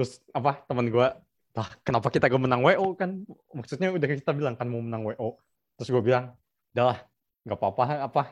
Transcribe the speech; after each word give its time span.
terus 0.00 0.24
apa 0.32 0.64
teman 0.64 0.88
gue 0.88 1.06
lah 1.52 1.68
kenapa 1.84 2.08
kita 2.08 2.32
gak 2.32 2.40
menang 2.40 2.64
WO 2.64 2.96
kan? 2.96 3.20
Maksudnya 3.52 3.92
udah 3.92 4.08
kita 4.08 4.32
bilang 4.32 4.56
kan 4.56 4.64
mau 4.64 4.80
menang 4.80 5.04
WO 5.04 5.36
terus 5.76 5.92
gue 5.92 6.00
bilang 6.00 6.32
lah 6.72 7.04
nggak 7.44 7.56
apa-apa 7.60 8.08
apa 8.08 8.22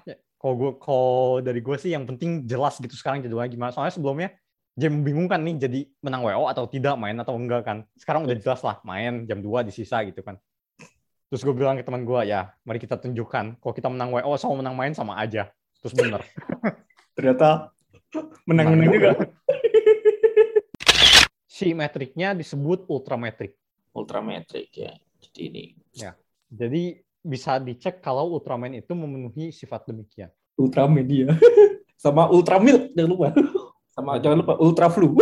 kalau 0.41 0.55
gue 0.57 0.71
kalau 0.81 1.45
dari 1.45 1.61
gue 1.61 1.77
sih 1.77 1.93
yang 1.93 2.09
penting 2.09 2.49
jelas 2.49 2.81
gitu 2.81 2.97
sekarang 2.97 3.21
jadwalnya 3.21 3.53
gimana. 3.53 3.71
Soalnya 3.77 4.01
sebelumnya 4.01 4.33
dia 4.81 4.89
membingungkan 4.89 5.45
nih 5.45 5.55
jadi 5.61 5.81
menang 6.01 6.25
WO 6.25 6.49
atau 6.49 6.65
tidak 6.73 6.97
main 6.97 7.21
atau 7.21 7.37
enggak 7.37 7.69
kan. 7.69 7.85
Sekarang 8.01 8.25
udah 8.25 8.37
jelas 8.41 8.65
lah 8.65 8.81
main 8.89 9.29
jam 9.29 9.45
2 9.45 9.69
di 9.69 9.73
sisa 9.77 10.01
gitu 10.09 10.25
kan. 10.25 10.41
Terus 11.29 11.45
gue 11.45 11.53
bilang 11.53 11.77
ke 11.77 11.85
teman 11.85 12.09
gue 12.09 12.33
ya 12.33 12.49
mari 12.65 12.81
kita 12.81 12.97
tunjukkan 12.97 13.61
kalau 13.61 13.75
kita 13.77 13.93
menang 13.93 14.09
WO 14.17 14.41
sama 14.41 14.65
menang 14.65 14.73
main 14.73 14.97
sama 14.97 15.21
aja. 15.21 15.53
Terus 15.85 15.93
bener. 15.93 16.25
Ternyata 17.19 17.77
menang-menang 18.49 18.89
juga. 18.89 19.13
Si 21.59 21.75
metriknya 21.75 22.39
disebut 22.39 22.87
ultrametrik 22.87 23.59
Ultrametrik 23.91 24.71
ya. 24.79 24.95
Jadi 25.19 25.41
ini 25.51 25.65
jadi 26.49 27.03
bisa 27.19 27.59
dicek 27.59 27.99
kalau 27.99 28.31
Ultraman 28.39 28.79
itu 28.79 28.95
memenuhi 28.95 29.51
sifat 29.51 29.91
demikian 29.91 30.31
Ultraman 30.55 31.03
dia. 31.03 31.35
Sama 32.03 32.31
Ultramilk 32.31 32.95
jangan 32.95 33.11
lupa. 33.11 33.29
Sama 33.91 34.23
jangan 34.23 34.39
lupa 34.47 34.55
Ultra 34.63 34.87
Flu. 34.87 35.19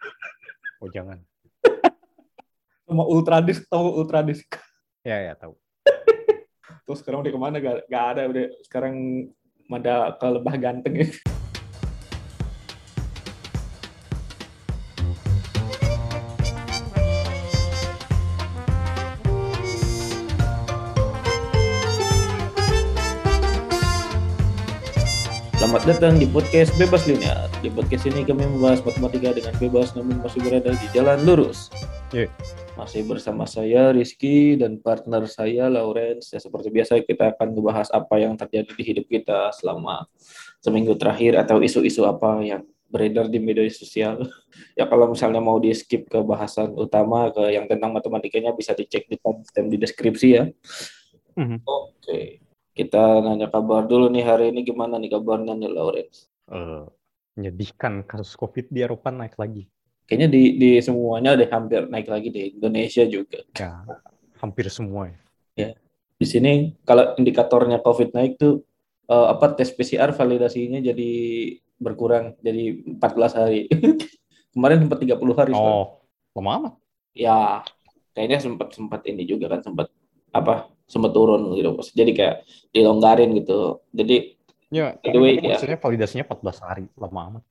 oh 0.82 0.88
jangan 0.90 1.22
Sama 2.82 3.06
Ultra 3.06 3.38
Disc 3.38 3.62
tahu 3.70 4.02
Ultra 4.02 4.26
Disc. 4.26 4.50
ya 5.06 5.30
ya 5.30 5.38
tahu 5.38 5.54
Terus 6.90 6.98
sekarang 7.06 7.22
udah 7.22 7.32
ke 7.32 7.38
mana? 7.38 7.56
Gak, 7.62 7.86
gak 7.86 8.04
ada 8.18 8.22
udah 8.26 8.46
sekarang 8.66 8.94
ada 9.70 10.18
ke 10.18 10.26
lebah 10.26 10.54
ganteng 10.58 10.94
ya. 11.06 11.37
Selamat 25.78 25.94
datang 25.94 26.18
di 26.18 26.26
podcast 26.26 26.74
Bebas 26.74 27.06
Linear. 27.06 27.46
Di 27.62 27.70
podcast 27.70 28.10
ini 28.10 28.26
kami 28.26 28.50
membahas 28.50 28.82
matematika 28.82 29.30
dengan 29.30 29.54
bebas 29.62 29.94
namun 29.94 30.18
masih 30.18 30.42
berada 30.42 30.74
di 30.74 30.86
jalan 30.90 31.22
lurus. 31.22 31.70
Iya. 32.10 32.26
Masih 32.74 33.06
bersama 33.06 33.46
saya 33.46 33.94
Rizky 33.94 34.58
dan 34.58 34.82
partner 34.82 35.30
saya 35.30 35.70
Lawrence. 35.70 36.34
Ya 36.34 36.42
seperti 36.42 36.74
biasa 36.74 36.98
kita 37.06 37.30
akan 37.30 37.54
membahas 37.54 37.94
apa 37.94 38.10
yang 38.18 38.34
terjadi 38.34 38.74
di 38.74 38.82
hidup 38.90 39.06
kita 39.06 39.54
selama 39.54 40.10
seminggu 40.58 40.98
terakhir 40.98 41.38
atau 41.38 41.62
isu-isu 41.62 42.02
apa 42.10 42.42
yang 42.42 42.66
beredar 42.90 43.30
di 43.30 43.38
media 43.38 43.62
sosial. 43.70 44.18
Ya 44.74 44.82
kalau 44.90 45.14
misalnya 45.14 45.38
mau 45.38 45.62
di 45.62 45.70
skip 45.78 46.10
ke 46.10 46.18
bahasan 46.26 46.74
utama 46.74 47.30
ke 47.30 47.54
yang 47.54 47.70
tentang 47.70 47.94
matematikanya 47.94 48.50
bisa 48.50 48.74
dicek 48.74 49.06
di 49.06 49.14
timestamp 49.14 49.70
di 49.70 49.78
deskripsi 49.78 50.28
ya. 50.42 50.50
Mhm. 51.38 51.62
Oke. 51.62 52.47
Kita 52.78 53.18
nanya 53.18 53.50
kabar 53.50 53.90
dulu 53.90 54.06
nih 54.06 54.22
hari 54.22 54.54
ini 54.54 54.62
gimana 54.62 55.02
nih 55.02 55.10
kabarnya 55.18 55.58
nih 55.58 55.66
Lawrence? 55.66 56.30
Eh, 56.46 56.86
menyedihkan 57.34 58.06
kasus 58.06 58.38
covid 58.38 58.70
di 58.70 58.86
Eropa 58.86 59.10
naik 59.10 59.34
lagi 59.34 59.66
Kayaknya 60.08 60.28
di, 60.32 60.42
di 60.56 60.70
semuanya 60.80 61.36
deh 61.36 61.50
hampir 61.52 61.84
naik 61.90 62.08
lagi 62.08 62.32
di 62.32 62.56
Indonesia 62.56 63.04
juga. 63.04 63.44
ya 63.52 63.82
hampir 64.38 64.70
semua 64.70 65.10
ya 65.58 65.74
Di 66.18 66.26
sini 66.26 66.74
kalau 66.82 67.14
indikatornya 67.14 67.78
COVID 67.78 68.14
naik 68.14 68.38
tuh 68.38 68.62
eh, 69.06 69.26
apa 69.28 69.54
tes 69.58 69.74
PCR 69.74 70.14
validasinya 70.14 70.78
jadi 70.78 71.10
berkurang 71.78 72.34
jadi 72.42 72.82
14 72.98 73.38
hari. 73.38 73.70
Kemarin 74.54 74.86
sempat 74.86 74.98
30 74.98 75.38
hari. 75.38 75.50
oh 75.54 76.02
lama 76.34 76.50
amat 76.62 76.74
Ya 77.14 77.62
kayaknya 78.14 78.38
sempat 78.38 78.70
sempat 78.74 79.02
ini 79.06 79.26
juga 79.26 79.50
kan 79.50 79.60
sempat 79.62 79.86
apa 80.30 80.70
sempat 80.88 81.12
turun 81.12 81.52
gitu. 81.52 81.70
Jadi 81.92 82.10
kayak 82.16 82.36
dilonggarin 82.72 83.36
gitu. 83.36 83.84
Jadi 83.92 84.34
ya 84.68 84.96
By 84.98 85.08
the 85.12 85.20
way, 85.20 85.32
tapi 85.36 85.44
ya. 85.44 85.50
maksudnya 85.54 85.78
validasinya 85.78 86.24
14 86.26 86.60
hari 86.60 86.84
lama 86.96 87.20
amat 87.32 87.42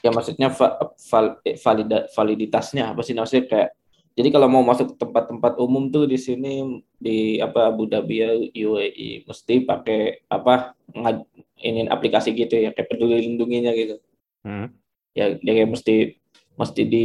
ya 0.00 0.08
maksudnya 0.08 0.48
va- 0.50 0.76
val- 1.12 1.38
eh, 1.44 1.54
valida- 1.54 2.08
validitasnya 2.10 2.90
apa 2.90 3.04
sih 3.04 3.12
maksudnya 3.12 3.44
kayak 3.44 3.68
jadi 4.12 4.28
kalau 4.28 4.48
mau 4.48 4.64
masuk 4.64 4.96
tempat-tempat 4.96 5.60
umum 5.60 5.88
tuh 5.88 6.08
di 6.08 6.16
sini 6.16 6.80
di 6.96 7.36
apa 7.38 7.68
Abu 7.68 7.86
Dhabi 7.86 8.16
ya 8.18 8.32
UAE 8.66 9.22
mesti 9.22 9.62
pakai 9.62 10.24
apa 10.26 10.72
ini 11.60 11.86
aplikasi 11.86 12.32
gitu 12.32 12.56
ya 12.56 12.72
kayak 12.72 12.88
peduli 12.88 13.20
lindunginya 13.20 13.70
gitu 13.72 14.00
Hmm. 14.42 14.72
ya 15.12 15.36
dia 15.38 15.52
kayak 15.54 15.70
mesti 15.70 16.18
mesti 16.56 16.82
di 16.82 17.04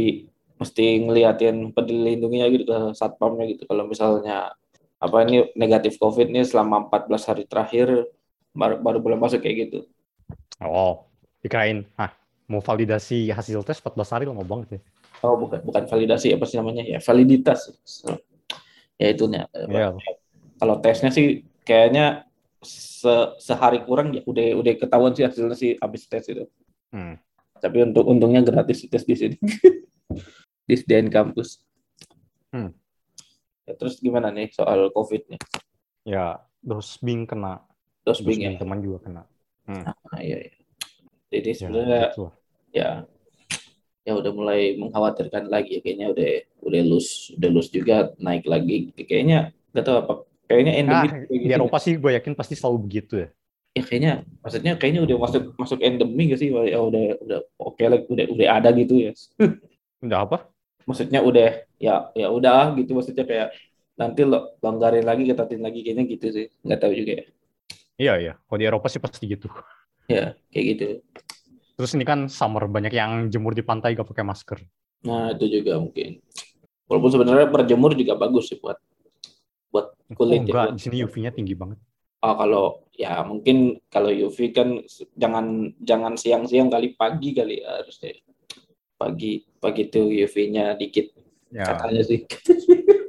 mesti 0.56 0.84
ngeliatin 0.98 1.70
peduli 1.70 2.16
lindunginya 2.16 2.50
gitu 2.50 2.64
ke 2.64 2.78
satpamnya 2.96 3.46
gitu 3.46 3.62
kalau 3.62 3.86
misalnya 3.86 4.57
apa 4.98 5.16
ini 5.22 5.46
negatif 5.54 5.94
covid 5.96 6.26
nih 6.26 6.42
selama 6.42 6.90
14 6.90 7.22
hari 7.30 7.42
terakhir 7.46 8.10
baru, 8.50 8.82
baru 8.82 8.98
boleh 8.98 9.18
masuk 9.18 9.40
kayak 9.42 9.56
gitu. 9.70 9.78
Oh 10.58 11.06
dikirain. 11.38 11.86
Ah 11.94 12.10
mau 12.50 12.58
validasi 12.58 13.30
hasil 13.30 13.62
tes 13.62 13.78
14 13.78 14.10
hari 14.10 14.24
lama 14.26 14.42
banget 14.42 14.78
ya? 14.78 14.80
Oh 15.22 15.38
bukan 15.38 15.62
bukan 15.62 15.86
validasi 15.86 16.34
apa 16.34 16.44
sih 16.46 16.58
namanya? 16.58 16.82
Ya 16.82 16.98
validitas. 16.98 17.70
Ya 18.98 19.06
itunya. 19.14 19.46
Iya. 19.54 19.94
kalau 20.58 20.82
tesnya 20.82 21.14
sih 21.14 21.46
kayaknya 21.62 22.26
se- 22.58 23.38
sehari 23.38 23.86
kurang 23.86 24.10
ya 24.10 24.26
udah 24.26 24.58
udah 24.58 24.72
ketahuan 24.74 25.14
sih 25.14 25.22
hasilnya 25.22 25.54
sih 25.54 25.78
habis 25.78 26.10
tes 26.10 26.26
itu. 26.26 26.44
Hmm. 26.90 27.20
tapi 27.58 27.82
untuk 27.82 28.06
untungnya 28.06 28.40
gratis 28.42 28.86
tes 28.86 29.02
di 29.06 29.14
sini. 29.14 29.36
Di 30.68 30.74
SDN 30.76 31.08
kampus 31.08 31.62
Hmm. 32.48 32.72
Ya, 33.68 33.72
terus 33.76 34.00
gimana 34.00 34.32
nih 34.32 34.48
soal 34.56 34.88
covid 34.96 35.28
nih? 35.28 35.40
Ya 36.08 36.40
Dosbing 36.64 37.28
kena. 37.28 37.60
Terus 38.02 38.24
Dosbing 38.24 38.40
bingung 38.40 38.56
ya? 38.56 38.60
teman 38.64 38.78
juga 38.80 38.98
kena. 39.04 39.22
Ah, 39.68 40.20
iya, 40.24 40.48
iya. 40.48 40.54
jadi 41.28 41.48
ya, 41.52 41.58
sebenarnya 41.60 42.02
gitu 42.08 42.22
lah. 42.24 42.34
ya 42.72 42.90
ya 44.08 44.12
udah 44.16 44.32
mulai 44.32 44.80
mengkhawatirkan 44.80 45.52
lagi 45.52 45.76
ya 45.76 45.80
kayaknya 45.84 46.08
udah 46.16 46.28
udah 46.64 46.80
lus 46.88 47.36
udah 47.36 47.50
lus 47.52 47.68
juga 47.68 48.16
naik 48.16 48.48
lagi. 48.48 48.88
Kayaknya 48.96 49.52
nggak 49.76 49.84
tahu 49.84 49.96
apa 50.00 50.12
kayaknya 50.48 50.72
endemik 50.80 51.12
di 51.28 51.36
gitu. 51.44 51.52
Eropa 51.52 51.76
sih 51.76 52.00
gue 52.00 52.16
yakin 52.16 52.32
pasti 52.32 52.56
selalu 52.56 52.88
begitu 52.88 53.14
ya. 53.20 53.28
Ya 53.76 53.82
kayaknya 53.84 54.12
maksudnya 54.40 54.72
kayaknya 54.80 55.04
udah 55.04 55.16
masuk 55.20 55.42
masuk 55.60 55.78
endemi 55.84 56.32
gak 56.32 56.40
sih? 56.40 56.48
Ya 56.48 56.80
udah 56.80 57.20
udah 57.20 57.38
oke 57.60 57.84
lah 57.84 58.00
udah 58.08 58.26
udah 58.32 58.46
ada 58.48 58.72
gitu 58.72 58.94
ya. 58.96 59.12
Udah 60.00 60.24
apa 60.24 60.48
maksudnya 60.88 61.20
udah 61.20 61.68
ya 61.76 62.08
ya 62.16 62.32
udah 62.32 62.72
gitu 62.80 62.96
maksudnya 62.96 63.28
kayak 63.28 63.52
nanti 64.00 64.24
lo 64.24 64.56
longgarin 64.64 65.04
lagi 65.04 65.28
ketatin 65.28 65.60
lagi 65.60 65.84
kayaknya 65.84 66.04
gitu 66.08 66.26
sih. 66.32 66.46
Nggak 66.64 66.80
tahu 66.80 66.92
juga 66.96 67.12
ya. 67.20 67.24
Iya 67.98 68.12
iya. 68.16 68.32
Kalau 68.40 68.58
di 68.58 68.64
Eropa 68.64 68.88
sih 68.88 69.02
pasti 69.02 69.28
gitu. 69.28 69.52
Ya 70.08 70.32
kayak 70.48 70.64
gitu. 70.72 70.84
Terus 71.76 71.92
ini 71.92 72.08
kan 72.08 72.32
summer 72.32 72.64
banyak 72.64 72.90
yang 72.90 73.28
jemur 73.28 73.52
di 73.52 73.62
pantai 73.62 73.94
gak 73.94 74.08
pakai 74.08 74.24
masker. 74.24 74.58
Nah 75.04 75.36
itu 75.36 75.60
juga 75.60 75.78
mungkin. 75.78 76.18
Walaupun 76.88 77.10
sebenarnya 77.12 77.46
berjemur 77.52 77.92
juga 77.92 78.16
bagus 78.16 78.48
sih 78.48 78.58
buat 78.58 78.80
buat 79.68 79.92
kulit 80.16 80.32
oh, 80.32 80.34
ya, 80.34 80.40
enggak. 80.42 80.54
Buat- 80.56 80.74
di 80.74 80.80
sini 80.80 80.96
UV-nya 81.04 81.30
tinggi 81.36 81.54
banget. 81.54 81.78
Oh, 82.18 82.34
kalau 82.34 82.82
ya 82.98 83.22
mungkin 83.22 83.78
kalau 83.86 84.10
UV 84.10 84.50
kan 84.50 84.82
jangan 85.14 85.70
jangan 85.78 86.18
siang-siang 86.18 86.66
kali 86.66 86.98
pagi 86.98 87.30
kali 87.30 87.62
ya, 87.62 87.78
harusnya 87.78 88.10
pagi 88.98 89.46
pagi 89.62 89.86
tuh 89.86 90.10
UV-nya 90.10 90.74
dikit 90.74 91.14
ya 91.54 91.64
katanya 91.64 92.02
sih. 92.04 92.26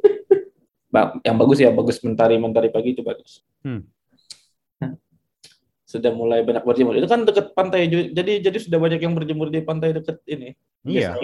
Yang 1.26 1.38
bagus 1.38 1.58
ya 1.62 1.70
bagus 1.70 1.98
mentari 2.02 2.38
mentari 2.38 2.70
pagi 2.70 2.98
itu 2.98 3.02
bagus. 3.06 3.46
Hmm. 3.62 3.86
Sudah 5.86 6.14
mulai 6.14 6.46
banyak 6.46 6.62
berjemur. 6.62 6.94
Itu 6.94 7.10
kan 7.10 7.26
dekat 7.26 7.58
pantai 7.58 7.90
jadi 7.90 8.46
jadi 8.46 8.58
sudah 8.62 8.78
banyak 8.78 9.02
yang 9.02 9.14
berjemur 9.18 9.50
di 9.50 9.62
pantai 9.62 9.94
dekat 9.94 10.22
ini. 10.30 10.54
iya. 10.86 11.18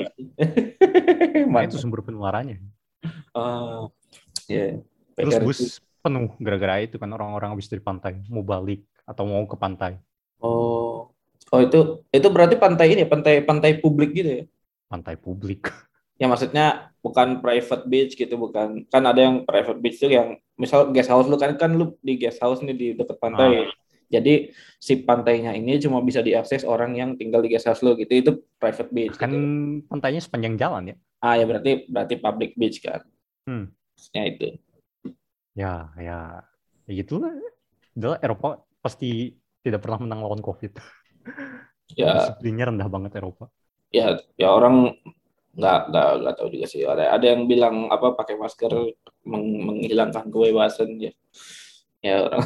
Nah, 1.45 1.63
itu 1.63 1.79
sumber 1.79 2.03
penularannya 2.03 2.59
Ah, 3.31 3.87
ya. 4.49 4.81
terus 5.15 5.33
PR 5.35 5.43
bus 5.45 5.59
itu. 5.61 5.79
penuh 6.01 6.33
gara-gara 6.41 6.83
itu 6.83 6.97
kan 6.99 7.07
orang-orang 7.13 7.55
habis 7.55 7.69
dari 7.71 7.79
pantai 7.79 8.19
mau 8.27 8.43
balik 8.43 8.83
atau 9.05 9.23
mau 9.23 9.45
ke 9.45 9.55
pantai 9.55 10.01
Oh. 10.43 11.07
Oh 11.53 11.59
itu 11.61 12.03
itu 12.11 12.27
berarti 12.27 12.59
pantai 12.59 12.97
ini 12.97 13.05
ya, 13.05 13.07
pantai 13.07 13.39
pantai 13.45 13.79
publik 13.79 14.11
gitu 14.11 14.29
ya. 14.29 14.43
Pantai 14.87 15.17
publik 15.19 15.69
Ya 16.15 16.31
maksudnya 16.31 16.95
bukan 17.03 17.43
private 17.43 17.91
beach 17.91 18.15
gitu, 18.15 18.39
bukan 18.39 18.87
kan 18.87 19.03
ada 19.03 19.19
yang 19.19 19.43
private 19.43 19.79
beach 19.83 19.99
tuh 19.99 20.07
yang 20.07 20.39
misal 20.55 20.87
guest 20.95 21.11
house 21.11 21.27
lu 21.27 21.35
kan 21.35 21.59
kan 21.59 21.75
lu 21.75 21.99
di 21.99 22.15
guest 22.15 22.39
house 22.39 22.63
nih 22.63 22.71
di 22.71 22.87
dekat 22.95 23.19
pantai. 23.19 23.67
Jadi 24.07 24.47
si 24.79 25.03
pantainya 25.03 25.51
ini 25.51 25.75
cuma 25.75 25.99
bisa 25.99 26.23
diakses 26.23 26.63
orang 26.63 26.95
yang 26.95 27.19
tinggal 27.19 27.43
di 27.43 27.51
guest 27.51 27.67
house 27.67 27.83
lu 27.83 27.99
gitu. 27.99 28.15
Itu 28.15 28.31
private 28.55 28.95
beach 28.95 29.19
kan 29.19 29.27
gitu. 29.27 29.43
pantainya 29.91 30.23
sepanjang 30.23 30.55
jalan 30.55 30.95
ya 30.95 30.97
Ah 31.19 31.35
ya 31.35 31.43
berarti 31.43 31.83
berarti 31.91 32.15
public 32.15 32.55
beach 32.55 32.79
kan. 32.79 33.03
Hmm. 33.43 33.75
Maksudnya 33.99 34.23
itu. 34.31 34.47
ya 35.55 35.87
ya 35.99 36.43
ya 36.83 36.91
gitu 36.91 37.19
lah 37.19 37.31
Udah, 37.95 38.19
Eropa 38.19 38.59
pasti 38.83 39.31
tidak 39.63 39.83
pernah 39.83 40.03
menang 40.03 40.19
lawan 40.23 40.43
covid 40.43 40.75
Ya 41.95 42.11
disiplinnya 42.19 42.71
rendah 42.71 42.91
banget 42.91 43.15
Eropa 43.15 43.47
ya 43.95 44.07
ya 44.41 44.47
orang 44.51 44.75
nggak 45.55 45.79
nggak 45.91 46.07
nggak 46.21 46.35
tahu 46.37 46.47
juga 46.51 46.67
sih. 46.67 46.81
Ada 46.83 47.03
ada 47.15 47.25
yang 47.31 47.41
bilang 47.51 47.75
apa 47.87 48.11
pakai 48.19 48.35
masker 48.35 48.71
meng- 49.23 49.63
menghilangkan 49.67 50.27
kebebasan 50.27 50.89
ya. 50.99 51.11
Ya 52.03 52.15
orang 52.27 52.43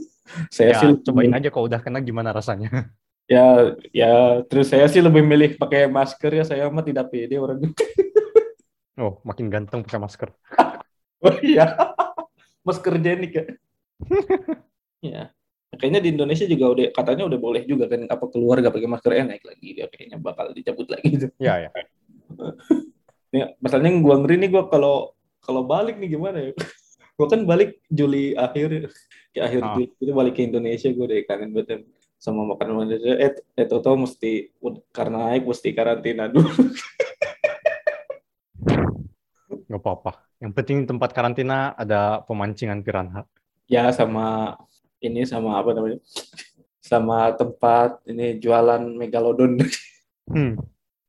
saya 0.54 0.72
Ya, 0.74 0.80
sih 0.80 0.88
cobain 1.06 1.34
aja 1.34 1.48
kalau 1.52 1.66
udah 1.70 1.80
kena 1.82 1.98
gimana 2.00 2.30
rasanya. 2.30 2.70
ya 3.34 3.74
ya 3.90 4.42
terus 4.48 4.68
saya 4.72 4.86
sih 4.92 5.00
lebih 5.02 5.22
milih 5.26 5.50
pakai 5.58 5.90
masker 5.90 6.30
ya. 6.40 6.44
Saya 6.46 6.64
mah 6.70 6.84
tidak 6.86 7.10
pede 7.10 7.36
orang. 7.38 7.60
Oh, 8.94 9.18
makin 9.26 9.50
ganteng 9.50 9.82
pakai 9.82 9.98
masker. 9.98 10.30
oh 11.26 11.34
iya 11.42 11.66
masker 12.66 12.94
jenik 13.02 13.32
ya. 13.34 13.44
Ya 15.02 15.33
kayaknya 15.76 16.00
di 16.02 16.08
Indonesia 16.14 16.46
juga 16.46 16.66
udah 16.74 16.86
katanya 16.92 17.24
udah 17.28 17.38
boleh 17.38 17.62
juga 17.64 17.84
kan 17.86 18.06
apa 18.06 18.24
keluar 18.28 18.58
gak 18.60 18.74
pakai 18.74 18.88
masker 18.90 19.12
eh 19.14 19.24
naik 19.24 19.44
lagi 19.44 19.68
dia 19.74 19.86
kayaknya 19.90 20.18
bakal 20.18 20.50
dicabut 20.52 20.88
lagi 20.90 21.06
gitu 21.10 21.26
Ya, 21.38 21.68
ya. 21.68 21.70
Ya, 23.34 23.50
masalahnya 23.58 23.90
yang 23.90 24.06
gua 24.06 24.22
ngeri 24.22 24.38
nih 24.38 24.50
gua 24.54 24.70
kalau 24.70 25.10
kalau 25.42 25.66
balik 25.66 25.98
nih 25.98 26.14
gimana 26.14 26.38
ya? 26.38 26.52
Gua 27.18 27.26
kan 27.26 27.42
balik 27.42 27.78
Juli 27.90 28.34
akhir 28.34 28.90
ke 29.30 29.38
akhir 29.38 29.60
Ah. 29.62 29.74
Juli 29.74 29.90
itu 29.90 30.10
balik 30.10 30.34
ke 30.38 30.46
Indonesia 30.46 30.86
gua 30.94 31.10
udah 31.10 31.18
kangen 31.26 31.50
banget 31.50 31.82
sama 32.18 32.46
makanan 32.46 32.86
Indonesia. 32.86 33.14
Eh, 33.18 33.30
eh 33.58 33.66
tau 33.66 33.94
mesti 33.98 34.54
karena 34.90 35.34
naik 35.34 35.46
mesti 35.46 35.68
karantina 35.74 36.30
dulu. 36.30 36.46
Nggak 39.66 39.80
apa-apa. 39.80 40.10
Yang 40.38 40.52
penting 40.54 40.78
tempat 40.86 41.10
karantina 41.10 41.72
ada 41.74 42.22
pemancingan 42.26 42.82
piranha. 42.84 43.24
ya 43.64 43.88
sama 43.90 44.54
ini 45.04 45.28
sama 45.28 45.60
apa 45.60 45.76
namanya? 45.76 46.00
Sama 46.80 47.32
tempat 47.36 48.00
ini 48.08 48.36
jualan 48.40 48.80
megalodon. 48.96 49.60
Hmm. 50.24 50.56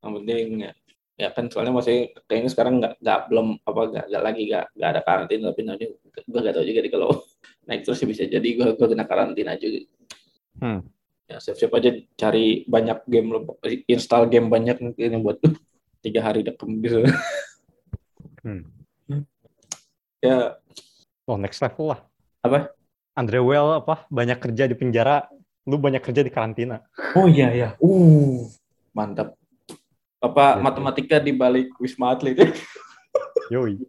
Yang 0.03 0.11
penting 0.19 0.47
ya, 0.59 0.71
ya 1.15 1.27
kan 1.31 1.47
soalnya 1.47 1.71
masih 1.71 2.11
kayaknya 2.27 2.51
sekarang 2.51 2.83
nggak 2.83 2.99
nggak 2.99 3.19
belum 3.31 3.47
apa 3.63 3.81
nggak 3.91 4.05
nggak 4.11 4.23
lagi 4.23 4.41
nggak 4.51 4.65
nggak 4.75 4.89
ada 4.91 5.01
karantina 5.01 5.43
tapi 5.55 5.61
nanti 5.63 5.83
gua 6.27 6.39
nggak 6.43 6.55
tahu 6.59 6.65
juga 6.67 6.79
nih 6.83 6.91
kalau 6.91 7.09
naik 7.67 7.81
terus 7.87 7.99
ya 8.03 8.07
bisa 8.11 8.23
jadi 8.27 8.47
gua 8.59 8.67
gua 8.75 8.87
kena 8.91 9.05
karantina 9.07 9.55
juga. 9.55 9.79
Hmm. 10.59 10.79
ya 11.25 11.41
siap-siap 11.41 11.73
aja 11.73 11.89
cari 12.15 12.63
banyak 12.69 13.01
game 13.09 13.27
lo 13.33 13.39
install 13.89 14.29
game 14.29 14.47
banyak 14.47 14.77
mungkin 14.77 15.19
buat 15.25 15.41
tiga 16.05 16.21
hari 16.21 16.43
dekem 16.45 16.79
gitu 16.83 17.01
Hmm. 18.45 18.61
ya 20.21 20.61
Oh, 21.25 21.33
next 21.41 21.57
level 21.65 21.89
lah. 21.89 21.99
Apa? 22.45 22.74
Andre 23.15 23.39
Well 23.39 23.79
apa 23.79 24.03
banyak 24.11 24.43
kerja 24.43 24.67
di 24.67 24.75
penjara, 24.75 25.23
lu 25.63 25.79
banyak 25.79 26.03
kerja 26.03 26.19
di 26.19 26.31
karantina. 26.31 26.83
oh 27.15 27.31
iya 27.31 27.49
ya 27.55 27.69
uh 27.79 28.43
mantap. 28.91 29.39
Apa 30.19 30.59
Gitu. 30.59 30.63
matematika 30.63 31.17
di 31.23 31.31
balik 31.31 31.71
wisma 31.79 32.11
atlet? 32.15 32.35
Yoi. 33.53 33.79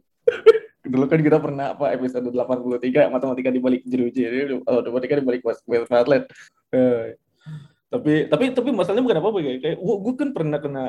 dulu 0.87 1.11
kan 1.11 1.19
kita 1.19 1.43
pernah 1.43 1.75
apa 1.75 1.91
episode 1.99 2.31
83 2.31 3.11
matematika 3.11 3.51
di 3.51 3.59
balik 3.59 3.83
jeruji. 3.83 4.23
Jadi, 4.23 4.63
oh, 4.63 4.63
matematika 4.63 5.19
di 5.19 5.27
balik 5.27 5.43
wisma 5.43 5.97
atlet. 5.99 6.23
Eh, 6.71 7.19
tapi 7.91 8.31
tapi 8.31 8.45
tapi 8.55 8.69
masalahnya 8.71 9.03
bukan 9.03 9.19
apa 9.19 9.29
apa 9.31 9.39
kayak 9.43 9.59
kayak 9.63 9.77
gue 9.83 10.15
kan 10.15 10.29
pernah 10.31 10.59
kena 10.63 10.85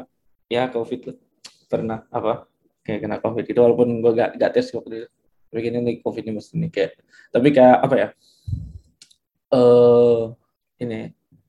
ya 0.45 0.69
covid 0.69 1.01
lah. 1.09 1.17
Pernah 1.65 1.97
apa 2.13 2.45
kayak 2.85 2.99
kena 3.01 3.17
covid 3.17 3.45
itu 3.49 3.59
walaupun 3.59 3.87
gue 3.97 4.11
gak 4.13 4.37
gak 4.37 4.51
tes 4.53 4.69
waktu 4.77 5.05
itu 5.05 5.09
kayaknya 5.51 5.81
nih 5.83 5.95
covid 6.03 6.23
ini 6.27 6.33
mesti 6.37 6.53
nih 6.59 6.69
kayak 6.71 6.91
tapi 7.31 7.47
kayak 7.55 7.77
apa 7.83 7.95
ya 7.95 8.07
eh 9.47 10.21
ini 10.83 10.99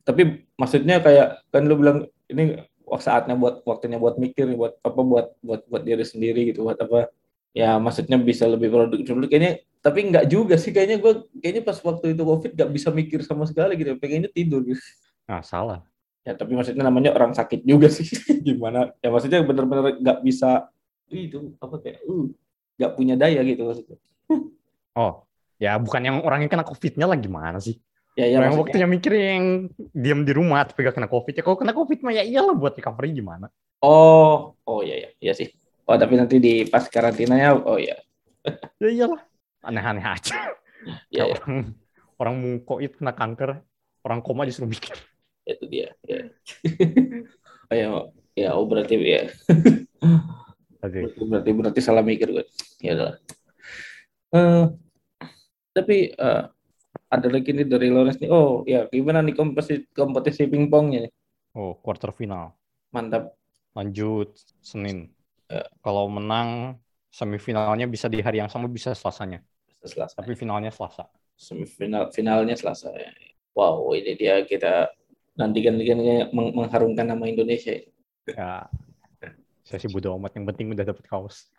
tapi 0.07 0.49
maksudnya 0.57 1.03
kayak 1.05 1.45
kan 1.53 1.63
lu 1.67 1.77
bilang 1.77 1.99
ini 2.31 2.63
saatnya 2.97 3.37
buat 3.37 3.61
waktunya 3.69 4.01
buat 4.01 4.17
mikir 4.17 4.49
buat 4.57 4.81
apa 4.81 5.01
buat 5.05 5.27
buat 5.45 5.61
buat 5.69 5.83
diri 5.85 6.05
sendiri 6.09 6.49
gitu 6.49 6.65
buat 6.65 6.81
apa 6.81 7.13
ya 7.53 7.77
maksudnya 7.77 8.17
bisa 8.17 8.49
lebih 8.49 8.73
produktif. 8.73 9.13
Dulu 9.13 9.29
kayaknya 9.29 9.61
tapi 9.79 10.11
nggak 10.11 10.27
juga 10.31 10.57
sih 10.59 10.75
kayaknya 10.75 10.99
gue 10.99 11.29
kayaknya 11.39 11.63
pas 11.67 11.79
waktu 11.83 12.17
itu 12.17 12.23
covid 12.25 12.51
nggak 12.57 12.71
bisa 12.73 12.89
mikir 12.91 13.21
sama 13.23 13.45
sekali 13.45 13.77
gitu 13.79 13.99
pengennya 14.01 14.31
tidur 14.33 14.65
gitu. 14.65 14.81
Nah, 15.29 15.45
salah. 15.45 15.85
ya 16.27 16.37
tapi 16.37 16.53
maksudnya 16.53 16.85
namanya 16.85 17.17
orang 17.17 17.33
sakit 17.33 17.65
juga 17.65 17.89
sih. 17.89 18.05
Gimana? 18.47 18.93
Ya 19.01 19.09
maksudnya 19.09 19.41
bener-bener 19.41 19.97
nggak 19.97 20.19
bisa 20.21 20.69
"Ih, 21.09 21.33
itu 21.33 21.57
apa 21.57 21.81
kayak 21.81 22.05
uh 22.05 22.29
nggak 22.79 22.93
punya 22.95 23.15
daya 23.19 23.43
gitu 23.43 23.67
maksudnya 23.67 23.99
Oh, 24.99 25.23
ya 25.63 25.79
bukan 25.79 26.03
yang 26.03 26.17
orang 26.27 26.43
yang 26.43 26.51
kena 26.51 26.67
COVID-nya 26.67 27.07
lah 27.07 27.15
gimana 27.15 27.63
sih? 27.63 27.79
ya 28.19 28.27
ya 28.27 28.43
yang 28.43 28.51
maksudnya 28.51 28.63
waktunya 28.67 28.89
mikir 28.91 29.13
yang 29.15 29.45
diam 29.95 30.27
di 30.27 30.35
rumah 30.35 30.67
tapi 30.67 30.83
gak 30.83 30.99
kena 30.99 31.07
COVID. 31.07 31.39
Ya 31.39 31.43
kalau 31.47 31.55
kena 31.55 31.71
COVID 31.71 32.03
mah 32.03 32.13
ya 32.19 32.27
iyalah 32.27 32.51
buat 32.59 32.75
recovery 32.75 33.15
gimana. 33.15 33.47
oh 33.79 34.59
oh 34.67 34.81
iya 34.83 35.07
ya 35.07 35.11
iya 35.23 35.33
sih 35.39 35.55
oh 35.87 35.95
tapi 35.95 36.19
nanti 36.19 36.43
di 36.43 36.67
pas 36.67 36.83
karantinanya 36.91 37.63
oh 37.63 37.79
iya 37.79 37.95
Ya 38.83 38.91
iyalah. 38.91 39.23
Aneh-aneh 39.63 40.03
aja. 40.03 40.35
ya, 41.15 41.31
ya 41.31 41.39
orang 41.39 41.79
orang 42.19 42.35
mau 42.43 42.55
COVID 42.75 42.99
kena 42.99 43.15
kanker, 43.15 43.63
orang 44.03 44.19
koma 44.19 44.43
disuruh 44.43 44.67
mikir. 44.67 44.99
itu 45.49 45.65
dia 45.65 45.89
ya 46.05 46.29
oh 47.73 47.77
ya 47.79 47.89
ya 48.37 48.49
oh 48.53 48.69
berarti 48.69 49.01
ya 49.01 49.33
Berarti 50.81 51.01
berarti, 51.31 51.51
berarti 51.55 51.81
salah 51.83 52.05
mikir 52.07 52.29
gue 52.35 52.45
ya 52.83 52.93
udah 52.97 53.13
Eh, 54.33 54.69
tapi 55.73 56.13
eh, 56.13 56.43
ada 57.15 57.29
lagi 57.35 57.51
nih 57.57 57.67
dari 57.69 57.89
Lawrence 57.93 58.21
nih 58.23 58.31
oh 58.33 58.65
ya 58.69 58.87
gimana 58.93 59.21
nih 59.25 59.35
kompetisi 59.37 59.87
kompetisi 59.95 60.45
pingpongnya 60.51 61.09
nih 61.09 61.13
Oh, 61.55 61.75
quarter 61.85 62.11
final. 62.19 62.45
mantap 62.93 63.33
Lanjut 63.77 64.29
Senin. 64.61 64.99
Ya. 65.49 65.65
Kalau 65.85 66.05
menang 66.11 66.77
semifinalnya 67.19 67.87
bisa 67.89 68.07
di 68.13 68.19
hari 68.21 68.39
yang 68.43 68.51
sama 68.53 68.67
bisa 68.69 68.93
Selasanya. 68.93 69.39
Selasa 69.85 70.19
Tapi 70.21 70.35
finalnya 70.37 70.71
Selasa. 70.75 71.09
semifinal 71.39 72.11
finalnya 72.11 72.55
Selasa 72.59 72.91
ya. 72.93 73.11
wow 73.55 73.95
ini 73.95 74.13
dia 74.19 74.43
kita 74.45 74.91
nantikan 75.39 75.79
kan 75.79 75.99
meng- 76.35 76.55
mengharumkan 76.59 77.07
nama 77.07 77.25
Indonesia. 77.31 77.75
Ya, 78.29 78.69
saya 79.69 79.79
sih 79.85 79.93
bodo 79.93 80.17
amat. 80.17 80.33
Yang 80.41 80.47
penting 80.55 80.67
udah 80.73 80.87
dapet 80.89 81.05
kaos. 81.05 81.53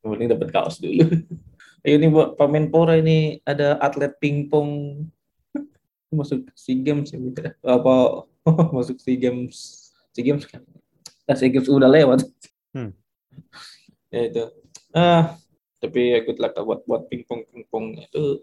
Yang 0.00 0.10
penting 0.16 0.28
dapat 0.32 0.48
kaos 0.50 0.76
dulu 0.80 1.04
Ayo 1.84 1.98
ini 1.98 2.06
buat 2.14 2.38
Pak 2.38 2.48
Menpora 2.48 2.94
ini 2.96 3.42
ada 3.42 3.74
atlet 3.82 4.14
pingpong 4.22 5.02
masuk 6.14 6.46
SEA 6.54 6.78
Games 6.78 7.10
ya 7.10 7.18
gitu. 7.18 7.42
apa 7.66 8.24
masuk 8.76 9.02
SEA 9.02 9.18
Games 9.18 9.90
SEA 10.14 10.22
Games 10.22 10.46
kan 10.46 10.62
nah, 11.26 11.34
SEA 11.34 11.50
Games 11.50 11.66
udah 11.68 11.90
lewat 11.90 12.24
Hmm. 12.72 12.88
ya 14.08 14.32
itu 14.32 14.44
ah 14.96 15.36
tapi 15.76 16.16
ya 16.16 16.24
good 16.24 16.40
luck 16.40 16.56
buat 16.56 16.80
buat 16.88 17.04
pingpong 17.12 17.44
pingpong 17.52 18.00
itu 18.00 18.40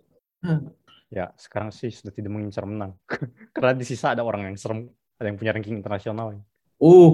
Ya, 1.09 1.33
sekarang 1.33 1.73
sih 1.73 1.89
sudah 1.89 2.13
tidak 2.13 2.29
mengincar 2.29 2.69
menang. 2.69 2.93
Karena 3.49 3.73
di 3.73 3.81
sisa 3.81 4.13
ada 4.13 4.21
orang 4.21 4.45
yang 4.45 4.53
serem. 4.61 4.93
Ada 5.17 5.33
yang 5.33 5.37
punya 5.41 5.51
ranking 5.57 5.81
internasional. 5.81 6.37
uh 6.77 7.13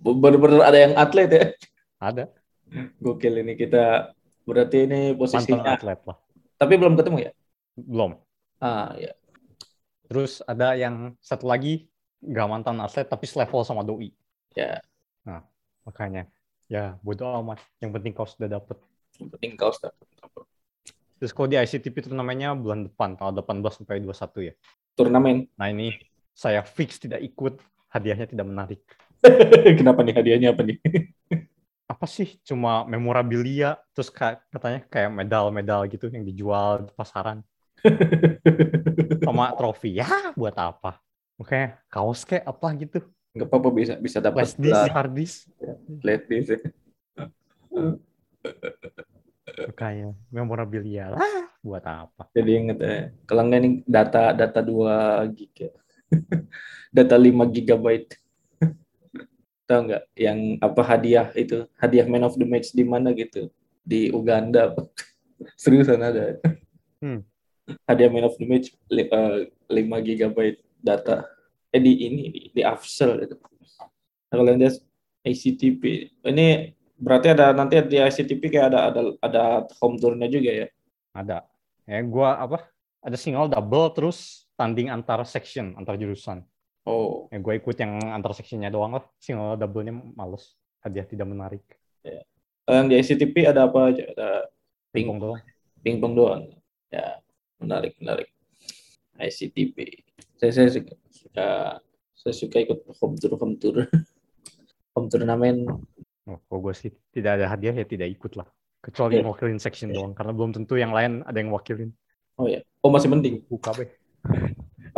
bener-bener 0.00 0.60
ada 0.64 0.78
yang 0.80 0.94
atlet 0.96 1.28
ya 1.30 1.44
Ada. 2.00 2.24
gokil 2.98 3.44
ini 3.44 3.54
kita 3.54 4.10
berarti 4.42 4.88
ini 4.88 5.12
Mantan 5.12 5.18
posisinya 5.20 5.76
atlet 5.76 6.00
lah. 6.06 6.16
tapi 6.56 6.74
belum 6.80 6.96
ketemu 6.96 7.18
ya 7.28 7.32
Belum. 7.76 8.16
ah 8.60 8.92
ya 8.96 9.12
Terus 10.10 10.42
ada 10.42 10.74
yang 10.74 11.14
satu 11.22 11.46
lagi 11.46 11.86
nggak 12.18 12.46
mantan 12.50 12.82
atlet 12.82 13.06
tapi 13.06 13.30
selevel 13.30 13.62
sama 13.62 13.86
doi. 13.86 14.10
Ya. 14.58 14.82
Nah, 15.22 15.46
makanya 15.86 16.26
ya 16.66 16.98
bodo 16.98 17.30
amat. 17.38 17.62
Yang 17.78 17.90
penting 17.94 18.12
kau 18.18 18.26
sudah 18.26 18.50
dapet. 18.50 18.74
yang 19.22 19.30
penting 19.30 19.54
kaos 19.54 19.78
dapat 19.78 20.02
Terus 21.22 21.30
kalau 21.30 21.46
di 21.46 21.54
ICTP 21.54 22.10
turnamennya 22.10 22.58
bulan 22.58 22.90
depan 22.90 23.14
tanggal 23.14 23.38
18 23.38 23.86
sampai 23.86 24.02
21 24.02 24.50
ya. 24.50 24.54
turnamen 24.98 25.46
Nah 25.54 25.70
ini 25.70 25.94
saya 26.34 26.66
fix 26.66 26.98
tidak 26.98 27.22
ikut. 27.22 27.62
Hadiahnya 27.94 28.26
tidak 28.26 28.50
menarik. 28.50 28.82
kenapa 29.78 30.00
nih 30.02 30.14
hadiahnya 30.16 30.48
apa 30.56 30.62
nih 30.64 30.76
Apa 31.90 32.06
sih? 32.06 32.38
Cuma 32.46 32.86
memorabilia. 32.86 33.74
Terus 33.90 34.14
ka- 34.14 34.38
katanya 34.54 34.78
kayak 34.86 35.10
medal-medal 35.10 35.90
gitu 35.90 36.06
yang 36.06 36.22
dijual 36.22 36.86
di 36.86 36.92
pasaran. 36.94 37.42
Sama 39.26 39.50
trofi. 39.58 39.98
Ya 39.98 40.06
buat 40.38 40.54
apa? 40.54 41.02
Makanya 41.34 41.82
kaos 41.90 42.22
kayak 42.22 42.46
apa 42.46 42.68
gitu. 42.78 43.00
nggak 43.30 43.46
apa-apa 43.46 43.70
bisa 43.70 43.94
bisa 43.98 44.18
dapat 44.18 44.42
Flash 44.42 44.58
disk, 44.58 44.90
hard 44.90 45.12
disk. 45.14 45.38
flash 46.02 46.24
disk 46.26 46.50
ya. 46.50 46.58
Makanya 49.70 50.08
memorabilia 50.30 51.10
lah. 51.10 51.22
Buat 51.60 51.84
apa? 51.84 52.22
jadi 52.32 52.50
inget 52.56 52.78
ya 52.80 52.94
kalau 53.28 53.44
nggak 53.50 53.60
nih 53.60 53.72
data 53.84 54.32
data 54.32 54.60
2 54.64 55.26
giga 55.36 55.68
data 56.88 57.16
5 57.20 57.44
gigabyte 57.52 58.16
tahu 59.70 59.80
nggak 59.86 60.02
yang 60.18 60.38
apa 60.58 60.82
hadiah 60.82 61.30
itu 61.38 61.62
hadiah 61.78 62.06
man 62.10 62.26
of 62.26 62.34
the 62.34 62.42
match 62.42 62.74
di 62.74 62.82
mana 62.82 63.14
gitu 63.14 63.46
di 63.86 64.10
Uganda 64.10 64.74
seriusan 65.62 66.02
ada 66.02 66.42
Hmm. 67.00 67.24
hadiah 67.88 68.10
man 68.12 68.28
of 68.28 68.34
the 68.36 68.44
match 68.44 68.74
li- 68.92 69.08
eh, 69.08 69.48
5 69.72 70.04
gigabyte 70.04 70.60
data 70.82 71.24
eh 71.70 71.78
di 71.80 72.10
ini 72.10 72.22
di, 72.28 72.40
di 72.50 72.62
Afsel 72.66 73.22
itu 73.24 73.38
Nah, 74.30 74.38
kalau 74.38 74.54
lihat 74.54 74.78
ACTP 75.26 75.82
ini 76.22 76.70
Berarti 77.00 77.32
ada 77.32 77.56
nanti 77.56 77.80
di 77.88 77.96
ICTP 77.96 78.52
kayak 78.52 78.76
ada 78.76 78.80
ada 78.92 79.00
ada 79.24 79.44
home 79.80 79.96
tournya 79.96 80.28
juga 80.28 80.52
ya? 80.52 80.66
Ada. 81.16 81.48
Ya 81.88 82.04
gua 82.04 82.36
apa? 82.36 82.68
Ada 83.00 83.16
single 83.16 83.48
double 83.48 83.88
terus 83.96 84.44
tanding 84.60 84.92
antar 84.92 85.24
section, 85.24 85.72
antar 85.80 85.96
jurusan. 85.96 86.44
Oh, 86.90 87.30
Ya 87.30 87.38
gue 87.38 87.54
ikut 87.56 87.76
yang 87.78 88.02
antar 88.10 88.34
sectionnya 88.34 88.68
doang 88.68 88.92
lah. 88.92 89.04
Single 89.16 89.54
double-nya 89.54 89.94
males. 89.94 90.58
Hadiah 90.82 91.06
tidak 91.06 91.30
menarik. 91.30 91.62
yang 92.66 92.86
di 92.86 92.94
ICTP 92.96 93.46
ada 93.46 93.66
apa 93.66 93.90
aja? 93.90 94.04
Ada 94.10 94.28
Pingpong 94.90 95.18
doang. 95.18 95.38
pingpong 95.80 96.14
doang. 96.14 96.42
Ya, 96.90 97.18
menarik, 97.58 97.94
menarik. 97.98 98.26
ICTP. 99.16 100.02
Saya, 100.36 100.50
saya 100.54 100.68
suka, 100.70 100.94
suka 101.10 101.48
saya 102.14 102.34
suka 102.34 102.56
ikut 102.58 102.78
home 102.98 103.16
tour, 103.16 103.32
home 103.36 103.56
tour. 103.56 103.76
home 104.94 105.08
turnamen. 105.08 105.66
Oh, 106.26 106.38
kalau 106.46 106.60
gue 106.62 106.74
sih 106.74 106.90
tidak 107.10 107.38
ada 107.42 107.46
hadiah 107.48 107.74
ya 107.74 107.86
tidak 107.86 108.08
ikut 108.10 108.34
lah. 108.34 108.46
Kecuali 108.80 109.20
Iya. 109.20 109.26
wakilin 109.26 109.60
section 109.60 109.90
doang. 109.90 110.14
Karena 110.14 110.32
belum 110.32 110.54
tentu 110.54 110.78
yang 110.78 110.94
lain 110.94 111.20
ada 111.26 111.36
yang 111.36 111.50
wakilin. 111.50 111.90
Oh 112.38 112.46
ya. 112.46 112.62
Oh 112.80 112.88
masih 112.88 113.10
mending. 113.12 113.44
UKB. 113.46 113.88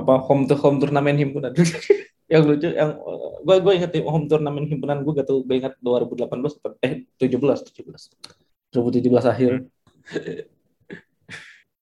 Apa 0.02 0.18
home 0.21 0.44
to 0.44 0.54
home 0.54 0.76
turnamen 0.76 1.14
himpunan. 1.14 1.54
yang 2.32 2.42
lucu 2.42 2.64
yang 2.66 2.97
gue 3.40 3.56
gue 3.61 3.73
inget 3.75 3.92
home 4.02 4.25
turnamen 4.25 4.64
himpunan 4.64 5.00
gue 5.00 5.12
gak 5.14 5.28
tuh 5.28 5.42
gue 5.42 5.54
inget 5.54 5.76
2018 5.78 6.26
atau- 6.56 6.80
eh 6.80 7.04
17 7.14 7.28
17 7.68 8.73
2017 8.73 9.04
akhir 9.23 9.52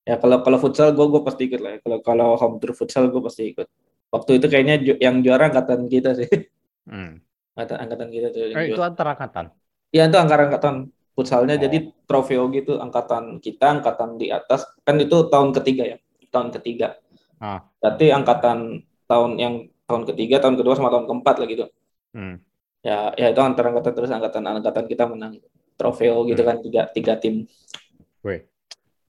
ya 0.03 0.15
kalau 0.17 0.41
kalau 0.41 0.57
futsal 0.57 0.91
gue 0.91 1.05
gue 1.07 1.21
pasti 1.21 1.47
ikut 1.47 1.61
lah 1.61 1.79
kalau 1.79 1.97
kalau 2.01 2.27
home 2.35 2.57
tour 2.57 2.73
futsal 2.73 3.07
gue 3.07 3.21
pasti 3.21 3.47
ikut 3.49 3.63
waktu 4.09 4.31
itu 4.35 4.45
kayaknya 4.45 4.75
ju- 4.77 4.99
yang 4.99 5.21
juara 5.21 5.47
angkatan 5.47 5.87
kita 5.87 6.13
sih 6.13 6.27
Hmm. 6.81 7.21
angkatan 7.53 7.77
angkatan 7.79 8.07
kita 8.09 8.27
tuh 8.29 8.41
Eh, 8.49 8.65
itu 8.65 8.73
juara. 8.73 8.89
antar 8.89 9.07
angkatan. 9.07 9.45
ya 9.89 10.03
itu 10.03 10.17
angkatan 10.17 10.45
angkatan 10.49 10.75
futsalnya 11.13 11.55
Oh. 11.55 11.61
jadi 11.61 11.77
trofeo 12.03 12.43
gitu 12.49 12.75
angkatan 12.75 13.37
kita 13.37 13.65
angkatan 13.71 14.17
di 14.17 14.27
atas 14.27 14.65
kan 14.81 14.97
itu 14.97 15.29
tahun 15.29 15.53
ketiga 15.53 15.83
ya 15.85 15.97
tahun 16.27 16.51
ketiga 16.51 16.97
Ah. 17.41 17.65
berarti 17.81 18.05
angkatan 18.07 18.57
tahun 19.05 19.31
yang 19.35 19.53
tahun 19.83 20.05
ketiga 20.07 20.37
tahun 20.37 20.55
kedua 20.55 20.77
sama 20.77 20.87
tahun 20.87 21.03
keempat 21.03 21.35
lah 21.35 21.47
gitu 21.47 21.65
Hmm. 22.13 22.37
ya 22.79 23.11
ya 23.15 23.31
itu 23.31 23.39
antar 23.39 23.65
angkatan 23.67 23.91
terus 23.91 24.11
angkatan 24.11 24.43
angkatan 24.43 24.85
kita 24.85 25.03
menang 25.05 25.41
trofeo 25.73 26.21
gitu 26.23 26.41
Hmm. 26.41 26.49
kan 26.49 26.57
tiga 26.61 26.81
tiga 26.87 27.13
tim 27.15 27.49
Gue 28.21 28.45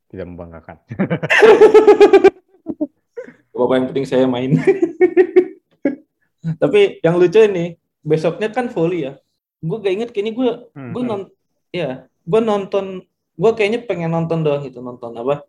tidak 0.09 0.25
membanggakan. 0.27 0.77
bapak 3.53 3.75
yang 3.75 3.87
penting 3.89 4.07
saya 4.07 4.25
main 4.25 4.57
tapi 6.63 6.99
yang 7.01 7.15
lucu 7.15 7.39
ini 7.39 7.77
besoknya 8.01 8.49
kan 8.49 8.67
volley 8.67 9.07
ya 9.07 9.13
gue 9.61 9.77
gak 9.79 9.95
inget 9.95 10.11
kayaknya 10.11 10.33
gue 10.35 10.49
Hmm. 10.73 10.91
gue 10.91 11.03
non 11.03 11.23
ya 11.71 11.91
gue 12.05 12.41
nonton 12.41 13.07
gue 13.33 13.51
kayaknya 13.55 13.87
pengen 13.87 14.11
nonton 14.11 14.43
doang 14.43 14.63
gitu 14.63 14.81
nonton 14.81 15.15
apa 15.15 15.47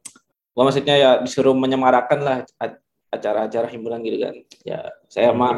gue 0.54 0.64
maksudnya 0.64 0.96
ya 0.96 1.12
disuruh 1.18 1.58
menyemarakan 1.58 2.20
lah 2.22 2.38
acara-acara 3.10 3.68
himpunan 3.70 4.02
gitu 4.02 4.18
kan. 4.22 4.36
Ya 4.62 4.80
saya 5.10 5.34
Hmm. 5.34 5.40
mah 5.42 5.54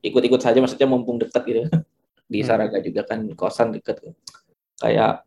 ikut-ikut 0.00 0.40
saja 0.40 0.60
maksudnya 0.60 0.88
mumpung 0.88 1.16
dekat 1.16 1.42
gitu. 1.44 1.62
Di. 2.32 2.42
Saraga 2.42 2.82
juga 2.82 3.06
kan 3.06 3.22
kosan 3.38 3.70
dekat 3.72 4.02
kayak 4.82 5.24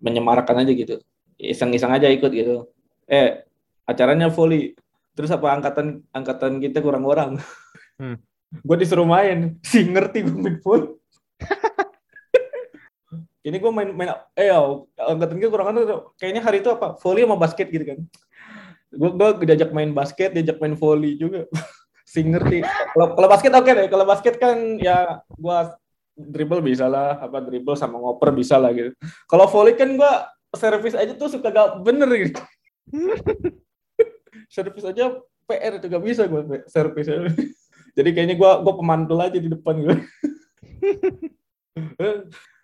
menyemarakan 0.00 0.62
aja 0.64 0.72
gitu. 0.72 0.96
Iseng-iseng 1.36 1.92
aja 1.92 2.08
ikut 2.08 2.32
gitu. 2.32 2.70
Eh 3.04 3.44
acaranya 3.84 4.32
volley. 4.32 4.72
Terus 5.16 5.32
apa 5.32 5.52
angkatan 5.52 6.04
angkatan 6.12 6.60
kita 6.60 6.80
kurang 6.80 7.04
orang 7.04 7.36
Hmm. 8.00 8.16
gue 8.68 8.76
disuruh 8.78 9.08
main. 9.08 9.56
Si 9.64 9.84
ngerti 9.84 10.24
gue 10.24 10.36
main 10.36 10.56
volley 10.64 10.92
ini 13.46 13.56
gue 13.62 13.70
main 13.70 13.90
main 13.94 14.10
eh 14.34 14.50
ya, 14.50 14.58
angkatan 14.98 15.38
gue 15.38 15.50
kurang 15.50 15.70
orang 15.70 16.10
kayaknya 16.18 16.42
hari 16.42 16.58
itu 16.58 16.70
apa 16.74 16.98
volley 16.98 17.22
sama 17.22 17.38
basket 17.38 17.70
gitu 17.70 17.84
kan. 17.86 17.98
Gue 18.90 19.10
gue 19.14 19.46
diajak 19.46 19.70
main 19.70 19.94
basket 19.94 20.34
diajak 20.34 20.58
main 20.58 20.74
volley 20.74 21.14
juga. 21.14 21.46
Si 22.06 22.22
ngerti. 22.22 22.62
Kalau 22.94 23.18
kalau 23.18 23.28
basket 23.28 23.50
oke 23.50 23.66
deh. 23.66 23.90
Kalau 23.90 24.06
basket 24.06 24.38
kan 24.38 24.78
ya 24.78 25.26
gue 25.26 25.58
dribble 26.14 26.62
bisa 26.62 26.86
lah 26.86 27.18
apa 27.18 27.42
dribble 27.42 27.74
sama 27.74 27.98
ngoper 27.98 28.30
bisa 28.30 28.62
lah 28.62 28.70
gitu. 28.70 28.94
Kalau 29.26 29.50
volley 29.50 29.74
kan 29.74 29.90
gue 29.90 30.12
servis 30.54 30.94
aja 30.94 31.18
tuh 31.18 31.26
suka 31.26 31.50
gak 31.50 31.82
bener 31.82 32.06
gitu. 32.14 32.38
Servis 34.54 34.86
aja 34.86 35.18
PR 35.46 35.78
itu 35.78 35.86
gak 35.86 36.04
bisa 36.04 36.26
gue 36.26 36.42
servis 36.66 37.06
jadi 37.96 38.08
kayaknya 38.12 38.36
gue 38.36 38.50
gue 38.66 38.74
pemantul 38.74 39.18
aja 39.22 39.38
di 39.38 39.48
depan 39.48 39.74
gue 39.80 39.96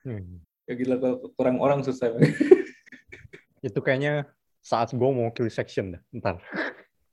Hmm. 0.03 0.43
Ya 0.67 0.75
gila 0.79 0.97
kalau 0.99 1.17
kurang 1.35 1.57
orang 1.59 1.81
susah 1.83 2.13
Itu 3.67 3.79
kayaknya 3.79 4.27
saat 4.63 4.95
gue 4.95 5.11
mau 5.11 5.31
kill 5.31 5.51
section 5.51 5.99
dah. 5.99 6.03
Ntar. 6.15 6.37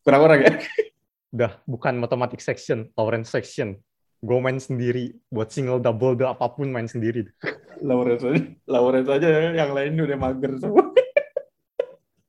kurang 0.02 0.22
orang 0.26 0.40
ya 0.42 0.52
Udah 1.34 1.62
bukan 1.70 2.02
matematik 2.02 2.42
section, 2.42 2.90
Lawrence 2.98 3.30
section. 3.30 3.78
Gue 4.26 4.42
main 4.42 4.58
sendiri. 4.58 5.14
Buat 5.30 5.54
single, 5.54 5.78
double, 5.78 6.18
dah 6.18 6.34
apa 6.34 6.50
pun 6.50 6.74
main 6.74 6.90
sendiri. 6.90 7.30
Lawrence 7.86 8.26
aja 8.26 8.42
Lawrence 8.66 9.08
aja 9.08 9.28
yang 9.56 9.72
lain 9.72 9.96
udah 9.96 10.18
mager 10.20 10.52
semua 10.60 10.90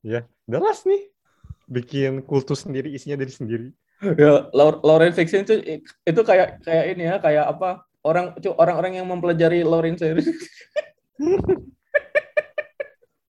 Udah 0.04 0.60
las 0.60 0.84
nih. 0.84 1.08
Bikin 1.70 2.22
kultus 2.28 2.68
sendiri, 2.68 2.92
isinya 2.92 3.18
dari 3.18 3.32
sendiri. 3.32 3.68
ya 4.16 4.48
Lawrence 4.56 5.20
section 5.20 5.44
itu 5.44 5.84
itu 5.84 6.20
kayak 6.24 6.64
kayak 6.64 6.84
ini 6.96 7.04
ya 7.04 7.16
kayak 7.20 7.44
apa 7.52 7.84
orang 8.00 8.32
orang-orang 8.56 8.96
yang 8.96 9.06
mempelajari 9.08 9.60
Lawrence 9.60 10.00
series 10.00 10.28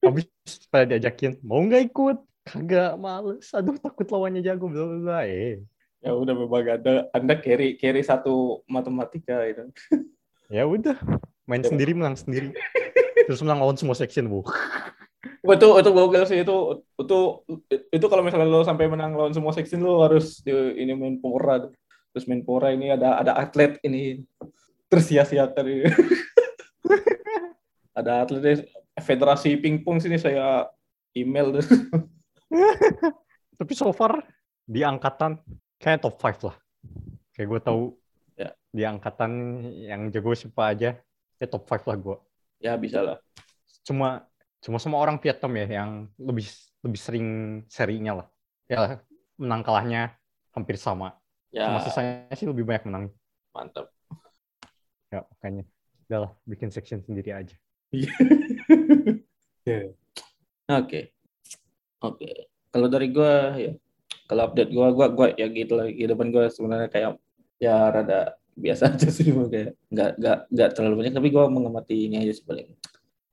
Habis 0.01 0.25
pada 0.74 0.89
diajakin, 0.89 1.38
mau 1.45 1.62
nggak 1.62 1.93
ikut? 1.93 2.17
Kagak, 2.41 2.98
males. 2.98 3.53
Aduh, 3.53 3.77
takut 3.77 4.10
lawannya 4.10 4.41
jago. 4.41 4.65
Bla, 4.65 4.98
bla. 4.98 5.19
Eh, 5.29 5.62
ya 6.01 6.17
udah 6.17 6.33
memang 6.33 6.81
anda 6.81 7.05
anda 7.13 7.38
carry 7.38 7.77
carry 7.77 8.01
satu 8.01 8.65
matematika 8.65 9.45
itu 9.45 9.69
ya 10.55 10.65
udah. 10.65 10.98
Main 11.45 11.62
Ya. 11.62 11.69
sendiri, 11.69 11.93
menang 11.93 12.17
sendiri. 12.17 12.50
Terus 13.29 13.45
menang 13.45 13.62
lawan 13.62 13.77
semua 13.77 13.93
section, 13.93 14.25
bu. 14.25 14.41
Itu 15.41 15.74
itu 15.81 15.89
gokil 15.89 16.24
sih 16.29 16.45
itu 16.45 16.57
itu 17.01 17.17
itu 17.93 18.05
kalau 18.10 18.21
misalnya 18.21 18.45
lo 18.45 18.62
sampai 18.62 18.86
menang 18.86 19.17
lawan 19.17 19.33
semua 19.33 19.50
section 19.53 19.81
lo 19.81 20.05
harus 20.05 20.38
di, 20.45 20.53
ini 20.53 20.93
main 20.93 21.17
pora 21.17 21.65
terus 22.13 22.29
main 22.29 22.45
pora 22.45 22.69
ini 22.74 22.93
ada 22.93 23.17
ada 23.17 23.33
atlet 23.38 23.77
ini 23.81 24.21
tersia-siakan 24.86 25.65
ini. 25.65 25.86
Ada 27.91 28.24
atlet 28.24 28.67
federasi 28.98 29.55
pingpong 29.60 30.00
sini 30.00 30.15
saya 30.15 30.67
email 31.15 31.60
deh. 31.60 31.65
Tapi 33.60 33.74
so 33.77 33.91
far, 33.93 34.25
di 34.65 34.81
angkatan, 34.81 35.38
kayak 35.77 36.01
top 36.01 36.17
5 36.17 36.50
lah. 36.50 36.57
Kayak 37.36 37.48
gue 37.48 37.62
tahu, 37.62 37.81
Ya. 38.39 38.50
di 38.74 38.81
angkatan 38.81 39.31
yang 39.86 40.10
jago 40.10 40.33
siapa 40.33 40.74
aja, 40.74 40.98
ya 41.38 41.45
top 41.45 41.67
5 41.67 41.86
lah 41.86 41.98
gue. 42.00 42.17
ya 42.62 42.77
bisa 42.77 43.01
lah 43.01 43.17
Cuma 43.81 44.21
cuma 44.62 44.77
sama 44.77 45.01
orang 45.01 45.17
Vietnam 45.17 45.57
ya 45.57 45.81
yang 45.81 45.91
lebih 46.21 46.45
lebih 46.81 47.00
sering 47.01 47.27
serinya 47.65 48.21
lah. 48.21 48.27
Ya 48.69 49.01
menang 49.38 49.62
kalahnya 49.65 50.13
hampir 50.53 50.77
sama. 50.77 51.17
ya 51.50 51.65
Cuma 51.69 51.81
sisanya 51.81 52.29
sih 52.38 52.45
lebih 52.45 52.62
banyak 52.65 52.86
menang. 52.86 53.05
mantap 53.51 53.89
Ya 55.10 55.25
makanya 55.27 55.65
udah 56.07 56.19
lah 56.29 56.31
bikin 56.45 56.69
section 56.69 57.01
sendiri 57.01 57.33
aja. 57.33 57.57
Oke. 60.71 61.12
Oke. 62.01 62.29
Kalau 62.71 62.88
dari 62.88 63.07
gua 63.12 63.51
ya 63.60 63.75
kalau 64.31 64.48
update 64.48 64.71
gua 64.71 64.95
gua 64.95 65.07
gua 65.12 65.27
ya 65.36 65.51
gitu 65.51 65.75
lah 65.75 65.91
kehidupan 65.91 66.31
gua 66.31 66.48
sebenarnya 66.48 66.88
kayak 66.88 67.19
ya 67.60 67.91
rada 67.91 68.39
biasa 68.55 68.88
aja 68.95 69.12
sih 69.12 69.27
kayak 69.27 69.75
nggak 69.91 70.12
nggak 70.17 70.38
nggak 70.48 70.69
terlalu 70.71 70.95
banyak 71.03 71.13
tapi 71.19 71.27
gua 71.36 71.51
mengamati 71.51 72.07
ini 72.07 72.24
aja 72.24 72.31
sih 72.31 72.45
paling. 72.48 72.71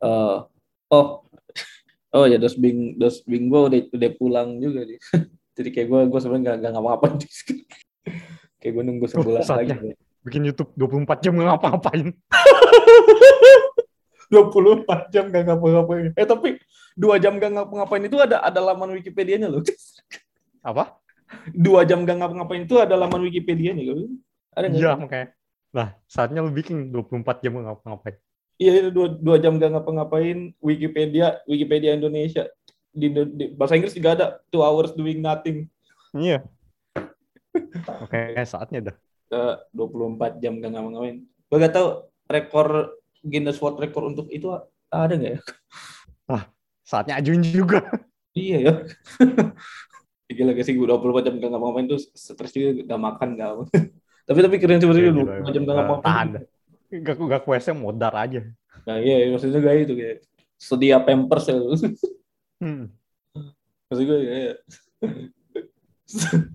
Eh, 0.03 0.39
oh 0.91 1.09
oh 2.19 2.25
ya 2.27 2.43
dos 2.43 2.59
bing 2.59 2.99
dos 2.99 3.23
bing 3.23 3.47
gua 3.47 3.71
udah 3.71 3.81
udah 3.95 4.11
pulang 4.19 4.59
juga 4.59 4.83
nih. 4.83 4.99
Jadi 5.57 5.69
kayak 5.71 5.87
gua 5.87 6.01
gua 6.11 6.19
sebenarnya 6.19 6.43
nggak 6.43 6.57
nggak 6.59 6.73
ngapa-ngapain 6.75 7.15
kayak 8.59 8.73
gua 8.75 8.83
nunggu 8.83 9.07
sebulan 9.07 9.43
lagi. 9.47 9.49
saatnya. 9.49 9.95
Bikin 10.27 10.43
YouTube 10.51 10.75
24 10.75 11.23
jam 11.23 11.33
nggak 11.39 11.47
ngapa-ngapain. 11.47 12.11
24 14.29 15.13
jam 15.13 15.25
gak 15.33 15.45
ngapa-ngapain. 15.49 16.13
Eh 16.17 16.27
tapi 16.29 16.61
dua 16.95 17.17
jam 17.17 17.37
gak 17.41 17.53
ngapa-ngapain 17.53 18.05
itu 18.05 18.17
ada 18.21 18.45
ada 18.45 18.61
laman 18.61 18.93
Wikipedia-nya 18.97 19.49
loh. 19.49 19.65
Apa? 20.71 20.97
dua 21.53 21.85
jam 21.85 22.09
gak 22.09 22.25
ngapa-ngapain 22.25 22.65
itu 22.65 22.77
ada 22.81 22.97
laman 22.97 23.21
Wikipedia-nya 23.29 23.85
loh. 23.85 24.09
Ada 24.57 24.67
nggak? 24.73 24.81
Iya 24.81 24.93
makanya. 24.97 25.29
Nah 25.73 25.89
saatnya 26.09 26.41
lu 26.41 26.53
bikin 26.53 26.93
24 26.93 27.45
jam 27.45 27.53
ngapa-ngapain. 27.61 28.17
Iya 28.59 28.73
itu 28.85 28.91
dua, 28.91 29.07
dua 29.17 29.37
jam 29.41 29.57
gak 29.57 29.71
ngapa-ngapain 29.73 30.53
Wikipedia 30.61 31.41
Wikipedia 31.47 31.95
Indonesia 31.95 32.49
di, 32.91 33.13
di 33.13 33.45
bahasa 33.55 33.79
Inggris 33.79 33.95
juga 33.95 34.11
ada 34.19 34.27
two 34.51 34.65
hours 34.65 34.97
doing 34.97 35.23
nothing 35.23 35.71
Iya. 36.17 36.45
Oke, 38.05 38.21
saatnya 38.49 38.93
dah. 38.93 38.97
Eh, 39.29 39.55
24 39.77 40.41
jam 40.41 40.57
gak 40.61 40.73
ngapa-ngapain. 40.73 41.19
Gue 41.25 41.59
gak 41.61 41.75
tahu 41.75 41.89
rekor 42.29 42.98
Guinness 43.23 43.59
World 43.59 43.79
Record 43.79 44.05
untuk 44.13 44.27
itu 44.29 44.47
ada 44.89 45.13
nggak 45.13 45.33
ya 45.37 45.41
Saatnya 46.89 47.21
ajuin 47.21 47.45
juga. 47.45 47.85
iya 48.33 48.57
ya 48.65 48.73
gila 50.37 50.53
gak 50.53 50.65
sih 50.65 50.73
gue 50.73 50.85
24 50.85 51.21
jam 51.21 51.35
gak 51.37 51.51
ngapa-ngapain 51.53 51.85
tuh 51.85 52.01
stres 52.13 52.53
juga 52.53 52.85
gak 52.85 53.01
makan 53.01 53.29
gak 53.35 53.49
apa 53.49 53.63
tapi 54.29 54.39
tapi 54.45 54.57
keren 54.57 54.81
sebenarnya 54.81 55.09
Iya, 55.09 55.17
gila, 55.17 55.33
24 55.45 55.55
jam 55.57 55.63
gak 55.65 55.77
ngapa-ngapain 55.77 56.05
Tahan. 56.05 56.29
Gak, 57.05 57.17
gak 57.19 57.41
ke 57.45 57.49
WC 57.49 57.67
modar 57.73 58.13
aja. 58.13 58.41
nah 58.85 58.97
iya 58.97 59.17
iya, 59.21 59.29
maksudnya 59.33 59.61
gak 59.61 59.77
itu 59.85 59.95
kayak 59.97 60.17
sedia 60.57 60.97
pampers 61.01 61.45
ya 61.49 61.57
Hmm. 62.59 62.91
maksud 63.87 64.03
gue 64.03 64.19
ya, 64.19 64.35
ya. 64.51 64.55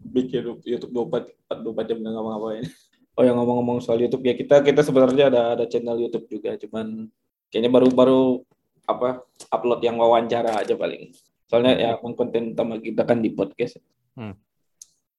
bikin 0.04 0.44
YouTube 0.62 0.92
24 0.92 1.32
24 1.64 1.90
jam 1.90 1.98
nggak 2.02 2.12
ngapa-ngapain 2.12 2.66
oh 3.14 3.24
yang 3.24 3.38
ngomong-ngomong 3.38 3.80
soal 3.84 4.02
YouTube 4.02 4.26
ya 4.26 4.34
kita 4.34 4.62
kita 4.66 4.82
sebenarnya 4.82 5.30
ada 5.30 5.42
ada 5.58 5.66
channel 5.70 5.98
YouTube 6.02 6.26
juga 6.30 6.58
cuman 6.58 7.10
kayaknya 7.50 7.70
baru-baru 7.70 8.42
apa 8.84 9.24
upload 9.54 9.80
yang 9.86 9.96
wawancara 10.02 10.60
aja 10.60 10.76
paling 10.76 11.14
soalnya 11.48 11.74
ya 11.78 11.90
emang 12.02 12.18
konten 12.18 12.52
utama 12.58 12.78
kita 12.80 13.04
kan 13.06 13.20
di 13.20 13.32
podcast 13.34 13.80
Hmm. 14.14 14.38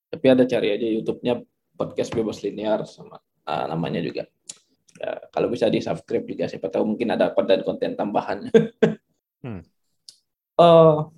tapi 0.07 0.31
ada 0.31 0.47
cari 0.47 0.71
aja 0.71 0.87
YouTube-nya 0.87 1.43
podcast 1.75 2.15
bebas 2.15 2.47
linear 2.47 2.87
sama 2.87 3.19
ah, 3.43 3.67
namanya 3.67 3.99
juga 3.99 4.23
ya, 5.03 5.19
kalau 5.35 5.51
bisa 5.51 5.67
di 5.67 5.83
subscribe 5.83 6.23
juga 6.23 6.47
siapa 6.47 6.71
tahu 6.71 6.95
mungkin 6.95 7.11
ada 7.11 7.35
konten-konten 7.35 7.99
tambahan 7.99 8.47
Hmm. 9.45 9.61
Oh, 10.57 11.13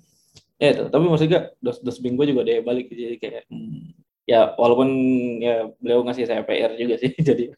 ya 0.59 0.75
itu. 0.75 0.83
Tapi 0.91 1.05
maksudnya 1.07 1.55
dos 1.63 1.79
dos 1.79 1.97
minggu 2.03 2.27
juga 2.27 2.43
dia 2.43 2.59
balik 2.59 2.91
jadi 2.91 3.15
kayak 3.15 3.47
hmm, 3.47 3.95
ya 4.27 4.53
walaupun 4.59 4.89
ya 5.39 5.71
beliau 5.79 6.03
ngasih 6.03 6.27
saya 6.27 6.43
PR 6.43 6.75
juga 6.75 6.99
sih 6.99 7.15
jadi 7.27 7.55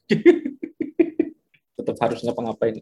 tetap 1.73 1.97
harus 2.05 2.21
ngapa-ngapain. 2.21 2.77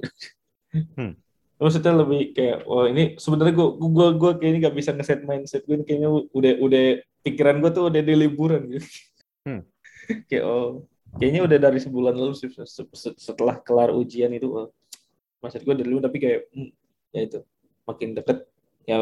Hmm. 1.00 1.16
Maksudnya 1.58 1.94
lebih 1.96 2.36
kayak 2.36 2.68
wah 2.68 2.86
ini 2.86 3.16
sebenarnya 3.18 3.56
gue 3.56 3.68
gue 3.80 4.08
gue 4.20 4.32
kayaknya 4.38 4.60
nggak 4.68 4.76
bisa 4.78 4.92
ngeset 4.94 5.24
mindset 5.24 5.64
gue 5.64 5.80
ini 5.80 5.86
kayaknya 5.88 6.10
udah 6.12 6.54
udah 6.60 6.84
pikiran 7.26 7.64
gue 7.64 7.72
tuh 7.72 7.84
udah 7.90 8.02
di 8.04 8.14
liburan 8.14 8.62
gitu. 8.68 8.88
Hmm. 9.48 9.62
kayak 10.30 10.44
oh 10.44 10.86
kayaknya 11.18 11.42
udah 11.48 11.58
dari 11.58 11.80
sebulan 11.80 12.14
lalu 12.14 12.34
sih 12.36 12.52
se- 12.52 12.68
se- 12.68 13.18
setelah 13.18 13.58
kelar 13.64 13.96
ujian 13.96 14.30
itu 14.36 14.52
oh, 14.52 14.70
maksud 15.42 15.64
gue 15.64 15.74
dari 15.74 15.88
dulu 15.88 16.04
tapi 16.04 16.18
kayak 16.20 16.40
hmm, 16.52 16.70
ya 17.16 17.22
itu 17.24 17.40
makin 17.88 18.10
deket 18.14 18.44
ya, 18.84 19.00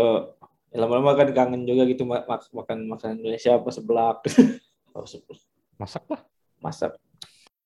ya 0.70 0.78
lama-lama 0.78 1.18
kan 1.18 1.30
kangen 1.34 1.66
juga 1.66 1.84
gitu 1.90 2.06
mak 2.06 2.30
mak- 2.30 2.54
makan 2.54 2.78
makanan 2.88 3.16
Indonesia 3.20 3.58
apa 3.58 3.70
seblak 3.74 4.22
oh, 4.96 5.06
se- 5.06 5.22
Masak 5.76 6.08
lah. 6.08 6.22
masak. 6.64 6.96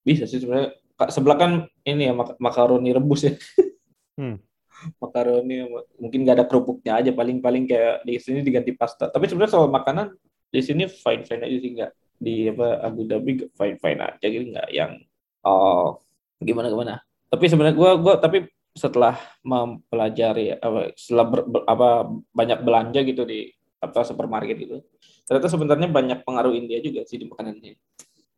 Bisa 0.01 0.25
sih 0.25 0.41
sebenarnya. 0.41 0.73
Seblak 1.13 1.37
kan 1.39 1.51
ini 1.87 2.09
ya 2.09 2.13
mak- 2.17 2.35
makaroni 2.41 2.89
rebus 2.91 3.23
ya. 3.29 3.33
Hmm. 4.19 4.41
makaroni 5.03 5.63
mungkin 5.99 6.19
nggak 6.25 6.35
ada 6.41 6.45
kerupuknya 6.49 6.99
aja 6.99 7.11
paling-paling 7.15 7.69
kayak 7.69 8.03
di 8.03 8.17
sini 8.19 8.41
diganti 8.43 8.73
pasta. 8.75 9.07
Tapi 9.07 9.29
sebenarnya 9.29 9.53
soal 9.55 9.69
makanan 9.71 10.17
di 10.49 10.59
sini 10.65 10.89
fine 10.89 11.23
fine 11.23 11.43
aja 11.45 11.57
sih 11.61 11.71
nggak. 11.77 11.91
Di 12.19 12.51
apa 12.51 12.83
Abu 12.83 13.07
Dhabi 13.07 13.47
fine 13.55 13.77
fine 13.79 13.99
aja 14.03 14.25
gitu 14.27 14.45
nggak 14.51 14.69
yang 14.75 14.99
oh 15.47 16.01
gimana 16.41 16.67
gimana. 16.67 16.93
Tapi 17.29 17.45
sebenarnya 17.47 17.75
gua 17.77 17.91
gua 17.95 18.13
tapi 18.19 18.49
setelah 18.75 19.15
mempelajari 19.45 20.55
apa 20.59 20.91
setelah 20.99 21.25
ber- 21.27 21.47
ber- 21.47 21.67
apa 21.67 21.89
banyak 22.35 22.59
belanja 22.63 22.99
gitu 23.07 23.23
di 23.23 23.49
apa 23.79 24.03
supermarket 24.03 24.55
gitu 24.59 24.77
ternyata 25.29 25.45
sebenarnya 25.47 25.87
banyak 25.87 26.19
pengaruh 26.25 26.51
India 26.51 26.81
juga 26.81 27.05
sih 27.05 27.15
di 27.15 27.29
makanannya 27.29 27.77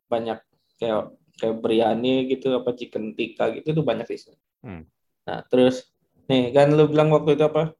banyak 0.06 0.38
kayak 0.76 1.16
kayak 1.40 1.56
biryani 1.58 2.28
gitu 2.28 2.52
apa 2.52 2.76
chicken 2.76 3.16
tikka 3.16 3.56
gitu 3.56 3.72
tuh 3.72 3.82
banyak 3.82 4.04
sih 4.06 4.36
Hmm. 4.62 4.84
nah 5.24 5.42
terus 5.48 5.90
nih 6.28 6.52
kan 6.52 6.70
lu 6.70 6.86
bilang 6.86 7.10
waktu 7.10 7.34
itu 7.34 7.42
apa 7.42 7.74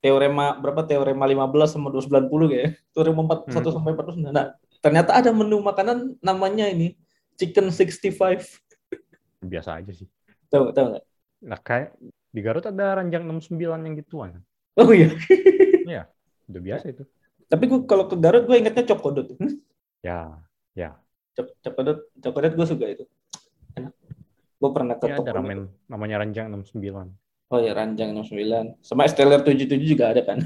teorema 0.00 0.56
berapa 0.56 0.82
teorema 0.82 1.24
15 1.24 1.46
sama 1.70 1.88
290 1.88 2.26
kayak 2.50 2.70
teorema 2.90 3.20
41 3.22 3.54
Hmm. 3.54 3.70
sampai 3.70 3.92
49 3.94 4.32
nah 4.32 4.46
ternyata 4.80 5.14
ada 5.14 5.30
menu 5.30 5.60
makanan 5.60 6.16
namanya 6.18 6.66
ini 6.66 6.96
chicken 7.36 7.68
65 7.68 8.58
Biasa 9.44 9.78
aja 9.78 9.92
sih. 9.92 10.08
tahu 10.48 10.72
tahu 10.72 10.96
nggak 10.96 11.04
Nah, 11.44 11.60
kayak 11.60 11.92
di 12.32 12.40
Garut 12.40 12.64
ada 12.64 12.96
ranjang 12.96 13.20
69 13.22 13.60
yang 13.84 13.94
gituan. 13.94 14.40
oh 14.74 14.90
iya 14.90 15.12
Udah 16.44 16.60
biasa 16.60 16.88
itu. 16.88 17.04
Tapi 17.46 17.64
gua 17.66 17.80
kalau 17.84 18.04
ke 18.06 18.16
Garut 18.16 18.44
gue 18.44 18.56
ingetnya 18.56 18.84
cokodot 18.86 19.34
Hmm? 19.36 19.60
Ya, 20.00 20.38
ya. 20.72 20.98
Cok- 21.32 21.54
cokodot 21.60 21.98
cokodot 22.18 22.52
gue 22.52 22.66
suka 22.66 22.86
itu 22.86 23.04
enak 23.74 23.92
gue 24.54 24.70
pernah 24.70 24.94
ke 24.94 25.04
Ini 25.04 25.18
ada 25.18 25.32
ramen 25.34 25.60
namanya 25.86 26.16
ranjang 26.20 26.46
69. 26.48 27.10
oh 27.46 27.58
ya 27.58 27.72
ranjang 27.72 28.10
69 28.12 28.80
sama 28.80 29.04
Esteller 29.04 29.40
77 29.40 29.76
juga 29.84 30.10
ada 30.10 30.22
kan 30.22 30.38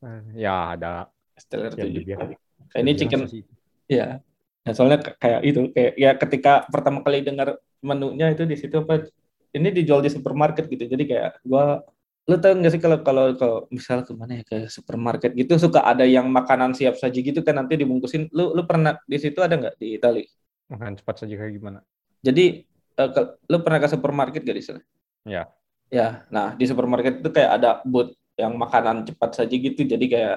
Eh, 0.00 0.40
Ya, 0.40 0.72
ada. 0.72 1.12
Esteller 1.36 1.72
Ya, 1.72 1.84
77 1.84 2.16
udah 2.16 2.28
biasa. 2.32 2.76
ini 2.76 2.90
chicken 2.94 3.20
sih. 3.26 3.42
Iya. 3.84 4.24
Nah, 4.60 4.72
soalnya 4.72 4.98
kayak 5.02 5.40
itu 5.42 5.60
kayak 5.70 5.92
ya 5.94 6.10
ketika 6.16 6.52
pertama 6.66 7.00
kali 7.00 7.20
dengar 7.20 7.60
menunya 7.80 8.28
itu 8.28 8.44
di 8.44 8.56
situ 8.56 8.80
apa 8.80 9.04
ini 9.50 9.68
dijual 9.70 10.00
di 10.00 10.08
supermarket 10.08 10.68
gitu. 10.68 10.84
Jadi 10.86 11.04
kayak 11.04 11.44
gua 11.44 11.84
lu 12.28 12.36
tau 12.38 12.52
nggak 12.54 12.72
sih 12.76 12.80
kalau 12.82 12.98
kalau 13.02 13.24
kalau 13.34 13.56
misal 13.72 14.04
ke 14.06 14.12
mana 14.14 14.38
ya 14.38 14.44
ke 14.46 14.56
supermarket 14.70 15.32
gitu 15.34 15.56
suka 15.58 15.82
ada 15.82 16.04
yang 16.06 16.28
makanan 16.30 16.76
siap 16.76 16.94
saji 17.00 17.24
gitu 17.26 17.40
kan 17.42 17.56
nanti 17.58 17.74
dibungkusin 17.80 18.28
lu 18.30 18.52
lu 18.54 18.62
pernah 18.68 19.00
di 19.08 19.16
situ 19.18 19.40
ada 19.40 19.56
nggak 19.56 19.74
di 19.80 19.96
Itali 19.98 20.24
Makan 20.70 20.94
cepat 21.02 21.26
saja 21.26 21.34
kayak 21.34 21.52
gimana? 21.58 21.78
jadi 22.22 22.62
eh, 22.94 23.08
ke- 23.10 23.30
lu 23.50 23.58
pernah 23.64 23.78
ke 23.82 23.88
supermarket 23.90 24.42
gak 24.46 24.58
di 24.58 24.64
sana 24.64 24.80
Ya. 25.26 25.50
ya 25.90 26.22
nah 26.30 26.54
di 26.54 26.64
supermarket 26.64 27.18
itu 27.24 27.28
kayak 27.34 27.50
ada 27.60 27.70
booth 27.82 28.14
yang 28.38 28.54
makanan 28.56 29.04
cepat 29.10 29.30
saji 29.36 29.56
gitu 29.72 29.84
jadi 29.84 30.06
kayak 30.06 30.36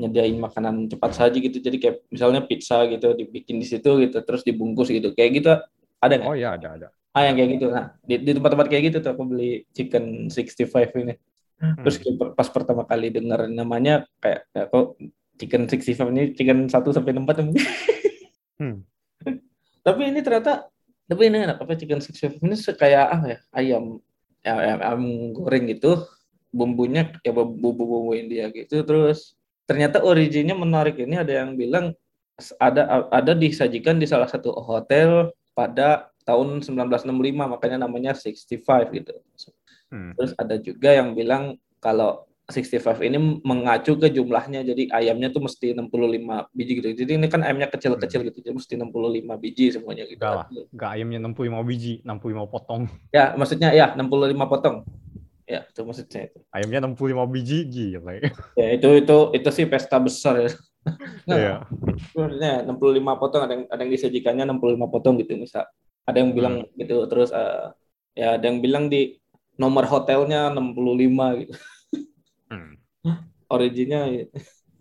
nyediain 0.00 0.38
makanan 0.38 0.88
cepat 0.88 1.10
saji 1.12 1.38
gitu 1.50 1.58
jadi 1.58 1.76
kayak 1.76 1.96
misalnya 2.08 2.40
pizza 2.46 2.86
gitu 2.88 3.12
dibikin 3.18 3.58
di 3.60 3.66
situ 3.66 3.98
gitu 3.98 4.18
terus 4.22 4.40
dibungkus 4.46 4.88
gitu 4.88 5.10
kayak 5.12 5.30
gitu 5.42 5.50
ada 5.98 6.12
nggak 6.16 6.30
Oh 6.30 6.38
ya, 6.38 6.54
ada 6.56 6.68
ada. 6.78 6.88
Ah 7.12 7.22
yang 7.28 7.36
kayak 7.36 7.50
gitu. 7.60 7.66
Nah 7.68 7.96
di, 8.04 8.14
di 8.20 8.30
tempat-tempat 8.32 8.66
kayak 8.72 8.82
gitu 8.92 8.98
tuh 9.04 9.10
aku 9.12 9.22
beli 9.28 9.68
chicken 9.76 10.32
65 10.32 11.04
ini. 11.04 11.14
Terus 11.62 11.96
kayak 12.02 12.16
per- 12.18 12.34
pas 12.34 12.48
pertama 12.50 12.82
kali 12.88 13.12
dengar 13.12 13.46
namanya 13.46 14.08
kayak 14.18 14.48
ya 14.50 14.66
kok 14.66 14.98
chicken 15.38 15.68
65 15.70 16.12
ini 16.12 16.22
chicken 16.34 16.58
1 16.66 16.72
sampai 16.72 17.12
4 17.16 17.24
Hmm. 18.62 18.86
tapi 19.82 20.14
ini 20.14 20.22
ternyata 20.22 20.70
tapi 21.10 21.26
ini 21.26 21.42
enak 21.42 21.66
apa 21.66 21.74
chicken 21.74 21.98
65 21.98 22.38
ini 22.46 22.54
kayak 22.78 23.06
apa 23.10 23.26
ya 23.26 23.38
ayam 23.50 23.84
ya, 24.46 24.54
ayam, 24.54 24.78
ayam 24.78 25.02
goreng 25.34 25.66
gitu. 25.72 26.06
Bumbunya 26.52 27.08
ya 27.24 27.32
bumbu-bumbu 27.32 28.12
India 28.12 28.52
gitu. 28.52 28.84
Terus 28.86 29.34
ternyata 29.66 30.04
originnya 30.04 30.52
menarik. 30.54 31.00
Ini 31.00 31.24
ada 31.26 31.42
yang 31.42 31.56
bilang 31.58 31.96
ada 32.60 33.08
ada 33.08 33.32
disajikan 33.32 33.96
di 33.96 34.06
salah 34.06 34.28
satu 34.28 34.52
hotel 34.52 35.32
pada 35.56 36.11
tahun 36.22 36.62
1965 36.62 37.08
makanya 37.34 37.78
namanya 37.86 38.12
65 38.14 38.62
gitu 38.94 39.14
Hmm. 39.92 40.16
Terus 40.16 40.32
ada 40.40 40.56
juga 40.56 40.88
yang 40.88 41.12
bilang 41.12 41.60
kalau 41.76 42.24
65 42.48 43.04
ini 43.04 43.18
mengacu 43.44 43.94
ke 43.96 44.08
jumlahnya 44.08 44.64
jadi 44.66 44.88
ayamnya 44.90 45.28
tuh 45.30 45.44
mesti 45.44 45.76
65 45.76 46.48
biji 46.56 46.72
gitu. 46.80 46.88
Jadi 46.96 47.12
ini 47.20 47.26
kan 47.28 47.44
ayamnya 47.44 47.68
kecil-kecil 47.70 48.24
gitu. 48.28 48.40
Jadi 48.40 48.56
mesti 48.56 48.74
65 48.80 49.36
biji 49.38 49.66
semuanya 49.72 50.04
gitu. 50.08 50.18
Enggak 50.18 50.34
lah. 50.34 50.46
Enggak 50.50 50.90
ayamnya 50.96 51.18
65 51.28 51.68
biji, 51.68 51.92
65 52.02 52.48
potong. 52.48 52.82
Ya, 53.14 53.36
maksudnya 53.36 53.68
ya 53.76 53.92
65 53.94 54.48
potong. 54.48 54.76
Ya, 55.44 55.60
itu 55.68 55.80
maksudnya 55.84 56.20
itu. 56.32 56.38
Ayamnya 56.48 56.78
65 56.88 57.28
biji, 57.28 57.58
gila. 57.68 58.12
Ya, 58.56 58.68
itu 58.74 58.88
itu 58.96 59.16
itu 59.36 59.48
sih 59.52 59.66
pesta 59.68 60.00
besar 60.00 60.40
ya. 60.40 60.50
Nah, 61.30 61.36
Iya. 61.38 61.54
Maksudnya 62.10 62.66
65 62.66 63.20
potong 63.22 63.42
ada 63.46 63.52
yang 63.54 63.64
ada 63.70 63.80
yang 63.86 63.92
disajikannya 63.94 64.44
65 64.50 64.90
potong 64.90 65.14
gitu 65.22 65.38
misal. 65.38 65.62
Ada 66.08 66.18
yang 66.22 66.32
bilang 66.34 66.54
gitu 66.74 67.06
terus 67.06 67.30
eh, 67.30 67.66
ya 68.18 68.36
ada 68.36 68.44
yang 68.44 68.58
bilang 68.58 68.90
di 68.90 69.16
nomor 69.56 69.86
hotelnya 69.86 70.50
65 70.50 71.40
gitu. 71.44 71.54
Hmm. 72.50 72.74
originnya 73.54 74.08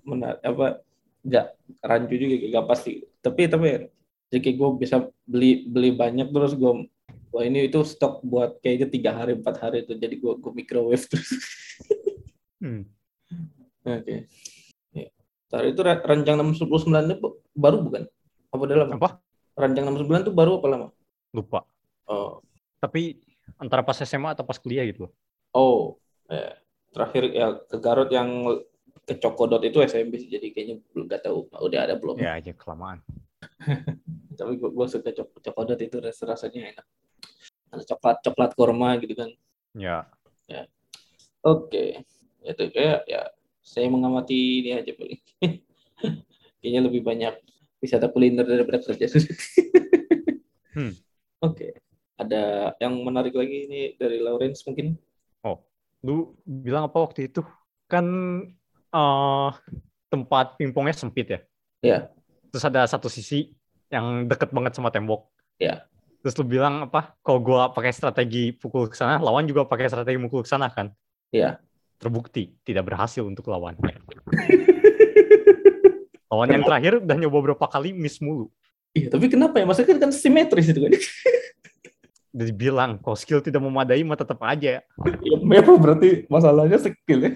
menar 0.07 0.39
apa 0.41 0.81
nggak 1.21 1.47
rancu 1.85 2.15
juga 2.17 2.35
nggak 2.49 2.65
pasti 2.65 3.05
tapi 3.21 3.45
tapi 3.45 3.91
jadi 4.31 4.49
gue 4.57 4.69
bisa 4.79 5.05
beli 5.27 5.67
beli 5.69 5.93
banyak 5.93 6.31
terus 6.33 6.55
gue 6.57 6.87
wah 7.31 7.43
ini 7.45 7.67
itu 7.69 7.83
stok 7.85 8.23
buat 8.25 8.57
kayaknya 8.63 8.87
tiga 8.89 9.11
hari 9.13 9.37
empat 9.37 9.55
hari 9.61 9.83
itu 9.85 9.93
jadi 9.99 10.15
gue 10.17 10.33
gue 10.39 10.51
microwave 10.55 11.05
terus 11.05 11.31
Hmm. 12.61 12.85
oke 13.89 14.29
ya. 14.93 15.09
Ntar 15.49 15.65
itu 15.65 15.81
ranjang 15.81 16.37
699 16.37 17.17
itu 17.17 17.27
baru 17.57 17.81
bukan 17.81 18.05
apa 18.53 18.61
udah 18.61 18.77
lama 18.85 18.93
Apa? 19.01 19.09
ranjang 19.57 19.89
69 19.89 20.29
itu 20.29 20.31
baru 20.31 20.61
apa 20.61 20.67
lama 20.69 20.87
Lupa. 21.31 21.63
oh 22.07 22.43
Tapi 22.81 23.19
antara 23.59 23.85
pas 23.85 23.97
SMA 23.99 24.33
atau 24.35 24.45
pas 24.45 24.57
kuliah 24.57 24.85
gitu. 24.87 25.11
oh 25.55 25.99
ya. 26.31 26.55
terakhir 26.91 27.23
ya 27.31 27.47
ke 27.67 27.77
Garut 27.79 28.09
yang 28.11 28.47
ke 29.07 29.15
Cokodot 29.19 29.63
itu 29.63 29.79
SMP 29.83 30.19
sih 30.21 30.29
jadi 30.31 30.51
kayaknya 30.51 30.75
belum 30.91 31.05
nggak 31.07 31.23
tahu 31.27 31.47
udah 31.51 31.79
ada 31.87 31.95
belum 31.99 32.19
Ya 32.19 32.35
aja 32.37 32.51
kelamaan. 32.55 33.03
tapi 34.39 34.57
gue, 34.57 34.69
gue 34.69 34.87
suka 34.87 35.09
cok 35.11 35.41
cokodot 35.41 35.79
itu 35.81 35.97
ras 35.97 36.21
rasanya 36.21 36.71
enak 36.73 36.85
ada 37.73 37.83
coklat 37.85 38.17
coklat 38.21 38.51
kurma 38.53 38.95
gitu 39.01 39.17
kan 39.17 39.29
Ya. 40.51 40.67
Oke. 41.47 42.03
Itu 42.43 42.63
kayak 42.73 43.07
ya 43.07 43.31
saya 43.63 43.87
mengamati 43.87 44.65
ini 44.65 44.75
aja 44.75 44.91
paling. 44.91 45.21
Kayaknya 46.61 46.81
lebih 46.85 47.01
banyak 47.01 47.33
wisata 47.81 48.11
kuliner 48.11 48.45
daripada 48.45 48.83
kerja. 48.83 49.07
Hmm. 50.75 50.93
Oke. 51.41 51.77
Ada 52.21 52.77
yang 52.77 53.01
menarik 53.01 53.33
lagi 53.33 53.65
ini 53.65 53.81
dari 53.97 54.21
Lawrence 54.21 54.61
mungkin? 54.69 54.97
Lu 56.01 56.33
bilang 56.45 56.89
apa 56.89 56.97
waktu 56.97 57.29
itu? 57.29 57.45
Kan 57.85 58.05
eh 58.91 59.51
tempat 60.11 60.57
pingpongnya 60.57 60.97
sempit 60.97 61.27
ya? 61.29 61.39
Iya. 61.81 61.99
Terus 62.51 62.65
ada 62.67 62.83
satu 62.89 63.07
sisi 63.07 63.53
yang 63.93 64.27
deket 64.27 64.51
banget 64.51 64.75
sama 64.75 64.91
tembok. 64.91 65.29
Iya. 65.61 65.85
Terus 66.21 66.35
lu 66.41 66.45
bilang 66.45 66.89
apa? 66.89 67.15
Kalau 67.21 67.39
gua 67.41 67.69
pakai 67.71 67.93
strategi 67.93 68.51
pukul 68.53 68.89
ke 68.89 68.97
sana, 68.97 69.21
lawan 69.21 69.47
juga 69.47 69.65
pakai 69.65 69.87
strategi 69.87 70.17
mukul 70.19 70.43
ke 70.43 70.49
sana 70.49 70.69
kan? 70.73 70.91
Iya. 71.31 71.61
Terbukti 72.01 72.57
tidak 72.65 72.89
berhasil 72.89 73.21
untuk 73.21 73.47
lawan. 73.53 73.77
Lawan 76.31 76.47
yang 76.47 76.63
terakhir 76.63 77.03
udah 77.03 77.17
nyoba 77.19 77.37
berapa 77.51 77.65
kali 77.67 77.91
miss 77.91 78.23
mulu. 78.23 78.47
Iya, 78.91 79.07
tapi 79.07 79.31
kenapa 79.31 79.55
ya? 79.55 79.65
Maksudnya 79.67 79.95
kan 79.99 80.11
simetris 80.11 80.67
itu 80.67 80.79
kan. 80.83 80.91
Udah 82.35 82.45
dibilang 82.47 82.91
kalau 82.99 83.17
skill 83.19 83.43
tidak 83.43 83.59
memadai 83.59 84.03
mah 84.07 84.15
tetap 84.15 84.39
aja. 84.43 84.79
Ya, 85.19 85.59
apa 85.59 85.71
berarti 85.75 86.27
masalahnya 86.31 86.79
skill 86.79 87.19
ya? 87.27 87.31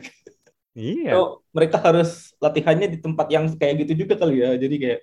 Iya. 0.75 1.11
So, 1.15 1.43
mereka 1.55 1.79
harus 1.79 2.35
latihannya 2.39 2.87
di 2.95 2.99
tempat 2.99 3.27
yang 3.31 3.55
kayak 3.55 3.87
gitu 3.87 4.03
juga 4.03 4.19
kali 4.19 4.43
ya. 4.43 4.55
Jadi 4.59 4.75
kayak 4.75 4.99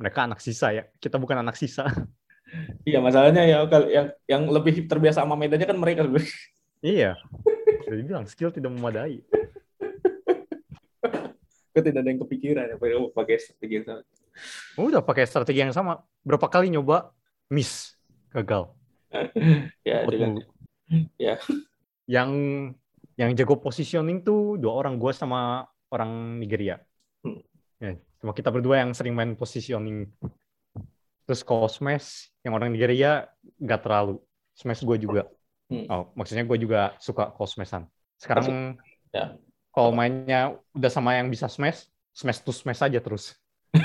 Mereka 0.00 0.18
anak 0.26 0.42
sisa 0.42 0.74
ya. 0.74 0.82
Kita 0.98 1.18
bukan 1.18 1.42
anak 1.42 1.54
sisa. 1.58 1.86
Iya, 2.82 2.98
masalahnya 2.98 3.46
ya 3.46 3.62
kalau 3.70 3.86
yang 3.86 4.10
yang 4.26 4.42
lebih 4.50 4.90
terbiasa 4.90 5.22
sama 5.22 5.38
medannya 5.38 5.70
kan 5.70 5.78
mereka 5.78 6.02
iya. 6.82 7.14
Udah 7.86 7.94
dibilang 7.94 8.26
skill 8.26 8.50
tidak 8.50 8.74
memadai. 8.74 9.22
Kok 11.70 11.82
tidak 11.86 12.00
ada 12.02 12.08
yang 12.10 12.20
kepikiran 12.26 12.64
ya 12.66 12.76
pakai- 13.14 13.38
strategi 13.38 13.74
yang 13.78 13.86
sama. 13.86 14.02
Udah 14.78 15.00
pakai 15.02 15.24
strategi 15.26 15.60
yang 15.60 15.74
sama. 15.74 15.92
Berapa 16.26 16.46
kali 16.50 16.70
nyoba 16.70 17.14
miss 17.50 17.94
gagal. 18.34 18.74
Ya, 19.86 20.06
dengan. 20.06 20.38
Ya. 21.22 21.38
Yang 22.10 22.30
yang 23.14 23.30
jago 23.38 23.62
positioning 23.62 24.26
tuh 24.26 24.58
dua 24.58 24.74
orang 24.82 24.98
gua 24.98 25.14
sama 25.14 25.66
orang 25.90 26.42
Nigeria. 26.42 26.82
Hmm. 27.22 27.42
Ya, 27.78 27.94
cuma 28.18 28.34
kita 28.34 28.50
berdua 28.50 28.82
yang 28.82 28.90
sering 28.90 29.14
main 29.14 29.38
positioning. 29.38 30.10
Terus 31.30 31.46
kalau 31.46 31.70
smash 31.70 32.34
yang 32.42 32.58
orang 32.58 32.74
Nigeria 32.74 33.30
nggak 33.62 33.86
terlalu. 33.86 34.18
Smash 34.58 34.82
gue 34.82 34.98
juga. 34.98 35.30
Hmm. 35.70 35.86
Oh, 35.86 36.04
maksudnya 36.18 36.42
gue 36.42 36.58
juga 36.58 36.98
suka 36.98 37.30
smashan. 37.46 37.86
Sekarang 38.18 38.74
Ya. 39.14 39.38
Kalau 39.70 39.90
mainnya 39.90 40.54
udah 40.74 40.90
sama 40.90 41.14
yang 41.14 41.30
bisa 41.30 41.46
smash, 41.46 41.86
smash 42.10 42.42
to 42.42 42.50
smash 42.50 42.82
aja 42.82 42.98
terus. 42.98 43.38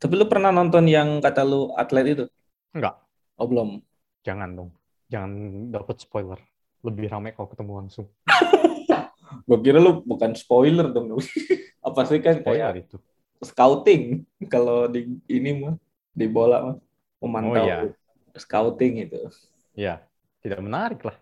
Tapi 0.00 0.12
lu 0.16 0.24
pernah 0.24 0.48
nonton 0.48 0.88
yang 0.88 1.20
kata 1.20 1.44
lu 1.44 1.76
atlet 1.76 2.16
itu? 2.16 2.24
Enggak, 2.72 2.96
Oh, 3.36 3.44
belum. 3.44 3.84
jangan 4.24 4.48
dong. 4.52 4.70
Jangan 5.12 5.30
dapat 5.68 6.00
spoiler. 6.00 6.40
Lebih 6.80 7.12
ramai 7.12 7.36
kalau 7.36 7.48
ketemu 7.52 7.72
langsung. 7.84 8.06
Gue 9.46 9.58
kira 9.60 9.76
lu 9.78 10.00
bukan 10.00 10.32
spoiler 10.32 10.88
dong. 10.88 11.20
Apa 11.86 12.00
sih 12.08 12.18
kan 12.20 12.40
Spoiler 12.40 12.72
kayak 12.72 12.88
itu. 12.88 12.96
scouting 13.40 14.24
kalau 14.52 14.84
di 14.84 15.16
ini 15.24 15.50
mah 15.56 15.74
di 16.12 16.26
bola 16.28 16.60
mah 16.60 16.76
memantau 17.20 17.56
Oh, 17.56 17.64
iya. 17.64 17.78
scouting 18.36 19.04
itu. 19.04 19.16
Ya, 19.72 20.04
tidak 20.40 20.60
menarik 20.60 21.00
lah. 21.04 21.16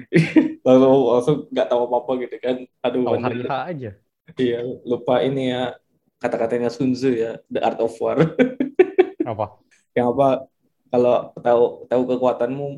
Lalu 0.66 0.90
langsung 1.12 1.36
nggak 1.50 1.68
tahu 1.68 1.80
apa 1.88 1.96
apa 2.02 2.12
gitu 2.22 2.36
kan. 2.38 2.56
Aduh, 2.84 3.02
Tahu 3.04 3.16
hari 3.20 3.40
H 3.44 3.52
aja. 3.68 3.90
iya 4.38 4.60
lupa 4.86 5.18
ini 5.20 5.50
ya 5.50 5.76
kata-katanya 6.22 6.70
Sun 6.70 6.94
Tzu 6.94 7.10
ya, 7.12 7.42
The 7.50 7.60
Art 7.60 7.82
of 7.82 7.92
War. 7.98 8.22
Apa? 9.32 9.58
Yang 9.94 10.06
apa? 10.14 10.28
Kalau 10.90 11.14
tahu 11.38 11.62
tahu 11.86 12.02
kekuatanmu, 12.14 12.68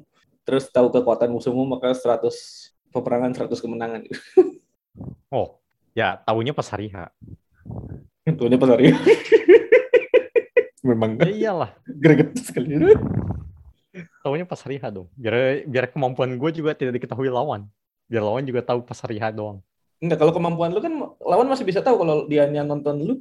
terus 0.45 0.69
tahu 0.69 0.93
kekuatan 0.93 1.33
musuhmu 1.33 1.65
maka 1.65 1.93
100 1.97 2.25
peperangan 2.93 3.33
100 3.33 3.53
kemenangan. 3.61 4.03
Oh, 5.29 5.59
ya 5.91 6.23
tahunya 6.23 6.55
pas 6.55 6.71
hari 6.71 6.87
H. 6.95 7.11
Ini 8.25 8.55
pas 8.55 8.71
hari. 8.71 8.95
Memang 10.87 11.19
Ya 11.19 11.27
iyalah, 11.51 11.71
greget 11.91 12.39
sekali. 12.39 12.79
Tahunya 14.23 14.45
pas 14.45 14.61
hari 14.61 14.77
H 14.83 14.91
dong. 14.91 15.07
Biar 15.15 15.65
biar 15.65 15.85
kemampuan 15.91 16.35
gue 16.35 16.51
juga 16.51 16.75
tidak 16.75 16.99
diketahui 16.99 17.31
lawan. 17.31 17.67
Biar 18.11 18.23
lawan 18.27 18.45
juga 18.45 18.61
tahu 18.61 18.83
pas 18.83 18.99
hari 19.01 19.23
H 19.23 19.31
doang. 19.31 19.63
Enggak, 20.03 20.19
kalau 20.21 20.33
kemampuan 20.35 20.75
lu 20.75 20.83
kan 20.83 20.93
lawan 21.23 21.47
masih 21.49 21.65
bisa 21.65 21.81
tahu 21.81 22.03
kalau 22.03 22.27
dia 22.27 22.45
yang 22.51 22.67
nonton 22.67 22.95
lu. 23.01 23.15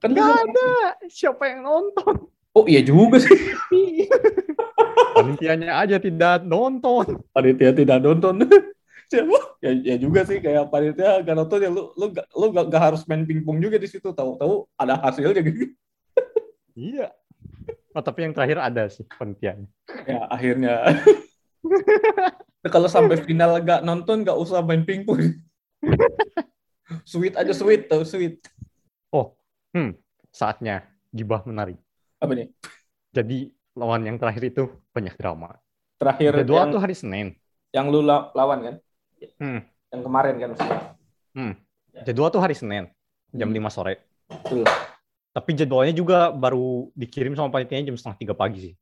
Kan 0.00 0.16
nggak- 0.16 0.46
ada. 0.46 0.70
Siapa 1.10 1.44
yang 1.50 1.66
nonton? 1.66 2.30
Oh 2.56 2.64
iya 2.66 2.80
juga 2.82 3.20
sih. 3.20 3.30
Panitianya 5.16 5.76
aja 5.76 5.96
tidak 6.00 6.42
nonton. 6.46 7.20
Panitia 7.34 7.74
tidak 7.74 7.98
nonton. 8.00 8.46
Siapa? 9.10 9.58
Ya, 9.58 9.74
ya 9.74 9.96
juga 9.98 10.22
sih 10.22 10.38
kayak 10.38 10.70
panitia 10.70 11.18
gak 11.26 11.34
nonton 11.34 11.58
ya 11.58 11.66
lu 11.66 11.90
lu 11.98 12.14
gak, 12.14 12.30
lu 12.30 12.46
gak, 12.54 12.66
gak 12.70 12.82
harus 12.90 13.02
main 13.10 13.26
pingpong 13.26 13.58
juga 13.58 13.74
di 13.74 13.90
situ 13.90 14.14
tahu-tahu 14.14 14.70
ada 14.78 14.94
hasilnya 14.96 15.42
gitu. 15.42 15.74
Iya. 16.78 17.10
Oh, 17.90 18.00
tapi 18.00 18.22
yang 18.22 18.32
terakhir 18.32 18.58
ada 18.58 18.86
sih 18.86 19.02
panitianya. 19.02 19.66
Ya 20.06 20.22
akhirnya. 20.30 20.94
kalau 22.66 22.86
sampai 22.86 23.18
final 23.18 23.58
gak 23.60 23.82
nonton 23.82 24.22
gak 24.22 24.36
usah 24.36 24.62
main 24.62 24.86
pingpong. 24.86 25.18
sweet 27.02 27.34
aja 27.34 27.50
sweet 27.50 27.86
tau 27.86 28.02
sweet. 28.02 28.38
Oh, 29.10 29.34
hmm, 29.74 29.98
saatnya 30.30 30.86
gibah 31.10 31.42
menarik. 31.42 31.78
Apa 32.18 32.30
nih? 32.34 32.46
Jadi 33.10 33.50
lawan 33.74 34.06
yang 34.06 34.16
terakhir 34.16 34.44
itu 34.46 34.70
banyak 34.90 35.14
drama. 35.16 35.58
Terakhir 35.98 36.30
Jadwal 36.40 36.68
yang, 36.68 36.72
tuh 36.72 36.80
hari 36.80 36.94
Senin. 36.94 37.26
yang 37.70 37.90
lu 37.90 38.00
la- 38.00 38.30
lawan 38.32 38.58
kan? 38.62 38.74
Hmm, 39.36 39.60
Yang 39.90 40.02
kemarin 40.06 40.34
kan 40.38 40.48
maksudnya. 40.54 40.80
hmm. 41.34 41.52
Jadwal 42.06 42.30
tuh 42.30 42.40
hari 42.40 42.54
Senin 42.54 42.86
jam 43.30 43.50
Hmm. 43.50 43.56
5 43.58 43.70
sore. 43.70 43.98
Betul. 44.30 44.62
Tapi 45.30 45.50
jadwalnya 45.54 45.94
juga 45.94 46.34
baru 46.34 46.90
dikirim 46.98 47.38
sama 47.38 47.54
panitianya 47.54 47.94
jam 47.94 47.96
setengah 47.96 48.18
tiga 48.18 48.34
pagi 48.34 48.58
sih. 48.70 48.74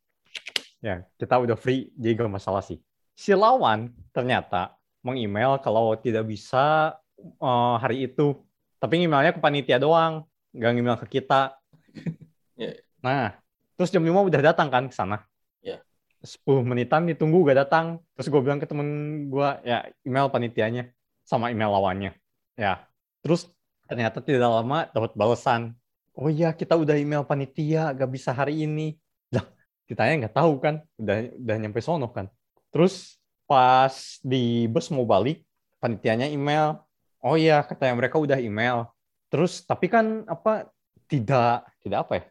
Ya, 0.80 1.04
kita 1.18 1.36
udah 1.36 1.58
free, 1.58 1.92
jadi 1.98 2.24
gak 2.24 2.32
masalah 2.32 2.64
sih. 2.64 2.80
Si 3.18 3.34
lawan 3.34 3.92
ternyata 4.14 4.78
meng-email 5.02 5.58
kalau 5.60 5.92
tidak 5.98 6.24
bisa 6.24 6.96
eh, 7.20 7.74
hari 7.82 8.08
itu. 8.08 8.38
Tapi 8.78 9.02
emailnya 9.02 9.34
ke 9.34 9.42
panitia 9.42 9.76
doang, 9.82 10.22
nggak 10.54 10.70
email 10.74 10.98
ke 11.00 11.06
kita. 11.20 11.54
Ya. 12.58 12.74
Nah, 12.98 13.38
terus 13.78 13.94
jam 13.94 14.02
5 14.02 14.10
udah 14.10 14.42
datang 14.50 14.66
kan 14.66 14.90
ke 14.90 14.94
sana. 14.98 15.22
Ya. 15.62 15.78
10 16.26 16.66
menitan 16.66 17.06
ditunggu 17.06 17.46
gak 17.46 17.70
datang. 17.70 18.02
Terus 18.18 18.34
gue 18.34 18.40
bilang 18.42 18.58
ke 18.58 18.66
temen 18.66 18.88
gue, 19.30 19.48
ya 19.62 19.86
email 20.02 20.26
panitianya 20.26 20.90
sama 21.22 21.54
email 21.54 21.70
lawannya. 21.70 22.18
Ya, 22.58 22.82
terus 23.22 23.46
ternyata 23.86 24.18
tidak 24.18 24.50
lama 24.50 24.90
dapat 24.90 25.14
balasan. 25.14 25.78
Oh 26.18 26.26
iya, 26.26 26.50
kita 26.50 26.74
udah 26.74 26.98
email 26.98 27.22
panitia, 27.22 27.94
gak 27.94 28.10
bisa 28.10 28.34
hari 28.34 28.66
ini. 28.66 28.98
Lah, 29.30 29.46
kitanya 29.86 30.26
nggak 30.26 30.34
tahu 30.34 30.58
kan, 30.58 30.82
udah 30.98 31.30
udah 31.38 31.56
nyampe 31.62 31.78
sono 31.78 32.10
kan. 32.10 32.26
Terus 32.74 33.22
pas 33.46 34.18
di 34.26 34.66
bus 34.66 34.90
mau 34.90 35.06
balik, 35.06 35.46
panitianya 35.78 36.26
email. 36.26 36.82
Oh 37.22 37.38
iya, 37.38 37.62
katanya 37.62 37.94
mereka 37.94 38.18
udah 38.18 38.34
email. 38.42 38.90
Terus 39.30 39.62
tapi 39.62 39.86
kan 39.86 40.26
apa 40.26 40.66
tidak 41.06 41.70
tidak 41.86 41.98
apa 42.02 42.12
ya? 42.18 42.24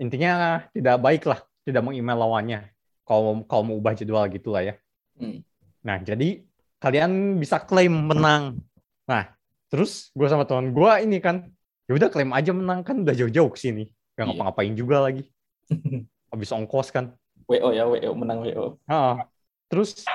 Intinya 0.00 0.32
tidak 0.76 0.96
baik 1.00 1.24
lah, 1.24 1.40
tidak 1.64 1.80
mau 1.80 1.96
email 1.96 2.20
lawannya. 2.20 2.68
Kalau 3.08 3.42
kalau 3.48 3.62
mau 3.64 3.76
ubah 3.80 3.96
jadwal 3.96 4.28
gitulah 4.28 4.60
ya. 4.60 4.74
Hmm. 5.16 5.40
Nah, 5.80 5.96
jadi 6.04 6.44
kalian 6.80 7.40
bisa 7.40 7.64
klaim 7.64 8.12
menang. 8.12 8.60
Nah, 9.08 9.32
terus 9.72 10.12
gue 10.12 10.28
sama 10.28 10.44
teman 10.44 10.72
gue 10.72 10.92
ini 11.04 11.18
kan, 11.18 11.48
ya 11.90 11.98
udah 11.98 12.06
klaim 12.06 12.30
aja 12.30 12.54
menang 12.54 12.86
kan 12.86 13.02
udah 13.02 13.10
jauh-jauh 13.10 13.50
ke 13.50 13.58
sini. 13.58 13.90
Gak 14.14 14.22
Iya. 14.22 14.30
ngapa-ngapain 14.30 14.74
juga 14.78 15.02
lagi. 15.02 15.26
Habis 16.30 16.54
ongkos 16.54 16.94
kan. 16.94 17.10
WO 17.50 17.74
ya, 17.74 17.82
WO 17.82 18.14
menang 18.14 18.46
WO. 18.46 18.78
Ah, 18.86 19.26
terus 19.66 20.06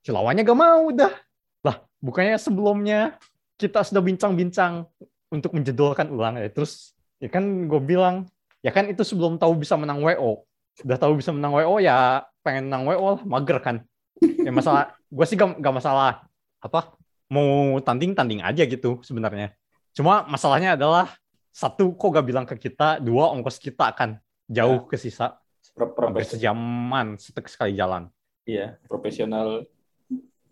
si 0.00 0.08
lawannya 0.08 0.40
gak 0.40 0.56
mau 0.56 0.88
udah. 0.88 1.12
Lah, 1.60 1.84
bukannya 2.00 2.40
sebelumnya 2.40 3.20
kita 3.60 3.84
sudah 3.84 4.00
bincang-bincang 4.00 4.88
untuk 5.28 5.52
menjadwalkan 5.52 6.08
ulang 6.08 6.40
ya. 6.40 6.48
Terus 6.48 6.96
ya 7.20 7.28
kan 7.28 7.44
gue 7.68 7.80
bilang, 7.84 8.24
ya 8.64 8.72
kan 8.72 8.88
itu 8.88 9.04
sebelum 9.04 9.36
tahu 9.36 9.52
bisa 9.60 9.76
menang 9.76 10.00
WO. 10.00 10.48
Udah 10.80 10.96
tahu 10.96 11.20
bisa 11.20 11.28
menang 11.28 11.52
WO 11.52 11.76
ya 11.76 12.24
pengen 12.40 12.72
menang 12.72 12.88
WO 12.88 13.04
lah, 13.04 13.22
mager 13.28 13.60
kan. 13.60 13.76
Ya 14.24 14.48
masalah, 14.48 14.96
gue 15.12 15.24
sih 15.28 15.36
gak, 15.36 15.60
gak 15.60 15.74
masalah 15.76 16.24
apa 16.64 16.96
mau 17.28 17.76
tanding 17.84 18.16
tanding 18.16 18.40
aja 18.40 18.64
gitu 18.64 19.04
sebenarnya. 19.04 19.52
Cuma 19.94 20.24
masalahnya 20.26 20.74
adalah 20.74 21.14
satu 21.50 21.94
kok 21.98 22.08
gak 22.14 22.26
bilang 22.26 22.46
ke 22.46 22.54
kita, 22.54 23.02
dua 23.02 23.34
ongkos 23.34 23.58
kita 23.58 23.90
akan 23.90 24.20
jauh 24.46 24.86
ke 24.86 24.96
sisa 24.96 25.36
Pro- 25.74 25.92
hampir 25.94 26.26
sejaman 26.26 27.18
setek 27.18 27.50
sekali 27.50 27.74
jalan. 27.74 28.08
Iya, 28.48 28.80
profesional 28.88 29.68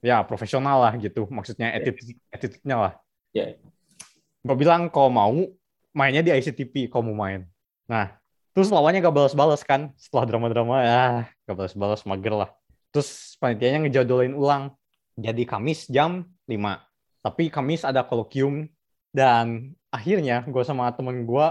ya 0.04 0.22
profesional 0.22 0.78
lah 0.86 0.92
gitu. 1.00 1.26
Maksudnya 1.26 1.74
attitude, 1.74 2.14
attitude-nya 2.30 2.76
lah. 2.76 2.92
Ya. 3.34 3.58
Gue 4.46 4.56
bilang 4.56 4.86
kalau 4.86 5.10
mau 5.10 5.34
mainnya 5.90 6.22
di 6.22 6.30
ICTP 6.30 6.86
kalau 6.86 7.10
mau 7.10 7.26
main. 7.26 7.42
Nah, 7.90 8.14
terus 8.54 8.70
lawannya 8.70 9.02
gak 9.02 9.14
balas-balas 9.14 9.66
kan 9.66 9.90
setelah 9.98 10.24
drama-drama 10.28 10.76
ya 10.86 11.04
gak 11.48 11.56
balas-balas 11.56 12.06
mager 12.06 12.34
lah. 12.46 12.50
Terus 12.94 13.34
panitianya 13.42 13.82
ngejadolin 13.86 14.36
ulang. 14.36 14.72
Jadi 15.16 15.48
Kamis 15.48 15.88
jam 15.88 16.28
5. 16.46 16.54
Tapi 17.24 17.50
Kamis 17.50 17.82
ada 17.82 18.06
kolokium 18.06 18.68
dan 19.16 19.72
akhirnya 19.88 20.44
gue 20.44 20.60
sama 20.60 20.92
temen 20.92 21.24
gue 21.24 21.46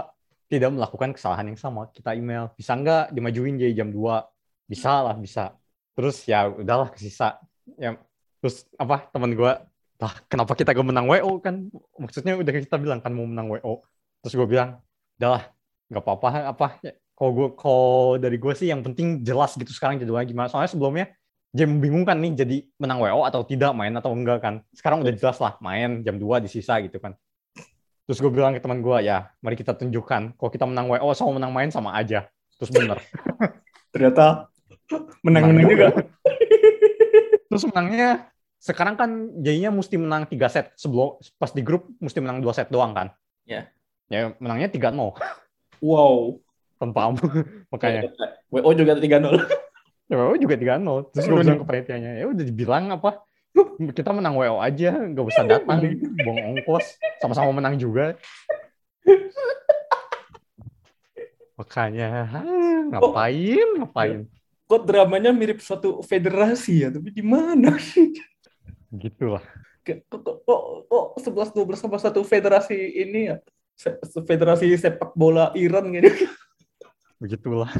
tidak 0.46 0.70
melakukan 0.70 1.10
kesalahan 1.10 1.50
yang 1.50 1.58
sama. 1.58 1.90
Kita 1.90 2.14
email, 2.14 2.54
bisa 2.54 2.78
nggak 2.78 3.10
dimajuin 3.10 3.58
jadi 3.58 3.82
jam 3.82 3.90
2? 3.90 4.70
Bisa 4.70 5.02
lah, 5.02 5.18
bisa. 5.18 5.58
Terus 5.98 6.22
ya 6.30 6.46
udahlah 6.46 6.94
kesisa. 6.94 7.42
Ya, 7.74 7.98
terus 8.38 8.62
apa 8.78 9.10
temen 9.10 9.34
gue, 9.34 9.52
lah 9.98 10.14
kenapa 10.30 10.54
kita 10.54 10.70
gak 10.70 10.86
menang 10.86 11.10
WO 11.10 11.42
kan? 11.42 11.66
Maksudnya 11.98 12.38
udah 12.38 12.52
kita 12.54 12.78
bilang 12.78 13.02
kan 13.02 13.10
mau 13.10 13.26
menang 13.26 13.50
WO. 13.50 13.82
Terus 14.22 14.38
gue 14.38 14.46
bilang, 14.46 14.78
udahlah 15.18 15.50
nggak 15.86 16.02
apa-apa 16.02 16.28
apa 16.50 16.66
ya, 16.82 16.92
kalau 17.14 17.30
gue 17.32 17.48
kalau 17.54 18.18
dari 18.18 18.36
gue 18.42 18.52
sih 18.58 18.68
yang 18.68 18.82
penting 18.82 19.22
jelas 19.22 19.54
gitu 19.54 19.70
sekarang 19.70 20.02
jadwalnya 20.02 20.26
gimana 20.26 20.48
soalnya 20.50 20.70
sebelumnya 20.74 21.06
jadi 21.54 21.70
membingungkan 21.70 22.18
nih 22.18 22.32
jadi 22.42 22.56
menang 22.76 23.06
WO 23.06 23.22
atau 23.22 23.46
tidak 23.46 23.70
main 23.70 23.94
atau 23.94 24.10
enggak 24.10 24.42
kan 24.42 24.54
sekarang 24.74 25.06
udah 25.06 25.14
jelas 25.14 25.38
lah 25.38 25.54
main 25.62 26.02
jam 26.02 26.18
2 26.18 26.42
di 26.42 26.48
sisa 26.50 26.82
gitu 26.82 26.98
kan 26.98 27.14
terus 28.06 28.22
gue 28.22 28.30
bilang 28.30 28.54
ke 28.54 28.62
teman 28.62 28.78
gue 28.78 29.02
ya 29.02 29.34
mari 29.42 29.58
kita 29.58 29.74
tunjukkan. 29.74 30.38
Kalau 30.38 30.50
kita 30.50 30.64
menang 30.64 30.86
WO 30.88 31.10
sama 31.12 31.42
menang 31.42 31.52
main 31.52 31.68
sama 31.74 31.92
aja. 31.98 32.30
Terus 32.56 32.70
bener. 32.70 33.02
Ternyata 33.92 34.48
menang-menang 35.26 35.66
juga. 35.66 35.88
terus 37.50 37.62
menangnya 37.66 38.30
sekarang 38.62 38.94
kan 38.98 39.10
jadinya 39.42 39.74
mesti 39.74 39.96
menang 39.98 40.30
tiga 40.30 40.46
set. 40.46 40.70
Sebelum 40.78 41.18
pas 41.36 41.50
di 41.50 41.62
grup 41.66 41.90
mesti 41.98 42.18
menang 42.22 42.38
dua 42.38 42.54
set 42.54 42.70
doang 42.70 42.94
kan? 42.94 43.10
Ya. 43.46 43.70
ya 44.10 44.34
menangnya 44.42 44.70
3-0 44.70 44.94
Wow. 45.82 46.42
tanpa 46.76 47.14
makanya. 47.72 48.10
WO 48.50 48.70
juga 48.74 48.98
3-0. 48.98 49.38
Ya 50.06 50.14
WO 50.18 50.34
juga 50.38 50.54
3-0. 50.54 51.10
Terus 51.14 51.24
gue 51.26 51.36
bilang 51.42 51.60
ke 51.62 51.66
panitianya, 51.66 52.10
ya 52.22 52.24
udah 52.30 52.44
dibilang 52.46 52.84
apa, 52.94 53.22
kita 53.98 54.10
menang 54.12 54.36
WO 54.36 54.60
aja, 54.60 54.96
nggak 54.96 55.24
usah 55.24 55.44
datang, 55.44 55.78
buang 56.24 56.56
ongkos, 56.56 56.96
sama-sama 57.20 57.50
menang 57.56 57.76
juga. 57.76 58.16
Makanya, 61.56 62.28
ah, 62.36 62.80
ngapain, 62.92 63.68
ngapain. 63.80 64.20
Kok 64.66 64.82
dramanya 64.82 65.30
mirip 65.30 65.62
suatu 65.62 66.02
federasi 66.04 66.84
ya, 66.84 66.88
tapi 66.90 67.14
di 67.14 67.24
mana? 67.24 67.78
Gitu 68.92 69.24
lah. 69.30 69.44
Kok 69.86 70.02
kok 70.10 70.36
kok, 70.42 70.62
kok 70.90 71.04
11 71.22 71.54
12 71.54 71.78
sama 71.78 71.96
satu 72.02 72.26
federasi 72.26 72.74
ini 72.74 73.30
ya? 73.30 73.36
Se- 73.78 74.00
se- 74.02 74.24
Federasi 74.26 74.72
sepak 74.74 75.14
bola 75.14 75.54
Iran 75.54 75.94
gitu. 75.94 76.10
Begitulah. 77.22 77.70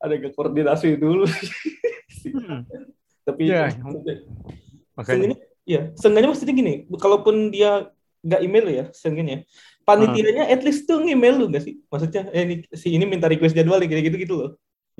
Ada 0.00 0.16
gak 0.16 0.32
koordinasi 0.32 0.96
dulu. 0.96 1.28
Hmm, 2.20 2.64
tapi 3.30 3.42
Ya, 3.46 3.70
Makanya, 4.98 5.36
ya, 5.64 5.80
seenggaknya 5.96 6.28
maksudnya 6.34 6.54
gini, 6.54 6.72
kalaupun 7.00 7.48
dia 7.54 7.88
nggak 8.20 8.40
email 8.44 8.66
ya, 8.68 8.84
seenggaknya, 8.92 9.48
panitianya 9.86 10.44
at 10.52 10.60
least 10.66 10.84
tuh 10.84 11.00
nge-email 11.00 11.34
lu 11.40 11.46
nggak 11.48 11.62
sih? 11.64 11.74
Maksudnya, 11.88 12.28
eh, 12.36 12.42
ini, 12.44 12.54
si 12.74 12.88
ini 12.92 13.04
minta 13.08 13.30
request 13.30 13.56
jadwal 13.56 13.80
kayak 13.80 14.04
gitu 14.12 14.16
gitu 14.20 14.34
loh. 14.36 14.50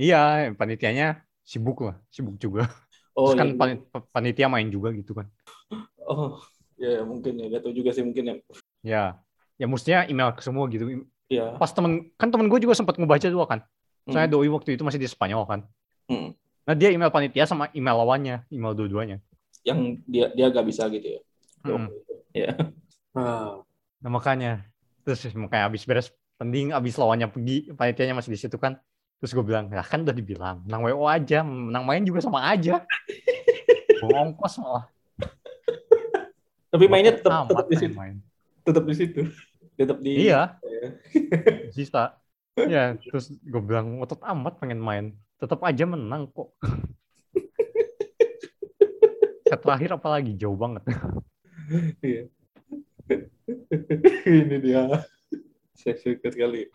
iya, 0.01 0.49
panitianya 0.57 1.21
sibuk 1.45 1.85
lah, 1.85 1.97
sibuk 2.09 2.37
juga. 2.41 2.71
Oh, 3.19 3.35
Terus 3.35 3.37
kan 3.37 3.49
iya. 3.53 3.59
pani- 3.59 3.83
panitia 4.15 4.47
main 4.49 4.71
juga 4.73 4.95
gitu 4.97 5.13
kan. 5.13 5.27
oh, 6.09 6.41
ya 6.81 7.05
mungkin 7.05 7.37
ya, 7.37 7.47
gak 7.53 7.63
tahu 7.67 7.75
juga 7.77 7.91
sih 7.93 8.05
mungkin 8.07 8.25
ya. 8.25 8.35
Ya, 8.81 9.03
ya 9.61 9.67
mestinya 9.69 10.09
email 10.09 10.33
ke 10.33 10.41
semua 10.41 10.65
gitu. 10.73 11.05
Ya, 11.29 11.59
Pas 11.61 11.71
temen, 11.71 12.09
kan 12.17 12.33
temen 12.33 12.49
gue 12.49 12.59
juga 12.63 12.73
sempat 12.73 12.97
ngebaca 12.97 13.29
dua 13.29 13.45
kan. 13.45 13.61
Soalnya 14.09 14.33
hmm, 14.33 14.35
doi 14.35 14.49
waktu 14.49 14.75
itu 14.75 14.83
masih 14.83 14.99
di 15.03 15.09
Spanyol 15.11 15.45
kan. 15.45 15.61
hmm. 16.09 16.33
Nah 16.71 16.79
dia 16.79 16.95
email 16.95 17.11
panitia 17.11 17.51
sama 17.51 17.67
email 17.75 17.99
lawannya, 17.99 18.47
email 18.47 18.79
dua-duanya. 18.79 19.19
yang 19.67 19.99
dia 20.07 20.31
dia 20.39 20.47
gak 20.55 20.63
bisa 20.63 20.87
gitu 20.87 21.19
ya. 21.19 21.21
Mm. 21.67 21.91
Ya. 22.31 22.55
Ah, 23.11 23.59
Nah 23.99 24.11
makanya, 24.15 24.63
terus 25.03 25.27
makanya 25.35 25.67
abis 25.67 25.83
beres 25.83 26.15
pending, 26.39 26.71
abis 26.71 26.95
lawannya 26.95 27.27
pergi, 27.27 27.75
panitianya 27.75 28.15
masih 28.15 28.31
di 28.31 28.39
situ 28.39 28.55
kan. 28.55 28.79
Terus 29.19 29.35
gue 29.35 29.43
bilang, 29.43 29.67
ya 29.67 29.83
kan 29.83 30.07
udah 30.07 30.15
dibilang, 30.15 30.63
menang 30.63 30.87
WO 30.87 31.11
aja, 31.11 31.43
menang 31.43 31.83
main 31.83 32.07
juga 32.07 32.23
sama 32.23 32.47
aja. 32.47 32.87
Buang 34.01 34.31
ongkos 34.31 34.63
malah. 34.63 34.87
tapi 36.71 36.87
mainnya 36.87 37.19
tetap 37.19 37.51
tetap 37.51 37.67
di 37.67 37.77
situ, 37.83 37.95
main. 37.99 38.17
tetap 38.63 38.85
di 38.87 38.95
situ. 38.95 39.21
Tetap 39.75 39.99
di 39.99 40.31
Iya, 40.31 40.55
Ya. 40.63 40.87
sisa. 41.75 42.15
Ya, 42.55 42.95
terus 42.95 43.35
gue 43.43 43.59
bilang, 43.59 43.99
otot 43.99 44.23
amat 44.23 44.63
pengen 44.63 44.79
main. 44.79 45.19
Tetap 45.41 45.61
aja 45.65 45.85
menang 45.89 46.29
kok. 46.29 46.53
Set 49.49 49.61
terakhir 49.65 49.97
apalagi, 49.97 50.37
jauh 50.37 50.55
banget. 50.55 50.85
Iya. 52.05 52.29
Ini 54.45 54.57
dia. 54.61 54.85
Saya 55.75 55.97
suka 55.97 56.29
sekali. 56.29 56.69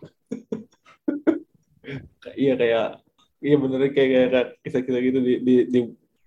iya 2.34 2.58
kayak 2.58 3.06
iya 3.46 3.56
bener 3.62 3.94
kayak 3.94 4.10
kayak 4.10 4.58
kisah-kisah 4.66 5.02
gitu 5.06 5.20
di 5.22 5.38
di 5.38 5.56
di, 5.70 5.80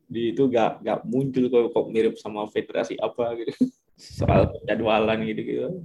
di 0.07 0.23
itu 0.31 0.47
gak 0.47 0.87
gak 0.87 1.03
muncul 1.03 1.51
kok 1.51 1.75
kok 1.75 1.91
mirip 1.91 2.15
sama 2.15 2.47
federasi 2.47 2.95
apa 3.03 3.35
gitu 3.35 3.51
soal 3.99 4.55
jadwalan 4.71 5.27
gitu 5.27 5.43
gitu 5.43 5.83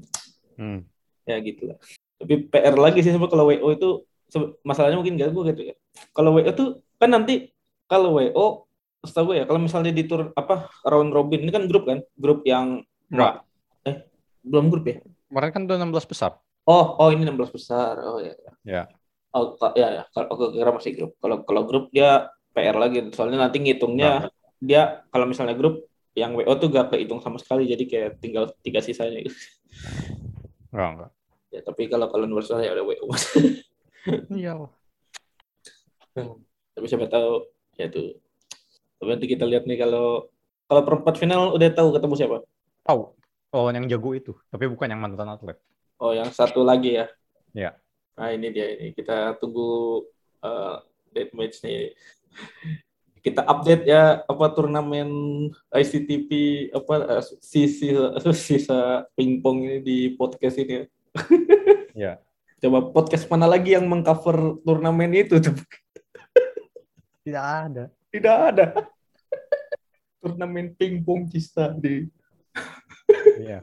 Hmm. 0.54 0.86
ya 1.26 1.42
gitu 1.42 1.74
lah 1.74 1.82
tapi 2.22 2.46
PR 2.46 2.78
lagi 2.78 3.02
sih 3.02 3.10
sama 3.10 3.26
kalau 3.26 3.50
WO 3.50 3.74
itu 3.74 4.06
masalahnya 4.62 4.98
mungkin 4.98 5.16
gak 5.16 5.30
gue 5.32 5.44
gitu 5.54 5.62
ya 5.72 5.76
kalau 6.12 6.34
WO 6.38 6.52
tuh 6.54 6.70
kan 6.98 7.10
nanti 7.12 7.54
kalau 7.86 8.18
WO 8.18 8.66
setahu 9.04 9.34
gue 9.34 9.44
ya 9.44 9.46
kalau 9.46 9.60
misalnya 9.60 9.92
di 9.92 10.08
tur 10.08 10.32
apa 10.34 10.72
round 10.88 11.12
robin 11.12 11.44
ini 11.44 11.52
kan 11.52 11.68
grup 11.68 11.84
kan 11.86 12.00
grup 12.16 12.42
yang 12.48 12.82
Enggak. 13.12 13.44
eh 13.84 14.08
belum 14.42 14.72
grup 14.72 14.86
ya 14.88 14.98
Kemarin 15.28 15.50
kan 15.50 15.62
udah 15.66 15.78
16 15.82 16.12
besar. 16.14 16.32
oh 16.66 16.86
oh 17.02 17.10
ini 17.12 17.26
16 17.28 17.36
besar 17.58 18.00
oh 18.00 18.18
ya 18.24 18.34
Ya. 18.64 18.84
oh 19.36 19.60
ya 19.76 20.02
ya 20.02 20.04
kalau 20.16 20.54
kira 20.56 20.72
masih 20.72 20.92
grup 20.96 21.12
kalau 21.20 21.44
kalau 21.44 21.62
grup 21.68 21.92
dia 21.92 22.32
PR 22.56 22.78
lagi 22.80 23.04
soalnya 23.12 23.44
nanti 23.44 23.60
ngitungnya 23.60 24.32
dia 24.64 25.04
kalau 25.12 25.28
misalnya 25.28 25.58
grup 25.58 25.84
yang 26.16 26.32
WO 26.38 26.54
tuh 26.56 26.70
gak 26.70 26.94
kehitung 26.94 27.20
sama 27.20 27.42
sekali 27.42 27.66
jadi 27.68 27.84
kayak 27.90 28.10
tinggal 28.22 28.46
tiga 28.62 28.80
sisanya 28.80 29.20
gitu. 29.20 29.34
Enggak, 30.72 30.90
enggak. 30.96 31.12
ya 31.54 31.62
tapi 31.66 31.82
kalau 31.90 32.08
kalau 32.08 32.26
nomor 32.30 32.46
ya 32.46 32.72
udah 32.72 32.86
WO 32.86 33.06
Iya. 34.30 34.68
tapi 36.74 36.86
siapa 36.86 37.08
tahu 37.08 37.48
ya 37.78 37.88
tuh 37.90 38.18
tapi 39.00 39.10
nanti 39.10 39.28
kita 39.28 39.46
lihat 39.48 39.64
nih 39.66 39.80
kalau 39.80 40.28
kalau 40.68 40.82
perempat 40.84 41.16
final 41.18 41.54
udah 41.54 41.70
tahu 41.72 41.92
ketemu 41.94 42.16
siapa 42.18 42.38
Tahu. 42.84 43.16
Oh, 43.54 43.72
yang 43.72 43.88
jago 43.88 44.12
itu. 44.12 44.36
Tapi 44.52 44.68
bukan 44.68 44.92
yang 44.92 45.00
mantan 45.00 45.30
atlet. 45.30 45.56
oh 46.02 46.12
yang 46.12 46.28
satu 46.30 46.66
lagi 46.66 47.00
ya 47.00 47.06
Ya. 47.54 47.78
nah 48.18 48.34
ini 48.34 48.50
dia 48.50 48.66
ini 48.76 48.92
kita 48.92 49.38
tunggu 49.38 50.02
uh, 50.42 50.82
date 51.14 51.32
match 51.38 51.62
nih 51.62 51.94
kita 53.22 53.46
update 53.46 53.86
ya 53.88 54.26
apa 54.26 54.46
turnamen 54.52 55.08
ICTP 55.70 56.30
apa 56.74 56.94
eh, 57.18 57.24
sisa 57.40 58.20
sisa 58.36 59.06
pingpong 59.16 59.64
ini 59.64 59.78
di 59.80 59.98
podcast 60.18 60.58
ini 60.60 60.74
ya. 60.74 60.84
Ya. 61.94 62.14
Coba 62.64 62.80
podcast 62.96 63.28
mana 63.28 63.44
lagi 63.44 63.76
yang 63.76 63.84
mengcover 63.92 64.56
turnamen 64.64 65.12
itu 65.12 65.36
tuh 65.44 65.52
Tidak 67.28 67.44
ada. 67.44 67.84
tidak 68.08 68.38
ada 68.52 68.66
turnamen 70.24 70.72
pingpong 70.80 71.28
cista 71.28 71.76
di 71.76 72.08
Iya. 73.24 73.60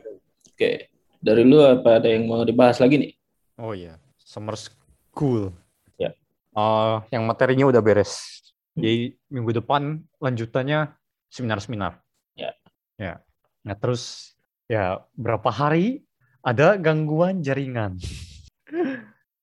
Oke, 0.52 0.92
dari 1.22 1.42
lu 1.46 1.60
apa 1.64 2.00
ada 2.02 2.08
yang 2.10 2.28
mau 2.28 2.44
dibahas 2.44 2.76
lagi 2.82 2.96
nih? 3.00 3.12
Oh 3.56 3.72
iya, 3.72 3.96
summer 4.20 4.56
school. 4.58 5.52
Ya. 5.96 6.12
Eh, 6.56 6.96
yang 7.14 7.24
materinya 7.24 7.68
udah 7.70 7.80
beres. 7.80 8.40
Jadi 8.76 9.14
minggu 9.32 9.56
depan 9.62 10.00
lanjutannya 10.20 10.92
seminar-seminar. 11.32 12.00
Ya. 12.36 12.52
Ya. 13.00 13.20
Nah 13.64 13.76
terus 13.76 14.34
ya 14.68 15.04
berapa 15.16 15.48
hari 15.48 16.04
ada 16.44 16.76
gangguan 16.76 17.40
jaringan. 17.44 17.96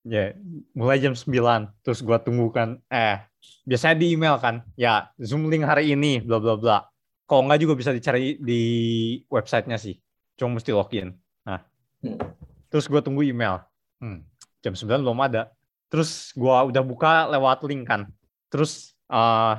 Ya, 0.08 0.34
mulai 0.72 0.98
jam 0.98 1.14
9. 1.14 1.28
Terus 1.84 2.00
gua 2.02 2.18
tunggu 2.18 2.48
kan, 2.50 2.80
eh 2.88 3.22
biasanya 3.68 3.96
di 4.00 4.16
email 4.16 4.40
kan, 4.40 4.64
ya 4.80 5.12
Zoom 5.20 5.52
link 5.52 5.68
hari 5.68 5.94
ini, 5.94 6.24
bla 6.24 6.40
bla 6.40 6.56
bla. 6.56 6.78
Kalau 7.28 7.44
nggak 7.44 7.60
juga 7.60 7.74
bisa 7.76 7.92
dicari 7.92 8.40
di 8.40 8.62
websitenya 9.28 9.76
sih. 9.76 10.00
Cuma 10.40 10.58
mesti 10.58 10.72
login. 10.72 11.12
Nah, 11.44 11.60
Hmm. 11.98 12.16
terus 12.72 12.88
gua 12.88 13.02
tunggu 13.04 13.26
email. 13.26 13.60
Hmm, 14.00 14.24
jam 14.64 14.74
9 14.74 15.02
belum 15.04 15.20
ada. 15.20 15.52
Terus 15.92 16.32
gua 16.34 16.64
udah 16.64 16.84
buka 16.84 17.28
lewat 17.28 17.66
link 17.68 17.84
kan. 17.88 18.08
Terus 18.48 18.96
eh, 19.12 19.54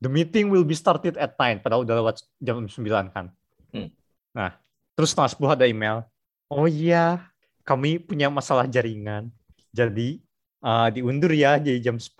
the 0.00 0.10
meeting 0.12 0.52
will 0.52 0.64
be 0.68 0.76
started 0.76 1.16
at 1.16 1.32
9 1.40 1.64
padahal 1.64 1.84
udah 1.88 1.96
lewat 2.02 2.16
jam 2.42 2.60
9 2.60 3.08
kan. 3.08 3.32
Hmm. 3.72 3.88
Nah, 4.36 4.52
terus 4.92 5.16
setengah 5.16 5.32
10 5.32 5.56
ada 5.56 5.64
email. 5.64 6.04
Oh 6.52 6.68
iya, 6.68 7.24
kami 7.64 7.96
punya 7.96 8.28
masalah 8.28 8.68
jaringan. 8.68 9.32
Jadi 9.74 10.22
uh, 10.62 10.86
diundur 10.94 11.34
ya 11.34 11.58
jadi 11.58 11.82
jam 11.82 11.98
10. 11.98 12.14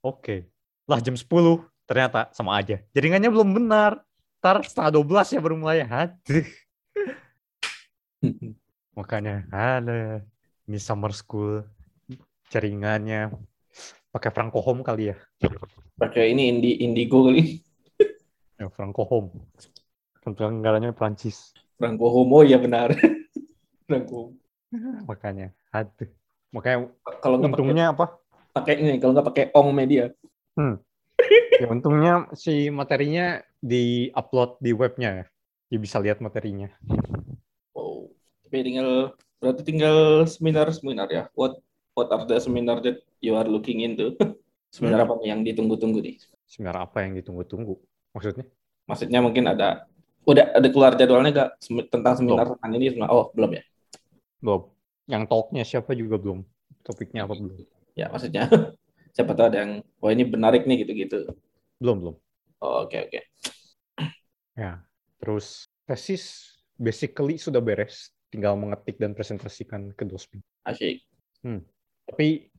Oke. 0.00 0.48
Lah 0.88 0.96
jam 1.04 1.12
10 1.12 1.28
ternyata 1.84 2.32
sama 2.32 2.56
aja. 2.56 2.80
Jaringannya 2.96 3.28
belum 3.28 3.52
benar. 3.52 4.00
Ntar 4.40 4.64
setengah 4.64 5.04
12 5.04 5.36
ya 5.36 5.40
baru 5.44 5.56
mulai. 5.60 5.84
Aduh. 5.84 6.46
Makanya, 8.98 9.44
ada 9.52 10.24
ini 10.64 10.80
summer 10.80 11.12
school 11.12 11.60
jaringannya 12.48 13.28
pakai 14.08 14.30
Franco 14.32 14.64
Home 14.64 14.80
kali 14.80 15.12
ya. 15.12 15.16
Pakai 16.00 16.32
ini 16.32 16.48
Indi 16.48 16.80
Indigo 16.80 17.28
kali. 17.28 17.44
Ya, 18.56 18.72
Franco 18.72 19.04
Home. 19.04 19.28
Negaranya 20.24 20.88
Prancis. 20.96 21.52
Franco 21.76 22.08
Homo 22.08 22.40
ya 22.40 22.56
benar. 22.56 22.88
Franco. 23.84 24.32
Makanya, 25.04 25.52
aduh. 25.68 26.08
Makanya 26.56 26.88
Kalau 27.20 27.36
untungnya 27.36 27.92
apa? 27.92 28.16
pakai 28.56 28.80
ini, 28.80 28.96
kalau 28.96 29.12
nggak 29.12 29.28
pakai 29.28 29.44
Ong 29.52 29.76
Media. 29.76 30.08
Ya 31.56 31.72
untungnya 31.72 32.28
si 32.36 32.68
materinya 32.68 33.40
di-upload 33.64 34.60
di 34.60 34.76
webnya 34.76 35.24
ya. 35.24 35.26
Dia 35.72 35.80
bisa 35.80 35.96
lihat 35.96 36.20
materinya. 36.20 36.68
Wow. 37.72 38.12
Tapi 38.44 38.56
tinggal 38.60 39.16
berarti 39.40 39.64
tinggal 39.64 40.28
seminar-seminar 40.28 41.08
ya. 41.08 41.32
What 41.32 41.64
what 41.96 42.12
are 42.12 42.28
the 42.28 42.36
seminar 42.36 42.84
that 42.84 43.00
you 43.24 43.32
are 43.40 43.48
looking 43.48 43.80
into? 43.80 44.12
seminar 44.76 45.08
apa 45.08 45.16
nih 45.16 45.32
yang 45.32 45.40
ditunggu-tunggu 45.48 46.04
nih? 46.04 46.20
Seminar 46.44 46.76
apa 46.84 47.08
yang 47.08 47.16
ditunggu-tunggu? 47.16 47.80
Maksudnya? 48.12 48.44
Maksudnya 48.84 49.24
mungkin 49.24 49.48
ada 49.48 49.88
udah 50.28 50.60
ada 50.60 50.68
keluar 50.68 50.92
jadwalnya 50.92 51.32
nggak 51.32 51.50
tentang 51.88 52.14
seminar 52.20 52.52
tentang 52.52 52.70
ini? 52.76 53.00
Oh 53.08 53.32
belum 53.32 53.56
ya? 53.56 53.64
Belum. 54.44 54.75
Yang 55.06 55.22
talknya 55.30 55.62
siapa 55.62 55.94
juga 55.94 56.18
belum. 56.18 56.42
Topiknya 56.82 57.26
apa 57.26 57.34
belum? 57.34 57.62
Ya 57.94 58.10
maksudnya 58.10 58.50
siapa 59.16 59.32
tahu 59.32 59.46
ada 59.50 59.58
yang 59.62 59.72
wah 60.02 60.10
ini 60.10 60.26
menarik 60.26 60.66
nih 60.66 60.86
gitu-gitu. 60.86 61.32
Belum, 61.78 61.96
belum. 62.02 62.14
Oh, 62.62 62.84
Oke 62.86 63.06
oke. 63.06 63.20
Ya. 64.56 64.80
Terus 65.20 65.68
tesis 65.84 66.56
basically 66.76 67.36
sudah 67.36 67.60
beres. 67.60 68.12
Tinggal 68.32 68.58
mengetik 68.58 68.98
dan 68.98 69.14
presentasikan 69.14 69.94
ke 69.94 70.02
dosen. 70.04 70.42
Asyik. 70.66 71.06
Tapi 72.06 72.50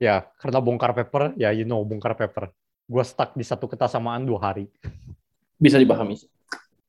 ya 0.00 0.26
karena 0.38 0.58
bongkar 0.62 0.94
paper, 0.94 1.34
ya 1.38 1.54
you 1.54 1.66
know 1.66 1.82
bongkar 1.82 2.18
paper. 2.18 2.50
Gue 2.90 3.04
stuck 3.06 3.38
di 3.38 3.46
satu 3.46 3.70
ketasamaan 3.70 4.26
dua 4.26 4.50
hari. 4.50 4.66
Bisa 5.60 5.78
dipahami. 5.78 6.18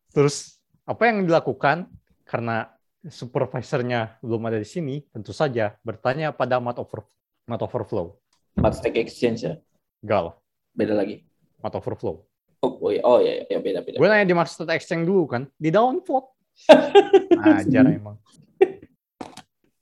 Terus 0.09 0.57
apa 0.85 1.07
yang 1.07 1.27
dilakukan 1.27 1.87
karena 2.25 2.71
supervisornya 3.07 4.21
belum 4.21 4.41
ada 4.49 4.61
di 4.61 4.67
sini, 4.67 5.01
tentu 5.09 5.33
saja 5.33 5.73
bertanya 5.81 6.29
pada 6.33 6.61
mat 6.61 6.77
over 6.77 7.05
mat 7.49 7.61
overflow. 7.61 8.17
Empat 8.57 8.77
stack 8.77 8.95
exchange 8.99 9.47
ya. 9.47 9.53
Gal, 10.01 10.37
Beda 10.73 10.97
lagi. 10.97 11.25
mat 11.61 11.73
overflow. 11.77 12.25
Oh, 12.61 12.77
oh, 12.77 12.89
iya, 12.93 13.01
oh 13.01 13.17
ya, 13.17 13.45
ya 13.49 13.57
beda 13.57 13.81
beda. 13.81 13.97
Gue 13.97 14.09
nanya 14.09 14.25
di 14.25 14.37
master 14.37 14.69
exchange 14.69 15.05
dulu 15.09 15.25
kan, 15.25 15.49
di 15.57 15.73
downvote. 15.73 16.29
Ajar 17.41 17.85
emang. 17.89 18.21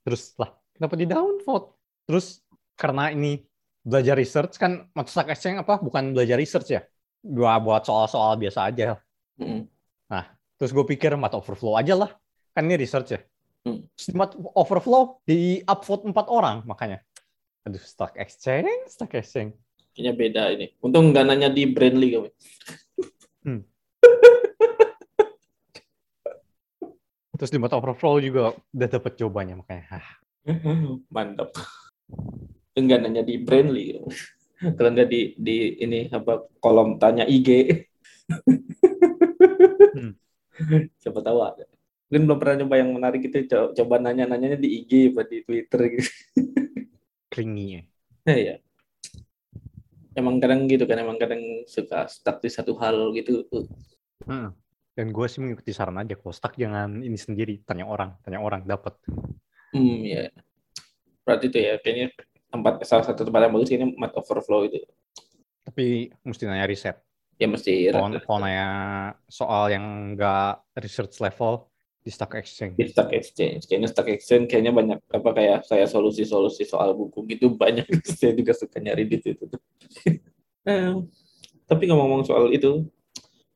Terus 0.08 0.32
lah, 0.40 0.56
kenapa 0.76 0.96
di 0.96 1.04
downvote? 1.04 1.76
Terus 2.08 2.40
karena 2.80 3.12
ini 3.12 3.44
belajar 3.84 4.16
research 4.16 4.56
kan 4.56 4.88
master 4.96 5.28
exchange 5.28 5.60
apa? 5.60 5.80
Bukan 5.84 6.16
belajar 6.16 6.40
research 6.40 6.72
ya. 6.72 6.82
Gua 7.20 7.60
buat 7.60 7.84
soal-soal 7.84 8.40
biasa 8.40 8.72
aja. 8.72 8.96
Mm. 9.36 9.68
Terus 10.60 10.76
gue 10.76 10.86
pikir 10.92 11.16
mat 11.16 11.32
overflow 11.32 11.80
aja 11.80 11.96
lah. 11.96 12.12
Kan 12.60 12.68
ini 12.68 12.76
research 12.76 13.16
ya. 13.16 13.24
Hmm. 13.64 13.88
Overflow 14.52 15.24
di 15.24 15.64
upvote 15.64 16.12
empat 16.12 16.28
orang 16.28 16.68
makanya. 16.68 17.00
Aduh, 17.64 17.80
stock 17.80 18.20
exchange, 18.20 18.92
stock 18.92 19.16
exchange. 19.16 19.56
Kayaknya 19.96 20.14
beda 20.20 20.44
ini. 20.60 20.68
Untung 20.84 21.16
nggak 21.16 21.24
nanya 21.24 21.48
di 21.48 21.64
Brandly 21.72 22.20
kami. 22.20 22.30
Terus 27.40 27.56
di 27.56 27.64
mata 27.64 27.80
overflow 27.80 28.20
juga 28.20 28.52
udah 28.76 28.90
dapet 28.92 29.16
jawabannya 29.16 29.64
makanya. 29.64 30.04
Mantap. 31.16 31.56
Enggak 32.76 33.08
nanya 33.08 33.24
di 33.24 33.40
Brandly. 33.40 34.04
Kalau 34.60 34.92
nggak 34.92 35.08
di 35.08 35.40
di 35.40 35.80
ini 35.80 36.12
apa 36.12 36.44
kolom 36.60 37.00
tanya 37.00 37.24
IG. 37.24 37.72
Hmm. 39.96 40.12
Siapa 41.00 41.24
tahu 41.24 41.40
ada. 41.40 41.64
Mungkin 42.10 42.26
belum 42.26 42.40
pernah 42.42 42.56
nyoba 42.66 42.76
yang 42.82 42.90
menarik 42.90 43.22
itu 43.22 43.46
co- 43.46 43.70
coba 43.78 44.02
nanya-nanyanya 44.02 44.58
di 44.58 44.82
IG 44.82 45.14
apa 45.14 45.30
di 45.30 45.46
Twitter 45.46 45.82
gitu. 45.94 46.10
Clingy 47.34 47.66
ya. 47.78 47.82
Nah, 48.26 48.38
ya. 48.38 48.56
Emang 50.18 50.42
kadang 50.42 50.66
gitu 50.66 50.90
kan, 50.90 50.98
emang 50.98 51.22
kadang 51.22 51.64
suka 51.70 52.10
stuck 52.10 52.42
di 52.42 52.50
satu 52.50 52.74
hal 52.82 53.14
gitu. 53.14 53.46
Hmm. 54.26 54.58
Dan 54.98 55.14
gue 55.14 55.26
sih 55.30 55.38
mengikuti 55.38 55.70
saran 55.70 56.02
aja. 56.02 56.18
Kalau 56.18 56.34
stuck 56.34 56.58
jangan 56.58 57.06
ini 57.06 57.14
sendiri. 57.14 57.62
Tanya 57.62 57.86
orang. 57.86 58.18
Tanya 58.26 58.42
orang. 58.42 58.66
Dapat. 58.66 58.98
Hmm, 59.70 60.02
ya. 60.02 60.34
Berarti 61.22 61.46
itu 61.54 61.62
ya, 61.62 61.78
kayaknya 61.78 62.10
tempat 62.50 62.82
salah 62.90 63.06
satu 63.06 63.22
tempat 63.22 63.46
yang 63.46 63.54
bagus 63.54 63.70
ini 63.70 63.86
Mat 63.94 64.18
Overflow 64.18 64.66
itu. 64.66 64.82
Tapi 65.62 66.10
mesti 66.26 66.50
nanya 66.50 66.66
riset. 66.66 66.98
Ya 67.38 67.48
mesti 67.48 67.94
Kalau 67.94 68.12
kalau 68.26 68.40
nanya 68.44 68.68
soal 69.30 69.72
yang 69.72 70.18
nggak 70.18 70.66
research 70.82 71.22
level 71.22 71.69
di 72.10 72.18
Stack 72.18 72.34
Exchange. 72.42 72.76
di 72.82 72.90
Stack 72.90 73.14
Exchange. 73.14 73.62
Kayaknya 73.70 73.90
Stack 73.94 74.10
Exchange 74.10 74.46
kayaknya 74.50 74.74
banyak 74.74 75.00
apa 75.14 75.30
kayak 75.30 75.60
saya 75.70 75.86
solusi-solusi 75.86 76.66
soal 76.66 76.98
buku 76.98 77.30
gitu 77.30 77.54
banyak. 77.62 77.86
saya 78.02 78.34
juga 78.34 78.58
suka 78.58 78.82
nyari 78.82 79.06
di 79.06 79.22
situ. 79.22 79.46
Eh, 80.70 80.92
tapi 81.66 81.88
ngomong-ngomong 81.88 82.28
soal 82.28 82.52
itu, 82.52 82.86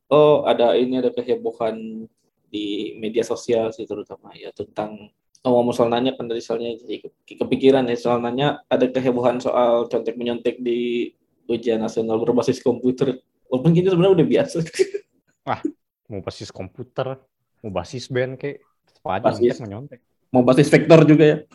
oh 0.08 0.48
ada 0.48 0.74
ini 0.74 0.98
ada 0.98 1.12
kehebohan 1.12 2.08
di 2.48 2.96
media 2.98 3.22
sosial 3.22 3.70
sih 3.76 3.84
terutama 3.86 4.34
ya 4.34 4.50
tentang 4.56 5.12
oh 5.44 5.62
mau 5.62 5.76
soal 5.76 5.92
nanya 5.92 6.16
kan 6.16 6.26
tadi 6.32 6.42
soalnya 6.42 6.74
jadi 6.80 7.04
ke- 7.06 7.38
kepikiran 7.38 7.86
ya 7.92 7.98
soal 8.00 8.24
nanya 8.24 8.64
ada 8.72 8.88
kehebohan 8.88 9.38
soal 9.44 9.86
contek 9.92 10.16
menyontek 10.16 10.64
di 10.64 11.12
ujian 11.46 11.84
nasional 11.84 12.18
berbasis 12.24 12.64
komputer. 12.64 13.20
Walaupun 13.52 13.76
kita 13.76 13.94
sebenarnya 13.94 14.24
udah 14.24 14.28
biasa. 14.28 14.58
Mau 16.10 16.24
basis 16.24 16.50
komputer, 16.50 17.20
mau 17.64 17.72
basis 17.72 18.12
band 18.12 18.36
kayak 18.36 18.60
tetap 18.84 19.08
aja 19.08 19.24
Basis. 19.24 19.40
nyontek 19.40 19.60
menyontek. 19.64 20.00
Mau 20.30 20.44
basis 20.44 20.68
vektor 20.68 21.00
juga 21.04 21.24
ya. 21.26 21.38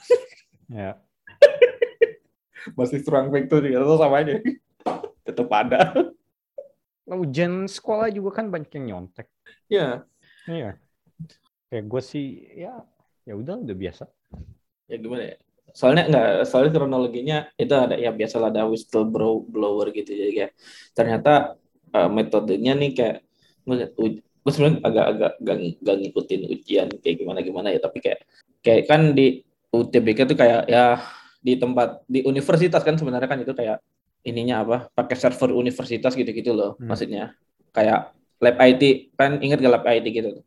Ya. 0.69 1.01
Basis 2.77 3.01
ruang 3.09 3.33
vektor 3.33 3.65
juga 3.65 3.81
itu 3.81 3.97
sama 3.97 4.17
aja. 4.21 4.37
Tetap 5.27 5.49
ada. 5.49 5.81
Ujian 7.09 7.65
sekolah 7.65 8.13
juga 8.13 8.37
kan 8.37 8.53
banyak 8.53 8.69
yang 8.77 8.85
nyontek. 8.85 9.33
Ya, 9.65 10.05
Iya. 10.45 10.77
Kayak 11.69 11.85
gue 11.85 12.03
sih 12.05 12.27
ya 12.53 12.85
ya 13.25 13.33
udah 13.33 13.61
udah 13.61 13.77
biasa. 13.77 14.05
ya 14.85 14.97
gimana 14.97 15.33
ya? 15.33 15.37
Soalnya 15.73 16.09
enggak, 16.09 16.29
soalnya 16.49 16.73
kronologinya 16.73 17.39
itu 17.57 17.73
ada 17.73 17.97
ya 17.97 18.09
biasalah 18.09 18.49
ada 18.49 18.65
whistleblower 18.65 19.45
blower 19.45 19.89
gitu 19.93 20.13
jadi 20.13 20.33
kayak 20.33 20.53
ternyata 20.93 21.33
eh, 21.93 22.09
metodenya 22.09 22.73
nih 22.73 22.93
kayak 22.93 23.17
gue 24.49 24.53
sebenarnya 24.57 24.81
agak-agak 24.81 25.33
gak, 25.45 25.59
gak 25.85 25.97
ngikutin 26.01 26.41
ujian 26.49 26.89
kayak 27.05 27.17
gimana 27.21 27.39
gimana 27.45 27.69
ya. 27.69 27.85
Tapi 27.85 28.01
kayak 28.01 28.25
kayak 28.65 28.89
kan 28.89 29.13
di 29.13 29.45
UTBK 29.69 30.25
tuh 30.25 30.37
kayak 30.41 30.65
ya 30.65 30.97
di 31.45 31.61
tempat 31.61 32.01
di 32.09 32.25
universitas 32.25 32.81
kan 32.81 32.97
sebenarnya 32.97 33.29
kan 33.29 33.45
itu 33.45 33.53
kayak 33.53 33.85
ininya 34.25 34.65
apa 34.65 34.77
pakai 34.91 35.15
server 35.21 35.53
universitas 35.53 36.17
gitu-gitu 36.17 36.57
loh 36.57 36.81
Hmm. 36.81 36.89
maksudnya. 36.89 37.37
Kayak 37.77 38.17
lab 38.41 38.57
IT 38.57 39.13
kan 39.21 39.37
ingat 39.45 39.61
gak 39.61 39.73
lab 39.77 39.85
IT 39.85 40.07
gitu? 40.09 40.41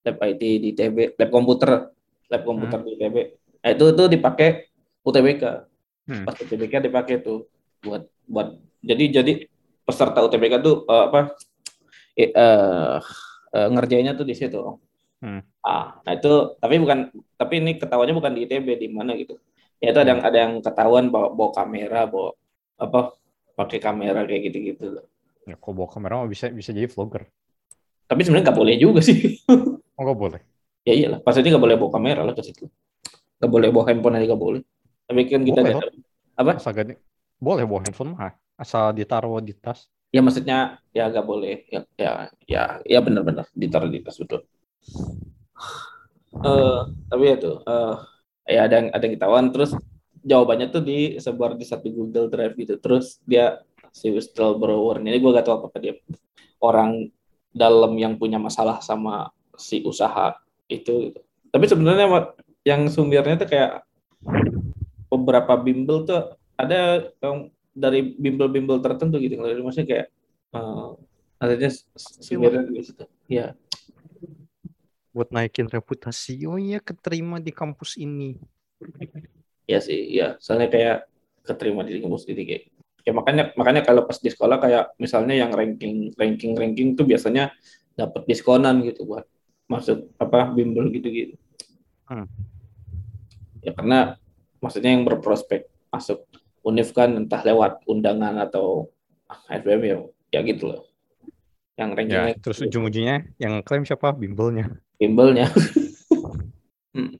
Lab 0.00 0.16
IT 0.18 0.42
di 0.42 0.68
ITB 0.74 1.14
lab 1.14 1.30
komputer 1.30 1.92
lab 2.26 2.42
komputer 2.42 2.80
di 2.82 2.96
ITB 2.96 3.16
nah, 3.60 3.70
itu 3.70 3.84
tuh 3.92 4.06
dipakai 4.08 4.70
UTBK 5.04 5.44
Hmm. 6.08 6.24
pas 6.26 6.34
UTBK 6.34 6.90
dipakai 6.90 7.22
tuh 7.22 7.46
buat 7.84 8.02
buat 8.26 8.58
jadi 8.82 9.20
jadi 9.20 9.32
peserta 9.84 10.24
UTBK 10.24 10.58
tuh 10.58 10.82
eh, 10.88 11.04
apa 11.06 11.20
eh, 12.16 12.32
eh, 12.34 12.96
eh, 13.56 13.68
ngerjainnya 13.74 14.12
tuh 14.18 14.26
di 14.30 14.34
situ. 14.38 14.58
Hmm. 15.20 15.40
ah 15.60 16.00
nah 16.04 16.12
itu 16.16 16.28
tapi 16.62 16.74
bukan 16.80 16.98
tapi 17.36 17.54
ini 17.60 17.70
ketahuannya 17.80 18.16
bukan 18.16 18.32
di 18.36 18.40
ITB 18.48 18.68
di 18.80 18.88
mana 18.88 19.12
gitu. 19.20 19.36
Ya 19.80 19.92
itu 19.92 19.98
ada 20.02 20.10
yang 20.16 20.22
ada 20.24 20.38
yang 20.44 20.52
ketahuan 20.64 21.04
bawa 21.12 21.28
bawa 21.36 21.50
kamera 21.56 22.00
bawa 22.08 22.32
apa 22.80 22.98
pakai 23.58 23.78
kamera 23.84 24.20
kayak 24.28 24.42
gitu 24.52 24.58
gitu 24.72 24.84
Ya, 25.48 25.56
kalau 25.60 25.74
bawa 25.84 25.88
kamera 25.92 26.14
mah 26.24 26.28
bisa 26.32 26.46
bisa 26.52 26.70
jadi 26.76 26.88
vlogger. 26.88 27.24
tapi 28.10 28.20
sebenarnya 28.26 28.50
nggak 28.50 28.58
boleh 28.60 28.74
juga 28.80 29.00
sih. 29.04 29.16
Oh 29.98 30.02
nggak 30.04 30.18
boleh. 30.18 30.40
ya 30.88 30.92
iyalah 30.96 31.20
pasti 31.20 31.44
nggak 31.44 31.60
boleh 31.60 31.76
bawa 31.76 31.90
kamera 31.92 32.20
lah 32.24 32.34
ke 32.36 32.42
situ. 32.44 32.64
Nggak 33.40 33.50
boleh 33.54 33.68
bawa 33.74 33.84
handphone 33.90 34.16
aja 34.18 34.26
nggak 34.32 34.42
boleh. 34.46 34.62
Tapi 35.08 35.20
kan 35.28 35.42
kita 35.44 35.60
Boleh, 35.60 35.74
ada 35.76 35.88
apa? 36.40 36.52
Asal 36.56 36.72
gak 36.76 36.86
boleh 37.40 37.64
bawa 37.68 37.80
handphone 37.84 38.10
mah 38.16 38.32
asal 38.56 38.92
ditaruh 38.96 39.40
di 39.44 39.52
tas. 39.56 39.88
Ya 40.10 40.20
maksudnya 40.20 40.78
ya 40.90 41.10
gak 41.10 41.26
boleh. 41.26 41.66
Ya 41.70 41.80
ya 41.98 42.12
ya, 42.46 42.62
ya 42.86 42.98
benar-benar 43.02 43.46
ditaruh 43.54 43.90
di 43.90 44.02
tas 44.02 44.18
betul. 44.18 44.46
Eh, 46.30 46.80
tapi 47.10 47.22
ya 47.26 47.36
tuh 47.38 47.56
eh, 47.66 47.94
ya 48.54 48.60
ada 48.66 48.74
yang 48.78 48.88
ada 48.94 49.02
yang 49.06 49.14
ketahuan. 49.18 49.46
Terus 49.50 49.70
jawabannya 50.20 50.66
tuh 50.70 50.82
disebar 50.84 51.56
di 51.56 51.64
satu 51.64 51.88
Google 51.90 52.28
Drive 52.28 52.54
gitu. 52.58 52.78
Terus 52.78 53.18
dia 53.24 53.62
si 53.90 54.10
whistleblower 54.10 55.02
ini 55.02 55.18
gue 55.18 55.30
gak 55.34 55.46
tahu 55.46 55.66
apakah 55.66 55.80
dia. 55.82 55.94
Orang 56.60 57.10
dalam 57.50 57.98
yang 57.98 58.14
punya 58.14 58.38
masalah 58.38 58.78
sama 58.78 59.34
si 59.58 59.82
usaha 59.82 60.38
itu 60.70 61.10
gitu. 61.10 61.20
tapi 61.50 61.66
sebenarnya 61.66 62.06
yang 62.62 62.86
sumbernya 62.86 63.42
tuh 63.42 63.50
kayak 63.50 63.82
beberapa 65.10 65.58
bimbel 65.58 66.06
tuh 66.06 66.38
ada 66.54 67.10
yang 67.18 67.50
dari 67.70 68.14
bimbel-bimbel 68.14 68.82
tertentu 68.82 69.16
gitu 69.18 69.38
kalau 69.38 69.50
maksudnya 69.62 69.88
kayak 69.88 70.06
eh 70.50 70.88
artinya 71.40 71.70
s- 71.70 71.86
s- 71.94 72.18
sumbernya 72.20 72.66
di 72.66 72.82
situ 72.82 73.04
ya 73.26 73.54
Buat 75.10 75.34
naikin 75.34 75.66
reputasi. 75.66 76.38
Oh 76.46 76.54
iya 76.54 76.78
keterima 76.78 77.42
di 77.42 77.50
kampus 77.50 77.98
ini. 77.98 78.38
ya 79.66 79.82
sih 79.82 80.06
ya 80.06 80.38
soalnya 80.38 80.70
kayak 80.70 80.96
keterima 81.42 81.82
di 81.82 81.98
kampus 81.98 82.26
ini 82.26 82.42
kayak 82.46 82.62
ya 83.02 83.12
makanya 83.14 83.44
makanya 83.54 83.82
kalau 83.82 84.02
pas 84.06 84.18
di 84.18 84.30
sekolah 84.30 84.58
kayak 84.58 84.94
misalnya 84.98 85.34
yang 85.34 85.50
ranking 85.50 86.10
ranking 86.14 86.54
ranking 86.54 86.94
tuh 86.94 87.06
biasanya 87.06 87.50
dapat 87.94 88.22
diskonan 88.26 88.82
gitu 88.82 89.02
buat 89.02 89.26
masuk 89.66 90.10
apa 90.16 90.50
bimbel 90.50 90.90
gitu 90.90 91.08
gitu 91.10 91.34
Hmm. 92.10 92.26
ya 93.62 93.70
karena 93.70 94.18
maksudnya 94.58 94.90
yang 94.90 95.06
berprospek 95.06 95.70
masuk 95.90 96.26
univ 96.60 96.88
kan 96.92 97.16
entah 97.16 97.40
lewat 97.40 97.84
undangan 97.86 98.36
atau 98.38 98.90
FBM 99.48 99.82
ya 99.82 99.96
ya 100.30 100.40
gitu 100.44 100.70
loh 100.70 100.80
yang 101.78 101.92
Ya, 101.92 101.96
rankingnya 101.96 102.36
terus 102.44 102.60
ujung-ujungnya 102.60 103.16
yang 103.40 103.64
klaim 103.64 103.82
siapa? 103.82 104.12
Bimbelnya. 104.12 104.68
bimbelnya 105.00 105.48
hmm. 106.94 107.16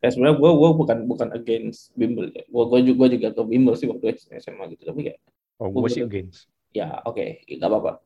ya 0.00 0.08
sebenarnya 0.08 0.40
gue 0.40 0.50
gue 0.50 0.70
bukan 0.72 0.98
bukan 1.04 1.28
against 1.36 1.92
bimbel 1.92 2.32
ya 2.32 2.40
gue 2.42 2.62
gue 2.64 2.80
juga 2.88 3.04
juga 3.12 3.28
ke 3.36 3.42
bimbel 3.44 3.76
sih 3.76 3.84
waktu 3.86 4.16
SMA 4.40 4.64
gitu 4.72 4.88
tapi 4.88 5.08
kayak 5.08 5.20
Oh, 5.60 5.70
gue 5.70 5.86
sih 5.92 6.02
against. 6.02 6.48
ya 6.72 6.98
oke 7.04 7.44
nggak 7.46 7.68
apa-apa 7.68 8.00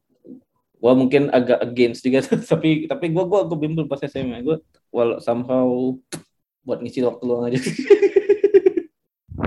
gue 0.77 0.93
mungkin 0.93 1.33
agak 1.33 1.63
against 1.63 2.03
juga 2.03 2.21
tapi 2.53 2.85
tapi 2.85 3.07
gue 3.09 3.25
gue 3.25 3.41
gue 3.47 3.59
bimbel 3.59 3.87
pas 3.87 4.03
SMA 4.03 4.43
gue 4.43 4.59
well 4.91 5.23
somehow 5.23 5.95
buat 6.61 6.83
ngisi 6.83 7.01
waktu 7.01 7.23
luang 7.23 7.49
aja 7.49 7.63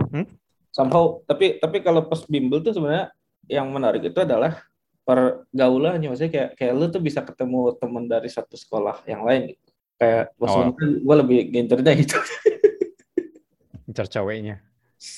Hmm? 0.09 0.26
Somehow 0.70 1.22
tapi 1.26 1.57
tapi 1.57 1.82
kalau 1.82 2.05
pas 2.05 2.22
bimbel 2.30 2.61
tuh 2.61 2.74
sebenarnya 2.74 3.09
yang 3.49 3.67
menarik 3.74 4.05
itu 4.05 4.20
adalah 4.22 4.61
pergaulannya 5.01 6.05
maksudnya 6.05 6.30
kayak 6.32 6.49
kayak 6.53 6.74
lu 6.78 6.86
tuh 6.93 7.01
bisa 7.01 7.26
ketemu 7.26 7.74
teman 7.82 8.05
dari 8.05 8.30
satu 8.30 8.53
sekolah 8.53 9.01
yang 9.09 9.26
lain 9.26 9.57
gitu. 9.57 9.70
kayak 9.97 10.24
pas 10.38 10.49
Oh. 10.53 10.70
gue 10.78 11.15
lebih 11.26 11.39
genternya 11.49 11.93
itu 11.97 12.17
Incar 13.89 14.05
ceweknya. 14.05 14.61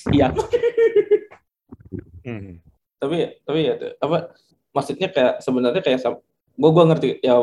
iya 0.08 0.32
Hmm. 2.22 2.62
tapi 3.02 3.42
tapi 3.42 3.66
ya 3.66 3.74
tuh, 3.74 3.98
apa 3.98 4.30
maksudnya 4.70 5.10
kayak 5.10 5.42
sebenarnya 5.42 5.82
kayak 5.82 5.98
gue 6.54 6.70
gue 6.70 6.84
ngerti 6.86 7.08
ya 7.18 7.34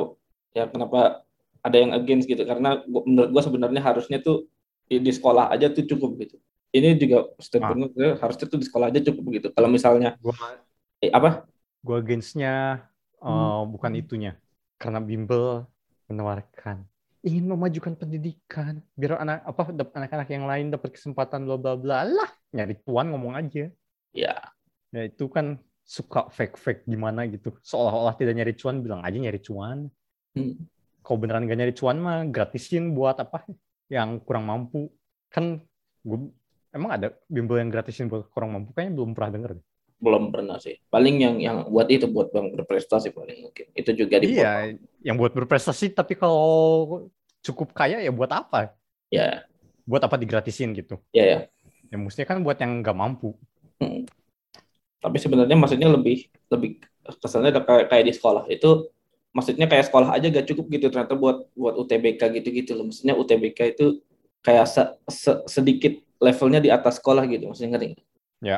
ya 0.56 0.72
kenapa 0.72 1.28
ada 1.60 1.78
yang 1.78 1.92
against 1.92 2.32
gitu 2.32 2.48
karena 2.48 2.80
gua, 2.88 3.04
menurut 3.04 3.30
gue 3.36 3.44
sebenarnya 3.44 3.82
harusnya 3.84 4.24
tuh 4.24 4.48
di, 4.88 5.04
di 5.04 5.12
sekolah 5.12 5.52
aja 5.52 5.68
tuh 5.68 5.84
cukup 5.84 6.16
gitu 6.24 6.40
ini 6.70 6.96
juga 7.02 7.34
statement 7.42 7.98
gue 7.98 8.10
harusnya 8.22 8.46
tuh 8.46 8.60
di 8.62 8.66
sekolah 8.70 8.94
aja 8.94 9.02
cukup 9.10 9.24
gitu 9.42 9.48
kalau 9.54 9.70
misalnya 9.70 10.14
Gue 10.22 10.34
eh, 11.02 11.10
apa? 11.10 11.50
Gue 11.82 11.98
againstnya 11.98 12.86
eh, 13.24 13.62
bukan 13.66 13.92
itunya. 13.98 14.38
Karena 14.80 15.04
bimbel 15.04 15.68
menawarkan. 16.08 16.86
Ingin 17.20 17.52
memajukan 17.52 18.00
pendidikan 18.00 18.80
biar 18.96 19.20
anak 19.20 19.44
apa 19.44 19.76
anak-anak 19.76 20.30
yang 20.32 20.48
lain 20.48 20.72
dapat 20.72 20.96
kesempatan 20.96 21.44
bla 21.44 21.60
bla 21.60 21.76
bla. 21.76 22.08
Lah 22.08 22.32
nyari 22.56 22.80
tuan 22.80 23.12
ngomong 23.12 23.36
aja. 23.36 23.68
Ya. 24.16 24.36
Ya 24.90 25.02
itu 25.06 25.28
kan 25.28 25.60
suka 25.84 26.30
fake 26.30 26.56
fake 26.56 26.82
gimana 26.88 27.26
gitu. 27.28 27.54
Seolah-olah 27.66 28.16
tidak 28.16 28.38
nyari 28.40 28.54
cuan 28.56 28.80
bilang 28.80 29.02
aja 29.04 29.18
nyari 29.18 29.42
cuan. 29.42 29.90
Hmm, 30.38 30.56
kalau 31.02 31.18
beneran 31.18 31.50
gak 31.50 31.58
nyari 31.58 31.74
cuan 31.74 31.98
mah 31.98 32.22
gratisin 32.30 32.94
buat 32.94 33.18
apa 33.18 33.44
yang 33.90 34.22
kurang 34.22 34.46
mampu. 34.46 34.94
Kan 35.34 35.66
gue 36.06 36.30
emang 36.74 36.92
ada 36.98 37.08
bimbel 37.30 37.58
yang 37.62 37.70
gratisin 37.74 38.08
buat 38.12 38.30
kurang 38.34 38.54
mampu? 38.56 38.74
Kayaknya 38.76 38.94
belum 38.98 39.12
pernah 39.18 39.32
denger 39.36 39.52
deh. 39.60 39.66
belum 40.00 40.32
pernah 40.32 40.56
sih. 40.64 40.80
Paling 40.88 41.16
yang 41.20 41.36
yang 41.44 41.58
buat 41.68 41.92
itu 41.92 42.08
buat 42.08 42.32
bang 42.32 42.56
berprestasi 42.56 43.12
paling 43.12 43.44
mungkin. 43.44 43.68
Itu 43.76 43.92
juga 43.92 44.16
di 44.24 44.32
iya 44.32 44.72
yang 45.04 45.20
buat 45.20 45.36
berprestasi 45.36 45.92
tapi 45.92 46.16
kalau 46.16 47.12
cukup 47.44 47.76
kaya 47.76 48.00
ya 48.00 48.12
buat 48.12 48.32
apa? 48.32 48.72
Ya. 49.12 49.44
Buat 49.84 50.08
apa 50.08 50.16
digratisin 50.16 50.72
gitu? 50.72 51.04
Ya 51.12 51.26
ya. 51.28 51.40
Ya 51.92 51.98
mestinya 52.00 52.32
kan 52.32 52.40
buat 52.46 52.56
yang 52.64 52.80
nggak 52.80 52.96
mampu. 52.96 53.36
Hmm. 53.80 54.08
tapi 55.00 55.18
sebenarnya 55.24 55.56
maksudnya 55.56 55.88
lebih 55.88 56.28
lebih 56.52 56.84
kesannya 57.24 57.52
kayak, 57.64 57.88
kayak 57.92 58.06
di 58.08 58.14
sekolah. 58.16 58.44
Itu 58.52 58.92
maksudnya 59.32 59.68
kayak 59.72 59.88
sekolah 59.92 60.10
aja 60.16 60.28
gak 60.28 60.48
cukup 60.50 60.66
gitu 60.74 60.86
ternyata 60.92 61.16
buat 61.16 61.48
buat 61.56 61.76
UTBK 61.80 62.22
gitu-gitu 62.40 62.76
loh. 62.76 62.90
Maksudnya 62.92 63.16
UTBK 63.16 63.60
itu 63.76 64.04
kayak 64.44 64.68
se- 64.68 64.96
se- 65.12 65.44
sedikit 65.48 65.94
levelnya 66.20 66.60
di 66.60 66.70
atas 66.70 67.00
sekolah 67.00 67.24
gitu 67.26 67.50
maksudnya 67.50 67.76
ngerti 67.76 67.88
ya 68.44 68.58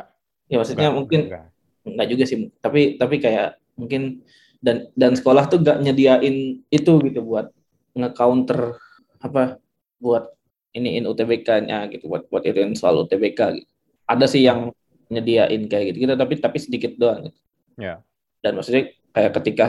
ya 0.50 0.56
maksudnya 0.58 0.88
Nggak- 0.90 0.98
mungkin 0.98 1.20
nggak. 1.30 1.44
nggak 1.82 2.08
juga 2.10 2.24
sih 2.26 2.38
tapi 2.58 2.80
tapi 2.98 3.16
kayak 3.18 3.58
mungkin 3.74 4.22
dan 4.62 4.86
dan 4.94 5.18
sekolah 5.18 5.50
tuh 5.50 5.58
gak 5.58 5.82
nyediain 5.82 6.62
itu 6.70 6.92
gitu 7.02 7.20
buat 7.22 7.50
nge-counter 7.98 8.78
apa 9.18 9.58
buat 9.98 10.30
iniin 10.72 11.02
UTBK-nya 11.04 11.90
gitu 11.90 12.06
buat 12.06 12.30
buat 12.30 12.42
ituin 12.42 12.72
soal 12.72 13.02
UTBK 13.02 13.40
gitu. 13.58 13.68
ada 14.06 14.26
sih 14.26 14.46
yang 14.46 14.70
nyediain 15.10 15.66
kayak 15.66 15.92
gitu 15.92 16.06
gitu 16.06 16.14
tapi 16.14 16.34
tapi 16.38 16.58
sedikit 16.62 16.94
doang 16.96 17.26
gitu. 17.28 17.38
Ya. 17.76 18.00
dan 18.40 18.54
maksudnya 18.54 18.86
kayak 19.12 19.32
ketika 19.42 19.64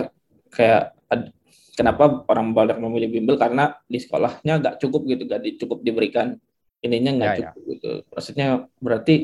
kayak 0.54 0.94
ad- 1.10 1.34
kenapa 1.74 2.22
orang 2.30 2.54
banyak 2.54 2.78
memilih 2.78 3.10
bimbel 3.12 3.36
karena 3.36 3.74
di 3.90 3.98
sekolahnya 3.98 4.62
nggak 4.62 4.76
cukup 4.78 5.02
gitu 5.10 5.26
nggak 5.26 5.42
cukup 5.58 5.82
diberikan 5.82 6.38
ininya 6.84 7.12
nggak 7.16 7.30
Ya, 7.30 7.34
ya. 7.34 7.40
cukup 7.52 7.64
gitu. 7.72 7.92
Maksudnya 8.12 8.48
berarti 8.78 9.16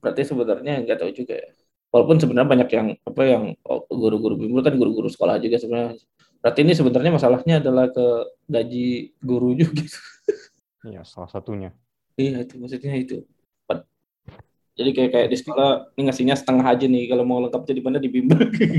berarti 0.00 0.22
sebenarnya 0.24 0.74
nggak 0.86 0.98
tahu 0.98 1.10
juga 1.12 1.34
ya. 1.36 1.50
Walaupun 1.90 2.16
sebenarnya 2.22 2.48
banyak 2.48 2.70
yang 2.70 2.88
apa 3.02 3.22
yang 3.26 3.42
guru-guru 3.90 4.38
bimbel 4.38 4.62
kan 4.62 4.78
guru-guru 4.78 5.10
sekolah 5.10 5.42
juga 5.42 5.58
sebenarnya. 5.58 5.98
Berarti 6.40 6.60
ini 6.64 6.72
sebenarnya 6.72 7.12
masalahnya 7.12 7.54
adalah 7.60 7.90
ke 7.90 8.06
gaji 8.46 8.86
guru 9.20 9.52
juga. 9.60 9.84
Iya, 10.86 11.02
salah 11.04 11.28
satunya. 11.28 11.74
Iya 12.14 12.46
itu 12.46 12.54
maksudnya 12.56 12.94
itu. 12.96 13.26
Jadi 14.78 14.96
kayak 14.96 15.10
kayak 15.12 15.28
di 15.28 15.36
sekolah 15.36 15.92
ini 15.92 16.08
ngasihnya 16.08 16.36
setengah 16.40 16.64
aja 16.64 16.86
nih. 16.88 17.04
Kalau 17.12 17.24
mau 17.28 17.42
lengkap 17.44 17.68
jadi 17.68 17.80
mana 17.84 18.00
di 18.00 18.08
bimbel 18.08 18.48
gitu 18.56 18.74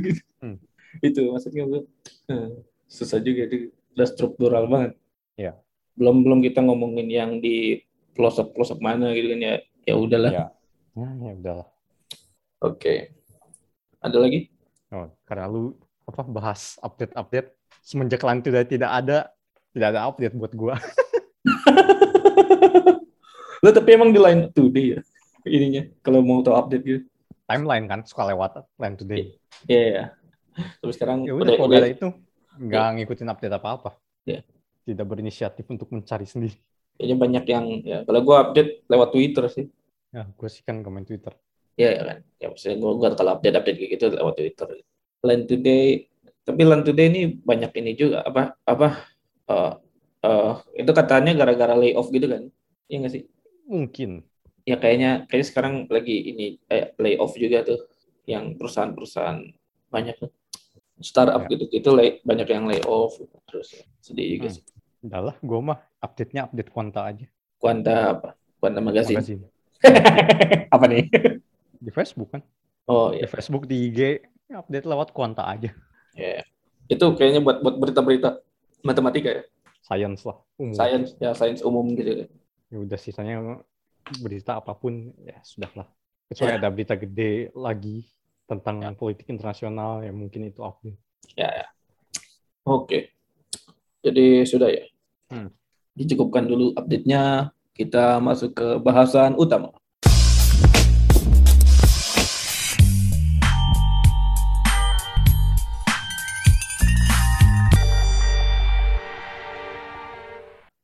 gitu 0.00 0.22
Hmm. 0.40 0.56
itu 1.04 1.22
maksudnya 1.28 1.62
gue 1.68 1.80
eh, 2.32 2.48
susah 2.88 3.20
juga 3.20 3.44
itu. 3.50 3.68
Udah 3.92 4.06
struktural 4.08 4.64
banget. 4.64 4.92
Iya. 5.36 5.52
Belum 5.94 6.24
belum 6.24 6.38
kita 6.40 6.60
ngomongin 6.64 7.08
yang 7.08 7.30
di 7.38 7.80
pelosok 8.12 8.52
pelosok 8.56 8.78
mana 8.80 9.12
gitu 9.12 9.32
kan 9.32 9.40
ya 9.40 9.54
ya 9.84 9.94
udahlah 9.96 10.30
ya 10.32 10.44
ya, 10.96 11.08
ya 11.08 11.30
udahlah 11.36 11.68
oke 12.60 12.94
ada 14.00 14.16
lagi 14.18 14.48
oh, 14.92 15.08
karena 15.24 15.46
lu 15.48 15.76
apa 16.04 16.22
bahas 16.26 16.76
update 16.80 17.14
update 17.14 17.48
semenjak 17.80 18.20
lantai 18.20 18.50
udah 18.50 18.64
tidak 18.66 18.90
ada 18.90 19.18
tidak 19.72 19.88
ada 19.96 20.00
update 20.08 20.34
buat 20.36 20.52
gua 20.52 20.76
Lo 23.62 23.70
tapi 23.70 23.94
emang 23.94 24.10
di 24.10 24.18
line 24.18 24.50
today 24.50 24.98
ya 24.98 25.00
ininya 25.46 25.82
kalau 26.02 26.22
mau 26.22 26.42
tahu 26.42 26.54
update 26.54 26.82
gitu. 26.82 27.00
timeline 27.46 27.86
kan 27.86 28.02
suka 28.06 28.26
lewat 28.30 28.62
line 28.78 28.96
today 28.98 29.34
Iya 29.70 29.82
ya. 29.86 30.04
Tapi 30.82 30.92
sekarang 30.94 31.22
ya 31.22 31.32
udah 31.38 31.54
nggak 31.54 31.78
ada 31.78 31.90
itu 31.90 32.08
nggak 32.58 32.86
Iya. 32.86 32.94
ngikutin 32.98 33.28
update 33.30 33.54
apa 33.54 33.68
apa 33.78 33.90
Iya. 34.26 34.40
Tidak 34.88 35.06
berinisiatif 35.10 35.64
untuk 35.74 35.88
mencari 35.94 36.26
sendiri 36.28 36.56
kayaknya 36.96 37.16
banyak 37.18 37.44
yang 37.48 37.66
ya 37.82 37.98
kalau 38.06 38.20
gua 38.26 38.36
update 38.48 38.84
lewat 38.86 39.08
Twitter 39.14 39.44
sih. 39.50 39.66
ya 40.12 40.22
gue 40.28 40.48
sih 40.52 40.62
kan 40.66 40.84
gak 40.84 40.92
main 40.92 41.06
twitter 41.08 41.34
Iya 41.72 41.90
ya 41.96 42.02
kan. 42.04 42.18
Ya 42.36 42.46
maksudnya 42.52 42.76
gua, 42.84 42.92
gua 43.00 43.10
kalau 43.16 43.30
update 43.40 43.56
update 43.56 43.76
kayak 43.80 43.90
gitu 43.96 44.04
lewat 44.12 44.34
Twitter. 44.36 44.68
Line 45.24 45.44
today 45.48 45.84
tapi 46.44 46.62
Line 46.68 46.84
today 46.84 47.06
ini 47.08 47.20
banyak 47.40 47.72
ini 47.80 47.90
juga 47.96 48.20
apa 48.28 48.60
apa 48.68 48.88
eh 49.48 49.72
eh, 50.26 50.52
itu 50.84 50.90
katanya 50.92 51.32
gara-gara 51.32 51.72
layoff 51.72 52.12
gitu 52.12 52.28
kan. 52.28 52.44
Iya 52.92 52.96
nggak 53.00 53.12
sih? 53.16 53.22
mungkin 53.64 54.10
Ya 54.62 54.76
kayaknya 54.78 55.24
kayaknya 55.26 55.48
sekarang 55.48 55.74
lagi 55.88 56.16
ini 56.30 56.60
eh, 56.68 56.92
layoff 57.00 57.32
juga 57.40 57.64
tuh 57.66 57.80
yang 58.28 58.54
perusahaan-perusahaan 58.60 59.40
banyak 59.88 60.14
tuh. 60.20 60.30
Startup 61.02 61.42
Ya. 61.48 61.56
gitu-gitu 61.56 61.90
lay- 61.96 62.20
banyak 62.22 62.46
yang 62.52 62.64
layoff 62.68 63.16
terus 63.48 63.74
sedih 64.04 64.38
juga 64.38 64.48
Hmm. 64.52 64.56
sih. 64.60 64.64
Udahlah 65.02 65.34
gue 65.38 65.58
mah 65.60 65.78
update-nya 65.98 66.46
update 66.46 66.70
kuanta 66.70 67.02
aja 67.04 67.26
Kuanta 67.58 68.14
apa? 68.14 68.28
Kuanta 68.58 68.78
magazine. 68.82 69.18
magazine 69.18 69.42
apa 70.74 70.84
nih? 70.86 71.06
di 71.78 71.90
Facebook 71.90 72.30
kan 72.30 72.42
Oh 72.84 73.10
di 73.10 73.22
iya. 73.22 73.26
Facebook 73.26 73.66
di 73.66 73.90
IG 73.90 74.00
Ya, 74.46 74.60
update 74.60 74.84
lewat 74.84 75.16
kuanta 75.16 75.48
aja. 75.48 75.72
Ya. 76.12 76.44
Itu 76.84 77.16
kayaknya 77.16 77.40
buat 77.40 77.64
buat 77.64 77.80
berita-berita 77.80 78.44
matematika 78.84 79.32
ya. 79.32 79.42
Science 79.80 80.28
lah. 80.28 80.36
Umum. 80.60 80.76
Sains 80.76 81.16
ya, 81.16 81.32
sains 81.32 81.64
umum 81.64 81.88
gitu. 81.96 82.28
Ya 82.68 82.76
udah 82.76 82.98
sisanya 83.00 83.64
berita 84.20 84.60
apa 84.60 84.76
pun 84.76 85.08
ya 85.24 85.40
sudahlah. 85.40 85.88
Kecuali 86.28 86.52
Ya. 86.52 86.58
ada 86.60 86.68
berita 86.68 86.94
gede 87.00 87.48
lagi 87.56 88.04
tentang 88.44 88.84
politik 88.92 89.24
internasional 89.32 90.04
ya 90.04 90.12
mungkin 90.12 90.44
itu 90.44 90.60
update. 90.60 91.00
Ya, 91.32 91.48
ya. 91.48 91.66
Oke. 92.68 93.08
Jadi 94.02 94.42
sudah 94.42 94.66
ya. 94.66 94.82
Hmm. 95.30 95.54
Dicukupkan 95.94 96.42
dulu 96.42 96.74
update-nya. 96.74 97.54
Kita 97.70 98.18
masuk 98.18 98.50
ke 98.52 98.66
bahasan 98.82 99.38
utama. 99.38 99.70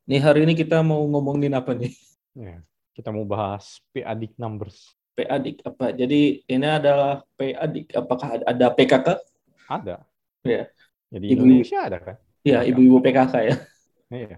Nih 0.09 0.23
hari 0.25 0.49
ini 0.49 0.55
kita 0.57 0.81
mau 0.81 1.05
ngomongin 1.05 1.53
apa 1.53 1.77
nih? 1.77 1.93
Ya, 2.39 2.63
kita 2.97 3.13
mau 3.13 3.27
bahas 3.29 3.83
PADIC 3.93 4.39
numbers. 4.41 4.95
PADIK 5.19 5.67
apa? 5.69 5.93
Jadi 5.93 6.47
ini 6.49 6.65
adalah 6.71 7.21
PADIK. 7.37 7.99
Apakah 7.99 8.41
ada 8.41 8.67
PKK? 8.73 9.09
Ada. 9.69 10.07
Iya. 10.47 10.71
Jadi 11.13 11.27
Ibu- 11.29 11.45
Indonesia 11.45 11.79
ada 11.85 11.99
kan? 12.01 12.17
Ya, 12.47 12.63
Iya. 12.63 12.71
ibu-ibu 12.71 12.99
PKK 13.03 13.35
ya. 13.45 13.57
Iya. 14.09 14.37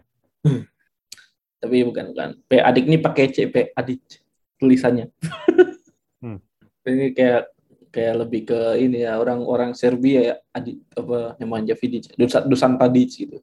Tapi 1.60 1.76
bukan 1.84 2.04
bukan. 2.16 2.30
PADIK 2.48 2.84
ini 2.88 2.98
pakai 2.98 3.24
C 3.28 3.44
PADIK 3.46 4.00
tulisannya. 4.56 5.12
Hmm. 6.20 6.40
Ini 6.88 7.12
kayak 7.12 7.52
kayak 7.92 8.14
lebih 8.24 8.40
ke 8.48 8.60
ini 8.80 9.04
ya 9.04 9.20
orang-orang 9.20 9.76
Serbia 9.76 10.20
ya 10.32 10.34
adik 10.56 10.80
apa 10.96 11.36
namanya 11.36 11.76
Vidic 11.76 12.16
Dusan 12.16 12.48
Dusan 12.48 12.80
Tadic 12.80 13.10
gitu. 13.12 13.36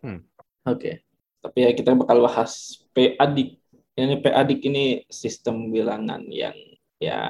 Hmm. 0.00 0.24
Oke. 0.64 1.04
Tapi 1.44 1.58
ya 1.60 1.70
kita 1.76 1.92
bakal 1.92 2.24
bahas 2.24 2.80
PADIK. 2.96 3.60
Ini 4.00 4.14
PADIK 4.24 4.60
ini 4.72 4.84
sistem 5.12 5.68
bilangan 5.68 6.24
yang 6.32 6.56
ya 6.96 7.20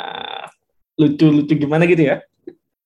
lucu-lucu 0.94 1.58
gimana 1.58 1.82
gitu 1.90 2.06
ya. 2.06 2.22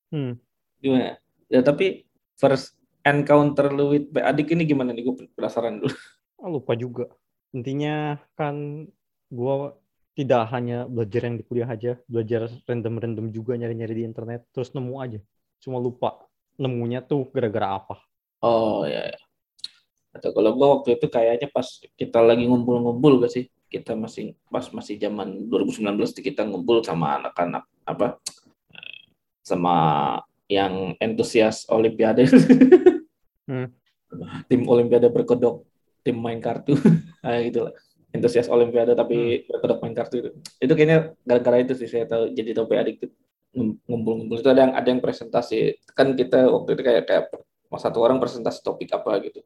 Hmm. 0.09 0.41
Gimana? 0.81 1.21
Ya 1.53 1.61
tapi 1.61 2.09
first 2.41 2.81
encounter 3.05 3.69
lu 3.69 3.93
with 3.93 4.09
PADIK 4.11 4.57
ini 4.57 4.65
gimana 4.65 4.91
nih? 4.97 5.05
Gue 5.05 5.29
penasaran 5.37 5.79
dulu. 5.79 5.93
Ah, 6.41 6.49
lupa 6.49 6.73
juga. 6.77 7.09
Intinya 7.55 8.19
kan 8.35 8.89
gua 9.31 9.79
tidak 10.13 10.51
hanya 10.51 10.87
belajar 10.87 11.27
yang 11.27 11.37
di 11.39 11.45
kuliah 11.47 11.69
aja, 11.71 11.99
belajar 12.07 12.51
random-random 12.67 13.35
juga 13.35 13.59
nyari-nyari 13.59 14.03
di 14.03 14.05
internet, 14.07 14.47
terus 14.55 14.71
nemu 14.75 14.95
aja. 15.01 15.21
Cuma 15.63 15.79
lupa 15.79 16.27
nemunya 16.59 17.03
tuh 17.03 17.31
gara-gara 17.31 17.79
apa. 17.79 17.97
Oh 18.43 18.85
ya. 18.85 19.11
ya. 19.11 19.19
Atau 20.15 20.31
kalau 20.31 20.55
gua 20.55 20.79
waktu 20.79 21.01
itu 21.01 21.07
kayaknya 21.11 21.51
pas 21.51 21.67
kita 21.99 22.23
lagi 22.23 22.47
ngumpul-ngumpul 22.47 23.25
gak 23.25 23.33
sih? 23.33 23.45
Kita 23.67 23.99
masih 23.99 24.39
pas 24.47 24.69
masih 24.71 25.01
zaman 25.01 25.51
2019 25.51 26.15
tuh 26.15 26.23
kita 26.23 26.47
ngumpul 26.47 26.85
sama 26.87 27.19
anak-anak 27.19 27.67
apa? 27.89 28.23
Sama 29.43 29.75
yang 30.47 30.95
entusias 31.01 31.67
olimpiade. 31.73 32.29
Hmm. 33.45 33.69
Tim 34.47 34.61
olimpiade 34.69 35.09
berkedok, 35.11 35.67
tim 36.07 36.17
main 36.19 36.39
kartu. 36.39 36.77
Kayak 37.25 37.43
gitu 37.51 37.61
lah. 37.69 37.75
Entusias 38.15 38.47
olimpiade 38.47 38.95
tapi 38.95 39.43
berkedok 39.51 39.79
main 39.83 39.95
kartu 39.97 40.15
itu. 40.23 40.31
Itu 40.63 40.73
kayaknya 40.79 41.19
gara-gara 41.27 41.67
itu 41.67 41.75
sih 41.75 41.91
saya 41.91 42.07
tahu 42.07 42.31
jadi 42.31 42.55
tahu 42.55 42.71
adik 42.71 43.11
ngumpul-ngumpul 43.55 44.39
itu 44.39 44.51
ada 44.51 44.71
yang 44.71 44.75
ada 44.75 44.89
yang 44.91 45.01
presentasi. 45.03 45.79
Kan 45.95 46.15
kita 46.15 46.47
waktu 46.47 46.79
itu 46.79 46.83
kayak 46.83 47.03
kayak 47.11 47.25
satu 47.75 47.99
orang 48.03 48.23
presentasi 48.23 48.63
topik 48.63 48.95
apa 48.95 49.19
gitu. 49.19 49.43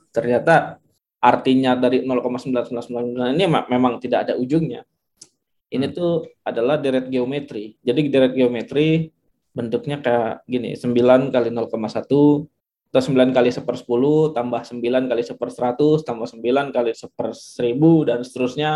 ternyata 0.10 0.82
artinya 1.22 1.78
dari 1.78 2.02
0,9999 2.02 3.36
ini 3.38 3.46
ma- 3.46 3.68
memang 3.70 4.02
tidak 4.02 4.26
ada 4.26 4.34
ujungnya 4.40 4.88
ini 5.74 5.88
Hmm. 5.92 5.96
tuh 5.96 6.14
adalah 6.48 6.80
deret 6.80 7.12
geometri 7.12 7.76
jadi 7.84 8.00
deret 8.08 8.34
geometri 8.36 9.12
bentuknya 9.52 10.00
kayak 10.00 10.46
gini 10.46 10.78
9 10.78 11.34
kali 11.34 11.50
0,1 11.50 12.48
atau 12.88 13.02
9 13.04 13.36
kali 13.36 13.50
1 13.52 13.68
per 13.68 13.76
10 13.76 14.32
tambah 14.32 14.62
9 14.64 15.12
kali 15.12 15.22
1 15.26 15.36
per 15.36 15.50
100 15.52 16.08
tambah 16.08 16.28
9 16.30 16.72
kali 16.72 16.92
1 16.96 17.12
per 17.12 17.36
1000 17.36 18.08
dan 18.08 18.20
seterusnya 18.24 18.72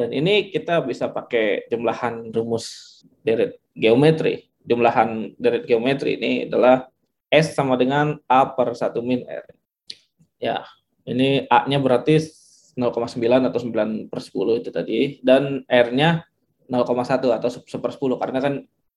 dan 0.00 0.16
ini 0.16 0.48
kita 0.48 0.80
bisa 0.80 1.12
pakai 1.12 1.68
jumlahan 1.68 2.32
rumus 2.32 3.00
deret 3.20 3.60
geometri. 3.76 4.48
Jumlahan 4.64 5.36
deret 5.36 5.68
geometri 5.68 6.16
ini 6.16 6.32
adalah 6.48 6.88
S 7.28 7.52
sama 7.52 7.76
dengan 7.76 8.16
A 8.24 8.48
per 8.48 8.72
1 8.72 8.96
min 9.04 9.28
R. 9.28 9.44
Ya, 10.40 10.64
ini 11.04 11.44
A-nya 11.52 11.76
berarti 11.76 12.16
0,9 12.80 13.20
atau 13.52 13.60
9 13.60 14.08
per 14.08 14.20
10 14.24 14.60
itu 14.64 14.70
tadi. 14.72 14.98
Dan 15.20 15.68
R-nya 15.68 16.24
0,1 16.72 17.36
atau 17.36 17.48
1 17.52 17.84
per 17.84 17.92
10. 17.92 18.16
Karena 18.16 18.38
kan 18.40 18.54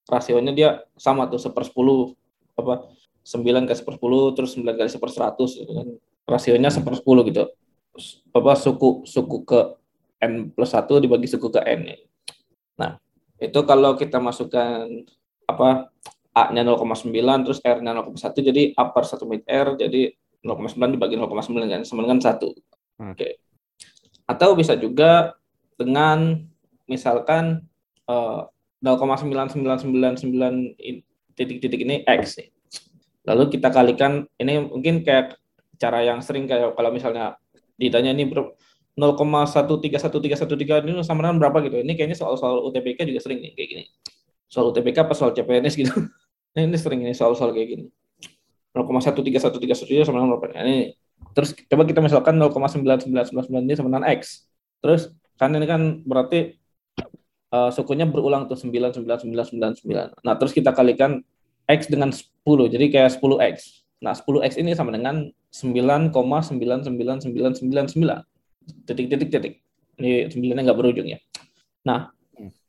rasionya 0.07 0.55
dia 0.55 0.69
sama 0.95 1.27
tuh 1.27 1.43
1 1.43 1.51
per 1.51 1.67
10. 1.67 2.15
Apa, 2.55 2.87
9 3.27 3.67
kali 3.67 3.75
1 3.75 3.83
per 3.83 3.95
10, 3.99 4.35
terus 4.39 4.51
9 4.55 4.79
kali 4.79 4.87
1 4.87 5.03
per 5.03 5.11
100. 5.11 5.59
Gitu 5.59 5.71
kan. 5.75 5.87
Rasionya 6.23 6.69
1 6.71 6.87
per 6.87 6.95
10 6.95 7.27
gitu. 7.27 7.43
Apa, 8.31 8.51
suku, 8.55 9.03
suku 9.03 9.37
ke 9.43 9.59
N 10.23 10.55
plus 10.55 10.71
1 10.71 11.03
dibagi 11.03 11.27
suku 11.27 11.51
ke 11.51 11.59
N. 11.59 11.91
Nah, 12.79 12.95
itu 13.43 13.59
kalau 13.67 13.99
kita 13.99 14.23
masukkan 14.23 14.87
apa 15.43 15.91
A-nya 16.33 16.65
0,9 16.65 17.13
terus 17.45 17.61
R-nya 17.61 17.93
0,1 17.93 18.41
jadi 18.41 18.73
A 18.73 18.89
per 18.89 19.05
1 19.05 19.21
min 19.29 19.45
R 19.45 19.77
jadi 19.77 20.01
0,9 20.41 20.97
dibagi 20.97 21.15
0,9 21.15 21.69
kan 21.69 21.81
sama 21.85 22.01
dengan 22.07 22.19
1. 22.19 22.41
Hmm. 22.97 23.13
Oke. 23.13 23.37
Atau 24.25 24.55
bisa 24.55 24.73
juga 24.79 25.35
dengan 25.75 26.43
misalkan 26.87 27.65
eh, 28.07 28.41
0,9999 28.83 30.75
in- 30.79 31.03
titik-titik 31.33 31.81
ini 31.81 32.03
X 32.03 32.37
nih. 32.39 32.49
Lalu 33.23 33.55
kita 33.55 33.71
kalikan 33.71 34.27
ini 34.35 34.67
mungkin 34.67 35.01
kayak 35.07 35.39
cara 35.79 36.03
yang 36.03 36.19
sering 36.19 36.45
kayak 36.45 36.75
kalau 36.75 36.91
misalnya 36.91 37.39
ditanya 37.79 38.11
ini 38.11 38.27
ber- 38.27 38.53
0,131313 38.93 40.85
ini 40.85 41.01
sama 41.01 41.25
dengan 41.25 41.41
berapa 41.41 41.65
gitu. 41.65 41.81
Ini 41.81 41.97
kayaknya 41.97 42.17
soal-soal 42.19 42.61
UTBK 42.69 43.09
juga 43.09 43.19
sering 43.25 43.41
nih 43.41 43.51
kayak 43.57 43.69
gini. 43.73 43.83
Soal 44.45 44.69
UTBK 44.69 45.09
apa 45.09 45.13
soal 45.17 45.33
CPNS 45.33 45.73
gitu. 45.73 45.93
Ini 46.53 46.77
sering 46.77 47.01
ini 47.01 47.17
soal-soal 47.17 47.49
kayak 47.49 47.65
gini. 47.65 47.85
0,131313 48.77 50.05
sama 50.05 50.21
dengan 50.21 50.37
berapa? 50.37 50.53
Ini 50.53 50.93
terus 51.33 51.57
coba 51.67 51.83
kita 51.83 51.99
misalkan 51.99 52.37
0,9999 52.37 53.65
ini 53.65 53.73
sama 53.75 53.89
dengan 53.93 54.05
X. 54.13 54.47
Terus 54.79 55.11
kan 55.35 55.51
ini 55.53 55.65
kan 55.65 56.01
berarti 56.05 56.55
eh, 57.53 57.69
sukunya 57.73 58.05
berulang 58.07 58.47
tuh 58.49 58.57
99999. 58.57 60.23
Nah, 60.23 60.33
terus 60.39 60.53
kita 60.53 60.71
kalikan 60.71 61.21
X 61.67 61.89
dengan 61.89 62.13
10. 62.13 62.69
Jadi 62.69 62.85
kayak 62.93 63.17
10X. 63.17 63.55
Nah, 64.03 64.13
10X 64.13 64.59
ini 64.59 64.75
sama 64.75 64.91
dengan 64.91 65.31
9,99999 65.53 67.25
titik-titik 68.87 69.29
titik. 69.29 69.53
Ini 70.01 70.33
sembilannya 70.33 70.63
nggak 70.65 70.79
berujung 70.79 71.07
ya. 71.07 71.19
Nah, 71.85 72.09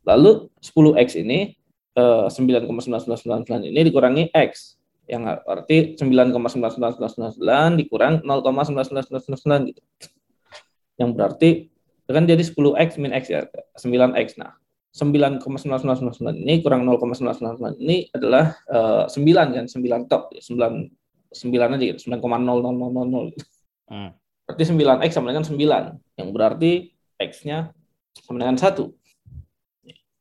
lalu 0.05 0.53
10x 0.61 1.17
ini 1.17 1.57
eh, 1.97 2.27
9,9999 2.29 3.73
ini 3.73 3.81
dikurangi 3.89 4.31
X 4.31 4.77
yang 5.05 5.29
arti 5.29 5.97
9,99999 6.01 7.81
dikurang 7.81 8.25
0,99999 8.25 9.71
gitu. 9.73 9.83
Yang 10.97 11.11
berarti 11.13 11.51
kan 12.05 12.25
jadi 12.29 12.45
10x 12.45 13.01
min 13.01 13.13
x 13.17 13.33
ya, 13.33 13.49
9x. 13.81 14.37
Nah, 14.37 14.57
9,999 14.95 16.45
ini 16.47 16.63
kurang 16.63 16.87
0,999 16.87 17.83
ini 17.83 18.07
adalah 18.15 18.55
uh, 18.71 19.11
9 19.11 19.57
kan, 19.57 19.67
9 19.67 20.11
tok, 20.11 20.31
9 20.39 20.45
9 21.35 21.51
aja 21.51 21.85
gitu, 21.91 22.01
9,00000 22.15 23.35
gitu. 23.35 23.47
Hmm. 23.91 24.15
Berarti 24.47 24.65
9x 24.71 25.11
sama 25.11 25.35
dengan 25.35 25.45
9, 25.45 26.21
yang 26.21 26.29
berarti 26.31 26.95
x-nya 27.19 27.75
sama 28.23 28.39
dengan 28.39 28.55
1. 28.55 28.71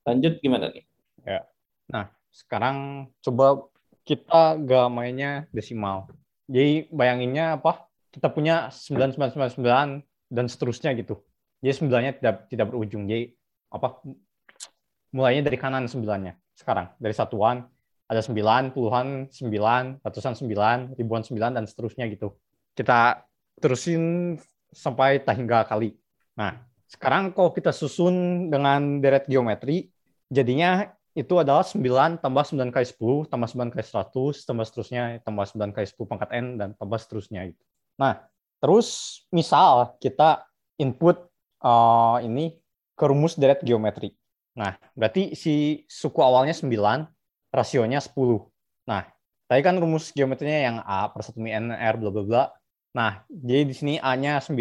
Lanjut 0.03 0.33
gimana 0.41 0.73
nih? 0.73 0.83
Ya. 1.23 1.45
Nah, 1.87 2.09
sekarang 2.33 3.07
coba 3.21 3.69
kita 4.03 4.59
gak 4.59 4.87
mainnya 4.91 5.47
desimal. 5.55 6.11
Jadi 6.47 6.91
bayanginnya 6.91 7.59
apa? 7.59 7.87
Kita 8.11 8.29
punya 8.29 8.69
9999 8.69 10.03
dan 10.29 10.45
seterusnya 10.45 10.91
gitu. 10.99 11.23
Jadi 11.63 11.73
sembilannya 11.73 12.11
tidak 12.19 12.35
tidak 12.51 12.67
berujung. 12.69 13.07
Jadi 13.07 13.31
apa? 13.71 14.03
Mulainya 15.15 15.47
dari 15.47 15.57
kanan 15.57 15.87
sembilannya. 15.87 16.35
Sekarang 16.53 16.93
dari 16.99 17.15
satuan 17.15 17.63
ada 18.05 18.21
sembilan, 18.21 18.75
puluhan 18.75 19.31
sembilan, 19.31 20.03
ratusan 20.03 20.35
sembilan, 20.37 20.99
ribuan 20.99 21.23
sembilan 21.23 21.57
dan 21.57 21.65
seterusnya 21.65 22.05
gitu. 22.11 22.35
Kita 22.75 23.17
terusin 23.57 24.35
sampai 24.69 25.23
tak 25.23 25.39
hingga 25.39 25.63
kali. 25.65 25.95
Nah, 26.37 26.59
sekarang 26.89 27.31
kalau 27.31 27.53
kita 27.55 27.71
susun 27.73 28.47
dengan 28.51 28.99
deret 28.99 29.25
geometri, 29.25 29.89
jadinya 30.29 30.85
itu 31.13 31.33
adalah 31.37 31.61
9 31.61 32.17
tambah 32.17 32.43
9 32.43 32.73
kali 32.73 32.85
10, 32.89 33.29
tambah 33.29 33.49
9 33.49 33.69
kali 33.69 33.85
100, 33.85 34.49
tambah 34.49 34.65
seterusnya, 34.65 35.21
tambah 35.21 35.45
9 35.45 35.69
kali 35.69 35.85
10 35.85 36.09
pangkat 36.09 36.29
N, 36.33 36.45
dan 36.57 36.69
tambah 36.73 36.97
seterusnya. 36.97 37.53
Gitu. 37.53 37.61
Nah, 38.01 38.25
terus 38.57 39.21
misal 39.29 39.93
kita 40.01 40.49
input 40.81 41.21
uh, 41.61 42.17
ini 42.25 42.57
ke 42.97 43.05
rumus 43.05 43.37
deret 43.37 43.61
geometri. 43.61 44.17
Nah, 44.57 44.77
berarti 44.97 45.37
si 45.37 45.85
suku 45.85 46.17
awalnya 46.21 46.53
9, 46.53 46.69
rasionya 47.53 48.01
10. 48.01 48.13
Nah, 48.89 49.05
tadi 49.45 49.61
kan 49.61 49.77
rumus 49.77 50.09
geometrinya 50.13 50.59
yang 50.61 50.77
A 50.81 51.13
per 51.13 51.21
1 51.21 51.37
min 51.37 51.53
N, 51.53 51.65
R, 51.73 51.95
bla 51.97 52.09
bla 52.09 52.23
bla. 52.25 52.43
Nah, 52.93 53.25
jadi 53.29 53.65
di 53.65 53.73
sini 53.73 53.93
A-nya 53.97 54.37
9, 54.37 54.53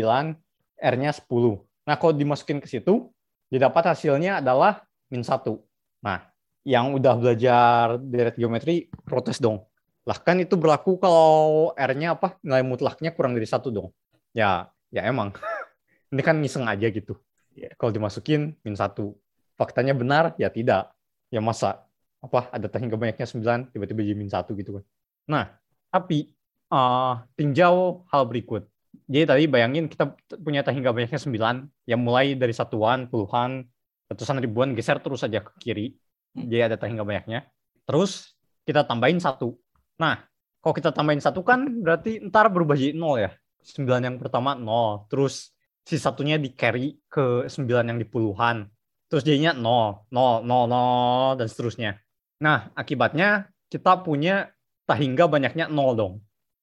R-nya 0.81 1.13
10. 1.13 1.61
Nah, 1.85 1.97
kalau 2.01 2.13
dimasukin 2.17 2.61
ke 2.61 2.69
situ, 2.69 3.13
didapat 3.53 3.93
hasilnya 3.93 4.41
adalah 4.41 4.85
min 5.13 5.21
1. 5.21 5.61
Nah, 6.01 6.32
yang 6.63 6.95
udah 6.95 7.15
belajar 7.19 7.99
deret 7.99 8.39
geometri 8.39 8.87
protes 9.03 9.43
dong. 9.43 9.67
Lah 10.07 10.19
kan 10.19 10.39
itu 10.43 10.59
berlaku 10.59 10.99
kalau 10.99 11.71
R-nya 11.75 12.19
apa 12.19 12.39
nilai 12.43 12.63
mutlaknya 12.67 13.15
kurang 13.15 13.35
dari 13.39 13.47
satu 13.47 13.71
dong. 13.71 13.91
Ya, 14.35 14.71
ya 14.91 15.07
emang. 15.07 15.35
Ini 16.13 16.23
kan 16.23 16.39
ngiseng 16.39 16.67
aja 16.67 16.87
gitu. 16.91 17.19
Ya, 17.55 17.71
kalau 17.79 17.95
dimasukin 17.95 18.59
min 18.63 18.75
satu. 18.75 19.15
Faktanya 19.59 19.95
benar, 19.95 20.35
ya 20.41 20.51
tidak. 20.51 20.91
Ya 21.31 21.39
masa 21.39 21.87
apa 22.23 22.47
ada 22.55 22.71
hingga 22.79 22.95
banyaknya 22.95 23.27
9 23.27 23.75
tiba-tiba 23.75 24.01
jadi 24.07 24.19
min 24.19 24.31
satu 24.31 24.55
gitu 24.55 24.79
kan. 24.79 24.85
Nah, 25.27 25.45
tapi 25.91 26.31
uh, 26.71 27.19
tinjau 27.35 28.07
hal 28.11 28.23
berikut. 28.31 28.67
Jadi 29.11 29.25
tadi 29.27 29.45
bayangin 29.51 29.91
kita 29.91 30.15
punya 30.39 30.63
hingga 30.63 30.95
banyaknya 30.95 31.19
9 31.19 31.91
yang 31.91 32.01
mulai 32.01 32.39
dari 32.39 32.55
satuan, 32.55 33.11
puluhan, 33.11 33.67
ratusan 34.13 34.39
ribuan 34.39 34.77
geser 34.77 35.03
terus 35.03 35.25
saja 35.25 35.43
ke 35.43 35.53
kiri 35.59 35.97
jadi 36.33 36.73
ada 36.73 36.77
hingga 36.89 37.05
banyaknya. 37.05 37.45
Terus 37.85 38.33
kita 38.65 38.89
tambahin 38.89 39.21
satu. 39.21 39.53
Nah, 40.01 40.21
kalau 40.63 40.75
kita 40.75 40.91
tambahin 40.95 41.21
satu 41.21 41.45
kan 41.45 41.67
berarti 41.83 42.23
ntar 42.29 42.49
berubah 42.49 42.79
jadi 42.79 42.97
nol 42.97 43.21
ya. 43.21 43.31
Sembilan 43.63 44.01
yang 44.09 44.17
pertama 44.19 44.57
nol. 44.57 45.05
Terus 45.13 45.53
si 45.83 45.99
satunya 45.99 46.39
di 46.39 46.55
carry 46.55 46.97
ke 47.11 47.47
sembilan 47.51 47.95
yang 47.95 47.99
di 48.01 48.07
puluhan. 48.09 48.65
Terus 49.11 49.23
jadinya 49.29 49.53
nol, 49.53 50.09
nol, 50.09 50.41
nol, 50.47 50.65
nol, 50.71 51.37
dan 51.37 51.47
seterusnya. 51.51 52.01
Nah, 52.41 52.73
akibatnya 52.73 53.53
kita 53.69 54.01
punya 54.01 54.49
tak 54.89 55.05
hingga 55.05 55.29
banyaknya 55.29 55.69
nol 55.69 55.93
dong. 55.93 56.15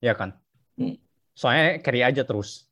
Ya 0.01 0.17
kan? 0.17 0.33
Hmm. 0.79 0.97
Soalnya 1.37 1.77
carry 1.79 2.01
aja 2.03 2.25
terus 2.25 2.67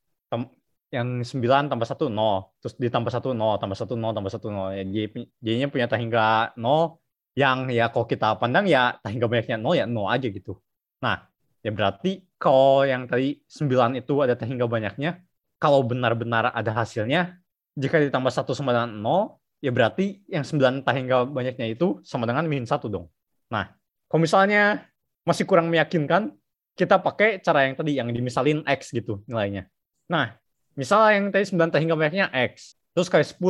yang 0.97 1.21
9 1.21 1.69
tambah 1.69 1.85
1 1.85 2.09
0 2.09 2.57
terus 2.57 2.73
ditambah 2.81 3.11
1 3.13 3.37
0 3.37 3.61
tambah 3.61 3.77
1 3.77 3.93
0 3.93 4.17
tambah 4.17 4.31
1 4.33 4.41
0 4.49 4.77
ya 4.77 4.83
jadi 4.83 5.05
jadinya 5.45 5.67
punya 5.69 5.85
tak 5.85 5.99
hingga 6.01 6.25
0 6.57 6.97
yang 7.37 7.69
ya 7.69 7.93
kalau 7.93 8.09
kita 8.09 8.33
pandang 8.41 8.65
ya 8.65 8.97
tak 8.97 9.13
hingga 9.13 9.29
banyaknya 9.29 9.57
0 9.61 9.77
ya 9.77 9.85
0 9.85 10.09
aja 10.09 10.27
gitu. 10.33 10.57
Nah 11.05 11.29
ya 11.61 11.69
berarti 11.69 12.25
kalau 12.41 12.81
yang 12.81 13.05
tadi 13.05 13.37
9 13.45 14.01
itu 14.01 14.13
ada 14.25 14.33
tak 14.33 14.49
hingga 14.49 14.65
banyaknya 14.65 15.21
kalau 15.61 15.85
benar-benar 15.85 16.49
ada 16.49 16.71
hasilnya 16.73 17.37
jika 17.77 18.01
ditambah 18.01 18.33
1 18.33 18.57
sama 18.57 18.73
dengan 18.73 18.89
0 18.97 19.37
ya 19.61 19.69
berarti 19.69 20.25
yang 20.25 20.41
9 20.41 20.81
tak 20.81 20.97
hingga 20.97 21.29
banyaknya 21.29 21.69
itu 21.69 22.01
sama 22.01 22.25
dengan 22.25 22.49
min 22.49 22.65
1 22.65 22.73
dong. 22.89 23.05
Nah 23.53 23.69
kalau 24.09 24.21
misalnya 24.25 24.89
masih 25.21 25.45
kurang 25.45 25.69
meyakinkan 25.69 26.33
kita 26.73 26.97
pakai 26.97 27.37
cara 27.45 27.69
yang 27.69 27.77
tadi 27.77 28.01
yang 28.01 28.09
dimisalin 28.09 28.65
X 28.65 28.97
gitu 28.97 29.21
nilainya. 29.29 29.69
Nah 30.09 30.33
Misal 30.77 31.09
yang 31.09 31.33
tadi 31.33 31.49
9 31.49 31.73
hingga 31.73 31.97
banyaknya 31.97 32.29
X, 32.53 32.77
terus 32.93 33.09
kali 33.09 33.25
10, 33.25 33.41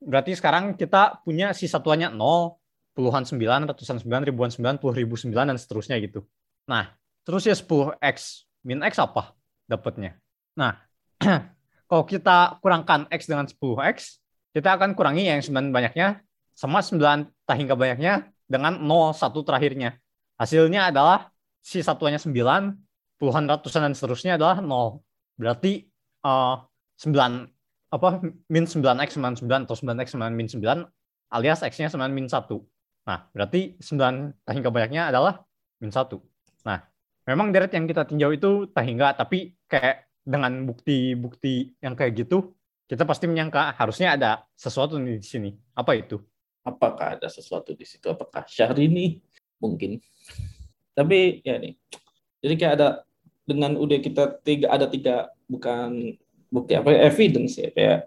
berarti 0.00 0.32
sekarang 0.32 0.72
kita 0.80 1.20
punya 1.20 1.52
si 1.52 1.68
satuannya 1.68 2.08
0, 2.16 2.56
puluhan 2.96 3.28
9, 3.28 3.68
ratusan 3.68 4.00
9, 4.00 4.32
ribuan 4.32 4.48
9, 4.48 4.80
puluh 4.80 4.96
ribu 4.96 5.12
9, 5.12 5.28
dan 5.28 5.60
seterusnya 5.60 6.00
gitu. 6.00 6.24
Nah, 6.64 6.96
terus 7.28 7.44
ya 7.44 7.52
10X 7.52 8.48
min 8.64 8.80
X 8.80 8.96
apa 8.96 9.36
dapatnya? 9.68 10.16
Nah, 10.56 10.80
kalau 11.90 12.08
kita 12.08 12.56
kurangkan 12.64 13.12
X 13.12 13.28
dengan 13.28 13.44
10X, 13.44 14.24
kita 14.56 14.80
akan 14.80 14.96
kurangi 14.96 15.28
yang 15.28 15.44
9 15.44 15.68
banyaknya 15.68 16.24
sama 16.56 16.80
9 16.80 16.96
tak 17.44 17.56
hingga 17.60 17.76
banyaknya 17.76 18.32
dengan 18.48 18.80
0, 18.80 19.12
satu 19.12 19.44
terakhirnya. 19.44 20.00
Hasilnya 20.40 20.88
adalah 20.88 21.28
si 21.60 21.84
satuannya 21.84 22.22
9, 22.24 23.20
puluhan 23.20 23.44
ratusan 23.52 23.84
dan 23.84 23.92
seterusnya 23.92 24.40
adalah 24.40 24.64
0. 24.64 25.04
Berarti 25.36 25.92
uh, 26.24 26.64
9 26.98 27.14
apa 27.94 28.08
min 28.50 28.66
9x 28.66 29.14
99 29.14 29.70
atau 29.70 29.76
9x 29.78 30.18
9 30.18 30.34
min 30.34 30.48
9 30.50 30.64
alias 31.30 31.62
x-nya 31.62 31.86
9 31.90 32.10
min 32.10 32.26
1. 32.26 32.42
Nah, 33.04 33.18
berarti 33.30 33.78
9 33.78 34.50
hingga 34.50 34.70
banyaknya 34.74 35.14
adalah 35.14 35.46
min 35.78 35.94
1. 35.94 36.18
Nah, 36.66 36.78
memang 37.28 37.54
deret 37.54 37.70
yang 37.76 37.86
kita 37.86 38.08
tinjau 38.08 38.34
itu 38.34 38.66
tak 38.72 38.84
hingga, 38.88 39.14
tapi 39.14 39.54
kayak 39.70 40.10
dengan 40.24 40.64
bukti-bukti 40.64 41.76
yang 41.84 41.92
kayak 41.94 42.16
gitu, 42.24 42.56
kita 42.88 43.04
pasti 43.04 43.28
menyangka 43.28 43.76
harusnya 43.76 44.16
ada 44.16 44.30
sesuatu 44.56 44.96
di 44.96 45.20
sini. 45.20 45.52
Apa 45.76 45.94
itu? 45.94 46.16
Apakah 46.64 47.20
ada 47.20 47.28
sesuatu 47.28 47.76
di 47.76 47.84
situ? 47.84 48.08
Apakah 48.08 48.48
Syahrini? 48.48 49.20
Mungkin. 49.60 50.00
Tapi 50.96 51.44
ya 51.44 51.60
nih, 51.60 51.76
jadi 52.40 52.54
kayak 52.56 52.74
ada 52.80 52.88
dengan 53.44 53.76
udah 53.76 53.98
kita 54.00 54.40
tiga 54.40 54.72
ada 54.72 54.88
tiga 54.88 55.28
bukan 55.48 56.16
bukti 56.48 56.72
apa 56.76 56.92
evidence 56.92 57.60
ya 57.60 57.68
kayak 57.72 57.98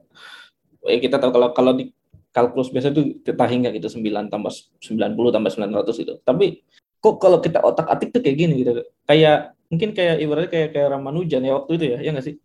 ya 0.87 0.97
kita 0.97 1.21
tahu 1.21 1.31
kalau 1.35 1.49
kalau 1.53 1.71
di 1.77 1.93
kalkulus 2.37 2.69
biasa 2.69 2.93
itu 2.93 3.17
kita 3.25 3.43
hingga 3.49 3.73
gitu 3.73 3.89
9 3.89 4.29
tambah 4.29 4.53
90 4.53 5.33
tambah 5.33 5.51
900 5.57 6.05
itu. 6.05 6.13
Tapi 6.21 6.61
kok 7.01 7.17
kalau 7.17 7.41
kita 7.41 7.65
otak-atik 7.65 8.13
tuh 8.13 8.21
kayak 8.21 8.37
gini 8.37 8.53
gitu. 8.61 8.85
Kayak 9.09 9.57
mungkin 9.73 9.89
kayak 9.97 10.21
ibaratnya 10.21 10.49
kayak 10.53 10.69
kayak 10.77 10.87
Ramanujan 10.93 11.41
ya 11.41 11.57
waktu 11.57 11.71
itu 11.81 11.85
ya, 11.97 11.97
ya 12.05 12.09
nggak 12.13 12.25
sih? 12.29 12.35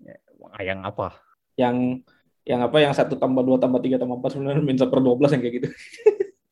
Ya, 0.00 0.16
yang 0.64 0.80
apa? 0.80 1.20
Yang 1.60 1.76
yang 2.42 2.60
apa 2.64 2.76
yang 2.80 2.96
satu 2.96 3.20
tambah 3.20 3.44
dua 3.44 3.60
tambah 3.60 3.84
tiga 3.84 4.00
tambah 4.00 4.18
empat 4.18 4.34
sebenarnya 4.34 4.64
minta 4.64 4.88
per 4.88 4.98
dua 5.04 5.14
belas 5.14 5.30
yang 5.36 5.44
kayak 5.44 5.54
gitu. 5.60 5.68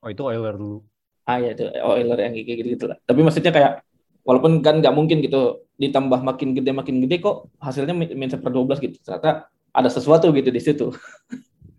oh 0.04 0.08
itu 0.12 0.22
Euler 0.28 0.54
dulu. 0.60 0.78
Ah 1.24 1.40
ya 1.40 1.56
itu 1.56 1.64
Euler 1.64 2.18
yang 2.28 2.32
kayak 2.36 2.58
gitu, 2.60 2.68
gitu 2.76 2.84
lah. 2.92 2.98
Tapi 3.08 3.20
maksudnya 3.24 3.52
kayak 3.56 3.72
walaupun 4.24 4.60
kan 4.60 4.78
nggak 4.80 4.94
mungkin 4.94 5.24
gitu 5.24 5.64
ditambah 5.80 6.20
makin 6.20 6.52
gede 6.52 6.70
makin 6.76 7.00
gede 7.04 7.24
kok 7.24 7.48
hasilnya 7.56 7.96
min 7.96 8.28
per 8.28 8.52
12 8.52 8.80
gitu. 8.84 8.96
Ternyata 9.00 9.48
ada 9.70 9.88
sesuatu 9.88 10.28
gitu 10.34 10.50
di 10.52 10.60
situ. 10.60 10.92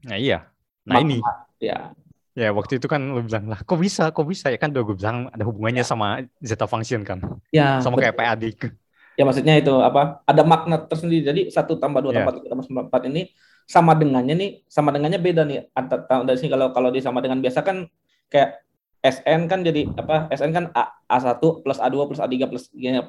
Nah 0.01 0.17
iya. 0.17 0.49
Nah 0.89 0.97
Maka, 0.97 1.05
ini. 1.05 1.17
ya. 1.61 1.93
Ya 2.31 2.49
waktu 2.55 2.79
itu 2.79 2.87
kan 2.87 3.03
lo 3.11 3.21
bilang 3.21 3.51
lah 3.51 3.61
kok 3.61 3.77
bisa 3.77 4.09
kok 4.09 4.25
bisa? 4.25 4.49
Ya 4.49 4.57
kan 4.57 4.71
udah 4.71 4.83
gue 4.87 4.95
bilang 4.97 5.29
ada 5.29 5.43
hubungannya 5.45 5.83
ya. 5.83 5.87
sama 5.87 6.25
zeta 6.41 6.65
function 6.65 7.03
kan? 7.05 7.21
Ya 7.53 7.77
sama 7.83 7.99
betul. 7.99 8.09
kayak 8.09 8.17
PAD 8.17 8.43
ya 9.19 9.23
maksudnya 9.27 9.53
itu 9.59 9.73
apa? 9.83 10.23
Ada 10.25 10.41
makna 10.41 10.81
tersendiri. 10.87 11.21
Jadi 11.21 11.41
satu 11.53 11.77
tambah 11.77 12.01
dua 12.01 12.15
ya. 12.15 12.17
tambah 12.23 12.33
tiga 12.39 12.47
tambah 12.55 12.65
empat 12.89 13.01
ini 13.11 13.29
sama 13.69 13.93
dengannya 13.93 14.33
nih 14.33 14.49
sama 14.65 14.89
dengannya 14.95 15.19
beda 15.21 15.43
nih. 15.45 15.69
Dari 16.25 16.37
sini 16.39 16.49
kalau 16.49 16.73
kalau 16.73 16.89
di 16.89 17.03
sama 17.03 17.21
dengan 17.21 17.37
biasa 17.43 17.61
kan 17.61 17.85
kayak 18.31 18.63
SN 19.01 19.49
kan 19.49 19.65
jadi 19.65 19.89
apa? 19.97 20.29
SN 20.29 20.53
kan 20.53 20.65
A, 20.77 20.93
A1 21.09 21.41
plus 21.41 21.79
A2 21.81 21.95
plus 22.05 22.21
A3 22.21 22.35
plus 22.45 22.63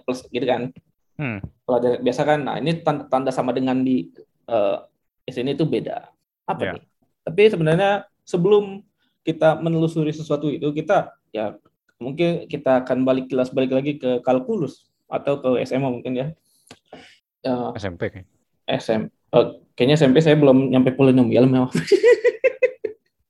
plus 0.04 0.20
gitu 0.32 0.46
kan. 0.48 0.72
Hmm. 1.20 1.38
Kalau 1.68 1.78
biasa 2.00 2.20
kan 2.24 2.40
nah 2.48 2.56
ini 2.56 2.80
tanda, 2.80 3.04
tanda 3.12 3.30
sama 3.30 3.52
dengan 3.52 3.84
di 3.84 4.08
uh, 4.48 4.80
sini 5.28 5.52
itu 5.52 5.68
beda. 5.68 6.08
Apa 6.48 6.60
yeah. 6.64 6.74
nih? 6.80 6.84
Tapi 7.28 7.42
sebenarnya 7.52 7.90
sebelum 8.24 8.80
kita 9.22 9.60
menelusuri 9.60 10.10
sesuatu 10.10 10.50
itu 10.50 10.72
kita 10.74 11.14
ya 11.30 11.54
mungkin 12.02 12.50
kita 12.50 12.82
akan 12.82 13.06
balik 13.06 13.30
kelas 13.30 13.54
balik 13.54 13.70
lagi 13.70 14.00
ke 14.00 14.18
kalkulus 14.26 14.90
atau 15.06 15.38
ke 15.38 15.62
SMA 15.68 15.86
mungkin 15.92 16.12
ya. 16.16 16.26
ya 17.44 17.70
SMP 17.76 18.08
kayak. 18.08 18.26
SM. 18.66 19.12
Oh, 19.32 19.60
kayaknya 19.76 19.96
SMP 20.00 20.24
saya 20.24 20.40
belum 20.40 20.72
nyampe 20.72 20.96
polinomial 20.96 21.44
memang. 21.44 21.72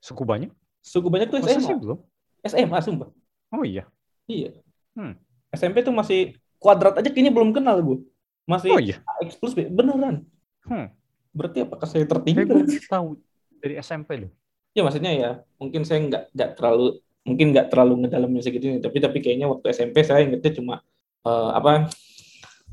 Suku 0.06 0.22
banyak? 0.22 0.50
Suku 0.82 1.10
banyak 1.10 1.30
tuh 1.30 1.42
Masa 1.42 1.58
SMA. 1.58 1.68
sih 1.70 1.76
belum? 1.78 1.98
SMA 2.43 2.78
sumpah. 2.82 3.09
Oh 3.55 3.62
iya. 3.62 3.86
Iya. 4.26 4.59
Hmm. 4.99 5.16
SMP 5.53 5.84
tuh 5.84 5.95
masih 5.95 6.36
kuadrat 6.59 6.99
aja 6.99 7.09
kayaknya 7.09 7.32
belum 7.34 7.55
kenal 7.55 7.78
gue. 7.82 7.99
Masih 8.47 8.74
Oh 8.74 8.80
iya. 8.82 8.99
X 9.22 9.38
plus 9.38 9.55
B. 9.55 9.70
Beneran. 9.70 10.26
Hmm. 10.66 10.90
Berarti 11.32 11.64
apakah 11.64 11.86
saya 11.86 12.05
tertinggal? 12.05 12.66
gue 12.66 12.82
tahu 12.86 13.18
dari 13.62 13.78
SMP 13.78 14.26
loh. 14.26 14.30
Ya 14.72 14.82
maksudnya 14.82 15.12
ya 15.12 15.30
mungkin 15.61 15.84
saya 15.84 16.01
nggak 16.03 16.32
nggak 16.32 16.51
terlalu 16.57 16.99
mungkin 17.22 17.55
nggak 17.55 17.70
terlalu 17.70 17.95
ngedalamin 18.03 18.43
segitu 18.43 18.66
tapi 18.82 18.99
tapi 18.99 19.18
kayaknya 19.22 19.47
waktu 19.47 19.70
SMP 19.70 20.03
saya 20.03 20.26
ingetnya 20.26 20.59
cuma 20.59 20.74
eh, 21.22 21.51
apa 21.55 21.86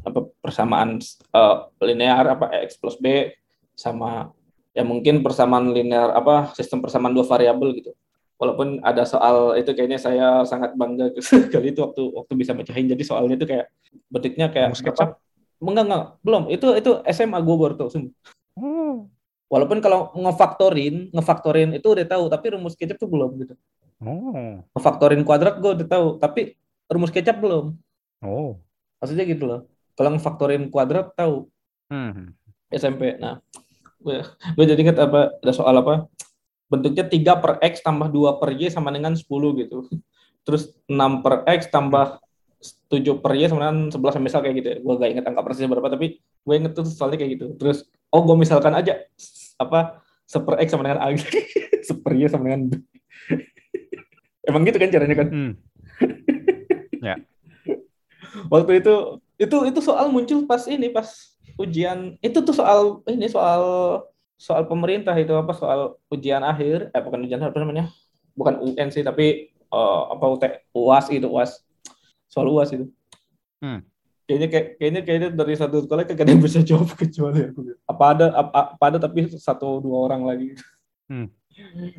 apa 0.02 0.20
persamaan 0.42 0.98
eh, 1.12 1.58
linear 1.86 2.26
apa 2.34 2.50
X 2.66 2.82
plus 2.82 2.98
B 2.98 3.30
sama 3.78 4.34
ya 4.74 4.82
mungkin 4.82 5.22
persamaan 5.22 5.70
linear 5.70 6.16
apa 6.16 6.56
sistem 6.58 6.82
persamaan 6.82 7.14
dua 7.14 7.26
variabel 7.28 7.78
gitu. 7.78 7.92
Walaupun 8.40 8.80
ada 8.88 9.04
soal 9.04 9.60
itu 9.60 9.76
kayaknya 9.76 10.00
saya 10.00 10.48
sangat 10.48 10.72
bangga 10.80 11.12
kali 11.54 11.76
itu 11.76 11.84
waktu 11.84 12.04
waktu 12.16 12.34
bisa 12.40 12.56
mecahin 12.56 12.88
jadi 12.88 13.04
soalnya 13.04 13.36
itu 13.36 13.44
kayak 13.44 13.68
bentuknya 14.08 14.48
kayak 14.48 14.72
Rumus 14.72 14.82
kecap? 14.82 15.20
apa? 15.20 15.20
Enggak 15.60 15.86
enggak 15.92 16.04
belum 16.24 16.44
itu 16.48 16.68
itu 16.80 16.92
SMA 17.12 17.40
gue 17.44 17.56
baru 17.60 17.76
tahu 17.76 17.90
sumpah. 17.92 18.16
Oh. 18.56 19.12
Walaupun 19.50 19.82
kalau 19.82 20.14
ngefaktorin, 20.14 21.10
ngefaktorin 21.12 21.74
itu 21.74 21.90
udah 21.90 22.06
tahu, 22.06 22.30
tapi 22.30 22.46
rumus 22.54 22.78
kecap 22.78 23.02
tuh 23.02 23.10
belum 23.10 23.34
gitu. 23.44 23.54
Oh. 24.00 24.62
Ngefaktorin 24.78 25.26
kuadrat 25.26 25.58
gue 25.58 25.72
udah 25.84 25.88
tahu, 25.90 26.08
tapi 26.22 26.54
rumus 26.88 27.10
kecap 27.12 27.42
belum. 27.42 27.74
Oh. 28.24 28.62
Maksudnya 29.02 29.26
gitu 29.26 29.50
loh. 29.50 29.62
Kalau 29.98 30.16
ngefaktorin 30.16 30.72
kuadrat 30.72 31.12
tahu 31.18 31.50
Hmm. 31.90 32.38
SMP. 32.70 33.18
Nah, 33.18 33.42
gue, 33.98 34.22
gue 34.54 34.66
jadi 34.70 34.78
ingat 34.78 35.02
apa 35.02 35.34
ada 35.42 35.54
soal 35.54 35.74
apa? 35.74 36.06
Bentuknya 36.70 37.06
3 37.10 37.42
per 37.42 37.52
X 37.66 37.82
tambah 37.82 38.08
2 38.14 38.40
per 38.40 38.50
Y 38.54 38.70
sama 38.70 38.94
dengan 38.94 39.18
10 39.18 39.26
gitu. 39.66 39.90
Terus 40.46 40.72
6 40.86 41.26
per 41.26 41.44
X 41.50 41.74
tambah 41.74 42.22
7 42.88 43.24
per 43.24 43.34
Y 43.34 43.50
sama 43.50 43.68
dengan 43.68 43.90
11 43.90 44.24
misal 44.24 44.40
kayak 44.46 44.56
gitu 44.62 44.68
ya. 44.70 44.78
Gue 44.80 44.94
gak 45.02 45.10
inget 45.12 45.26
angka 45.26 45.42
persisnya 45.42 45.70
berapa, 45.74 45.90
tapi 45.90 46.22
gue 46.22 46.54
inget 46.56 46.72
tuh 46.78 46.86
soalnya 46.86 47.18
kayak 47.20 47.32
gitu. 47.42 47.46
Terus, 47.58 47.90
oh 48.14 48.22
gue 48.24 48.38
misalkan 48.38 48.78
aja 48.78 49.02
apa 49.60 50.06
seper 50.30 50.62
X 50.62 50.72
sama 50.72 50.86
dengan 50.86 51.02
A. 51.02 51.10
seper 51.90 52.12
Y 52.14 52.30
sama 52.30 52.46
dengan 52.48 52.62
B. 52.70 52.72
Emang 54.50 54.62
gitu 54.64 54.78
kan 54.78 54.90
caranya 54.94 55.18
kan? 55.18 55.30
Hmm. 55.30 55.54
waktu 58.50 58.84
itu 58.84 58.94
itu 59.40 59.58
itu 59.72 59.80
soal 59.80 60.12
muncul 60.12 60.44
pas 60.44 60.62
ini 60.68 60.92
pas 60.92 61.08
ujian 61.56 62.20
itu 62.20 62.40
tuh 62.44 62.56
soal 62.56 63.02
ini 63.08 63.28
soal 63.32 63.64
soal 64.40 64.64
pemerintah 64.72 65.12
itu 65.20 65.36
apa 65.36 65.52
soal 65.52 66.00
ujian 66.08 66.40
akhir 66.40 66.96
eh 66.96 67.02
bukan 67.04 67.28
ujian 67.28 67.44
akhir, 67.44 67.52
apa 67.52 67.60
namanya? 67.60 67.86
Bukan 68.32 68.64
UN 68.64 68.88
sih 68.88 69.04
tapi 69.04 69.52
eh, 69.52 70.02
apa 70.16 70.26
UT, 70.32 70.44
uas 70.72 71.06
gitu 71.12 71.28
uas 71.28 71.60
soal 72.32 72.48
uas 72.48 72.72
itu. 72.72 72.88
Hmm. 73.60 73.84
kayaknya 74.24 74.48
kayak 74.48 74.68
kayaknya 74.80 75.02
kayaknya 75.04 75.30
dari 75.36 75.54
satu 75.58 75.84
sekolah 75.84 76.08
kagak 76.08 76.24
ada 76.24 76.32
yang 76.32 76.40
bisa 76.40 76.64
jawab 76.64 76.88
kecuali 76.96 77.52
aku. 77.52 77.76
Apa 77.84 78.04
ada 78.16 78.26
apa, 78.32 78.60
apa 78.78 78.84
ada 78.88 78.98
tapi 79.04 79.28
satu 79.36 79.84
dua 79.84 80.08
orang 80.08 80.24
lagi. 80.24 80.56
Hmm. 81.12 81.28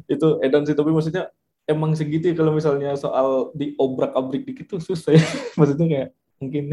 itu 0.09 0.41
edan 0.41 0.64
sih 0.64 0.72
tapi 0.72 0.88
maksudnya 0.88 1.28
emang 1.68 1.93
segitu 1.93 2.32
ya 2.32 2.34
kalau 2.38 2.57
misalnya 2.57 2.97
soal 2.97 3.53
diobrak 3.53 4.16
abrik 4.16 4.49
dikit 4.49 4.72
tuh 4.72 4.80
susah 4.80 5.12
ya. 5.12 5.20
Maksudnya 5.59 5.86
kayak 5.91 6.09
mungkin 6.41 6.64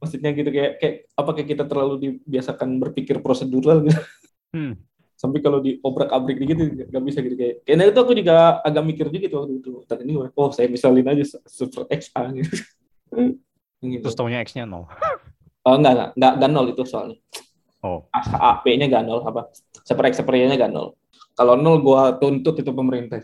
maksudnya 0.00 0.30
gitu 0.32 0.50
kayak 0.54 0.72
kayak 0.80 0.96
apakah 1.18 1.44
kita 1.44 1.64
terlalu 1.68 1.94
dibiasakan 2.00 2.80
berpikir 2.80 3.20
prosedural 3.20 3.84
gitu 3.84 4.00
Hmm. 4.56 4.72
sampai 5.16 5.44
kalau 5.44 5.60
diobrak 5.60 6.08
abrik 6.08 6.40
dikit 6.40 6.56
nggak 6.88 7.04
bisa 7.04 7.20
gitu 7.20 7.36
kayak 7.36 7.64
kayaknya 7.64 7.92
itu 7.92 8.00
aku 8.00 8.12
juga 8.16 8.60
agak 8.64 8.84
mikir 8.84 9.06
juga 9.12 9.20
gitu 9.28 9.36
waktu 9.40 9.52
itu 9.60 9.70
tadi 9.84 10.00
ini 10.08 10.12
oh 10.16 10.48
saya 10.52 10.68
misalin 10.68 11.08
aja 11.08 11.24
super 11.44 11.84
X 11.92 12.08
A 12.16 12.32
gitu 12.32 12.52
gitu. 13.84 14.04
Terus 14.08 14.16
taunya 14.16 14.40
X-nya 14.42 14.64
nol. 14.64 14.88
Oh, 15.66 15.74
enggak, 15.74 15.92
enggak, 15.94 16.10
enggak, 16.14 16.32
enggak 16.38 16.50
nol 16.50 16.66
itu 16.70 16.82
soalnya. 16.86 17.18
Oh. 17.82 18.06
AP-nya 18.14 18.86
enggak 18.88 19.04
nol 19.06 19.20
apa? 19.26 19.50
Super 19.82 20.10
X, 20.10 20.22
super 20.22 20.34
Y-nya 20.38 20.56
enggak 20.56 20.72
nol. 20.72 20.94
Kalau 21.36 21.54
nol 21.58 21.82
gua 21.82 22.16
tuntut 22.16 22.56
itu 22.56 22.70
pemerintah. 22.72 23.22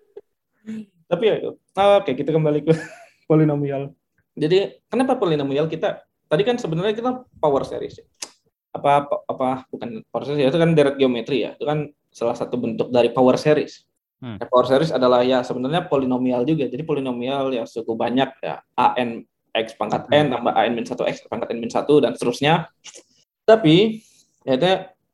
Tapi 1.10 1.22
ya 1.26 1.34
itu. 1.38 1.50
Oke, 1.98 2.10
kita 2.14 2.30
kembali 2.34 2.60
ke 2.66 2.72
polinomial. 3.30 3.92
Jadi, 4.38 4.80
kenapa 4.86 5.18
polinomial 5.18 5.66
kita 5.66 6.06
tadi 6.30 6.42
kan 6.46 6.56
sebenarnya 6.56 6.94
kita 6.94 7.10
power 7.42 7.66
series. 7.66 8.00
ya. 8.00 8.06
Apa 8.70 9.02
apa, 9.02 9.14
apa 9.26 9.48
bukan 9.70 10.06
power 10.08 10.24
series 10.26 10.50
itu 10.50 10.58
kan 10.58 10.70
deret 10.74 10.96
geometri 10.96 11.46
ya. 11.46 11.58
Itu 11.58 11.66
kan 11.66 11.90
salah 12.10 12.34
satu 12.38 12.58
bentuk 12.58 12.90
dari 12.90 13.10
power 13.10 13.34
series. 13.34 13.86
Hmm. 14.20 14.36
Nah, 14.36 14.46
power 14.46 14.68
series 14.68 14.92
adalah 14.92 15.24
ya 15.24 15.40
sebenarnya 15.40 15.88
polinomial 15.88 16.44
juga. 16.44 16.68
Jadi 16.68 16.84
polinomial 16.84 17.50
ya 17.56 17.64
suku 17.64 17.96
banyak 17.96 18.30
ya 18.44 18.60
an 18.76 19.24
x 19.50 19.74
pangkat 19.74 20.06
n 20.12 20.30
tambah 20.30 20.52
an 20.54 20.70
min 20.76 20.86
1 20.86 20.94
x 20.94 21.26
pangkat 21.26 21.48
n 21.50 21.58
min 21.58 21.70
1 21.72 21.88
dan 22.04 22.12
seterusnya. 22.14 22.68
Tapi 23.48 24.04
ya 24.44 24.54
itu 24.54 24.68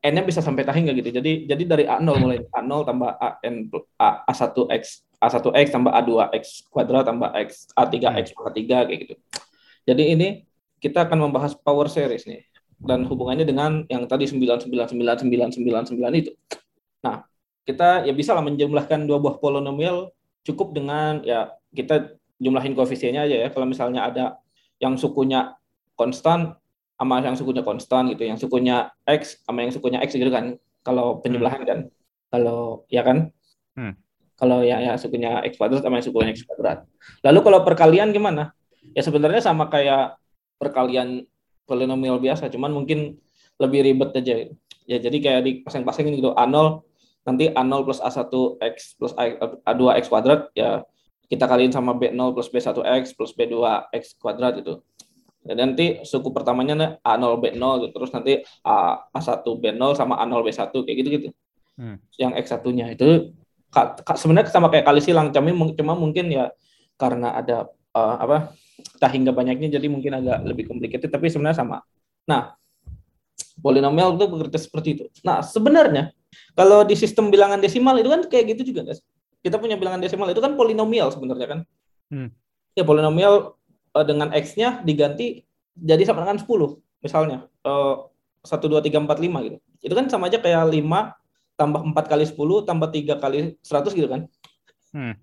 n-nya 0.07 0.23
bisa 0.23 0.45
sampai 0.45 0.67
tahi 0.67 0.85
nggak 0.85 0.97
gitu. 1.01 1.11
Jadi 1.23 1.33
jadi 1.49 1.63
dari 1.65 1.85
a0 1.87 2.07
mulai 2.19 2.43
a0 2.43 2.73
tambah 2.83 3.11
an 3.17 3.55
a, 3.97 4.09
a1 4.29 4.57
x 4.75 5.07
a1x 5.17 5.67
tambah 5.73 5.93
a2x 5.93 6.45
kuadrat 6.69 7.09
tambah 7.09 7.31
x 7.33 7.71
a3x 7.73 8.37
pangkat 8.37 8.55
3 8.59 8.87
kayak 8.91 8.99
gitu. 9.07 9.15
Jadi 9.87 10.03
ini 10.13 10.29
kita 10.83 11.09
akan 11.09 11.31
membahas 11.31 11.57
power 11.57 11.89
series 11.89 12.27
nih 12.29 12.45
dan 12.83 13.09
hubungannya 13.09 13.49
dengan 13.49 13.85
yang 13.89 14.05
tadi 14.05 14.29
9999999 14.29 16.21
itu. 16.21 16.33
Nah, 17.01 17.25
kita 17.65 18.05
ya 18.05 18.13
bisa 18.13 18.37
lah 18.37 18.45
menjumlahkan 18.45 19.09
dua 19.09 19.19
buah 19.19 19.41
polinomial 19.41 20.13
cukup 20.47 20.77
dengan 20.77 21.25
ya 21.27 21.51
kita 21.75 22.15
jumlahin 22.39 22.77
koefisiennya 22.77 23.27
aja 23.27 23.37
ya. 23.47 23.49
Kalau 23.51 23.67
misalnya 23.67 24.07
ada 24.07 24.25
yang 24.79 24.95
sukunya 25.01 25.57
konstan 25.97 26.55
sama 26.97 27.21
yang 27.21 27.37
sukunya 27.37 27.65
konstan 27.65 28.13
gitu, 28.13 28.23
yang 28.25 28.39
sukunya 28.41 28.93
x 29.05 29.41
sama 29.45 29.65
yang 29.65 29.73
sukunya 29.73 29.99
x 30.05 30.15
gitu 30.15 30.29
kan. 30.29 30.57
Kalau 30.85 31.19
penjumlahan 31.25 31.63
kan. 31.65 31.79
Kalau 32.31 32.85
ya 32.93 33.03
kan? 33.03 33.33
Hmm. 33.75 33.97
Kalau 34.37 34.61
ya 34.61 34.79
ya 34.85 34.93
sukunya 35.01 35.41
x 35.49 35.57
kuadrat 35.57 35.81
sama 35.81 35.99
yang 35.99 36.07
sukunya 36.07 36.31
x 36.37 36.45
kuadrat. 36.45 36.85
Lalu 37.25 37.41
kalau 37.41 37.61
perkalian 37.65 38.13
gimana? 38.13 38.53
Ya 38.93 39.03
sebenarnya 39.03 39.43
sama 39.43 39.67
kayak 39.73 40.21
perkalian 40.61 41.27
polinomial 41.67 42.23
biasa, 42.23 42.49
cuman 42.49 42.73
mungkin 42.73 43.19
lebih 43.61 43.83
ribet 43.85 44.11
aja. 44.17 44.49
Ya 44.87 44.99
jadi 45.03 45.19
kayak 45.19 45.41
di 45.43 45.53
pasang-pasangin 45.67 46.15
gitu 46.17 46.31
A0 46.33 46.87
nanti 47.27 47.51
A0 47.51 47.83
plus 47.83 47.99
A1X 47.99 48.77
plus 48.97 49.13
A2X 49.67 50.05
kuadrat 50.07 50.47
ya 50.55 50.87
kita 51.27 51.51
kaliin 51.51 51.75
sama 51.75 51.91
B0 51.99 52.39
plus 52.39 52.49
B1X 52.55 53.19
plus 53.19 53.35
B2X 53.35 54.15
kuadrat 54.23 54.63
itu. 54.63 54.79
Dan 55.47 55.75
nanti 55.75 56.03
suku 56.03 56.31
pertamanya 56.31 56.99
A0 57.03 57.39
B0 57.43 57.87
gitu. 57.87 57.93
terus 57.99 58.11
nanti 58.15 58.43
A, 58.63 59.07
A1 59.11 59.43
B0 59.43 59.95
sama 59.99 60.23
A0 60.23 60.43
B1 60.47 60.71
kayak 60.71 60.97
gitu-gitu. 61.03 61.29
Hmm. 61.77 61.99
Yang 62.17 62.33
X1-nya 62.47 62.95
itu 62.95 63.35
sebenarnya 64.17 64.49
sama 64.49 64.73
kayak 64.73 64.89
kali 64.89 65.05
silang, 65.05 65.29
cuma 65.35 65.53
cuma 65.77 65.93
mungkin 65.93 66.33
ya 66.33 66.49
karena 66.97 67.37
ada 67.37 67.69
eh, 67.93 68.17
apa 68.17 68.57
tak 69.01 69.17
hingga 69.17 69.33
banyaknya 69.33 69.81
jadi 69.81 69.87
mungkin 69.89 70.21
agak 70.21 70.45
lebih 70.45 70.65
complicated 70.69 71.09
tapi 71.09 71.33
sebenarnya 71.33 71.65
sama. 71.65 71.81
Nah, 72.29 72.57
polinomial 73.61 74.17
itu 74.17 74.25
bekerja 74.29 74.59
seperti 74.61 74.89
itu. 75.01 75.05
Nah, 75.25 75.41
sebenarnya 75.41 76.13
kalau 76.53 76.85
di 76.85 76.97
sistem 76.97 77.33
bilangan 77.33 77.61
desimal 77.61 77.97
itu 77.97 78.09
kan 78.09 78.21
kayak 78.29 78.57
gitu 78.57 78.73
juga, 78.73 78.93
guys. 78.93 79.01
Kita 79.41 79.57
punya 79.57 79.79
bilangan 79.79 80.03
desimal 80.03 80.29
itu 80.29 80.43
kan 80.43 80.59
polinomial 80.59 81.09
sebenarnya 81.13 81.47
kan. 81.47 81.61
Hmm. 82.13 82.29
Ya 82.77 82.85
polinomial 82.85 83.57
eh, 83.97 84.05
dengan 84.05 84.29
x-nya 84.35 84.85
diganti 84.85 85.47
jadi 85.77 86.03
sama 86.05 86.25
dengan 86.27 86.41
10 86.41 86.81
misalnya. 87.01 87.49
Eh, 87.65 87.95
1 88.47 88.67
2 88.71 88.79
3 88.85 89.03
4 89.03 89.19
5 89.19 89.47
gitu. 89.47 89.57
Itu 89.83 89.95
kan 89.95 90.07
sama 90.11 90.29
aja 90.29 90.39
kayak 90.43 90.71
5 90.71 91.15
tambah 91.57 91.81
4 91.95 92.13
kali 92.13 92.25
10 92.29 92.69
tambah 92.69 92.89
3 92.93 93.17
kali 93.23 93.39
100 93.65 93.97
gitu 93.97 94.09
kan. 94.11 94.21
Hmm. 94.93 95.15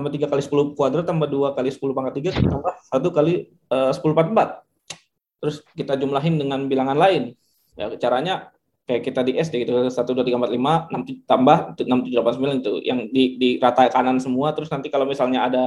Tambah 0.00 0.12
3 0.16 0.32
kali 0.32 0.42
10 0.42 0.76
kuadrat 0.80 1.04
tambah 1.04 1.28
2 1.28 1.52
kali 1.52 1.68
10 1.68 1.92
pangkat 1.92 2.14
3 2.32 2.40
tambah 2.48 2.72
1 2.88 3.16
kali 3.20 3.34
eh, 3.52 3.92
10 3.92 4.00
pangkat 4.16 4.32
4. 4.32 5.44
Terus 5.44 5.56
kita 5.76 5.92
jumlahin 6.00 6.40
dengan 6.40 6.64
bilangan 6.64 6.96
lain. 6.96 7.36
Ya 7.76 7.92
caranya 8.00 8.48
kayak 8.88 9.02
kita 9.04 9.20
di 9.22 9.32
SD 9.36 9.68
gitu 9.68 9.76
1 9.76 9.92
2 9.92 10.24
3 10.24 10.40
4 10.40 10.56
5 10.56 11.20
6 11.20 11.28
tambah 11.28 11.58
6 11.76 11.84
7 11.84 12.16
8 12.16 12.40
9 12.40 12.64
itu 12.64 12.72
yang 12.82 13.06
di 13.12 13.36
di 13.36 13.48
rata 13.60 13.86
kanan 13.92 14.18
semua 14.18 14.50
terus 14.56 14.66
nanti 14.72 14.90
kalau 14.90 15.04
misalnya 15.06 15.46
ada 15.46 15.64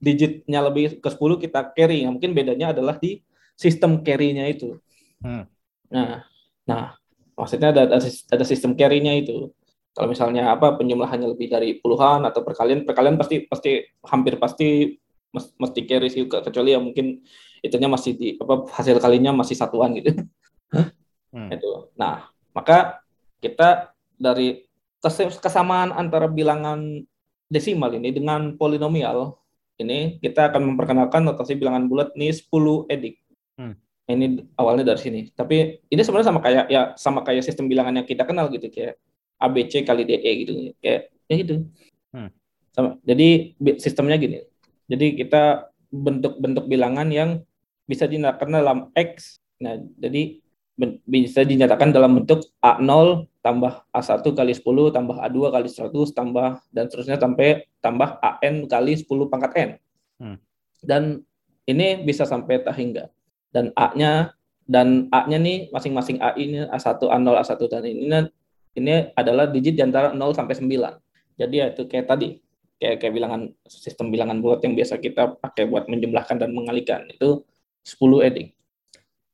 digitnya 0.00 0.64
lebih 0.64 0.98
ke 0.98 1.08
10 1.12 1.44
kita 1.44 1.60
carry. 1.76 2.08
Nah, 2.08 2.16
mungkin 2.16 2.32
bedanya 2.32 2.72
adalah 2.72 2.96
di 2.96 3.20
sistem 3.54 4.00
carry-nya 4.00 4.48
itu. 4.48 4.80
Hmm. 5.20 5.44
Nah, 5.92 6.24
nah 6.64 6.96
maksudnya 7.36 7.68
ada 7.74 7.84
ada, 7.84 7.98
ada 8.08 8.44
sistem 8.48 8.72
carry-nya 8.72 9.12
itu. 9.20 9.52
Kalau 9.90 10.06
misalnya 10.06 10.54
apa 10.54 10.78
penjumlahannya 10.78 11.34
lebih 11.34 11.50
dari 11.50 11.76
puluhan 11.82 12.22
atau 12.22 12.46
perkalian, 12.46 12.86
perkalian 12.86 13.18
pasti 13.18 13.44
pasti 13.44 13.82
hampir 14.06 14.38
pasti 14.38 14.96
mesti 15.34 15.80
carry 15.86 16.10
sih 16.10 16.26
kecuali 16.26 16.74
ya 16.74 16.80
mungkin 16.82 17.22
itunya 17.62 17.86
masih 17.86 18.18
di 18.18 18.28
apa 18.38 18.66
hasil 18.70 18.98
kalinya 18.98 19.34
masih 19.34 19.54
satuan 19.58 19.94
gitu. 19.98 20.14
Hmm. 21.30 21.46
Itu. 21.46 21.94
Nah, 21.94 22.26
maka 22.50 23.06
kita 23.38 23.94
dari 24.18 24.66
kesamaan 25.38 25.94
antara 25.94 26.26
bilangan 26.26 27.06
desimal 27.46 27.90
ini 27.94 28.10
dengan 28.10 28.58
polinomial 28.58 29.38
ini 29.80 30.20
kita 30.20 30.52
akan 30.52 30.74
memperkenalkan 30.74 31.24
notasi 31.24 31.56
bilangan 31.56 31.88
bulat 31.88 32.12
ini 32.14 32.28
10 32.28 32.90
edik. 32.92 33.16
Hmm. 33.56 33.74
Ini 34.10 34.44
awalnya 34.60 34.92
dari 34.92 35.00
sini. 35.00 35.20
Tapi 35.32 35.86
ini 35.88 36.00
sebenarnya 36.04 36.28
sama 36.34 36.40
kayak 36.44 36.64
ya 36.68 36.92
sama 37.00 37.24
kayak 37.24 37.46
sistem 37.46 37.70
bilangan 37.70 38.02
yang 38.02 38.06
kita 38.06 38.28
kenal 38.28 38.52
gitu 38.52 38.68
kayak 38.68 39.00
ABC 39.40 39.82
kali 39.88 40.04
DE 40.04 40.30
gitu 40.44 40.52
kayak 40.84 41.10
ya 41.26 41.34
gitu. 41.40 41.54
Hmm. 42.12 42.30
Sama. 42.70 43.00
Jadi 43.02 43.56
sistemnya 43.80 44.20
gini. 44.20 44.44
Jadi 44.86 45.16
kita 45.16 45.72
bentuk-bentuk 45.90 46.70
bilangan 46.70 47.08
yang 47.10 47.42
bisa 47.88 48.06
dinyatakan 48.06 48.54
dalam 48.54 48.78
X. 48.94 49.42
Nah, 49.58 49.80
jadi 49.98 50.38
bisa 51.04 51.44
dinyatakan 51.44 51.92
dalam 51.92 52.22
bentuk 52.22 52.46
A0 52.64 53.28
tambah 53.44 53.84
A1 53.92 54.24
kali 54.24 54.52
10 54.56 54.96
tambah 54.96 55.16
A2 55.16 55.38
kali 55.52 55.68
100 55.68 56.16
tambah 56.16 56.60
dan 56.72 56.84
seterusnya 56.88 57.20
sampai 57.20 57.68
tambah 57.84 58.16
AN 58.20 58.64
kali 58.68 58.96
10 58.96 59.08
pangkat 59.28 59.52
N. 59.56 59.70
Hmm. 60.20 60.36
Dan 60.80 61.02
ini 61.68 62.00
bisa 62.00 62.24
sampai 62.24 62.64
tak 62.64 62.76
hingga. 62.76 63.12
Dan 63.52 63.74
A-nya 63.76 64.32
dan 64.64 65.10
A-nya 65.10 65.36
nih 65.42 65.68
masing-masing 65.74 66.22
A 66.22 66.32
ini 66.38 66.64
A1, 66.70 67.02
A0, 67.02 67.28
A1 67.34 67.60
dan 67.68 67.82
ini 67.84 68.06
ini 68.80 69.12
adalah 69.12 69.44
digit 69.46 69.76
di 69.76 69.82
antara 69.84 70.16
0 70.16 70.32
sampai 70.32 70.56
9. 70.56 71.36
Jadi 71.36 71.54
ya 71.56 71.66
itu 71.72 71.84
kayak 71.84 72.06
tadi 72.08 72.40
kayak 72.80 72.96
kayak 72.96 73.12
bilangan 73.12 73.42
sistem 73.68 74.08
bilangan 74.08 74.40
bulat 74.40 74.64
yang 74.64 74.72
biasa 74.72 74.96
kita 74.96 75.36
pakai 75.36 75.68
buat 75.68 75.84
menjumlahkan 75.92 76.40
dan 76.40 76.50
mengalikan 76.56 77.04
itu 77.12 77.44
10 77.84 78.24
edik. 78.24 78.56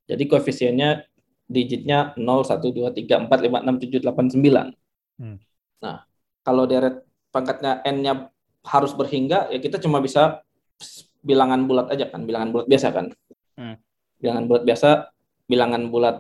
Jadi 0.06 0.22
koefisiennya 0.26 1.06
digitnya 1.46 2.14
0 2.18 2.26
1 2.26 2.58
2 2.58 2.90
3 2.90 3.30
4 3.30 3.30
5 3.30 3.62
6 3.70 4.02
7 4.02 4.02
8 4.02 4.34
9. 4.34 4.74
Hmm. 5.22 5.38
Nah, 5.82 6.02
kalau 6.42 6.66
deret 6.66 7.06
pangkatnya 7.30 7.82
n-nya 7.86 8.34
harus 8.66 8.90
berhingga 8.98 9.46
ya 9.54 9.62
kita 9.62 9.78
cuma 9.78 10.02
bisa 10.02 10.42
bilangan 11.22 11.66
bulat 11.66 11.86
aja 11.90 12.10
kan, 12.10 12.26
bilangan 12.26 12.50
bulat 12.50 12.66
biasa 12.66 12.88
kan. 12.90 13.06
Hmm. 13.54 13.78
Bilangan 14.18 14.44
bulat 14.50 14.62
biasa, 14.66 14.90
bilangan 15.46 15.82
bulat 15.90 16.16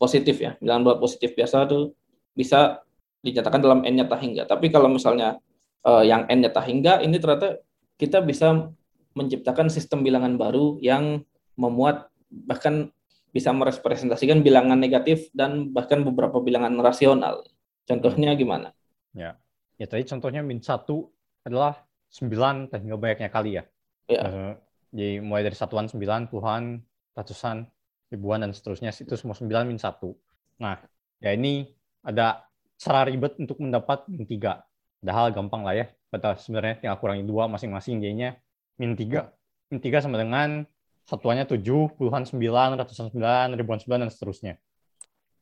positif 0.00 0.40
ya. 0.40 0.56
Bilangan 0.60 0.82
bulat 0.84 0.98
positif 1.00 1.36
biasa 1.36 1.68
tuh 1.68 1.92
bisa 2.36 2.84
dinyatakan 3.24 3.58
dalam 3.58 3.80
n-nya 3.82 4.06
tak 4.06 4.22
hingga. 4.22 4.46
Tapi 4.46 4.70
kalau 4.70 4.92
misalnya 4.92 5.40
uh, 5.82 6.04
yang 6.04 6.28
n 6.30 6.44
nyata 6.44 6.62
hingga 6.62 7.02
ini 7.02 7.16
ternyata 7.18 7.58
kita 7.96 8.20
bisa 8.22 8.70
menciptakan 9.16 9.72
sistem 9.72 10.04
bilangan 10.04 10.36
baru 10.36 10.76
yang 10.84 11.24
memuat 11.56 12.12
bahkan 12.28 12.92
bisa 13.32 13.52
merepresentasikan 13.52 14.44
bilangan 14.44 14.76
negatif 14.76 15.32
dan 15.32 15.72
bahkan 15.72 16.04
beberapa 16.04 16.40
bilangan 16.40 16.76
rasional. 16.80 17.44
Contohnya 17.88 18.36
gimana? 18.36 18.72
Ya, 19.16 19.40
ya 19.80 19.86
tadi 19.88 20.04
contohnya 20.04 20.44
min 20.44 20.60
satu 20.60 21.08
adalah 21.44 21.80
sembilan 22.12 22.72
hingga 22.72 22.96
banyaknya 22.96 23.30
kali 23.32 23.50
ya. 23.60 23.64
ya. 24.08 24.20
Uh, 24.24 24.52
jadi 24.92 25.20
mulai 25.20 25.44
dari 25.44 25.56
satuan 25.56 25.88
sembilan, 25.88 26.32
puluhan, 26.32 26.80
ratusan, 27.12 27.64
ribuan 28.12 28.40
dan 28.40 28.56
seterusnya 28.56 28.92
itu 28.92 29.14
semua 29.16 29.36
sembilan 29.36 29.68
min 29.68 29.76
satu. 29.80 30.16
Nah, 30.62 30.80
ya 31.20 31.36
ini 31.36 31.68
ada 32.06 32.46
cara 32.78 33.02
ribet 33.10 33.34
untuk 33.42 33.58
mendapat 33.58 34.06
min 34.06 34.22
tiga. 34.22 34.62
Padahal 35.02 35.34
gampang 35.34 35.66
lah 35.66 35.74
ya. 35.74 35.86
Pada 36.06 36.38
sebenarnya 36.38 36.78
tinggal 36.78 37.02
kurangi 37.02 37.26
dua 37.26 37.50
masing-masing 37.50 37.98
jadinya 37.98 38.38
min 38.78 38.94
3. 38.94 39.26
Min 39.72 39.78
3 39.82 40.04
sama 40.04 40.22
dengan 40.22 40.62
satuannya 41.06 41.46
7, 41.46 41.62
puluhan 41.98 42.22
9, 42.26 42.78
ratusan 42.78 43.10
9, 43.10 43.58
ribuan 43.58 43.78
9, 43.78 44.02
dan 44.06 44.10
seterusnya. 44.10 44.54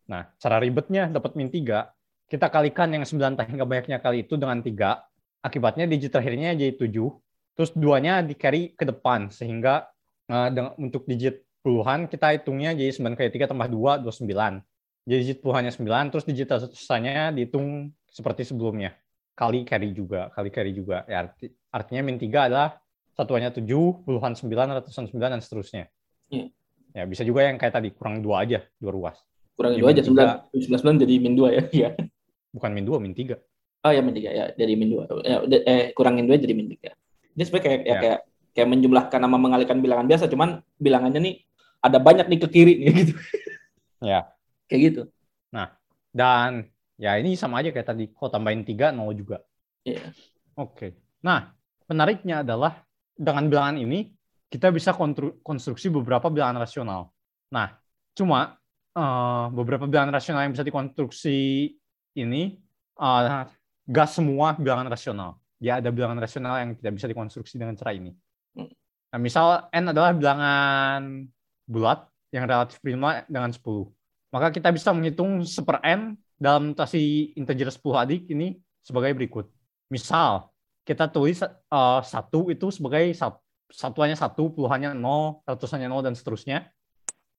Nah, 0.08 0.28
cara 0.36 0.60
ribetnya 0.60 1.08
dapat 1.08 1.36
min 1.36 1.48
3, 1.48 1.88
kita 2.28 2.52
kalikan 2.52 2.92
yang 2.92 3.04
9 3.04 3.36
hingga 3.48 3.64
banyaknya 3.64 3.98
kali 4.00 4.24
itu 4.24 4.36
dengan 4.36 4.60
3, 4.60 5.00
akibatnya 5.44 5.84
digit 5.88 6.12
terakhirnya 6.12 6.52
jadi 6.56 6.72
7, 6.76 6.92
terus 7.56 7.70
duanya 7.72 8.20
di 8.20 8.36
carry 8.36 8.76
ke 8.76 8.84
depan, 8.84 9.32
sehingga 9.32 9.88
uh, 10.28 10.48
untuk 10.76 11.08
digit 11.08 11.44
puluhan 11.64 12.12
kita 12.12 12.36
hitungnya 12.36 12.76
jadi 12.76 12.92
9 12.92 13.16
kali 13.16 13.28
3 13.32 13.48
tambah 13.48 13.68
2, 13.72 14.04
29. 14.04 14.60
Jadi 15.04 15.20
digit 15.20 15.38
puluhannya 15.44 15.72
9, 15.72 16.12
terus 16.12 16.24
digit 16.24 16.48
tersisanya 16.48 17.28
dihitung 17.28 17.92
seperti 18.08 18.48
sebelumnya 18.48 18.96
kali 19.34 19.66
carry 19.66 19.90
juga, 19.90 20.30
kali 20.32 20.48
carry 20.48 20.72
juga. 20.72 21.02
Ya, 21.10 21.26
arti, 21.26 21.50
artinya 21.74 22.02
min 22.06 22.16
3 22.16 22.48
adalah 22.50 22.78
satuannya 23.18 23.50
7, 23.50 23.66
puluhan 24.06 24.32
9, 24.38 24.46
ratusan 24.48 25.10
9, 25.10 25.18
dan 25.18 25.40
seterusnya. 25.42 25.90
Yeah. 26.30 26.48
Ya, 26.94 27.02
bisa 27.10 27.26
juga 27.26 27.42
yang 27.42 27.58
kayak 27.58 27.74
tadi, 27.74 27.90
kurang 27.90 28.22
dua 28.22 28.46
aja, 28.46 28.62
dua 28.78 28.94
ruas. 28.94 29.18
Kurang 29.58 29.74
dua 29.74 29.90
aja, 29.90 30.02
9, 30.06 30.54
9, 30.54 31.02
jadi 31.02 31.14
min 31.18 31.34
2 31.34 31.50
ya. 31.50 31.62
ya. 31.86 31.88
Bukan 32.54 32.70
min 32.70 32.86
2, 32.86 33.02
min 33.02 33.12
3. 33.12 33.34
Oh 33.84 33.92
ya, 33.92 34.00
min 34.00 34.14
3 34.14 34.30
ya, 34.30 34.44
jadi 34.54 34.72
min 34.78 34.88
2. 34.94 35.26
Ya, 35.26 35.36
eh, 35.66 35.90
kurangin 35.92 36.30
2 36.30 36.38
jadi 36.38 36.54
min 36.54 36.70
3. 36.70 36.94
Ini 37.34 37.42
sebenarnya 37.42 37.66
kayak, 37.66 37.80
ya. 37.82 37.98
kayak, 37.98 38.18
kayak 38.54 38.68
menjumlahkan 38.70 39.18
sama 39.18 39.36
mengalihkan 39.36 39.82
bilangan 39.82 40.06
biasa, 40.06 40.30
cuman 40.30 40.62
bilangannya 40.78 41.20
nih 41.20 41.34
ada 41.82 41.98
banyak 41.98 42.30
nih 42.30 42.38
ke 42.38 42.48
kiri 42.48 42.74
nih 42.78 42.94
gitu. 43.02 43.14
Ya. 43.98 44.30
Kayak 44.68 44.80
gitu. 44.90 45.02
Nah, 45.52 45.74
dan 46.10 46.74
Ya 46.94 47.18
ini 47.18 47.34
sama 47.34 47.58
aja 47.62 47.74
kayak 47.74 47.88
tadi. 47.90 48.04
Kok 48.10 48.30
tambahin 48.30 48.62
3, 48.62 48.94
0 48.94 49.10
juga. 49.18 49.42
Iya. 49.82 49.98
Yeah. 49.98 50.10
Oke. 50.54 50.70
Okay. 50.78 50.90
Nah, 51.26 51.50
menariknya 51.90 52.46
adalah 52.46 52.86
dengan 53.14 53.50
bilangan 53.50 53.76
ini, 53.82 54.14
kita 54.46 54.70
bisa 54.70 54.94
konstruksi 55.42 55.90
beberapa 55.90 56.30
bilangan 56.30 56.62
rasional. 56.62 57.10
Nah, 57.50 57.74
cuma 58.14 58.54
uh, 58.94 59.50
beberapa 59.50 59.90
bilangan 59.90 60.14
rasional 60.14 60.46
yang 60.46 60.54
bisa 60.54 60.62
dikonstruksi 60.62 61.38
ini 62.14 62.42
uh, 63.02 63.50
gak 63.90 64.08
semua 64.10 64.54
bilangan 64.54 64.86
rasional. 64.86 65.42
Ya 65.58 65.82
ada 65.82 65.90
bilangan 65.90 66.22
rasional 66.22 66.62
yang 66.62 66.70
tidak 66.78 66.92
bisa 67.02 67.06
dikonstruksi 67.10 67.58
dengan 67.58 67.74
cara 67.74 67.90
ini. 67.98 68.14
Hmm. 68.54 68.70
Nah, 69.10 69.18
misal 69.18 69.66
n 69.74 69.90
adalah 69.90 70.14
bilangan 70.14 71.26
bulat 71.66 72.06
yang 72.30 72.46
relatif 72.46 72.78
prima 72.78 73.26
dengan 73.26 73.50
10. 73.50 73.58
Maka 74.34 74.50
kita 74.50 74.74
bisa 74.74 74.90
menghitung 74.90 75.46
seper 75.46 75.78
n 75.86 76.18
dalam 76.34 76.74
notasi 76.74 77.30
integer 77.38 77.70
10 77.70 78.02
adik 78.02 78.22
ini 78.34 78.58
sebagai 78.82 79.14
berikut. 79.14 79.46
Misal, 79.86 80.50
kita 80.82 81.06
tulis 81.06 81.38
uh, 81.46 82.02
satu 82.02 82.50
itu 82.50 82.74
sebagai 82.74 83.14
satu, 83.14 83.38
satuannya 83.70 84.18
satu, 84.18 84.50
puluhannya 84.50 84.90
nol, 84.98 85.46
ratusannya 85.46 85.86
nol, 85.86 86.02
dan 86.02 86.18
seterusnya. 86.18 86.66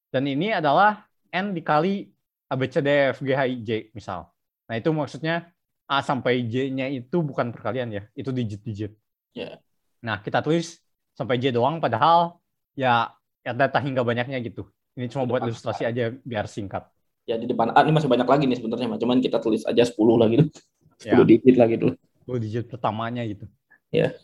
Dan 0.08 0.24
ini 0.24 0.56
adalah 0.56 1.04
n 1.36 1.52
dikali 1.52 2.08
A, 2.48 2.56
B, 2.56 2.72
C, 2.72 2.80
D, 2.80 3.12
F, 3.12 3.20
G, 3.20 3.36
H, 3.36 3.42
I, 3.44 3.56
J, 3.60 3.70
misal. 3.92 4.32
Nah, 4.72 4.80
itu 4.80 4.90
maksudnya 4.96 5.52
A 5.92 6.00
sampai 6.00 6.48
J-nya 6.48 6.88
itu 6.88 7.20
bukan 7.20 7.52
perkalian 7.52 7.92
ya, 7.92 8.04
itu 8.16 8.32
digit-digit. 8.32 8.96
Yeah. 9.36 9.60
Nah, 10.00 10.24
kita 10.24 10.40
tulis 10.40 10.80
sampai 11.12 11.44
J 11.44 11.52
doang, 11.52 11.84
padahal 11.84 12.40
ya, 12.78 13.12
ya 13.44 13.52
data 13.52 13.84
hingga 13.84 14.08
banyaknya 14.08 14.40
gitu. 14.40 14.72
Ini 14.96 15.12
cuma 15.12 15.28
buat 15.28 15.44
ilustrasi 15.44 15.84
aja 15.84 16.16
biar 16.24 16.48
singkat. 16.48 16.88
Ya 17.28 17.36
di 17.36 17.52
depan 17.52 17.76
A 17.76 17.84
ini 17.84 17.92
masih 17.92 18.08
banyak 18.08 18.24
lagi 18.24 18.48
nih 18.48 18.58
sebenarnya 18.64 18.96
cuman 18.96 19.20
kita 19.20 19.44
tulis 19.44 19.68
aja 19.68 19.84
10 19.84 19.98
lah 20.16 20.28
gitu. 20.32 20.46
10 21.04 21.12
ya. 21.12 21.16
digit 21.28 21.56
lah 21.60 21.68
gitu. 21.68 21.88
10 22.24 22.44
digit 22.48 22.66
pertamanya 22.72 23.28
gitu. 23.28 23.44
Ya. 23.92 24.16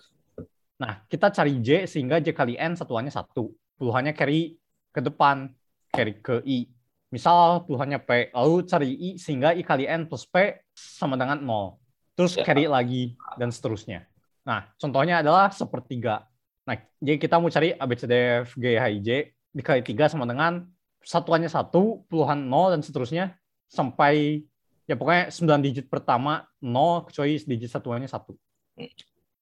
Nah 0.79 1.03
kita 1.11 1.27
cari 1.27 1.59
J 1.59 1.91
sehingga 1.91 2.23
J 2.23 2.31
kali 2.31 2.55
N 2.55 2.79
satuannya 2.79 3.11
satu. 3.11 3.51
Puluhannya 3.75 4.15
carry 4.15 4.55
ke 4.95 5.03
depan 5.03 5.51
carry 5.91 6.23
ke 6.23 6.39
I. 6.47 6.71
Misal 7.11 7.67
puluhannya 7.67 7.99
P 7.99 8.31
lalu 8.31 8.55
cari 8.63 8.89
I 8.95 9.09
sehingga 9.19 9.51
I 9.51 9.67
kali 9.67 9.83
N 9.91 10.07
plus 10.07 10.23
P 10.23 10.63
sama 10.71 11.19
dengan 11.19 11.43
0 11.43 12.15
terus 12.15 12.39
ya. 12.39 12.47
carry 12.47 12.71
lagi 12.71 13.19
dan 13.35 13.51
seterusnya. 13.51 14.07
Nah 14.47 14.71
contohnya 14.79 15.19
adalah 15.19 15.51
sepertiga. 15.51 16.23
Nah 16.63 16.79
jadi 17.03 17.19
kita 17.19 17.43
mau 17.43 17.51
cari 17.51 17.75
A 17.75 17.83
B 17.83 17.91
C 17.99 18.07
D 18.07 18.13
F 18.47 18.55
G 18.55 18.79
H 18.79 18.83
I 18.87 18.99
J 19.03 19.09
dikali 19.51 19.83
tiga 19.83 20.07
sama 20.07 20.23
dengan 20.27 20.67
satuannya 21.01 21.49
satu, 21.51 22.05
puluhan 22.07 22.47
nol 22.47 22.71
dan 22.71 22.81
seterusnya 22.83 23.35
sampai 23.67 24.43
ya 24.85 24.95
pokoknya 24.99 25.31
9 25.31 25.65
digit 25.65 25.85
pertama 25.87 26.43
nol 26.59 27.07
kecuali 27.07 27.39
digit 27.39 27.71
satuannya 27.71 28.09
satu. 28.09 28.35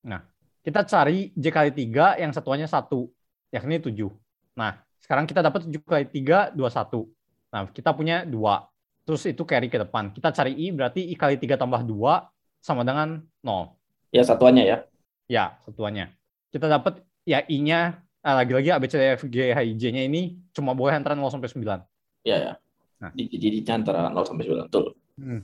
Nah, 0.05 0.21
kita 0.63 0.85
cari 0.85 1.33
J 1.33 1.45
kali 1.49 1.71
3 1.73 2.21
yang 2.21 2.31
satuannya 2.31 2.67
satu, 2.69 3.09
yakni 3.49 3.81
7. 3.81 4.09
Nah, 4.55 4.77
sekarang 5.01 5.25
kita 5.25 5.41
dapat 5.41 5.65
7 5.67 5.81
kali 5.81 6.05
3, 6.05 6.53
21. 6.53 7.09
Nah, 7.49 7.65
kita 7.73 7.89
punya 7.95 8.23
2. 8.27 8.69
Terus 9.07 9.25
itu 9.25 9.41
carry 9.41 9.67
ke 9.73 9.81
depan. 9.81 10.13
Kita 10.13 10.29
cari 10.29 10.53
I, 10.53 10.69
berarti 10.69 11.01
I 11.09 11.15
kali 11.17 11.35
3 11.41 11.57
tambah 11.57 11.81
2 11.81 12.29
sama 12.61 12.85
dengan 12.85 13.25
0. 13.41 13.73
Ya, 14.13 14.21
satuannya 14.21 14.63
ya. 14.65 14.77
Ya, 15.25 15.45
satuannya. 15.65 16.13
Kita 16.53 16.69
dapat 16.69 17.01
ya 17.25 17.45
I-nya 17.45 18.01
lagi-lagi 18.23 18.69
A, 18.71 18.77
B, 18.79 18.85
C, 18.91 18.99
D, 18.99 19.03
F, 19.15 19.21
G, 19.31 19.55
H, 19.55 19.59
I, 19.63 19.71
J-nya 19.79 20.03
ini 20.03 20.35
cuma 20.51 20.75
boleh 20.75 20.95
antara 20.95 21.15
0 21.15 21.31
sampai 21.31 21.47
9. 21.47 21.63
Iya, 22.27 22.37
ya. 22.37 22.53
Nah. 22.99 23.11
Jadi 23.15 23.63
antara 23.71 24.11
0 24.11 24.27
sampai 24.27 24.43
9, 24.47 24.67
betul. 24.67 24.85
Hmm. 25.15 25.41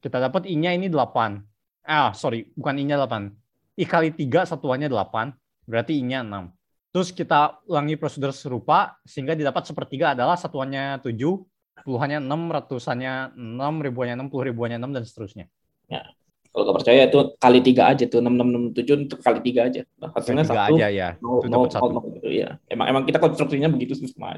Kita 0.00 0.16
dapat 0.16 0.48
I-nya 0.48 0.76
ini 0.76 0.88
8. 0.88 1.40
Ah, 1.84 2.12
sorry, 2.12 2.48
bukan 2.52 2.76
I-nya 2.76 3.00
8. 3.00 3.32
I 3.80 3.84
kali 3.88 4.12
3 4.12 4.44
satuannya 4.44 4.92
8, 4.92 5.32
berarti 5.64 5.96
I-nya 5.96 6.20
6. 6.20 6.52
Terus 6.90 7.08
kita 7.14 7.62
ulangi 7.70 7.94
prosedur 7.94 8.34
serupa 8.34 8.98
sehingga 9.06 9.32
didapat 9.32 9.64
sepertiga 9.64 10.12
adalah 10.12 10.36
satuannya 10.36 11.00
7, 11.00 11.16
puluhannya 11.86 12.20
6, 12.20 12.28
ratusannya 12.50 13.38
6, 13.38 13.84
ribuannya 13.88 14.16
6, 14.20 14.32
puluh 14.32 14.44
ribuannya 14.52 14.78
6, 14.82 14.96
dan 15.00 15.04
seterusnya. 15.06 15.46
Ya. 15.88 16.04
Kalau 16.50 16.62
nggak 16.66 16.76
percaya 16.82 17.00
itu 17.06 17.18
kali 17.38 17.58
tiga 17.62 17.82
aja 17.94 18.04
tuh 18.10 18.18
enam 18.18 18.34
enam 18.34 18.48
enam 18.50 18.64
tujuh 18.74 19.06
untuk 19.06 19.22
kali 19.22 19.38
tiga 19.38 19.70
aja. 19.70 19.86
Nah, 20.02 20.10
hasilnya 20.10 20.42
satu. 20.42 20.74
aja 20.74 20.86
ya. 20.90 21.08
nol, 21.22 21.38
Itu 21.38 21.46
nol, 21.46 21.70
dapat 21.70 21.72
satu. 21.78 22.10
gitu. 22.18 22.26
Iya. 22.26 22.58
Emang 22.66 22.86
emang 22.90 23.02
kita 23.06 23.22
konstruksinya 23.22 23.70
begitu 23.70 23.94
sih 23.94 24.10
semua. 24.10 24.34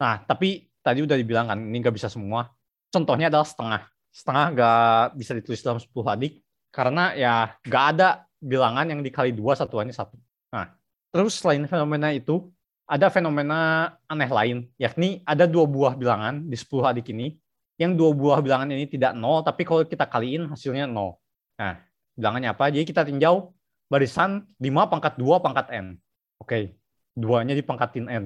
Nah, 0.00 0.14
tapi 0.24 0.68
tadi 0.80 1.00
udah 1.04 1.16
dibilang 1.16 1.48
kan, 1.48 1.58
ini 1.60 1.76
nggak 1.80 1.96
bisa 1.96 2.08
semua. 2.08 2.48
Contohnya 2.92 3.28
adalah 3.32 3.44
setengah. 3.48 3.88
Setengah 4.10 4.44
nggak 4.52 5.04
bisa 5.16 5.32
ditulis 5.36 5.60
dalam 5.64 5.78
10 5.80 5.92
adik, 6.08 6.40
karena 6.72 7.14
ya 7.14 7.34
nggak 7.62 7.84
ada 7.96 8.08
bilangan 8.40 8.88
yang 8.88 9.00
dikali 9.04 9.30
dua 9.36 9.54
satuannya 9.54 9.92
satu. 9.94 10.16
Nah, 10.50 10.72
terus 11.12 11.36
selain 11.38 11.62
fenomena 11.68 12.10
itu, 12.10 12.48
ada 12.90 13.06
fenomena 13.12 13.92
aneh 14.10 14.26
lain, 14.26 14.58
yakni 14.80 15.22
ada 15.22 15.46
dua 15.46 15.68
buah 15.68 15.94
bilangan 15.94 16.42
di 16.42 16.56
10 16.58 16.90
adik 16.90 17.12
ini, 17.14 17.38
yang 17.80 17.96
dua 17.96 18.12
buah 18.12 18.44
bilangan 18.44 18.68
ini 18.68 18.84
tidak 18.84 19.16
nol, 19.16 19.40
tapi 19.40 19.64
kalau 19.64 19.80
kita 19.88 20.04
kaliin 20.04 20.52
hasilnya 20.52 20.84
nol. 20.84 21.16
Nah, 21.56 21.80
bilangannya 22.12 22.52
apa? 22.52 22.68
Jadi 22.68 22.84
kita 22.84 23.08
tinjau 23.08 23.56
barisan 23.88 24.44
5 24.60 24.92
pangkat 24.92 25.16
2 25.16 25.40
pangkat 25.40 25.72
n. 25.72 25.96
Oke, 26.36 26.76
duanya 27.16 27.56
dipangkatin 27.56 28.06
n, 28.12 28.24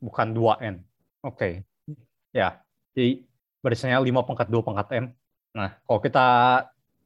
bukan 0.00 0.32
2n. 0.32 0.80
Oke. 1.20 1.68
Ya. 2.32 2.64
Jadi 2.96 3.28
barisannya 3.60 4.00
5 4.00 4.24
pangkat 4.24 4.48
2 4.48 4.64
pangkat 4.64 4.88
n. 4.96 5.04
Nah, 5.52 5.76
kalau 5.84 6.00
kita 6.00 6.26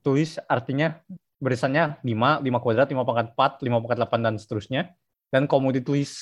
tulis 0.07 0.38
artinya 0.46 1.03
barisannya 1.42 1.99
5, 2.07 2.46
5 2.46 2.62
kuadrat, 2.62 2.86
5 2.86 3.03
pangkat 3.03 3.26
4, 3.34 3.59
5 3.66 3.82
pangkat 3.82 3.99
8 4.07 4.22
dan 4.22 4.34
seterusnya. 4.38 4.82
Dan 5.34 5.51
kalau 5.51 5.66
mau 5.66 5.74
ditulis 5.74 6.14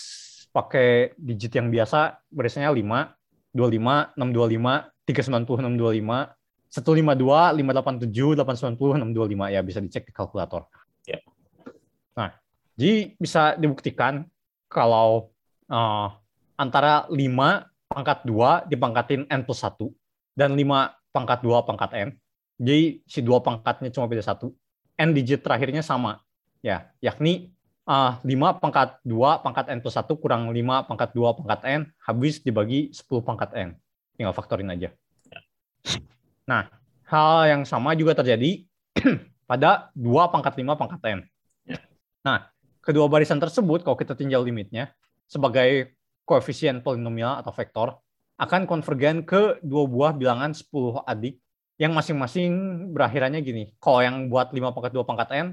pakai 0.57 1.13
digit 1.21 1.53
yang 1.53 1.69
biasa, 1.69 2.25
barisannya 2.33 2.73
5, 2.73 3.13
25, 3.53 4.17
625, 4.17 4.96
390, 5.07 5.47
625, 5.63 6.35
152, 6.67 7.55
587, 7.63 8.35
890, 8.43 8.99
625 9.15 9.55
ya 9.55 9.61
bisa 9.63 9.79
dicek 9.79 10.05
di 10.11 10.13
kalkulator. 10.13 10.67
Ya. 11.07 11.23
Nah, 12.19 12.35
jadi 12.75 13.15
bisa 13.17 13.55
dibuktikan 13.55 14.27
kalau 14.67 15.31
eh, 15.71 16.09
antara 16.59 17.07
5 17.07 17.23
pangkat 17.87 18.19
2 18.27 18.67
dipangkatin 18.67 19.31
n 19.31 19.41
plus 19.47 19.63
1 19.63 19.79
dan 20.35 20.53
5 20.59 21.15
pangkat 21.15 21.39
2 21.41 21.69
pangkat 21.69 21.91
n. 21.95 22.09
Jadi 22.57 23.05
si 23.05 23.21
dua 23.21 23.45
pangkatnya 23.45 23.93
cuma 23.93 24.09
beda 24.09 24.25
satu. 24.25 24.49
N 24.97 25.13
digit 25.13 25.45
terakhirnya 25.45 25.85
sama. 25.85 26.25
Ya, 26.65 26.91
yakni 26.99 27.55
eh, 27.87 28.13
5 28.27 28.59
pangkat 28.59 28.99
2 29.07 29.45
pangkat 29.45 29.71
n 29.71 29.79
plus 29.79 29.95
1 29.95 30.09
kurang 30.19 30.51
5 30.51 30.89
pangkat 30.91 31.11
2 31.15 31.39
pangkat 31.39 31.61
n 31.65 31.81
habis 32.03 32.43
dibagi 32.43 32.91
10 32.91 33.23
pangkat 33.23 33.55
n. 33.55 33.71
Tinggal 34.17 34.33
faktorin 34.33 34.73
aja. 34.73 34.91
Nah, 36.49 36.73
hal 37.07 37.53
yang 37.53 37.63
sama 37.69 37.93
juga 37.95 38.17
terjadi 38.17 38.65
pada 39.51 39.93
2 39.95 40.33
pangkat 40.33 40.57
5 40.59 40.81
pangkat 40.81 41.01
n. 41.07 41.21
Ya. 41.69 41.79
Nah, 42.27 42.51
kedua 42.83 43.07
barisan 43.07 43.39
tersebut 43.39 43.87
kalau 43.87 43.95
kita 43.95 44.19
tinjau 44.19 44.43
limitnya 44.43 44.91
sebagai 45.27 45.99
koefisien 46.27 46.83
polinomial 46.83 47.39
atau 47.43 47.55
vektor 47.55 47.99
akan 48.37 48.69
konvergen 48.69 49.25
ke 49.25 49.63
dua 49.65 49.89
buah 49.89 50.13
bilangan 50.13 50.53
10 50.53 51.03
adik 51.09 51.41
yang 51.77 51.93
masing-masing 51.93 52.53
berakhirannya 52.93 53.41
gini. 53.45 53.65
Kalau 53.81 54.01
yang 54.01 54.33
buat 54.33 54.53
5 54.53 54.73
pangkat 54.73 54.93
2 54.97 55.05
pangkat 55.05 55.29
n, 55.37 55.47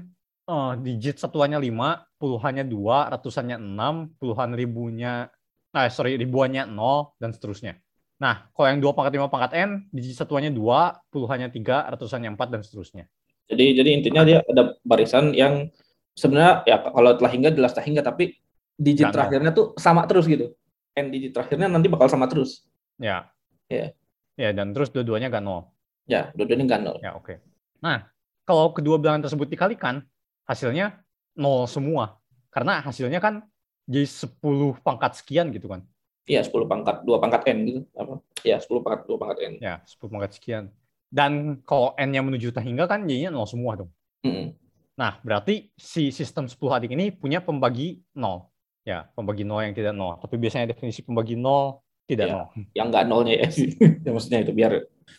eh, 0.48 0.72
digit 0.80 1.16
satuannya 1.20 1.60
5, 1.60 2.04
puluhannya 2.16 2.64
2, 2.64 3.12
ratusannya 3.12 3.60
6, 3.60 4.16
puluhan 4.16 4.56
ribunya, 4.56 5.28
nah 5.72 5.84
sorry, 5.92 6.16
ribuannya 6.16 6.68
0, 6.68 7.12
dan 7.20 7.32
seterusnya. 7.32 7.83
Nah, 8.24 8.48
kalau 8.56 8.72
yang 8.72 8.80
2 8.80 8.96
pangkat 8.96 9.12
5 9.20 9.28
pangkat 9.28 9.52
n, 9.52 9.70
digit 9.92 10.16
satuannya 10.16 10.48
2, 10.48 11.12
puluhannya 11.12 11.52
3, 11.52 11.92
ratusannya 11.92 12.32
4, 12.32 12.48
dan 12.48 12.64
seterusnya. 12.64 13.04
Jadi 13.52 13.76
jadi 13.76 13.90
intinya 13.92 14.24
dia 14.24 14.40
ada 14.40 14.80
barisan 14.80 15.36
yang 15.36 15.68
sebenarnya 16.16 16.64
ya 16.64 16.80
kalau 16.80 17.12
telah 17.20 17.28
hingga 17.28 17.52
jelas 17.52 17.76
telah 17.76 17.84
hingga 17.84 18.00
tapi 18.00 18.40
digit 18.80 19.12
terakhirnya 19.12 19.52
tuh 19.52 19.76
sama 19.76 20.08
terus 20.08 20.24
gitu. 20.24 20.56
N 20.96 21.12
digit 21.12 21.36
terakhirnya 21.36 21.68
nanti 21.68 21.92
bakal 21.92 22.08
sama 22.08 22.24
terus. 22.24 22.64
Ya. 22.96 23.28
Ya. 23.68 23.92
Ya, 24.40 24.50
dan 24.56 24.72
terus 24.72 24.88
dua-duanya 24.88 25.28
nggak 25.28 25.44
nol. 25.44 25.68
Ya, 26.08 26.32
dua-duanya 26.32 26.64
nggak 26.64 26.80
nol. 26.80 26.96
Ya, 27.04 27.12
oke. 27.12 27.44
Nah, 27.84 28.08
kalau 28.48 28.72
kedua 28.72 28.96
bilangan 28.96 29.28
tersebut 29.28 29.52
dikalikan, 29.52 30.00
hasilnya 30.48 31.04
nol 31.36 31.68
semua. 31.68 32.16
Karena 32.48 32.80
hasilnya 32.80 33.20
kan 33.20 33.44
jadi 33.84 34.08
10 34.08 34.80
pangkat 34.80 35.20
sekian 35.20 35.52
gitu 35.52 35.68
kan. 35.68 35.84
Iya, 36.24 36.40
10 36.40 36.64
pangkat 36.64 37.04
2 37.04 37.20
pangkat 37.20 37.42
N 37.52 37.58
gitu. 37.68 37.80
Apa? 37.92 38.14
Ya, 38.40 38.56
10 38.56 38.80
pangkat 38.80 39.04
2 39.04 39.16
pangkat 39.20 39.38
N. 39.44 39.52
Ya, 39.60 39.84
10 39.84 40.08
pangkat 40.08 40.30
sekian. 40.32 40.64
Dan 41.12 41.60
kalau 41.62 41.92
n-nya 41.94 42.24
menuju 42.24 42.50
tak 42.50 42.64
hingga 42.64 42.88
kan 42.88 43.04
jadinya 43.04 43.30
nol 43.30 43.46
semua 43.46 43.76
dong. 43.76 43.90
Mm-mm. 44.24 44.56
Nah, 44.96 45.20
berarti 45.20 45.68
si 45.76 46.08
sistem 46.10 46.48
10 46.48 46.58
adik 46.72 46.90
ini 46.90 47.12
punya 47.12 47.44
pembagi 47.44 48.00
nol. 48.16 48.48
Ya, 48.82 49.04
pembagi 49.12 49.44
nol 49.44 49.62
yang 49.62 49.76
tidak 49.76 49.92
nol. 49.92 50.16
Tapi 50.18 50.40
biasanya 50.40 50.72
definisi 50.72 51.04
pembagi 51.04 51.36
nol 51.36 51.84
tidak 52.04 52.26
Ya. 52.26 52.32
nol. 52.34 52.46
Yang 52.72 52.86
nggak 52.88 53.04
nolnya 53.06 53.34
ya. 53.36 53.48
ya 54.08 54.10
maksudnya 54.10 54.40
itu 54.42 54.52
biar 54.52 54.72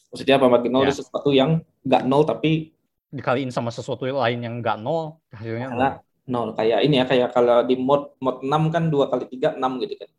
maksudnya 0.10 0.36
pembagi 0.42 0.68
nol 0.68 0.84
Ya. 0.84 0.90
itu 0.90 1.00
sesuatu 1.00 1.30
yang 1.32 1.62
nggak 1.86 2.04
nol 2.06 2.26
tapi 2.26 2.74
Dikaliin 3.16 3.48
sama 3.48 3.72
sesuatu 3.72 4.04
lain 4.04 4.40
yang 4.44 4.60
nggak 4.60 4.82
nol, 4.82 5.22
hasilnya 5.32 5.70
nol. 5.70 5.78
karena 5.78 5.90
nol 6.28 6.48
kayak 6.52 6.80
ini 6.84 6.96
ya 7.00 7.06
kayak 7.08 7.30
kalau 7.32 7.64
di 7.64 7.78
mod 7.80 8.18
mod 8.20 8.44
6 8.44 8.74
kan 8.74 8.90
2 8.92 9.08
kali 9.08 9.24
3 9.32 9.56
6 9.56 9.82
gitu 9.86 9.94
kan. 9.96 10.10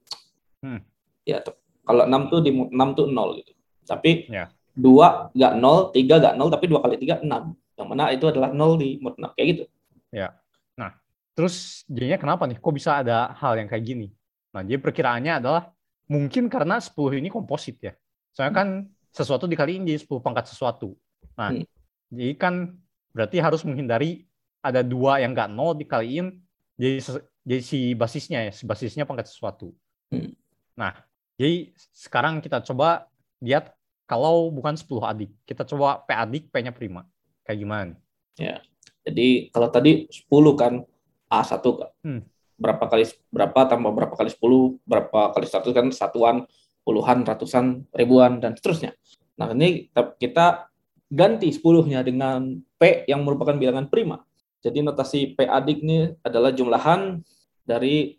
Hmm. 0.62 0.80
Ya, 1.26 1.42
kalau 1.84 2.06
6 2.06 2.30
tuh 2.32 2.40
di 2.40 2.50
mod 2.54 2.70
6 2.70 2.88
tuh 2.94 3.06
0 3.10 3.36
gitu. 3.40 3.52
Tapi 3.86 4.30
Ya. 4.30 4.50
2 4.76 5.32
nggak 5.32 5.52
0, 5.58 5.90
3 5.92 6.14
nggak 6.20 6.34
0 6.36 6.48
tapi 6.52 6.64
2 6.68 6.80
kali 6.84 6.96
3 7.00 7.20
6. 7.24 7.54
Yang 7.76 7.86
mana 7.88 8.04
itu 8.12 8.24
adalah 8.28 8.50
0 8.52 8.76
di 8.80 8.96
mod 9.00 9.14
6 9.18 9.32
kayak 9.36 9.48
gitu. 9.52 9.64
Terus 11.36 11.84
jadinya 11.84 12.16
kenapa 12.16 12.48
nih? 12.48 12.56
Kok 12.56 12.72
bisa 12.72 13.04
ada 13.04 13.36
hal 13.36 13.60
yang 13.60 13.68
kayak 13.68 13.84
gini? 13.84 14.08
Nah, 14.56 14.64
jadi 14.64 14.80
perkiraannya 14.80 15.36
adalah 15.36 15.68
mungkin 16.08 16.48
karena 16.48 16.80
10 16.80 17.20
ini 17.20 17.28
komposit 17.28 17.76
ya. 17.76 17.92
Soalnya 18.32 18.56
kan 18.56 18.68
sesuatu 19.12 19.44
dikaliin 19.44 19.84
jadi 19.84 20.00
10 20.00 20.24
pangkat 20.24 20.48
sesuatu. 20.48 20.96
Nah, 21.36 21.52
Hmm. 21.52 21.68
jadi 22.08 22.32
kan 22.40 22.72
berarti 23.12 23.36
harus 23.36 23.60
menghindari 23.68 24.24
ada 24.64 24.80
dua 24.80 25.20
yang 25.20 25.36
nggak 25.36 25.52
nol 25.52 25.76
dikaliin 25.76 26.40
jadi, 26.80 27.04
jadi 27.44 27.60
si 27.60 27.92
basisnya 27.92 28.48
ya, 28.48 28.52
si 28.56 28.64
basisnya 28.64 29.04
pangkat 29.04 29.28
sesuatu. 29.28 29.76
Hmm. 30.08 30.32
Nah, 30.76 30.92
jadi 31.40 31.72
sekarang 31.96 32.44
kita 32.44 32.60
coba 32.60 33.08
lihat 33.40 33.72
kalau 34.06 34.52
bukan 34.52 34.76
10 34.76 35.02
adik. 35.02 35.32
Kita 35.48 35.66
coba 35.66 36.04
P 36.04 36.12
adik, 36.14 36.44
P-nya 36.52 36.70
prima. 36.70 37.08
Kayak 37.42 37.58
gimana 37.58 37.82
nih? 37.90 37.98
Jadi 39.06 39.28
kalau 39.50 39.68
tadi 39.72 40.06
10 40.12 40.52
kan 40.54 40.72
A1 41.32 41.64
Kak. 41.64 41.90
Hmm. 42.04 42.22
Berapa 42.56 42.84
kali 42.88 43.04
berapa 43.28 43.60
tambah 43.68 43.92
berapa 43.92 44.14
kali 44.16 44.30
10, 44.32 44.80
berapa 44.86 45.20
kali 45.36 45.46
100 45.48 45.76
kan 45.76 45.86
satuan, 45.92 46.36
puluhan, 46.86 47.26
ratusan, 47.26 47.84
ribuan 47.92 48.40
dan 48.40 48.56
seterusnya. 48.56 48.96
Nah, 49.36 49.52
ini 49.52 49.90
kita- 49.92 50.16
kita 50.16 50.46
ganti 51.12 51.52
10-nya 51.52 52.00
dengan 52.00 52.56
P 52.80 53.04
yang 53.06 53.22
merupakan 53.22 53.54
bilangan 53.54 53.86
prima. 53.92 54.24
Jadi 54.64 54.82
notasi 54.82 55.36
P 55.36 55.44
adik 55.44 55.84
ini 55.84 56.16
adalah 56.24 56.50
jumlahan 56.50 57.20
dari 57.62 58.16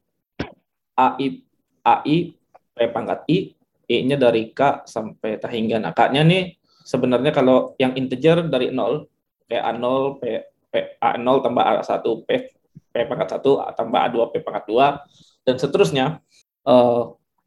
AI 0.95 1.43
AI 1.87 2.36
P 2.77 2.93
pangkat 2.93 3.25
I, 3.27 3.57
I-nya 3.89 4.21
dari 4.21 4.53
K 4.53 4.85
sampai 4.85 5.41
tak 5.41 5.51
hingga. 5.51 5.81
Nah, 5.81 5.91
K-nya 5.95 6.21
nih 6.21 6.53
sebenarnya 6.85 7.33
kalau 7.33 7.73
yang 7.81 7.97
integer 7.97 8.45
dari 8.45 8.69
0, 8.69 9.09
P 9.47 9.51
A0, 9.57 9.83
P 10.19 10.23
P 10.67 10.73
A0 10.99 11.27
tambah 11.41 11.63
A1, 11.63 12.05
P, 12.27 12.29
P 12.91 12.95
pangkat 13.07 13.39
1 13.39 13.75
tambah 13.75 13.99
A2, 14.11 14.17
P 14.31 14.33
pangkat 14.43 14.63
2, 14.67 15.47
dan 15.47 15.55
seterusnya. 15.55 16.05
Eh, 16.67 17.03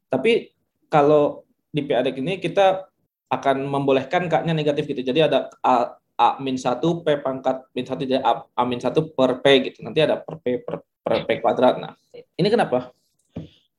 tapi 0.08 0.50
kalau 0.88 1.44
di 1.70 1.84
P 1.84 1.94
adik 1.94 2.18
ini 2.18 2.40
kita 2.40 2.88
akan 3.30 3.62
membolehkan 3.62 4.26
K-nya 4.26 4.56
negatif 4.56 4.90
gitu. 4.90 5.04
Jadi 5.04 5.20
ada 5.22 5.52
A, 5.62 5.94
A 6.18 6.40
min 6.42 6.58
1, 6.58 6.80
P 7.04 7.06
pangkat 7.20 7.68
min 7.76 7.84
1, 7.86 8.08
jadi 8.08 8.24
A, 8.24 8.42
A 8.56 8.62
min 8.66 8.80
1 8.80 8.90
per 9.12 9.44
P 9.44 9.70
gitu. 9.70 9.84
Nanti 9.86 10.00
ada 10.02 10.18
per 10.18 10.40
P 10.40 10.58
per, 10.64 10.82
per 11.04 11.28
P 11.28 11.38
kuadrat. 11.38 11.78
Nah, 11.78 11.92
ini 12.12 12.48
kenapa? 12.48 12.90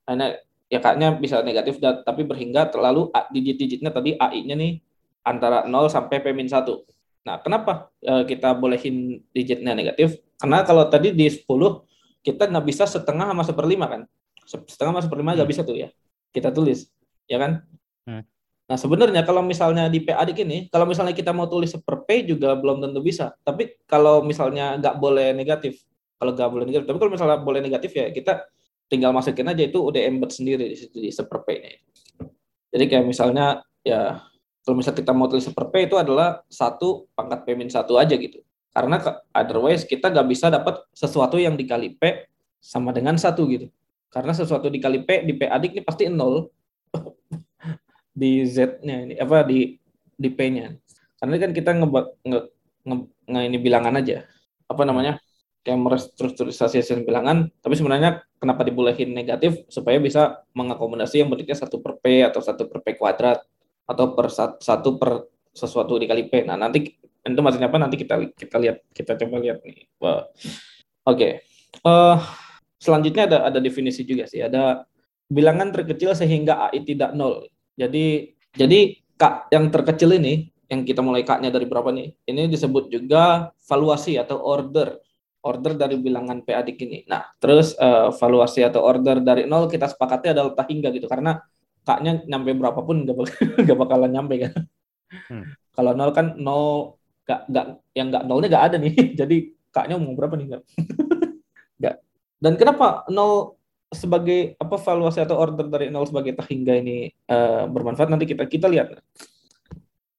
Karena 0.08 0.32
ya 0.72 0.80
K-nya 0.80 1.20
bisa 1.20 1.44
negatif, 1.44 1.84
dan, 1.84 2.00
tapi 2.08 2.24
berhingga 2.24 2.72
terlalu 2.72 3.12
digit-digitnya 3.36 3.92
tadi 3.92 4.16
AI-nya 4.16 4.56
nih 4.56 4.80
antara 5.28 5.68
0 5.68 5.92
sampai 5.92 6.24
P 6.24 6.32
min 6.32 6.48
1. 6.48 6.80
Nah, 7.28 7.38
kenapa 7.44 7.92
eh, 8.02 8.24
kita 8.24 8.56
bolehin 8.56 9.20
digitnya 9.36 9.76
negatif? 9.76 10.24
Karena 10.40 10.64
kalau 10.64 10.88
tadi 10.88 11.12
di 11.12 11.28
10, 11.28 11.84
kita 12.24 12.48
nggak 12.50 12.66
bisa 12.66 12.88
setengah 12.88 13.30
sama 13.30 13.44
seperlima 13.44 13.86
kan? 13.92 14.02
Se- 14.48 14.64
Setengah 14.66 14.98
sama 14.98 15.04
seperlima 15.06 15.36
nggak 15.36 15.46
Hmm. 15.46 15.54
bisa 15.54 15.62
tuh 15.68 15.78
ya. 15.78 15.90
Kita 16.32 16.50
tulis, 16.50 16.88
ya 17.28 17.38
kan? 17.38 17.62
Hmm. 18.08 18.24
Nah 18.72 18.78
sebenarnya 18.80 19.28
kalau 19.28 19.44
misalnya 19.44 19.92
di 19.92 20.00
P 20.00 20.16
adik 20.16 20.48
ini, 20.48 20.72
kalau 20.72 20.88
misalnya 20.88 21.12
kita 21.12 21.36
mau 21.36 21.46
tulis 21.52 21.76
per 21.84 22.08
P 22.08 22.24
juga 22.24 22.56
belum 22.56 22.80
tentu 22.80 23.04
bisa. 23.04 23.36
Tapi 23.44 23.84
kalau 23.84 24.24
misalnya 24.24 24.80
nggak 24.80 24.96
boleh 24.96 25.36
negatif, 25.36 25.84
kalau 26.16 26.32
nggak 26.32 26.50
boleh 26.50 26.66
negatif, 26.72 26.88
tapi 26.88 26.98
kalau 27.04 27.12
misalnya 27.12 27.38
boleh 27.44 27.60
negatif 27.60 27.92
ya 27.92 28.08
kita 28.16 28.48
tinggal 28.92 29.16
masukin 29.16 29.48
aja 29.48 29.64
itu 29.64 29.80
udah 29.80 30.04
embed 30.04 30.28
sendiri 30.36 30.68
di 30.68 30.76
situ 30.76 31.00
di 31.00 31.08
seper 31.08 31.48
P 31.48 31.48
ini. 31.56 31.72
Jadi 32.76 32.84
kayak 32.92 33.08
misalnya 33.08 33.64
ya 33.88 34.20
kalau 34.68 34.76
misalnya 34.76 35.00
kita 35.00 35.12
mau 35.16 35.32
tulis 35.32 35.48
seper 35.48 35.72
P 35.72 35.88
itu 35.88 35.96
adalah 35.96 36.44
satu 36.52 37.08
pangkat 37.16 37.48
P 37.48 37.56
satu 37.72 37.96
aja 37.96 38.20
gitu. 38.20 38.44
Karena 38.76 39.00
otherwise 39.32 39.88
kita 39.88 40.12
nggak 40.12 40.28
bisa 40.28 40.52
dapat 40.52 40.84
sesuatu 40.92 41.40
yang 41.40 41.56
dikali 41.56 41.96
P 41.96 42.28
sama 42.60 42.92
dengan 42.92 43.16
satu 43.16 43.48
gitu. 43.48 43.72
Karena 44.12 44.36
sesuatu 44.36 44.68
dikali 44.68 45.08
P 45.08 45.24
di 45.24 45.40
P 45.40 45.48
adik 45.48 45.80
ini 45.80 45.84
pasti 45.88 46.12
nol 46.12 46.52
di 48.20 48.44
Z-nya 48.44 49.08
ini 49.08 49.16
apa 49.16 49.48
di 49.48 49.80
di 50.20 50.30
P-nya. 50.30 50.68
Karena 51.18 51.36
kan 51.42 51.52
kita 51.56 51.72
nge, 51.74 51.88
nge, 52.28 52.40
nge, 52.86 52.96
nge 53.30 53.42
ini 53.48 53.58
bilangan 53.58 53.98
aja. 53.98 54.28
Apa 54.68 54.84
namanya? 54.86 55.18
Kayak 55.62 55.78
merestrukturisasi 55.78 57.06
bilangan, 57.06 57.54
tapi 57.62 57.78
sebenarnya 57.78 58.26
kenapa 58.42 58.66
dibolehin 58.66 59.14
negatif 59.14 59.62
supaya 59.70 60.02
bisa 60.02 60.42
mengakomodasi 60.58 61.22
yang 61.22 61.30
bentuknya 61.30 61.54
satu 61.54 61.78
per 61.78 62.02
P 62.02 62.26
atau 62.26 62.42
satu 62.42 62.66
per 62.66 62.82
P 62.82 62.98
kuadrat 62.98 63.46
atau 63.86 64.18
per 64.18 64.28
satu 64.58 64.98
per 64.98 65.30
sesuatu 65.54 66.02
dikali 66.02 66.26
P. 66.32 66.50
Nah, 66.50 66.58
nanti 66.58 66.98
itu 66.98 67.42
maksudnya 67.46 67.70
apa 67.70 67.78
nanti 67.78 68.02
kita 68.02 68.18
kita 68.34 68.58
lihat 68.58 68.78
kita 68.90 69.14
coba 69.22 69.38
lihat 69.38 69.62
nih. 69.62 69.86
Oke. 70.02 70.26
Okay. 71.06 71.32
Uh, 71.86 72.18
eh, 72.18 72.18
selanjutnya 72.82 73.30
ada 73.30 73.38
ada 73.54 73.60
definisi 73.62 74.02
juga 74.02 74.26
sih. 74.26 74.42
Ada 74.42 74.90
bilangan 75.30 75.70
terkecil 75.70 76.18
sehingga 76.18 76.68
AI 76.68 76.82
tidak 76.82 77.14
nol. 77.14 77.46
Jadi 77.78 78.34
jadi 78.58 78.98
kak 79.16 79.54
yang 79.54 79.70
terkecil 79.70 80.18
ini 80.18 80.50
yang 80.72 80.88
kita 80.88 81.04
mulai 81.04 81.22
kaknya 81.22 81.54
dari 81.54 81.68
berapa 81.68 81.92
nih? 81.94 82.16
Ini 82.26 82.50
disebut 82.50 82.90
juga 82.90 83.54
valuasi 83.70 84.18
atau 84.18 84.40
order. 84.42 84.98
Order 85.42 85.74
dari 85.74 85.98
bilangan 85.98 86.46
P 86.46 86.54
adik 86.54 86.78
ini. 86.86 87.02
Nah, 87.10 87.26
terus 87.42 87.74
uh, 87.82 88.14
valuasi 88.14 88.62
atau 88.62 88.86
order 88.86 89.26
dari 89.26 89.50
nol 89.50 89.66
kita 89.66 89.90
sepakati 89.90 90.38
adalah 90.38 90.54
tak 90.54 90.70
hingga 90.70 90.94
gitu 90.94 91.10
karena 91.10 91.42
kaknya 91.82 92.22
nyampe 92.30 92.54
berapapun 92.54 93.10
nggak 93.10 93.16
gak 93.68 93.78
bakalan 93.78 94.14
nyampe 94.14 94.36
kan. 94.38 94.54
Hmm. 95.28 95.44
Kalau 95.74 95.92
nol 95.98 96.12
kan 96.14 96.38
nol 96.38 96.96
gak, 97.26 97.50
gak 97.50 97.66
yang 97.98 98.14
nggak 98.14 98.24
nolnya 98.30 98.48
nggak 98.54 98.66
ada 98.70 98.76
nih. 98.78 98.94
Jadi 99.20 99.38
kaknya 99.74 99.98
mau 99.98 100.14
berapa 100.14 100.38
nih 100.38 100.46
nggak? 100.54 100.64
nggak. 101.82 101.96
Dan 102.38 102.54
kenapa 102.62 103.10
nol 103.10 103.58
sebagai 103.92 104.56
apa 104.56 104.80
valuasi 104.80 105.20
atau 105.20 105.36
order 105.36 105.68
dari 105.68 105.92
nol 105.92 106.08
sebagai 106.08 106.32
tak 106.38 106.48
hingga 106.48 106.80
ini 106.80 107.12
uh, 107.28 107.68
bermanfaat 107.68 108.08
nanti 108.08 108.24
kita 108.24 108.48
kita 108.48 108.72
lihat 108.72 108.96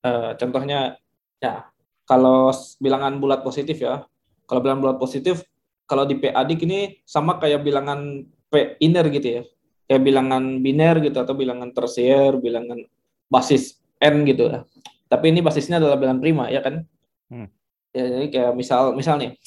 uh, 0.04 0.36
contohnya 0.36 1.00
ya 1.40 1.72
kalau 2.04 2.52
bilangan 2.76 3.16
bulat 3.16 3.40
positif 3.40 3.80
ya 3.80 4.04
kalau 4.52 4.60
bilangan 4.60 4.80
bulat 4.84 4.98
positif 5.00 5.40
kalau 5.88 6.04
di 6.04 6.20
P 6.20 6.28
adik 6.28 6.68
ini 6.68 7.00
sama 7.08 7.40
kayak 7.40 7.64
bilangan 7.64 8.28
P 8.52 8.76
inner 8.84 9.08
gitu 9.08 9.40
ya 9.40 9.42
kayak 9.88 10.02
bilangan 10.04 10.60
biner 10.60 11.00
gitu 11.00 11.16
atau 11.16 11.32
bilangan 11.32 11.72
tersier 11.72 12.36
bilangan 12.36 12.84
basis 13.32 13.80
n 13.96 14.28
gitu 14.28 14.52
ya 14.52 14.68
tapi 15.08 15.32
ini 15.32 15.40
basisnya 15.40 15.80
adalah 15.80 15.96
bilangan 15.96 16.20
prima 16.20 16.44
ya 16.52 16.60
kan 16.60 16.84
hmm. 17.32 17.48
ya 17.96 18.04
jadi 18.20 18.26
kayak 18.28 18.52
misal 18.52 18.92
misal 18.92 19.16
nih 19.16 19.40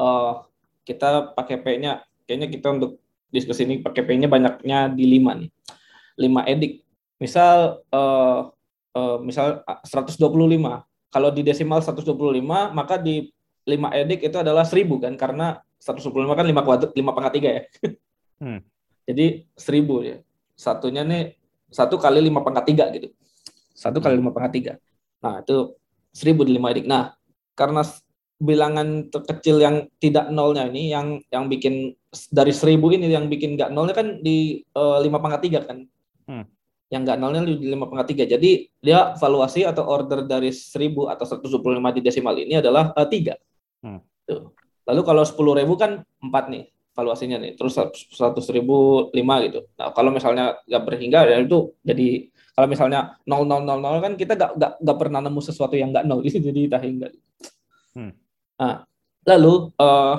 uh, 0.00 0.40
kita 0.88 1.36
pakai 1.36 1.60
P-nya 1.60 2.00
kayaknya 2.24 2.48
kita 2.48 2.68
untuk 2.72 3.02
diskusi 3.36 3.66
ini 3.66 3.82
pakai 3.82 4.06
P-nya 4.06 4.30
banyaknya 4.30 4.88
di 4.92 5.04
5 5.18 5.40
nih. 5.42 5.50
5 6.16 6.52
edik. 6.52 6.72
Misal 7.20 7.82
uh, 7.92 8.40
uh, 8.94 9.16
misal 9.20 9.66
125. 9.84 10.16
Kalau 11.10 11.30
di 11.32 11.42
desimal 11.44 11.80
125, 11.80 12.16
maka 12.72 12.96
di 13.00 13.28
5 13.66 14.00
edik 14.06 14.20
itu 14.30 14.36
adalah 14.38 14.62
1000 14.62 14.86
kan 15.02 15.14
karena 15.18 15.58
125 15.82 16.14
kan 16.38 16.46
5 16.46 16.66
kuadrat 16.66 16.92
5 16.94 17.16
pangkat 17.16 17.32
3 17.42 17.58
ya. 17.58 17.64
Hmm. 18.36 18.60
Jadi 19.08 19.48
1000 19.56 20.04
ya. 20.04 20.20
Satunya 20.60 21.00
nih 21.08 21.40
1 21.72 21.88
kali 21.88 22.20
5 22.20 22.44
pangkat 22.44 22.64
3 22.68 22.94
gitu. 23.00 23.08
1 23.72 23.96
kali 23.96 24.14
5 24.20 24.28
pangkat 24.28 24.52
3. 24.76 25.24
Nah, 25.24 25.40
itu 25.40 25.72
1000 26.12 26.44
di 26.44 26.52
5 26.60 26.72
edik. 26.76 26.84
Nah, 26.84 27.16
karena 27.56 27.80
bilangan 28.36 29.08
terkecil 29.08 29.56
yang 29.56 29.88
tidak 29.96 30.28
nolnya 30.28 30.68
ini 30.68 30.92
yang 30.92 31.24
yang 31.32 31.48
bikin 31.48 31.96
dari 32.28 32.52
seribu 32.52 32.92
ini 32.92 33.08
yang 33.08 33.32
bikin 33.32 33.56
nggak 33.56 33.72
nolnya 33.72 33.96
kan 33.96 34.20
di 34.20 34.60
uh, 34.76 35.00
lima 35.00 35.16
pangkat 35.16 35.40
tiga 35.48 35.60
kan 35.64 35.88
hmm. 36.28 36.44
yang 36.92 37.00
nggak 37.08 37.16
nolnya 37.16 37.48
di 37.48 37.64
lima 37.64 37.88
pangkat 37.88 38.12
tiga 38.12 38.24
jadi 38.28 38.68
dia 38.84 39.16
valuasi 39.16 39.64
atau 39.64 39.88
order 39.88 40.28
dari 40.28 40.52
seribu 40.52 41.08
atau 41.08 41.24
125 41.24 41.96
di 41.96 42.00
desimal 42.04 42.36
ini 42.36 42.60
adalah 42.60 42.92
uh, 42.92 43.08
tiga 43.08 43.40
hmm. 43.86 44.00
Tuh. 44.26 44.50
lalu 44.90 45.00
kalau 45.06 45.22
sepuluh 45.22 45.54
ribu 45.54 45.78
kan 45.78 46.02
empat 46.18 46.50
nih 46.50 46.66
valuasinya 46.98 47.38
nih 47.38 47.54
terus 47.54 47.78
seratus 48.10 48.50
ribu 48.50 49.08
lima 49.14 49.38
gitu 49.46 49.70
nah 49.78 49.94
kalau 49.94 50.10
misalnya 50.10 50.58
nggak 50.66 50.82
berhingga 50.82 51.20
ya 51.30 51.38
itu 51.38 51.70
jadi 51.86 52.26
kalau 52.58 52.66
misalnya 52.66 53.14
nol 53.28 53.46
nol 53.46 53.62
nol 53.62 53.78
nol 53.78 54.02
kan 54.02 54.18
kita 54.18 54.34
nggak 54.34 54.82
nggak 54.82 54.98
pernah 54.98 55.20
nemu 55.22 55.40
sesuatu 55.44 55.78
yang 55.78 55.94
nggak 55.94 56.04
nol 56.08 56.26
itu 56.26 56.42
jadi 56.50 56.66
tak 56.66 56.82
hingga 56.82 57.08
hmm. 57.94 58.26
Nah, 58.56 58.88
lalu 59.28 59.68
uh, 59.76 60.16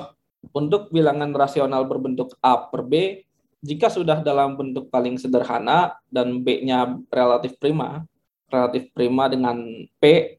untuk 0.54 0.94
bilangan 0.94 1.34
rasional 1.34 1.84
berbentuk 1.84 2.38
A 2.38 2.70
per 2.70 2.86
B, 2.86 3.26
jika 3.58 3.90
sudah 3.90 4.22
dalam 4.22 4.54
bentuk 4.54 4.86
paling 4.86 5.18
sederhana 5.18 5.98
dan 6.06 6.46
B-nya 6.46 6.94
relatif 7.10 7.58
prima, 7.58 8.06
relatif 8.46 8.86
prima 8.94 9.26
dengan 9.26 9.58
P, 9.98 10.37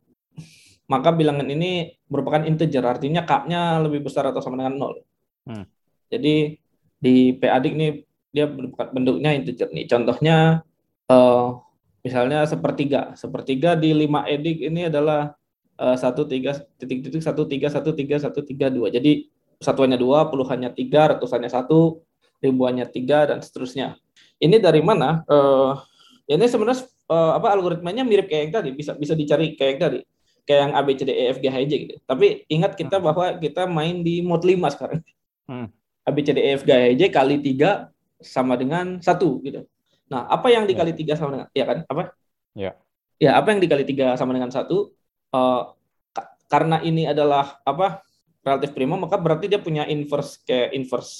maka 0.89 1.13
bilangan 1.13 1.45
ini 1.45 1.93
merupakan 2.09 2.41
integer, 2.43 2.81
artinya 2.81 3.23
K-nya 3.23 3.85
lebih 3.85 4.09
besar 4.09 4.25
atau 4.27 4.41
sama 4.41 4.59
dengan 4.65 4.75
0. 4.75 5.05
Hmm. 5.45 5.65
Jadi 6.09 6.57
di 6.99 7.15
P 7.37 7.41
adik 7.45 7.73
ini 7.77 7.87
dia 8.33 8.49
bentuknya 8.91 9.37
integer 9.37 9.69
nih. 9.69 9.85
Contohnya 9.85 10.65
uh, 11.07 11.61
misalnya 12.01 12.49
sepertiga. 12.49 13.13
Sepertiga 13.13 13.77
di 13.77 13.93
5 13.93 14.33
edik 14.33 14.57
ini 14.65 14.89
adalah 14.89 15.39
Eh, 15.79 15.95
satu 15.95 16.27
tiga 16.27 16.59
titik 16.75 17.07
titik 17.07 17.23
satu 17.23 17.47
tiga 17.47 17.71
satu 17.71 17.95
tiga 17.95 18.19
satu 18.19 18.43
tiga 18.43 18.67
dua 18.67 18.91
jadi 18.91 19.23
satuannya 19.63 19.95
dua 19.95 20.27
puluhannya 20.27 20.75
tiga 20.75 21.15
ratusannya 21.15 21.47
satu 21.47 22.03
ribuannya 22.43 22.83
tiga 22.91 23.31
dan 23.31 23.39
seterusnya 23.39 23.95
ini 24.43 24.59
dari 24.59 24.83
mana 24.83 25.23
uh, 25.23 25.79
ini 26.27 26.43
sebenarnya 26.51 26.83
uh, 27.07 27.39
apa 27.39 27.55
algoritmanya 27.55 28.03
mirip 28.03 28.27
kayak 28.27 28.41
yang 28.43 28.53
tadi 28.59 28.69
bisa 28.75 28.91
bisa 28.99 29.15
dicari 29.15 29.55
kayak 29.55 29.71
yang 29.71 29.81
tadi 29.87 29.99
kayak 30.49 30.61
yang 30.65 30.73
A 30.73 30.81
B 30.81 30.97
C 30.97 31.05
D 31.05 31.13
E 31.13 31.23
F 31.29 31.37
G 31.37 31.45
H 31.45 31.57
I 31.61 31.65
J 31.69 31.73
gitu. 31.85 31.95
Tapi 32.09 32.49
ingat 32.49 32.73
kita 32.73 32.97
hmm. 32.97 33.05
bahwa 33.05 33.25
kita 33.37 33.69
main 33.69 34.01
di 34.01 34.25
mode 34.25 34.41
5 34.41 34.73
sekarang. 34.73 35.05
Hmm. 35.45 35.69
A 36.01 36.09
B 36.09 36.25
C 36.25 36.33
D 36.33 36.41
E 36.41 36.57
F 36.57 36.65
G 36.65 36.73
H 36.73 36.81
I 36.89 36.95
J 36.97 37.01
kali 37.13 37.37
tiga 37.37 37.93
sama 38.17 38.57
dengan 38.57 38.97
satu 38.97 39.37
gitu. 39.45 39.69
Nah 40.09 40.25
apa 40.25 40.49
yang 40.49 40.65
dikali 40.65 40.97
ya. 40.97 40.97
tiga 40.97 41.13
sama 41.13 41.37
dengan 41.37 41.47
ya 41.53 41.65
kan? 41.69 41.77
Apa? 41.85 42.03
Ya. 42.57 42.73
Ya 43.21 43.37
apa 43.37 43.53
yang 43.53 43.61
dikali 43.61 43.85
tiga 43.85 44.17
sama 44.17 44.33
dengan 44.33 44.49
satu? 44.49 44.89
Uh, 45.29 45.77
karena 46.49 46.81
ini 46.81 47.05
adalah 47.05 47.61
apa 47.61 48.01
relatif 48.41 48.73
prima 48.73 48.97
maka 48.97 49.21
berarti 49.21 49.45
dia 49.45 49.61
punya 49.61 49.85
inverse 49.85 50.41
kayak 50.41 50.73
inverse 50.73 51.13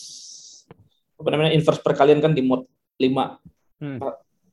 apa 1.21 1.29
namanya 1.29 1.53
inverse 1.53 1.85
perkalian 1.85 2.17
kan 2.17 2.33
di 2.33 2.41
mode 2.41 2.65
5 2.97 3.05
hmm. 3.85 3.99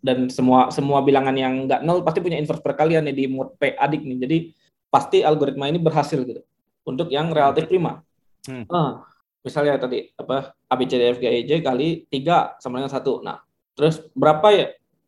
dan 0.04 0.28
semua 0.28 0.68
semua 0.68 1.00
bilangan 1.00 1.32
yang 1.32 1.64
enggak 1.64 1.80
nol 1.80 2.04
pasti 2.04 2.20
punya 2.20 2.36
inverse 2.36 2.60
perkalian 2.60 3.08
nih 3.08 3.16
di 3.16 3.24
mode 3.24 3.56
P 3.56 3.72
adik 3.72 4.04
nih. 4.04 4.18
Jadi 4.20 4.38
pasti 4.88 5.22
algoritma 5.22 5.68
ini 5.68 5.82
berhasil 5.82 6.20
gitu 6.22 6.42
untuk 6.86 7.10
yang 7.10 7.30
relatif 7.34 7.66
prima 7.66 8.02
hmm. 8.46 8.70
uh, 8.70 9.02
misalnya 9.42 9.78
tadi 9.78 10.10
apa 10.16 10.54
A 10.66 10.74
B 10.74 10.86
C 10.86 10.98
D 10.98 11.02
F 11.14 11.18
G 11.22 11.26
E 11.26 11.40
J 11.46 11.62
kali 11.62 12.06
3 12.08 12.62
sama 12.62 12.82
dengan 12.82 12.92
satu 12.92 13.20
nah 13.20 13.42
terus 13.76 14.00
berapa 14.14 14.48
ya 14.54 14.66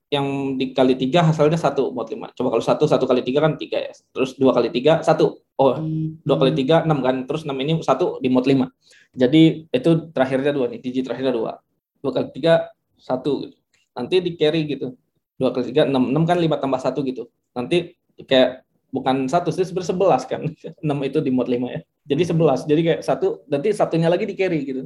yang 0.09 0.57
dikali 0.57 0.97
tiga 0.97 1.21
hasilnya 1.21 1.61
satu 1.61 1.93
mod 1.93 2.09
lima. 2.09 2.33
Coba 2.33 2.57
kalau 2.57 2.65
satu 2.65 2.89
satu 2.89 3.05
kali 3.05 3.21
tiga 3.21 3.45
kan 3.45 3.61
tiga 3.61 3.77
ya. 3.77 3.93
Terus 3.93 4.41
dua 4.41 4.57
kali 4.57 4.73
tiga 4.73 5.05
satu. 5.05 5.45
Oh 5.61 5.77
dua 6.25 6.37
kali 6.41 6.57
tiga 6.57 6.81
enam 6.85 7.05
kan. 7.05 7.29
Terus 7.29 7.45
enam 7.45 7.61
ini 7.61 7.77
satu 7.85 8.17
di 8.25 8.33
mod 8.33 8.49
lima. 8.49 8.73
Jadi 9.13 9.69
itu 9.69 9.91
terakhirnya 10.13 10.57
dua 10.57 10.73
nih. 10.73 10.81
Digit 10.81 11.05
terakhirnya 11.05 11.33
dua. 11.37 11.53
Dua 12.01 12.11
kali 12.17 12.33
tiga 12.33 12.73
satu. 12.97 13.45
Gitu. 13.45 13.57
Nanti 13.93 14.15
di 14.25 14.33
carry 14.33 14.65
gitu. 14.65 14.97
Dua 15.37 15.53
kali 15.53 15.77
tiga 15.77 15.85
enam 15.85 16.09
enam 16.09 16.25
kan 16.25 16.41
lima 16.41 16.57
tambah 16.57 16.81
satu 16.81 17.05
gitu. 17.05 17.29
Nanti 17.53 17.93
kayak 18.17 18.65
bukan 18.89 19.29
satu 19.29 19.53
sih 19.53 19.69
sebenarnya 19.69 19.91
sebelas 19.93 20.23
kan. 20.25 20.43
Enam 20.85 20.99
itu 21.05 21.19
di 21.21 21.31
mod 21.33 21.49
lima 21.51 21.73
ya. 21.73 21.81
Jadi 22.09 22.23
sebelas. 22.35 22.65
Jadi 22.65 22.81
kayak 22.85 23.01
satu. 23.05 23.45
Nanti 23.47 23.73
satunya 23.73 24.09
lagi 24.09 24.25
di 24.25 24.35
carry 24.35 24.61
gitu. 24.65 24.83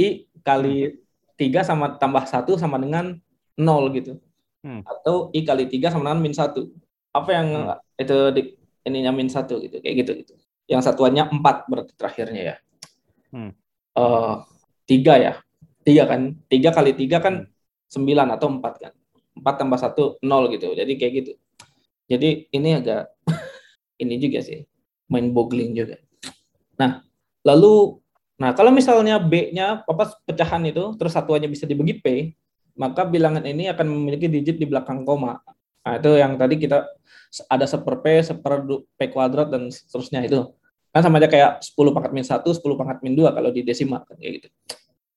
I 0.00 0.30
kali 0.44 0.96
tiga 1.40 1.64
sama 1.64 1.96
tambah 1.96 2.28
satu 2.28 2.60
sama 2.60 2.76
dengan 2.76 3.16
nol 3.56 3.88
gitu 3.96 4.20
hmm. 4.60 4.84
atau 4.84 5.32
i 5.32 5.40
kali 5.40 5.68
tiga 5.72 5.88
sama 5.88 6.12
dengan 6.12 6.20
min 6.20 6.34
satu 6.36 6.68
apa 7.16 7.30
yang 7.32 7.48
hmm. 7.48 8.02
itu 8.04 8.16
di, 8.36 8.42
ininya 8.84 9.12
min 9.12 9.32
satu 9.32 9.56
gitu 9.64 9.80
kayak 9.80 10.04
gitu 10.04 10.12
gitu 10.20 10.32
yang 10.68 10.84
satuannya 10.84 11.32
empat 11.32 11.64
berarti 11.66 11.92
terakhirnya 11.96 12.42
ya 12.44 12.56
hmm. 13.32 13.52
uh, 13.96 14.44
tiga 14.84 15.14
ya 15.16 15.32
tiga 15.80 16.04
kan 16.08 16.36
tiga 16.48 16.70
kali 16.76 16.92
tiga 16.92 17.18
kan 17.24 17.48
hmm. 17.48 17.88
sembilan 17.88 18.26
atau 18.36 18.48
empat 18.60 18.74
kan 18.76 18.92
empat 19.40 19.54
tambah 19.56 19.78
satu 19.80 20.20
nol 20.20 20.52
gitu 20.52 20.76
jadi 20.76 20.92
kayak 20.96 21.14
gitu 21.24 21.34
Jadi 22.10 22.50
ini 22.50 22.74
agak 22.74 23.19
ini 24.00 24.16
juga 24.16 24.40
sih 24.40 24.64
main 25.10 25.30
boggling 25.34 25.76
juga. 25.76 26.00
Nah, 26.80 27.04
lalu 27.44 27.98
nah 28.40 28.56
kalau 28.56 28.72
misalnya 28.72 29.20
B-nya 29.20 29.84
apa 29.84 30.16
pecahan 30.24 30.64
itu 30.64 30.96
terus 30.96 31.12
satuannya 31.12 31.50
bisa 31.50 31.68
dibagi 31.68 32.00
P, 32.00 32.32
maka 32.78 33.04
bilangan 33.04 33.44
ini 33.44 33.68
akan 33.68 33.84
memiliki 33.84 34.30
digit 34.30 34.56
di 34.56 34.64
belakang 34.64 35.04
koma. 35.04 35.36
Nah, 35.84 35.94
itu 36.00 36.10
yang 36.16 36.40
tadi 36.40 36.56
kita 36.56 36.88
ada 37.48 37.66
seper 37.68 38.00
P, 38.00 38.24
seper 38.24 38.64
P 38.96 39.00
kuadrat 39.12 39.52
dan 39.52 39.68
seterusnya 39.68 40.24
itu. 40.24 40.48
Kan 40.90 41.06
sama 41.06 41.22
aja 41.22 41.30
kayak 41.30 41.62
10 41.62 41.94
pangkat 41.94 42.10
min 42.10 42.26
1, 42.26 42.42
10 42.42 42.80
pangkat 42.80 42.98
min 43.06 43.14
2 43.14 43.30
kalau 43.30 43.50
di 43.54 43.62
desimal 43.62 44.02
kan 44.02 44.18
kayak 44.18 44.42
gitu. 44.42 44.48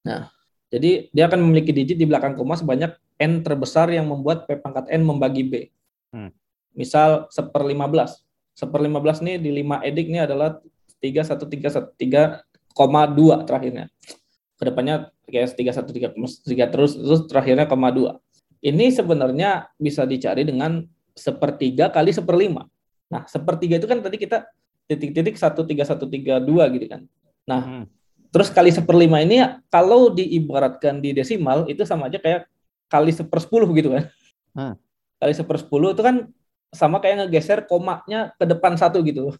Nah, 0.05 0.29
jadi 0.69 1.09
dia 1.09 1.25
akan 1.29 1.39
memiliki 1.41 1.73
digit 1.73 1.97
di 1.97 2.05
belakang 2.05 2.37
koma 2.37 2.57
sebanyak 2.57 2.93
n 3.17 3.41
terbesar 3.45 3.89
yang 3.89 4.05
membuat 4.09 4.45
P 4.45 4.57
pangkat 4.57 4.89
n 4.89 5.01
membagi 5.05 5.43
B. 5.45 5.53
Hmm. 6.13 6.29
Misal 6.73 7.29
seper 7.29 7.61
15. 7.61 8.22
Seper 8.53 8.79
15 8.85 9.25
nih 9.25 9.35
di 9.41 9.49
5 9.61 9.81
edik 9.89 10.05
ini 10.13 10.19
adalah 10.21 10.61
3133 11.01 12.73
koma 12.73 13.05
dua 13.05 13.45
terakhirnya. 13.45 13.89
Ke 14.57 14.63
depannya 14.69 15.13
kayak 15.29 15.55
tiga 15.57 15.71
satu 15.73 15.91
tiga 15.93 16.09
tiga 16.45 16.65
terus 16.69 16.97
terus 16.97 17.25
terakhirnya 17.29 17.69
koma 17.69 17.93
dua. 17.93 18.21
Ini 18.63 18.93
sebenarnya 18.95 19.67
bisa 19.75 20.07
dicari 20.07 20.47
dengan 20.47 20.83
sepertiga 21.13 21.91
kali 21.93 22.15
seperlima. 22.15 22.65
Nah 23.11 23.27
sepertiga 23.29 23.77
itu 23.77 23.87
kan 23.89 24.01
tadi 24.01 24.17
kita 24.17 24.47
titik-titik 24.87 25.35
satu 25.37 25.67
tiga 25.67 25.83
satu 25.83 26.09
tiga 26.09 26.41
dua 26.41 26.67
gitu 26.71 26.89
kan. 26.89 27.05
Nah 27.45 27.61
hmm. 27.61 27.85
terus 28.33 28.49
kali 28.49 28.73
seperlima 28.73 29.21
ini 29.21 29.43
kalau 29.69 30.09
diibaratkan 30.09 31.03
di 31.03 31.13
desimal 31.13 31.69
itu 31.69 31.85
sama 31.85 32.09
aja 32.09 32.17
kayak 32.17 32.49
kali 32.89 33.11
sepersepuluh 33.13 33.69
gitu 33.75 33.93
kan. 33.93 34.03
Hmm. 34.53 34.73
Kali 35.19 35.33
sepersepuluh 35.33 35.95
itu 35.95 36.01
kan 36.03 36.29
sama 36.73 36.99
kayak 36.99 37.25
ngegeser 37.25 37.69
komanya 37.69 38.33
ke 38.35 38.45
depan 38.49 38.73
satu 38.75 38.99
gitu. 39.05 39.31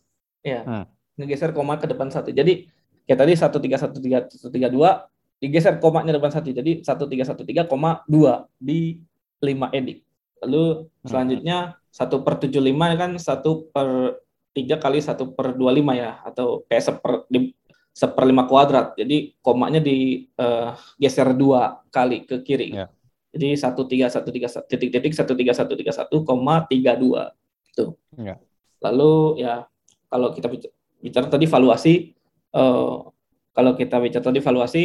Ya. 0.46 0.64
Hmm. 0.64 0.86
Ngegeser 1.18 1.52
koma 1.52 1.82
ke 1.82 1.90
depan 1.90 2.14
satu. 2.14 2.30
Jadi 2.30 2.70
kayak 3.10 3.20
tadi 3.20 3.34
satu 3.36 3.58
tiga 3.60 3.78
satu 3.82 3.98
tiga 4.00 4.24
satu 4.30 4.48
tiga 4.54 4.70
dua 4.72 5.12
digeser 5.44 5.76
komanya 5.84 6.16
depan 6.16 6.32
satu 6.32 6.56
jadi 6.56 6.80
satu 6.80 7.04
tiga 7.12 7.28
satu 7.28 7.44
tiga 7.44 7.68
koma 7.68 8.00
dua 8.08 8.48
di 8.56 9.04
lima 9.44 9.68
edik 9.76 10.08
lalu 10.40 10.88
hmm. 10.88 11.08
selanjutnya 11.12 11.58
satu 11.92 12.24
per 12.24 12.40
tujuh 12.40 12.64
lima 12.64 12.96
kan 12.96 13.20
satu 13.20 13.68
per 13.68 14.24
tiga 14.56 14.80
kali 14.80 15.04
satu 15.04 15.36
per 15.36 15.52
dua 15.52 15.76
lima 15.76 16.00
ya 16.00 16.24
atau 16.24 16.64
kayak 16.72 16.84
seper 16.88 17.28
di, 17.28 17.52
seper 17.92 18.24
lima 18.24 18.48
kuadrat 18.48 18.96
jadi 18.96 19.36
komanya 19.44 19.84
digeser 19.84 21.28
uh, 21.28 21.36
dua 21.36 21.84
kali 21.92 22.24
ke 22.24 22.40
kiri 22.40 22.72
ya. 22.72 22.88
Jadi 23.34 23.58
satu 23.58 23.90
tiga 23.90 24.08
satu 24.08 24.30
tiga 24.30 24.48
titik 24.70 24.94
titik 24.94 25.14
satu 25.18 25.34
tiga 25.34 25.52
satu 25.58 25.74
tiga 25.74 25.92
satu 25.92 26.22
koma 26.22 26.70
tiga 26.70 26.94
dua 26.94 27.34
tuh 27.74 27.98
ya. 28.16 28.38
lalu 28.86 29.42
ya 29.42 29.66
kalau 30.08 30.30
kita 30.30 30.48
bicara 31.02 31.28
tadi 31.28 31.50
valuasi 31.50 32.14
uh, 32.54 33.10
kalau 33.54 33.74
kita 33.74 33.98
bicara 33.98 34.24
tadi 34.24 34.40
valuasi 34.40 34.84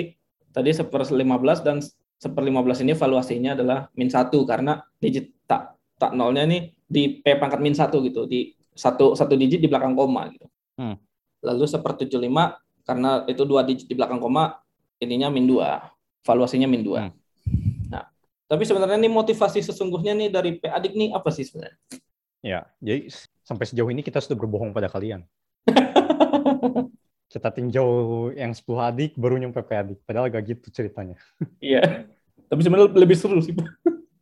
tadi 0.53 0.71
seper 0.73 1.05
15 1.05 1.23
dan 1.67 1.79
seper 2.19 2.43
15 2.43 2.85
ini 2.89 2.93
valuasinya 2.97 3.55
adalah 3.55 3.79
min 3.95 4.09
satu 4.11 4.43
karena 4.43 4.81
digit 4.99 5.31
tak 5.47 5.77
tak 6.01 6.17
nolnya 6.17 6.49
ini 6.49 6.73
di 6.83 7.21
p 7.21 7.37
pangkat 7.37 7.61
min 7.61 7.77
satu 7.77 8.01
gitu 8.03 8.25
di 8.25 8.51
satu 8.73 9.13
satu 9.13 9.35
digit 9.35 9.59
di 9.63 9.69
belakang 9.69 9.95
koma 9.95 10.31
gitu. 10.31 10.47
Hmm. 10.79 10.97
Lalu 11.43 11.67
seper 11.67 11.95
75 11.95 12.19
karena 12.87 13.11
itu 13.27 13.43
dua 13.45 13.63
digit 13.63 13.87
di 13.87 13.95
belakang 13.95 14.19
koma 14.19 14.59
ininya 14.99 15.29
min 15.31 15.47
dua 15.47 15.85
valuasinya 16.27 16.67
min 16.67 16.83
dua. 16.83 17.07
Hmm. 17.07 17.13
Tapi 18.49 18.65
sebenarnya 18.65 18.97
ini 18.97 19.13
motivasi 19.13 19.61
sesungguhnya 19.61 20.17
nih 20.17 20.29
dari 20.33 20.57
P 20.57 20.65
adik 20.73 20.97
nih 20.97 21.13
apa 21.13 21.29
sih 21.29 21.45
sebenarnya? 21.45 21.77
Ya, 22.41 22.65
jadi 22.81 23.13
sampai 23.45 23.69
sejauh 23.69 23.93
ini 23.93 24.01
kita 24.01 24.25
sudah 24.25 24.41
berbohong 24.41 24.73
pada 24.73 24.89
kalian. 24.89 25.29
kita 27.33 27.53
tinjau 27.53 27.89
yang 28.33 28.57
10 28.57 28.65
adik 28.89 29.21
baru 29.21 29.37
nyampe 29.37 29.61
P 29.61 29.71
adik. 29.77 29.99
Padahal 30.09 30.33
gak 30.33 30.49
gitu 30.49 30.67
ceritanya. 30.73 31.21
Iya. 31.61 32.09
Tapi 32.49 32.61
sebenarnya 32.65 32.97
lebih 32.97 33.17
seru 33.21 33.37
sih 33.45 33.53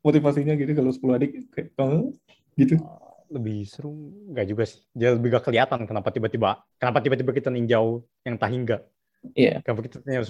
motivasinya 0.03 0.59
gitu 0.59 0.75
kalau 0.75 0.91
10 0.91 1.19
adik 1.23 1.31
kayak 1.55 1.71
oh, 1.79 2.11
gitu. 2.59 2.83
Ah, 2.83 3.23
lebih 3.31 3.63
seru 3.71 3.95
nggak 4.35 4.47
juga 4.51 4.67
sih. 4.67 4.83
Dia 4.91 5.15
lebih 5.15 5.39
gak 5.39 5.47
kelihatan 5.47 5.87
kenapa 5.87 6.11
tiba-tiba 6.11 6.67
kenapa 6.83 6.99
tiba-tiba 6.99 7.31
kita 7.31 7.55
ninjau 7.55 8.03
yang 8.27 8.35
tak 8.35 8.51
hingga. 8.51 8.83
Iya. 9.39 9.63
Yeah. 9.63 9.63
kenapa 9.63 9.87
kita 9.87 10.03
ninjau 10.03 10.27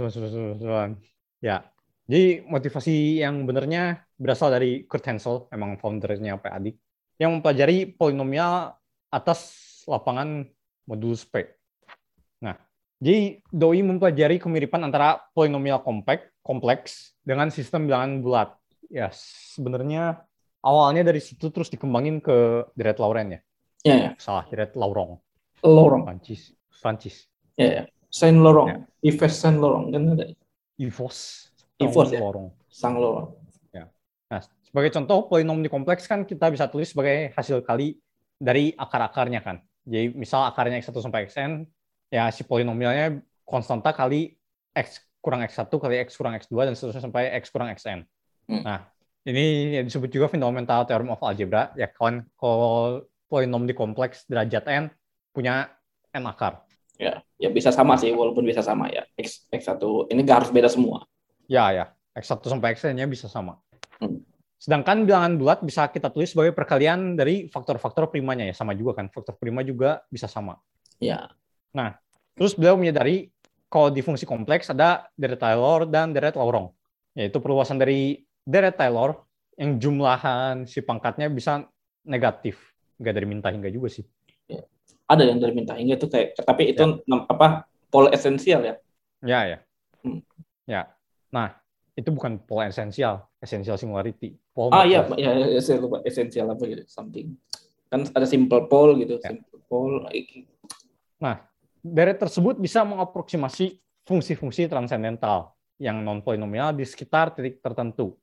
ya 1.40 1.64
jadi 2.06 2.46
motivasi 2.46 3.20
yang 3.20 3.44
benernya 3.44 4.06
berasal 4.16 4.54
dari 4.54 4.86
Kurt 4.86 5.04
Hansel 5.06 5.50
emang 5.50 5.76
foundernya 5.76 6.38
P 6.38 6.46
adik 6.48 6.76
yang 7.18 7.38
mempelajari 7.38 7.92
polinomial 7.92 8.78
atas 9.10 9.54
lapangan 9.86 10.46
modulus 10.86 11.26
P 11.26 11.56
jadi 12.96 13.44
doi 13.52 13.84
mempelajari 13.84 14.40
kemiripan 14.40 14.80
antara 14.88 15.20
polinomial 15.36 15.84
kompleks, 15.84 16.32
kompleks 16.40 17.12
dengan 17.20 17.52
sistem 17.52 17.84
bilangan 17.84 18.24
bulat. 18.24 18.48
Ya, 18.88 19.12
sebenarnya 19.52 20.24
awalnya 20.64 21.04
dari 21.04 21.20
situ 21.20 21.52
terus 21.52 21.68
dikembangin 21.68 22.24
ke 22.24 22.64
Deret 22.72 22.96
Lauren 22.96 23.36
ya. 23.36 23.40
Ya, 23.84 23.96
ya. 24.00 24.10
Salah, 24.16 24.48
Deret 24.48 24.72
Laurent. 24.72 25.20
Laurent. 25.60 26.08
Prancis. 26.08 26.56
Prancis. 26.80 27.28
Ya, 27.60 27.68
ya. 27.68 27.84
Saint 28.08 28.40
Laurent. 28.40 28.68
Ya. 28.72 29.12
Yves 29.12 29.34
Saint 29.36 29.60
Laurent 29.60 29.92
kan 29.92 30.16
ada. 30.16 30.24
Yves. 30.80 31.52
Yves 31.80 32.10
ya. 32.12 32.20
Laurent. 32.20 32.50
Sang 32.72 32.96
Laurent. 32.96 33.36
Ya. 33.72 33.88
Nah, 34.32 34.40
sebagai 34.64 34.90
contoh 34.92 35.28
polinom 35.28 35.60
di 35.60 35.68
kompleks 35.68 36.08
kan 36.08 36.24
kita 36.24 36.48
bisa 36.48 36.68
tulis 36.68 36.92
sebagai 36.92 37.32
hasil 37.36 37.60
kali 37.64 38.00
dari 38.36 38.72
akar-akarnya 38.76 39.40
kan. 39.40 39.60
Jadi 39.86 40.12
misal 40.18 40.50
akarnya 40.50 40.82
x1 40.82 40.98
sampai 40.98 41.30
xn 41.30 41.62
ya 42.10 42.26
si 42.34 42.42
polinomialnya 42.42 43.22
konstanta 43.46 43.94
kali 43.94 44.34
x 44.74 44.98
kurang 45.22 45.46
x1 45.46 45.70
kali 45.70 45.94
x 46.02 46.18
kurang 46.18 46.34
x2 46.34 46.54
dan 46.66 46.74
seterusnya 46.74 47.02
sampai 47.06 47.30
x 47.38 47.54
kurang 47.54 47.70
xn. 47.70 48.02
Hmm. 48.50 48.62
Nah, 48.66 48.80
ini 49.26 49.78
disebut 49.86 50.10
juga 50.10 50.26
fundamental 50.26 50.86
theorem 50.86 51.14
of 51.14 51.22
algebra 51.22 51.70
ya 51.78 51.86
kawan 51.90 52.26
kalau 52.34 53.06
polinom 53.30 53.66
di 53.66 53.74
kompleks 53.74 54.26
derajat 54.26 54.64
n 54.66 54.84
punya 55.30 55.70
n 56.14 56.26
akar. 56.26 56.66
Ya, 56.96 57.20
ya 57.36 57.52
bisa 57.52 57.68
sama 57.70 57.94
sih 58.00 58.10
walaupun 58.10 58.42
bisa 58.42 58.64
sama 58.64 58.90
ya. 58.90 59.06
X 59.14 59.46
x1 59.52 59.82
ini 60.10 60.20
gak 60.26 60.44
harus 60.44 60.50
beda 60.50 60.66
semua. 60.66 61.06
Ya, 61.46 61.70
ya. 61.72 61.84
x1 62.16 62.40
sampai 62.48 62.74
xn-nya 62.74 63.04
bisa 63.04 63.28
sama. 63.28 63.60
Hmm. 64.00 64.24
Sedangkan 64.56 65.04
bilangan 65.04 65.36
bulat 65.36 65.60
bisa 65.60 65.84
kita 65.92 66.08
tulis 66.08 66.32
sebagai 66.32 66.56
perkalian 66.56 67.12
dari 67.12 67.46
faktor-faktor 67.52 68.08
primanya 68.08 68.48
ya 68.48 68.56
sama 68.56 68.72
juga 68.72 68.96
kan. 68.96 69.12
Faktor 69.12 69.36
prima 69.36 69.60
juga 69.60 70.00
bisa 70.08 70.24
sama. 70.24 70.56
Ya. 70.96 71.28
Nah, 71.76 72.00
terus 72.32 72.56
beliau 72.56 72.80
menyadari 72.80 73.28
kalau 73.68 73.92
di 73.92 74.00
fungsi 74.00 74.24
kompleks 74.24 74.72
ada 74.72 75.12
deret 75.12 75.36
Taylor 75.36 75.84
dan 75.84 76.16
deret 76.16 76.32
Laurent, 76.40 76.72
yaitu 77.12 77.36
perluasan 77.36 77.76
dari 77.76 78.24
deret 78.48 78.80
Taylor 78.80 79.26
yang 79.60 79.76
jumlahan 79.76 80.64
si 80.64 80.80
pangkatnya 80.80 81.28
bisa 81.28 81.68
negatif, 82.06 82.56
nggak 82.96 83.12
dari 83.12 83.26
minta 83.28 83.52
hingga 83.52 83.68
juga 83.68 83.92
sih. 83.92 84.04
Ya. 84.48 84.64
Ada 85.04 85.28
yang 85.28 85.38
dari 85.42 85.52
minta 85.52 85.76
hingga 85.76 86.00
itu 86.00 86.08
kayak, 86.08 86.38
tapi 86.40 86.72
itu 86.72 86.80
ya. 86.80 87.16
apa 87.28 87.68
pol 87.92 88.08
esensial 88.08 88.64
ya? 88.64 88.74
Ya 89.20 89.40
ya. 89.44 89.58
Hmm. 90.00 90.24
Ya. 90.64 90.95
Nah, 91.32 91.54
itu 91.96 92.12
bukan 92.12 92.36
pol 92.44 92.60
esensial, 92.68 93.24
esensial 93.40 93.80
singularity. 93.80 94.36
Pole 94.52 94.72
ah 94.72 94.84
iya, 94.84 95.06
ya, 95.16 95.32
ya, 95.56 95.60
saya 95.64 95.80
lupa 95.80 96.04
esensial 96.04 96.52
apa 96.52 96.62
gitu, 96.68 96.84
something. 96.86 97.32
Kan 97.88 98.04
ada 98.12 98.28
simple 98.28 98.68
pole 98.68 99.00
gitu, 99.00 99.16
ya. 99.16 99.32
simple 99.32 99.60
pole. 99.64 100.04
Nah, 101.22 101.40
deret 101.80 102.20
tersebut 102.20 102.60
bisa 102.60 102.84
mengaproksimasi 102.84 103.80
fungsi-fungsi 104.04 104.68
transendental 104.68 105.56
yang 105.80 106.04
non 106.04 106.20
polinomial 106.20 106.76
di 106.76 106.84
sekitar 106.84 107.32
titik 107.32 107.64
tertentu. 107.64 108.16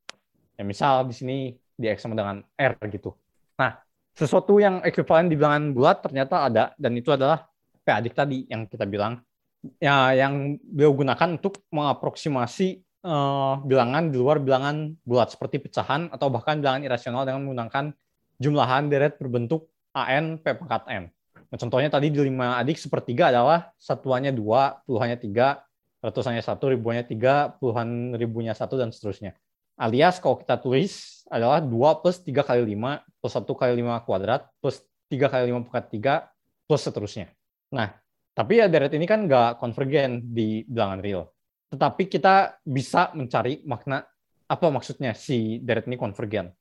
Ya, 0.53 0.61
misal 0.61 1.09
di 1.09 1.13
sini 1.17 1.37
di 1.73 1.89
X 1.89 2.05
sama 2.05 2.13
dengan 2.13 2.45
R 2.53 2.73
gitu. 2.93 3.17
Nah, 3.57 3.81
sesuatu 4.13 4.61
yang 4.61 4.85
ekuivalen 4.85 5.29
di 5.29 5.35
bilangan 5.37 5.73
bulat 5.73 5.97
ternyata 6.05 6.45
ada 6.45 6.63
dan 6.77 6.93
itu 6.93 7.09
adalah 7.09 7.49
P 7.81 7.87
adik 7.89 8.13
tadi 8.13 8.45
yang 8.45 8.69
kita 8.69 8.85
bilang 8.85 9.17
ya 9.81 10.13
yang 10.13 10.55
beliau 10.61 10.93
gunakan 10.93 11.41
untuk 11.41 11.65
mengaproksimasi 11.73 12.83
uh, 13.03 13.59
bilangan 13.63 14.09
di 14.09 14.17
luar 14.17 14.39
bilangan 14.39 14.95
bulat 15.03 15.35
seperti 15.35 15.59
pecahan 15.59 16.09
atau 16.09 16.31
bahkan 16.31 16.59
bilangan 16.59 16.81
irasional 16.83 17.27
dengan 17.27 17.45
menggunakan 17.45 17.93
jumlahan 18.39 18.89
deret 18.89 19.19
berbentuk 19.19 19.69
AN 19.93 20.41
P 20.41 20.57
pangkat 20.57 20.83
N. 20.89 21.03
Nah, 21.53 21.57
contohnya 21.61 21.93
tadi 21.93 22.09
di 22.09 22.17
lima 22.17 22.57
adik 22.57 22.81
sepertiga 22.81 23.29
adalah 23.29 23.69
satuannya 23.77 24.33
dua, 24.33 24.81
puluhannya 24.89 25.21
tiga, 25.21 25.61
ratusannya 26.01 26.41
satu, 26.41 26.73
ribuannya 26.73 27.05
tiga, 27.05 27.53
puluhan 27.61 28.17
ribunya 28.17 28.57
satu, 28.57 28.73
dan 28.73 28.89
seterusnya. 28.89 29.37
Alias 29.77 30.17
kalau 30.17 30.41
kita 30.41 30.57
tulis 30.57 31.25
adalah 31.29 31.61
dua 31.61 31.97
plus 31.97 32.21
tiga 32.21 32.45
kali 32.45 32.61
lima 32.61 33.01
plus 33.21 33.33
satu 33.33 33.57
kali 33.57 33.77
lima 33.77 34.01
kuadrat 34.05 34.45
plus 34.61 34.81
tiga 35.09 35.29
kali 35.29 35.49
lima 35.49 35.65
pangkat 35.65 35.85
tiga 35.93 36.13
plus 36.69 36.85
seterusnya. 36.85 37.29
Nah, 37.73 37.89
tapi 38.37 38.61
ya 38.61 38.69
deret 38.69 38.93
ini 38.93 39.05
kan 39.09 39.25
nggak 39.25 39.57
konvergen 39.57 40.29
di 40.29 40.61
bilangan 40.65 41.01
real. 41.01 41.32
Tetapi 41.73 42.05
kita 42.05 42.61
bisa 42.61 43.09
mencari 43.17 43.65
makna 43.65 44.05
apa 44.45 44.69
maksudnya 44.69 45.17
si 45.17 45.57
deret 45.57 45.89
ini 45.89 45.97
konvergen. 45.97 46.53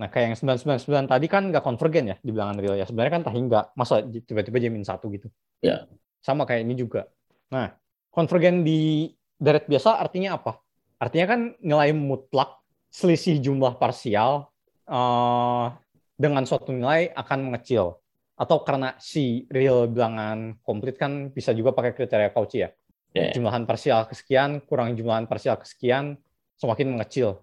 Nah, 0.00 0.08
kayak 0.08 0.32
yang 0.32 0.56
999 0.56 1.04
tadi 1.04 1.26
kan 1.28 1.52
nggak 1.52 1.60
konvergen 1.60 2.14
ya 2.14 2.16
di 2.24 2.32
bilangan 2.32 2.56
real 2.56 2.80
ya. 2.80 2.88
Sebenarnya 2.88 3.12
kan 3.20 3.22
tahi 3.28 3.38
nggak. 3.44 3.64
Masa 3.76 4.00
tiba-tiba 4.00 4.56
jamin 4.56 4.88
satu 4.88 5.12
gitu. 5.12 5.28
Ya. 5.60 5.84
Sama 6.24 6.48
kayak 6.48 6.64
ini 6.64 6.80
juga. 6.80 7.12
Nah, 7.52 7.76
konvergen 8.08 8.64
di 8.64 9.12
deret 9.36 9.68
biasa 9.68 10.00
artinya 10.00 10.40
apa? 10.40 10.64
Artinya 10.96 11.26
kan 11.28 11.40
nilai 11.60 11.92
mutlak 11.92 12.56
selisih 12.88 13.36
jumlah 13.44 13.76
parsial 13.76 14.48
uh, 14.88 15.76
dengan 16.16 16.48
suatu 16.48 16.72
nilai 16.72 17.12
akan 17.12 17.52
mengecil. 17.52 18.00
Atau 18.38 18.62
karena 18.62 18.94
si 19.02 19.50
real 19.50 19.90
bilangan 19.90 20.56
komplit 20.62 20.94
kan 20.94 21.34
bisa 21.34 21.50
juga 21.52 21.74
pakai 21.74 21.92
kriteria 21.92 22.30
Cauchy 22.30 22.62
ya. 22.62 22.70
Ya. 23.16 23.32
Jumlahan 23.32 23.64
parsial 23.64 24.04
kesekian 24.04 24.60
kurang 24.68 24.92
jumlahan 24.92 25.24
parsial 25.24 25.56
kesekian 25.56 26.20
semakin 26.60 26.92
mengecil. 26.92 27.40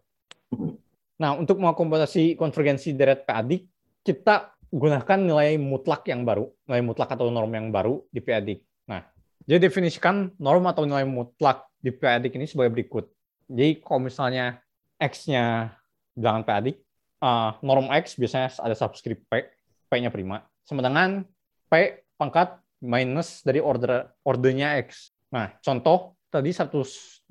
Nah, 1.16 1.34
untuk 1.40 1.58
mengakomodasi 1.58 2.36
konvergensi 2.36 2.92
deret 2.94 3.24
PADIK, 3.24 3.66
kita 4.06 4.52
gunakan 4.70 5.20
nilai 5.20 5.56
mutlak 5.56 6.04
yang 6.12 6.28
baru, 6.28 6.52
nilai 6.68 6.84
mutlak 6.84 7.10
atau 7.16 7.32
norm 7.32 7.50
yang 7.50 7.72
baru 7.72 8.04
di 8.12 8.20
PADIK. 8.20 8.60
Nah, 8.92 9.02
jadi 9.48 9.72
definisikan 9.72 10.36
norm 10.38 10.68
atau 10.68 10.84
nilai 10.84 11.08
mutlak 11.08 11.66
di 11.80 11.90
PADIK 11.96 12.36
ini 12.36 12.46
sebagai 12.46 12.76
berikut. 12.76 13.08
Jadi 13.48 13.80
kalau 13.80 14.06
misalnya 14.06 14.60
X-nya 15.00 15.72
bilangan 16.14 16.44
PADIK, 16.44 16.78
uh, 17.24 17.52
norm 17.64 17.88
X 17.96 18.20
biasanya 18.20 18.52
ada 18.60 18.76
subscript 18.76 19.24
P, 19.32 19.48
P-nya 19.88 20.12
prima. 20.12 20.44
Sedangkan 20.68 21.24
P 21.72 22.04
pangkat 22.20 22.60
minus 22.84 23.42
dari 23.42 23.64
order 23.64 24.12
ordernya 24.28 24.82
X. 24.84 25.15
Nah, 25.36 25.52
contoh 25.60 26.16
tadi 26.32 26.56
125 26.56 27.28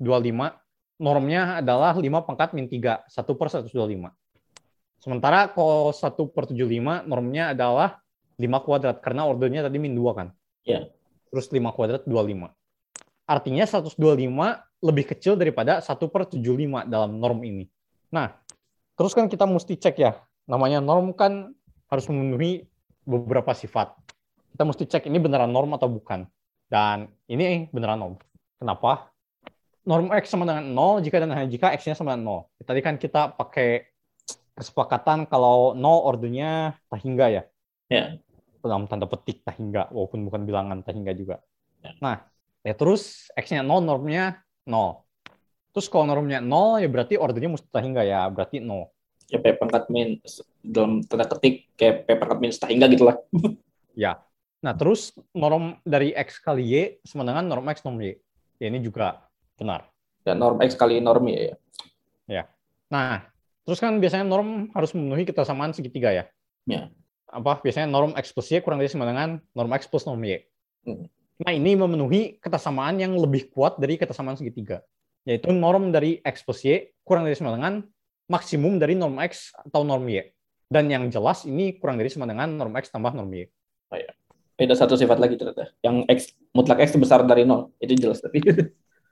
normnya 1.01 1.57
adalah 1.57 1.97
5 1.97 2.21
pangkat 2.21 2.53
min 2.53 2.69
3, 2.69 3.01
1 3.09 3.33
per 3.33 3.47
125. 3.49 4.13
Sementara 5.01 5.49
kalau 5.49 5.89
1 5.89 6.29
per 6.29 6.45
75 6.45 7.01
normnya 7.09 7.57
adalah 7.57 7.97
5 8.37 8.61
kuadrat, 8.61 9.01
karena 9.01 9.25
ordernya 9.25 9.65
tadi 9.65 9.81
min 9.81 9.97
2 9.97 10.13
kan? 10.13 10.27
Ya. 10.69 10.85
Terus 11.33 11.49
5 11.49 11.73
kuadrat 11.73 12.05
25. 12.05 12.53
Artinya 13.25 13.65
125 13.65 13.97
lebih 14.85 15.05
kecil 15.09 15.33
daripada 15.33 15.81
1 15.81 16.13
per 16.13 16.29
75 16.29 16.85
dalam 16.85 17.17
norm 17.17 17.41
ini. 17.41 17.65
Nah, 18.13 18.37
terus 18.93 19.17
kan 19.17 19.25
kita 19.25 19.49
mesti 19.49 19.81
cek 19.81 19.97
ya, 19.97 20.13
namanya 20.45 20.77
norm 20.77 21.09
kan 21.17 21.57
harus 21.89 22.05
memenuhi 22.05 22.69
beberapa 23.01 23.49
sifat. 23.57 23.97
Kita 24.53 24.61
mesti 24.61 24.85
cek 24.85 25.09
ini 25.09 25.17
beneran 25.17 25.49
norm 25.49 25.73
atau 25.73 25.89
bukan. 25.89 26.29
Dan 26.69 27.09
ini 27.29 27.69
beneran 27.69 27.99
norm. 28.01 28.15
Kenapa? 28.57 29.15
norm 29.85 30.09
X 30.11 30.33
sama 30.33 30.49
dengan 30.49 30.65
0 30.73 31.05
jika 31.05 31.21
dan 31.21 31.31
hanya 31.31 31.47
jika 31.47 31.71
X-nya 31.77 31.93
sama 31.93 32.17
dengan 32.17 32.49
0. 32.59 32.65
Tadi 32.65 32.81
kan 32.81 32.97
kita 32.97 33.37
pakai 33.37 33.85
kesepakatan 34.57 35.29
kalau 35.29 35.77
0 35.77 35.85
ordernya 36.09 36.73
tak 36.89 36.99
hingga 37.05 37.25
ya. 37.29 37.43
Ya. 37.87 38.17
Dalam 38.65 38.89
tanda 38.89 39.05
petik 39.05 39.45
tak 39.45 39.61
hingga, 39.61 39.93
walaupun 39.93 40.25
bukan 40.25 40.41
bilangan 40.41 40.81
tak 40.81 40.97
hingga 40.97 41.13
juga. 41.13 41.37
Ya. 41.85 41.93
Nah, 42.01 42.25
ya 42.65 42.73
terus 42.73 43.29
X-nya 43.37 43.61
0, 43.61 43.85
normnya 43.85 44.41
0. 44.65 45.05
Terus 45.69 45.85
kalau 45.85 46.09
normnya 46.09 46.41
0, 46.41 46.81
ya 46.81 46.89
berarti 46.89 47.15
ordernya 47.21 47.53
mesti 47.53 47.69
tak 47.69 47.85
hingga 47.85 48.01
ya, 48.01 48.25
berarti 48.33 48.57
0. 48.57 48.89
Ya, 49.29 49.41
P 49.41 49.57
pangkat 49.57 49.89
min, 49.89 50.21
dalam 50.61 51.01
tanda 51.05 51.25
ketik, 51.29 51.69
kayak 51.77 52.05
P 52.05 52.13
pangkat 52.17 52.37
min 52.41 52.49
tak 52.53 52.69
hingga 52.73 52.85
gitu 52.89 53.05
lah. 53.05 53.17
ya. 53.93 54.17
Nah, 54.65 54.73
terus 54.73 55.13
norm 55.37 55.77
dari 55.85 56.09
X 56.17 56.41
kali 56.41 56.65
Y 56.65 56.73
sama 57.05 57.21
dengan 57.21 57.45
norm 57.45 57.69
X 57.69 57.85
norm 57.85 58.01
Y. 58.01 58.17
Ya, 58.57 58.73
ini 58.73 58.81
juga 58.81 59.21
Benar. 59.55 59.87
Dan 60.25 60.41
norm 60.41 60.57
X 60.65 60.73
kali 60.73 60.97
norm 60.99 61.29
Y 61.29 61.53
ya. 61.53 61.55
Ya. 62.25 62.43
Nah, 62.89 63.29
terus 63.63 63.77
kan 63.77 64.01
biasanya 64.01 64.25
norm 64.25 64.73
harus 64.73 64.91
memenuhi 64.97 65.23
kesamaan 65.29 65.71
segitiga 65.71 66.11
ya. 66.11 66.25
Ya. 66.65 66.89
Apa 67.29 67.61
biasanya 67.61 67.87
norm 67.87 68.17
X 68.17 68.33
plus 68.33 68.49
Y 68.49 68.59
kurang 68.65 68.81
dari 68.81 68.89
sama 68.89 69.05
dengan 69.05 69.37
norm 69.53 69.71
X 69.77 69.85
plus 69.85 70.03
norm 70.09 70.19
Y. 70.25 70.41
Hmm. 70.81 71.05
Nah, 71.45 71.51
ini 71.51 71.75
memenuhi 71.77 72.41
kesamaan 72.41 72.97
yang 72.97 73.13
lebih 73.15 73.53
kuat 73.53 73.77
dari 73.77 74.01
kesamaan 74.01 74.39
segitiga. 74.39 74.81
Yaitu 75.29 75.53
norm 75.53 75.93
dari 75.93 76.25
X 76.25 76.41
plus 76.41 76.65
Y 76.65 76.95
kurang 77.05 77.29
dari 77.29 77.37
sama 77.37 77.53
dengan 77.53 77.85
maksimum 78.25 78.81
dari 78.81 78.97
norm 78.97 79.21
X 79.21 79.53
atau 79.55 79.85
norm 79.85 80.09
Y. 80.09 80.25
Dan 80.65 80.89
yang 80.89 81.05
jelas 81.13 81.45
ini 81.45 81.77
kurang 81.77 82.01
dari 82.01 82.09
sama 82.09 82.25
dengan 82.25 82.49
norm 82.57 82.73
X 82.81 82.89
tambah 82.89 83.13
norm 83.13 83.29
Y. 83.29 83.45
Oh, 83.93 83.99
ya. 84.01 84.09
Ada 84.55 84.87
satu 84.87 84.95
sifat 84.95 85.19
lagi 85.19 85.35
ternyata. 85.35 85.71
Yang 85.83 85.95
X 86.07 86.19
mutlak 86.55 86.79
X 86.79 86.95
besar 86.95 87.27
dari 87.27 87.43
nol. 87.43 87.75
Itu 87.79 87.95
jelas 87.95 88.23
tapi. 88.23 88.39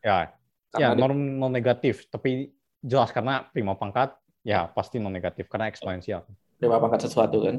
Ya, 0.04 0.36
ya 0.76 0.92
norm 1.00 1.40
non 1.40 1.48
negatif, 1.48 2.12
tapi 2.12 2.52
jelas 2.84 3.08
karena 3.16 3.48
prima 3.56 3.80
pangkat 3.80 4.12
ya 4.44 4.68
pasti 4.68 5.00
non 5.00 5.16
negatif 5.16 5.48
karena 5.48 5.72
eksponensial. 5.72 6.28
Prima 6.60 6.76
pangkat 6.76 7.08
sesuatu 7.08 7.40
kan. 7.40 7.56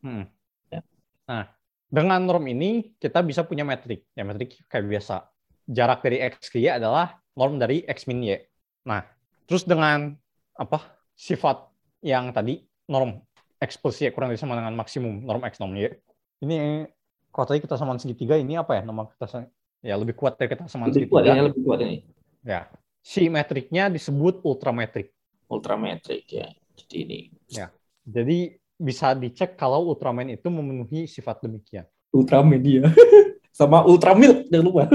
Hmm. 0.00 0.24
Ya. 0.72 0.80
Nah, 1.28 1.52
dengan 1.92 2.24
norm 2.24 2.48
ini 2.48 2.96
kita 2.96 3.20
bisa 3.20 3.44
punya 3.44 3.62
metrik. 3.62 4.08
Ya 4.16 4.24
metrik 4.24 4.56
kayak 4.72 4.88
biasa. 4.88 5.28
Jarak 5.68 6.00
dari 6.00 6.24
x 6.24 6.48
ke 6.48 6.64
y 6.64 6.72
adalah 6.72 7.20
norm 7.36 7.60
dari 7.60 7.84
x 7.84 8.08
min 8.08 8.24
y. 8.24 8.40
Nah, 8.88 9.04
terus 9.44 9.68
dengan 9.68 10.16
apa 10.56 10.80
sifat 11.12 11.68
yang 12.00 12.32
tadi 12.32 12.64
norm 12.88 13.20
x 13.60 13.76
plus 13.76 14.00
y 14.00 14.08
kurang 14.16 14.32
dari 14.32 14.40
sama 14.40 14.56
dengan 14.56 14.72
maksimum 14.72 15.28
norm 15.28 15.44
x 15.44 15.60
norm 15.60 15.76
y. 15.76 15.92
Ini 16.40 16.88
kalau 17.36 17.46
tadi 17.52 17.60
kita 17.60 17.76
sama 17.76 17.92
segitiga 18.00 18.40
ini 18.40 18.56
apa 18.56 18.80
ya 18.80 18.82
nama 18.88 19.04
kita 19.12 19.44
ya 19.84 19.92
lebih 20.00 20.16
kuat 20.16 20.40
dari 20.40 20.56
kesamaan 20.56 20.88
lebih 20.88 21.04
segitiga. 21.04 21.12
Kuat, 21.12 21.24
ya, 21.28 21.44
lebih 21.44 21.62
kuat 21.68 21.78
ini. 21.84 21.96
Ya. 22.40 22.60
Si 23.04 23.28
metriknya 23.28 23.92
disebut 23.92 24.40
ultrametrik. 24.40 25.12
Ultrametrik 25.52 26.24
ya. 26.32 26.48
Jadi 26.72 26.96
ini. 27.04 27.20
Ya. 27.52 27.68
Jadi 28.08 28.56
bisa 28.76 29.16
dicek 29.16 29.56
kalau 29.56 29.88
Ultraman 29.92 30.32
itu 30.32 30.48
memenuhi 30.52 31.04
sifat 31.04 31.44
demikian. 31.44 31.84
Ultraman 32.12 32.60
dia. 32.60 32.88
Sama 33.56 33.84
Ultramilk 33.84 34.48
jangan 34.48 34.64
lupa. 34.64 34.84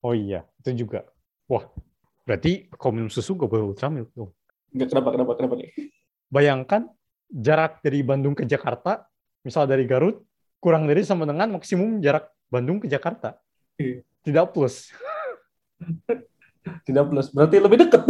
Oh 0.00 0.16
iya, 0.16 0.48
itu 0.64 0.88
juga. 0.88 1.04
Wah, 1.44 1.68
berarti 2.24 2.72
kalau 2.80 2.96
minum 2.96 3.12
susu 3.12 3.36
gak 3.36 3.52
boleh 3.52 3.68
Ultramilk 3.68 4.08
dong. 4.16 4.32
Enggak 4.72 4.96
kenapa 4.96 5.12
kenapa 5.12 5.32
kenapa 5.36 5.54
nih? 5.60 5.68
Bayangkan 6.32 6.88
jarak 7.28 7.84
dari 7.84 8.00
Bandung 8.00 8.32
ke 8.32 8.48
Jakarta, 8.48 9.04
misal 9.44 9.68
dari 9.68 9.84
Garut, 9.84 10.24
kurang 10.60 10.84
dari 10.84 11.02
sama 11.02 11.24
dengan 11.24 11.56
maksimum 11.56 11.98
jarak 12.04 12.28
Bandung 12.52 12.78
ke 12.78 12.86
Jakarta. 12.86 13.40
Iya. 13.80 14.04
Tidak 14.20 14.46
plus. 14.52 14.92
Tidak 16.86 17.04
plus. 17.08 17.32
Berarti 17.32 17.56
lebih 17.56 17.78
dekat. 17.88 18.02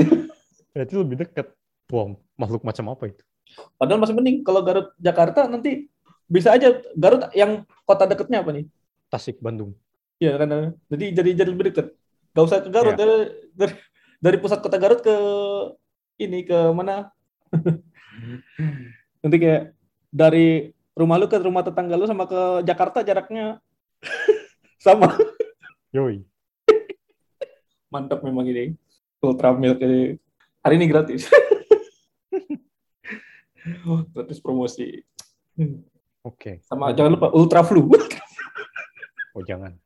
Berarti 0.74 0.94
lebih 0.98 1.16
dekat. 1.22 1.46
Wah, 1.90 2.14
makhluk 2.34 2.66
macam 2.66 2.90
apa 2.90 3.10
itu? 3.10 3.22
Padahal 3.78 4.02
masih 4.02 4.14
mending 4.14 4.42
kalau 4.46 4.62
Garut 4.62 4.94
Jakarta 4.98 5.46
nanti 5.46 5.90
bisa 6.30 6.54
aja 6.54 6.78
Garut 6.94 7.30
yang 7.34 7.66
kota 7.86 8.06
dekatnya 8.06 8.42
apa 8.42 8.50
nih? 8.54 8.66
Tasik 9.10 9.38
Bandung. 9.42 9.74
Iya 10.22 10.38
kan. 10.38 10.74
Jadi 10.90 11.06
jadi 11.14 11.30
jadi 11.42 11.50
lebih 11.50 11.74
dekat. 11.74 11.94
Gak 12.34 12.44
usah 12.46 12.58
ke 12.62 12.70
Garut 12.70 12.94
ya. 12.94 12.98
dari, 12.98 13.16
dari 13.54 13.74
dari 14.22 14.36
pusat 14.38 14.62
kota 14.62 14.78
Garut 14.78 15.02
ke 15.02 15.14
ini 16.22 16.46
ke 16.46 16.58
mana? 16.70 17.10
nanti 19.20 19.36
kayak 19.36 19.74
dari 20.14 20.70
rumah 20.94 21.16
lu 21.18 21.26
ke 21.30 21.38
rumah 21.38 21.62
tetangga 21.62 21.94
lu 21.94 22.06
sama 22.08 22.26
ke 22.26 22.66
Jakarta 22.66 23.04
jaraknya 23.06 23.58
sama. 24.84 25.14
Yoi. 25.90 26.22
Mantap 27.90 28.22
memang 28.22 28.46
ini. 28.46 28.78
Ultra 29.20 29.52
Milk 29.52 29.82
ini. 29.82 30.16
Hari 30.64 30.74
ini 30.80 30.86
gratis. 30.88 31.28
oh, 33.84 34.06
gratis 34.14 34.38
promosi. 34.40 35.04
Oke. 35.56 35.76
Okay. 36.24 36.54
Sama 36.64 36.94
jangan 36.96 37.18
lupa 37.18 37.28
Ultra 37.34 37.60
Flu. 37.66 37.90
oh 39.36 39.42
jangan. 39.44 39.76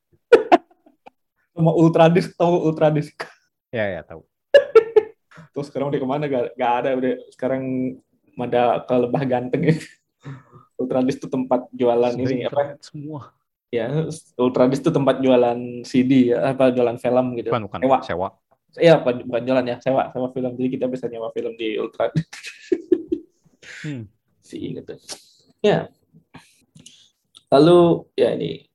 Sama 1.55 1.71
Ultra 1.71 2.11
Disc, 2.11 2.35
tahu 2.35 2.67
Ultra 2.67 2.91
Disc? 2.91 3.15
Ya 3.71 3.87
ya 3.87 4.03
tahu. 4.03 4.27
Terus 5.55 5.71
sekarang 5.71 5.95
udah 5.95 6.01
ke 6.03 6.09
mana? 6.11 6.25
Gak, 6.27 6.59
gak 6.59 6.73
ada 6.83 6.91
udah. 6.99 7.15
Sekarang 7.31 7.63
ada 8.35 8.83
ke 8.83 8.95
Lebah 8.99 9.23
Ganteng 9.23 9.63
ya. 9.71 9.75
Ultra 10.79 11.01
Disc 11.07 11.23
itu 11.23 11.29
tempat 11.31 11.71
jualan 11.71 12.13
Sering 12.15 12.41
ini 12.41 12.49
apa? 12.51 12.79
Semua. 12.83 13.35
Ya 13.75 13.91
Ultradis 14.39 14.79
itu 14.79 14.91
tempat 14.95 15.19
jualan 15.19 15.83
CD 15.83 16.31
ya 16.31 16.55
apa 16.55 16.71
jualan 16.71 16.95
film 16.95 17.35
gitu. 17.35 17.51
Bukan 17.51 17.67
bukan 17.67 17.81
sewa. 17.83 17.99
sewa. 18.07 18.29
Iya 18.79 19.03
bukan, 19.03 19.27
bukan 19.27 19.43
jualan 19.43 19.67
ya 19.67 19.77
sewa 19.83 20.15
sewa 20.15 20.31
film. 20.31 20.55
Jadi 20.55 20.69
kita 20.79 20.87
bisa 20.87 21.11
nyewa 21.11 21.35
film 21.35 21.59
di 21.59 21.75
Ultradis 21.75 22.23
hmm. 23.83 24.07
si 24.47 24.79
gitu. 24.79 24.95
Ya. 25.59 25.91
Lalu 27.51 28.07
ya 28.15 28.39
ini. 28.39 28.71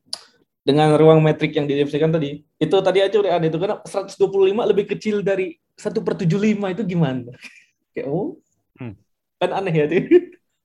Dengan 0.59 0.93
ruang 0.99 1.23
metrik 1.23 1.55
yang 1.55 1.65
didefinisikan 1.65 2.13
tadi 2.13 2.45
itu 2.59 2.75
tadi 2.83 2.99
aja 3.01 3.17
udah 3.17 3.41
ada 3.41 3.45
itu 3.47 3.57
karena 3.57 3.79
125 3.81 4.69
lebih 4.69 4.85
kecil 4.93 5.23
dari 5.25 5.57
1 5.79 5.95
per 6.03 6.13
75 6.19 6.75
itu 6.75 6.83
gimana? 6.83 7.31
Kayak 7.95 8.11
oh. 8.11 8.37
Hmm. 8.75 8.93
kan 9.39 9.55
aneh 9.55 9.71
ya 9.71 9.87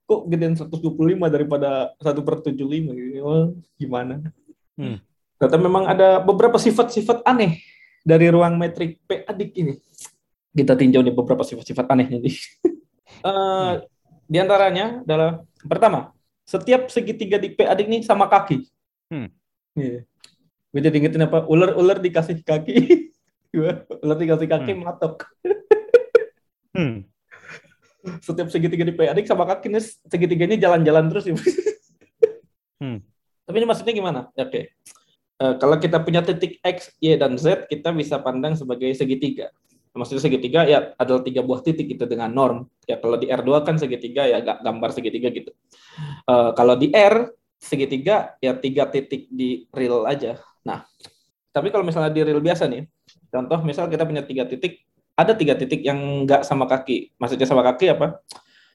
kok 0.05 0.21
gedean 0.29 0.55
125 0.57 1.17
daripada 1.33 1.97
1 1.97 2.27
per 2.27 2.35
75 2.45 2.93
gitu. 2.93 3.21
Oh, 3.25 3.57
gimana? 3.81 4.21
Hmm. 4.77 5.01
Ternyata 5.41 5.59
memang 5.59 5.85
ada 5.89 6.21
beberapa 6.21 6.61
sifat-sifat 6.61 7.25
aneh 7.25 7.61
dari 8.05 8.29
ruang 8.29 8.61
metrik 8.61 9.01
P 9.09 9.25
adik 9.25 9.57
ini. 9.57 9.81
Kita 10.55 10.77
tinjau 10.77 11.01
nih 11.03 11.15
beberapa 11.17 11.43
sifat-sifat 11.43 11.89
anehnya 11.89 12.21
nih. 12.21 12.37
uh, 13.27 13.29
hmm. 13.29 13.75
Di 14.25 14.37
antaranya 14.41 15.01
adalah 15.05 15.45
pertama, 15.65 16.13
setiap 16.45 16.93
segitiga 16.93 17.41
di 17.41 17.53
P 17.57 17.65
adik 17.65 17.89
nih 17.89 18.01
sama 18.05 18.29
kaki. 18.29 18.69
Hmm. 19.09 19.33
Iya. 19.75 20.05
Gue 20.71 20.81
jadi 20.83 20.97
ingetin 21.01 21.25
apa? 21.25 21.49
Ular-ular 21.49 21.99
dikasih 21.99 22.45
kaki. 22.45 23.09
ular 24.05 24.19
dikasih 24.21 24.49
kaki 24.51 24.73
Hmm. 24.77 24.83
matok. 24.85 25.17
Hmm. 26.75 27.07
Setiap 28.21 28.49
segitiga 28.53 28.85
di 28.85 28.93
P 28.93 29.09
adik 29.09 29.25
sama 29.25 29.49
kaki 29.49 29.73
nih 29.73 29.85
segitiganya 30.09 30.57
jalan-jalan 30.61 31.09
terus 31.13 31.25
ya. 31.29 31.37
Hmm. 32.75 33.01
Tapi 33.49 33.57
ini 33.63 33.67
maksudnya 33.71 33.95
gimana? 33.97 34.21
Oke. 34.35 34.77
Eh, 35.41 35.55
kalau 35.57 35.77
kita 35.79 36.03
punya 36.05 36.21
titik 36.21 36.61
X, 36.61 36.93
Y, 37.01 37.17
dan 37.17 37.35
Z, 37.41 37.65
kita 37.71 37.91
bisa 37.91 38.21
pandang 38.21 38.59
sebagai 38.59 38.93
segitiga. 38.93 39.49
Maksudnya 39.95 40.23
segitiga 40.27 40.67
ya 40.67 40.91
adalah 40.99 41.23
tiga 41.23 41.41
buah 41.41 41.63
titik 41.63 41.87
gitu 41.87 42.05
dengan 42.05 42.35
norm. 42.35 42.67
Ya 42.85 42.99
kalau 42.99 43.15
di 43.15 43.31
R2 43.31 43.63
kan 43.63 43.79
segitiga 43.79 44.27
ya 44.27 44.43
ga- 44.43 44.59
gambar 44.59 44.91
segitiga 44.91 45.31
gitu. 45.31 45.55
Eh, 46.29 46.51
kalau 46.59 46.75
di 46.75 46.91
R 46.91 47.31
segitiga 47.63 48.37
ya 48.43 48.59
tiga 48.59 48.91
titik 48.91 49.31
di 49.31 49.65
real 49.71 50.05
aja. 50.05 50.37
Nah, 50.67 50.83
tapi 51.55 51.71
kalau 51.71 51.87
misalnya 51.87 52.11
di 52.11 52.21
real 52.27 52.43
biasa 52.43 52.67
nih, 52.67 52.85
contoh 53.31 53.63
misal 53.63 53.87
kita 53.87 54.03
punya 54.03 54.27
tiga 54.27 54.45
titik, 54.51 54.83
ada 55.15 55.33
tiga 55.35 55.55
titik 55.55 55.87
yang 55.87 56.27
nggak 56.27 56.43
sama 56.43 56.67
kaki. 56.67 57.15
Maksudnya 57.19 57.47
sama 57.47 57.63
kaki 57.63 57.95
apa? 57.95 58.19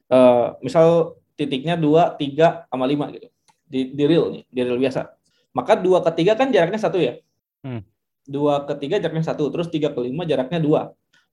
Eh, 0.10 0.48
misal 0.64 1.20
titiknya 1.36 1.76
dua, 1.76 2.16
tiga, 2.16 2.66
sama 2.72 2.88
lima 2.88 3.12
gitu. 3.14 3.28
Di, 3.70 3.94
di 3.94 4.04
real 4.10 4.34
nih, 4.34 4.44
di 4.50 4.60
real 4.66 4.80
biasa. 4.82 5.14
Maka 5.54 5.78
dua 5.78 6.02
ke 6.02 6.12
tiga 6.18 6.34
kan 6.34 6.50
jaraknya 6.50 6.80
satu 6.82 6.98
ya. 6.98 7.20
Hmm. 7.62 7.84
Dua 8.26 8.66
ke 8.66 8.74
tiga 8.80 8.98
jaraknya 8.98 9.26
satu, 9.30 9.52
terus 9.54 9.70
tiga 9.70 9.94
ke 9.94 10.00
lima 10.02 10.26
jaraknya 10.26 10.58
dua. 10.58 10.82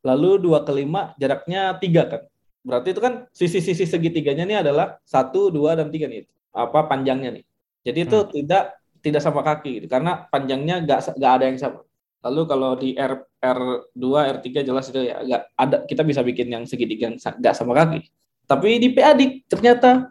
Lalu 0.05 0.43
dua 0.43 0.63
ke 0.63 0.73
lima 0.75 1.17
jaraknya 1.17 1.79
tiga 1.81 2.03
kan. 2.07 2.23
Berarti 2.67 2.93
itu 2.93 3.01
kan 3.01 3.31
sisi-sisi 3.31 3.87
segitiganya 3.87 4.43
ini 4.43 4.59
adalah 4.59 4.99
satu, 5.07 5.55
dua, 5.55 5.79
dan 5.79 5.89
tiga 5.89 6.11
nih. 6.11 6.27
Apa 6.51 6.91
panjangnya 6.91 7.41
nih. 7.41 7.45
Jadi 7.87 7.99
itu 8.11 8.19
Hmm. 8.19 8.31
tidak 8.35 8.65
tidak 9.01 9.23
sama 9.23 9.41
kaki 9.47 9.81
gitu. 9.81 9.87
Karena 9.87 10.27
panjangnya 10.27 10.83
nggak 10.83 11.15
nggak 11.15 11.33
ada 11.39 11.45
yang 11.47 11.59
sama. 11.63 11.87
Lalu 12.27 12.43
kalau 12.51 12.75
di 12.75 12.99
R 12.99 13.23
R2, 13.39 14.03
R3 14.03 14.47
jelas 14.67 14.91
itu 14.91 15.07
ya 15.07 15.23
nggak 15.23 15.43
ada 15.55 15.77
kita 15.87 16.03
bisa 16.03 16.21
bikin 16.27 16.51
yang 16.51 16.67
segitiga 16.67 17.15
nggak 17.15 17.55
sama 17.55 17.73
kaki. 17.79 18.11
Tapi 18.51 18.69
di 18.83 18.89
PAD 18.91 19.47
ternyata 19.47 20.11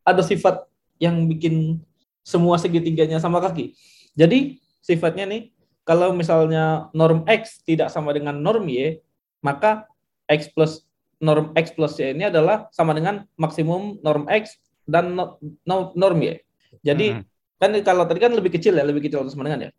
ada 0.00 0.22
sifat 0.24 0.64
yang 0.96 1.28
bikin 1.28 1.80
semua 2.24 2.56
segitiganya 2.56 3.20
sama 3.20 3.44
kaki. 3.44 3.76
Jadi 4.16 4.60
sifatnya 4.80 5.28
nih 5.28 5.52
kalau 5.84 6.16
misalnya 6.16 6.88
norm 6.96 7.24
X 7.28 7.60
tidak 7.64 7.92
sama 7.92 8.16
dengan 8.16 8.36
norm 8.40 8.64
Y, 8.68 9.00
maka 9.44 9.84
X 10.28 10.48
plus 10.52 10.84
norm 11.20 11.52
X 11.52 11.76
plus 11.76 12.00
Y 12.00 12.16
ini 12.16 12.32
adalah 12.32 12.72
sama 12.72 12.96
dengan 12.96 13.28
maksimum 13.36 14.00
norm 14.00 14.24
X 14.28 14.56
dan 14.88 15.12
no- 15.12 15.36
no- 15.68 15.92
norm 15.92 16.20
Y. 16.24 16.40
Jadi 16.80 17.20
Hmm. 17.20 17.22
kan 17.60 17.70
kalau 17.84 18.08
tadi 18.08 18.20
kan 18.24 18.32
lebih 18.32 18.56
kecil 18.56 18.72
ya, 18.72 18.84
lebih 18.86 19.04
kecil 19.04 19.24
sama 19.28 19.44
dengan 19.44 19.68
ya. 19.68 19.70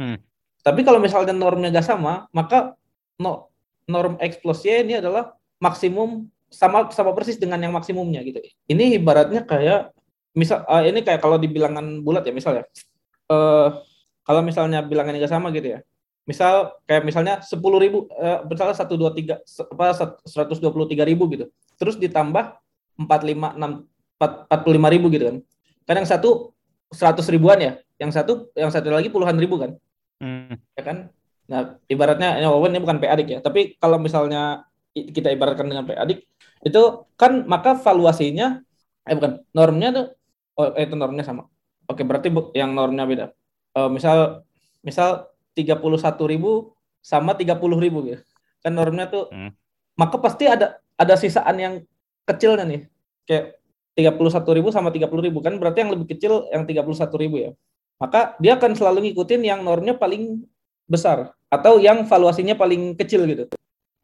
Hmm. 0.00 0.16
Tapi 0.64 0.80
kalau 0.80 0.96
misalnya 0.96 1.36
normnya 1.36 1.68
nggak 1.68 1.84
sama, 1.84 2.24
maka 2.32 2.72
no, 3.20 3.52
norm 3.84 4.16
X 4.16 4.40
plus 4.40 4.64
Y 4.64 4.80
ini 4.80 4.96
adalah 4.96 5.36
maksimum 5.60 6.24
sama 6.48 6.88
sama 6.88 7.12
persis 7.12 7.36
dengan 7.36 7.60
yang 7.60 7.76
maksimumnya 7.76 8.24
gitu. 8.24 8.40
Ini 8.64 8.96
ibaratnya 8.96 9.44
kayak 9.44 9.92
misal 10.32 10.64
eh, 10.64 10.88
ini 10.88 11.04
kayak 11.04 11.20
kalau 11.20 11.36
di 11.36 11.52
bilangan 11.52 12.00
bulat 12.00 12.24
ya 12.24 12.32
misalnya. 12.32 12.64
Eh 13.28 13.68
kalau 14.24 14.40
misalnya 14.40 14.80
bilangannya 14.80 15.20
nggak 15.20 15.34
sama 15.36 15.52
gitu 15.52 15.76
ya. 15.76 15.80
Misal 16.24 16.72
kayak 16.88 17.04
misalnya 17.04 17.44
10.000 17.44 17.60
ribu, 17.84 18.08
eh, 18.16 18.40
misalnya 18.48 18.72
satu 18.72 18.96
dua 18.96 19.12
tiga 19.12 19.44
apa 19.44 20.16
seratus 20.24 20.56
dua 20.56 20.72
puluh 20.72 20.88
tiga 20.88 21.04
ribu 21.04 21.28
gitu. 21.28 21.52
Terus 21.76 22.00
ditambah 22.00 22.56
empat 22.96 23.20
lima 23.20 23.52
enam 23.52 23.84
empat 24.16 24.64
puluh 24.64 24.80
lima 24.80 24.88
ribu 24.88 25.12
gitu 25.12 25.28
kan. 25.28 25.36
Kan 25.84 25.94
yang 26.00 26.08
satu 26.08 26.56
seratus 26.88 27.28
ribuan 27.28 27.60
ya, 27.60 27.72
yang 28.00 28.08
satu 28.08 28.48
yang 28.56 28.72
satu 28.72 28.88
lagi 28.88 29.12
puluhan 29.12 29.36
ribu 29.36 29.60
kan 29.60 29.76
Hmm. 30.22 30.54
ya 30.78 30.82
kan? 30.82 30.98
Nah, 31.44 31.76
ibaratnya 31.90 32.40
ya 32.40 32.48
walaupun 32.48 32.72
ini 32.72 32.80
bukan 32.80 32.98
PAdik 33.02 33.28
ya, 33.28 33.38
tapi 33.44 33.76
kalau 33.76 34.00
misalnya 34.00 34.64
kita 34.94 35.28
ibaratkan 35.34 35.68
dengan 35.68 35.84
PAdik, 35.84 36.24
itu 36.64 36.82
kan 37.20 37.44
maka 37.44 37.76
valuasinya 37.76 38.62
eh 39.04 39.12
bukan, 39.12 39.44
normnya 39.52 39.88
tuh 39.92 40.06
oh 40.56 40.72
eh, 40.72 40.88
itu 40.88 40.96
normnya 40.96 41.26
sama. 41.26 41.44
Oke, 41.84 42.00
berarti 42.06 42.32
bu- 42.32 42.54
yang 42.56 42.72
normnya 42.72 43.04
beda. 43.04 43.26
Eh, 43.76 43.90
misal 43.92 44.46
misal 44.80 45.28
31.000 45.52 46.72
sama 47.04 47.36
30.000 47.36 48.00
gitu. 48.08 48.22
Kan 48.64 48.72
normnya 48.72 49.04
tuh 49.12 49.28
Hmm. 49.28 49.52
maka 50.00 50.16
pasti 50.16 50.48
ada 50.48 50.80
ada 50.96 51.14
sisaan 51.20 51.56
yang 51.60 51.74
kecilnya 52.24 52.64
nih. 52.64 52.82
Kayak 53.28 53.60
31.000 53.94 54.72
sama 54.72 54.88
30.000 54.88 55.38
kan 55.44 55.54
berarti 55.60 55.84
yang 55.84 55.92
lebih 55.92 56.16
kecil 56.16 56.48
yang 56.50 56.64
31.000 56.64 57.36
ya 57.38 57.50
maka 57.98 58.34
dia 58.42 58.58
akan 58.58 58.74
selalu 58.74 59.10
ngikutin 59.10 59.42
yang 59.42 59.60
normnya 59.62 59.94
paling 59.94 60.44
besar 60.84 61.32
atau 61.48 61.78
yang 61.80 62.04
valuasinya 62.04 62.58
paling 62.58 62.98
kecil 62.98 63.24
gitu. 63.30 63.44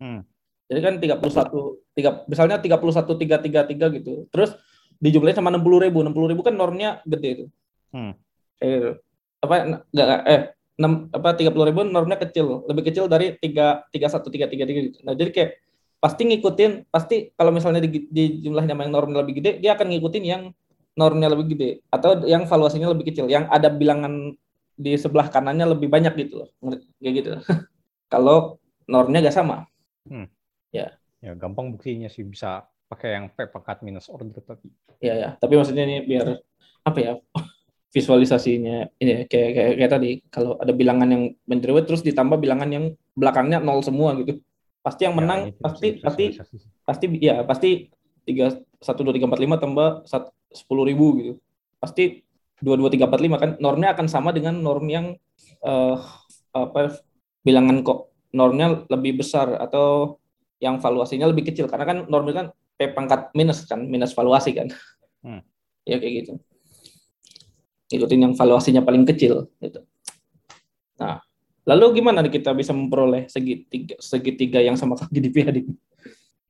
Hmm. 0.01 0.25
Jadi 0.71 0.81
kan 0.81 0.95
31 1.03 1.99
tiga 1.99 2.11
misalnya 2.31 2.57
31 2.62 2.79
333 3.19 3.97
gitu. 4.01 4.12
Terus 4.31 4.55
dijumlahin 5.03 5.37
sama 5.37 5.51
60 5.51 5.85
ribu. 5.91 5.99
60 6.07 6.31
ribu 6.31 6.41
kan 6.47 6.55
normnya 6.55 7.03
gede 7.03 7.29
itu. 7.29 7.45
Hmm. 7.91 8.15
Gitu. 8.62 9.03
Apa 9.43 9.55
enggak 9.67 10.21
eh 10.31 10.43
6 10.81 11.12
apa 11.12 11.37
30 11.37 11.53
ribu 11.53 11.81
normnya 11.85 12.17
kecil, 12.17 12.65
lebih 12.65 12.89
kecil 12.89 13.05
dari 13.05 13.37
3 13.37 13.93
31 13.93 14.49
333 14.49 14.89
gitu. 14.89 14.99
Nah, 15.05 15.12
jadi 15.12 15.29
kayak 15.29 15.51
pasti 16.01 16.23
ngikutin 16.25 16.89
pasti 16.89 17.29
kalau 17.37 17.53
misalnya 17.53 17.85
di, 17.85 18.09
di 18.09 18.41
jumlah 18.41 18.65
yang 18.65 18.89
normnya 18.89 19.21
lebih 19.21 19.45
gede, 19.45 19.61
dia 19.61 19.77
akan 19.77 19.93
ngikutin 19.93 20.25
yang 20.25 20.43
normnya 20.99 21.31
lebih 21.31 21.55
gede 21.55 21.71
atau 21.89 22.27
yang 22.27 22.45
valuasinya 22.45 22.91
lebih 22.91 23.15
kecil 23.15 23.31
yang 23.31 23.47
ada 23.47 23.71
bilangan 23.71 24.35
di 24.81 24.97
sebelah 24.97 25.29
kanannya 25.29 25.77
lebih 25.77 25.93
banyak 25.93 26.17
gitu 26.17 26.45
loh 26.45 26.49
kayak 26.99 27.15
gitu. 27.21 27.31
Kalau 28.12 28.59
normnya 28.91 29.23
gak 29.23 29.37
sama. 29.37 29.69
Ya. 30.75 30.97
Gampang 31.37 31.77
buktinya 31.77 32.09
sih 32.09 32.25
bisa 32.25 32.65
pakai 32.91 33.15
yang 33.21 33.27
P 33.31 33.47
pangkat 33.47 33.87
minus 33.87 34.11
order 34.11 34.41
tadi. 34.43 34.67
ya 34.99 35.15
ya. 35.15 35.29
Tapi 35.39 35.55
maksudnya 35.55 35.85
ini 35.87 36.03
biar 36.03 36.41
apa 36.81 36.99
ya 36.99 37.12
visualisasinya 37.95 38.89
ini 38.99 39.11
ya, 39.12 39.19
kayak 39.29 39.51
kayak, 39.55 39.73
kayak 39.79 39.93
tadi. 39.93 40.11
Kalau 40.33 40.57
ada 40.59 40.73
bilangan 40.73 41.07
yang 41.07 41.23
menjeruit 41.45 41.85
terus 41.87 42.03
ditambah 42.03 42.41
bilangan 42.41 42.69
yang 42.73 42.85
belakangnya 43.15 43.61
nol 43.62 43.85
semua 43.85 44.17
gitu. 44.19 44.41
Pasti 44.81 45.05
yang 45.05 45.15
menang 45.15 45.53
Ya, 45.53 45.61
pasti 45.61 45.89
pasti 46.01 46.25
pasti 46.89 47.05
ya 47.21 47.45
pasti 47.45 47.93
tiga 48.25 48.59
satu 48.81 49.05
dua 49.05 49.12
tiga 49.12 49.29
empat 49.29 49.41
lima 49.45 49.61
tambah 49.61 50.09
sepuluh 50.51 50.85
ribu 50.87 51.07
gitu 51.19 51.35
pasti 51.79 52.27
dua 52.61 52.77
dua 52.77 52.93
tiga 52.93 53.09
empat 53.09 53.21
lima 53.23 53.37
kan 53.41 53.57
normnya 53.63 53.97
akan 53.97 54.07
sama 54.11 54.35
dengan 54.35 54.59
norm 54.61 54.85
yang 54.91 55.07
eh, 55.65 55.97
apa 56.53 57.01
bilangan 57.41 57.81
kok 57.81 58.13
normnya 58.37 58.85
lebih 58.91 59.23
besar 59.25 59.57
atau 59.59 60.19
yang 60.61 60.77
valuasinya 60.77 61.25
lebih 61.31 61.51
kecil 61.51 61.67
karena 61.67 61.87
kan 61.89 61.99
normnya 62.07 62.35
kan 62.37 62.47
p 62.77 62.93
pangkat 62.93 63.33
minus 63.33 63.65
kan 63.65 63.81
minus 63.87 64.13
valuasi 64.13 64.53
kan 64.55 64.69
Hmm. 65.21 65.45
ya 65.91 66.01
kayak 66.01 66.25
gitu 66.25 66.33
ikutin 67.93 68.25
yang 68.25 68.33
valuasinya 68.33 68.81
paling 68.81 69.05
kecil 69.05 69.53
gitu 69.61 69.85
nah 70.97 71.21
lalu 71.69 72.01
gimana 72.01 72.25
nih 72.25 72.41
kita 72.41 72.57
bisa 72.57 72.73
memperoleh 72.73 73.29
segitiga 73.29 74.01
segitiga 74.01 74.65
yang 74.65 74.81
sama 74.81 74.97
kaki 75.01 75.21
di 75.21 75.29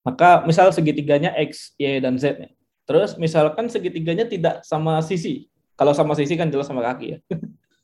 maka 0.00 0.46
misal 0.48 0.72
segitiganya 0.72 1.36
X, 1.36 1.76
Y, 1.76 2.00
dan 2.00 2.16
Z. 2.16 2.40
-nya. 2.40 2.50
Terus 2.90 3.14
misalkan 3.22 3.70
segitiganya 3.70 4.26
tidak 4.26 4.66
sama 4.66 4.98
sisi. 4.98 5.46
Kalau 5.78 5.94
sama 5.94 6.18
sisi 6.18 6.34
kan 6.34 6.50
jelas 6.50 6.66
sama 6.66 6.82
kaki 6.82 7.06
ya. 7.14 7.18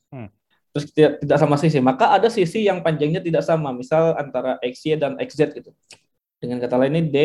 Hmm. 0.07 0.31
Terus 0.71 0.87
tidak, 0.95 1.19
tidak 1.19 1.35
sama 1.35 1.59
sisi. 1.59 1.83
Maka 1.83 2.15
ada 2.15 2.31
sisi 2.31 2.63
yang 2.63 2.79
panjangnya 2.79 3.19
tidak 3.19 3.43
sama. 3.43 3.75
Misal 3.75 4.15
antara 4.15 4.55
XY 4.63 4.95
dan 4.95 5.19
XZ 5.19 5.51
gitu. 5.51 5.75
Dengan 6.39 6.63
kata 6.63 6.79
lain 6.79 6.95
ini 6.95 7.03
D 7.11 7.17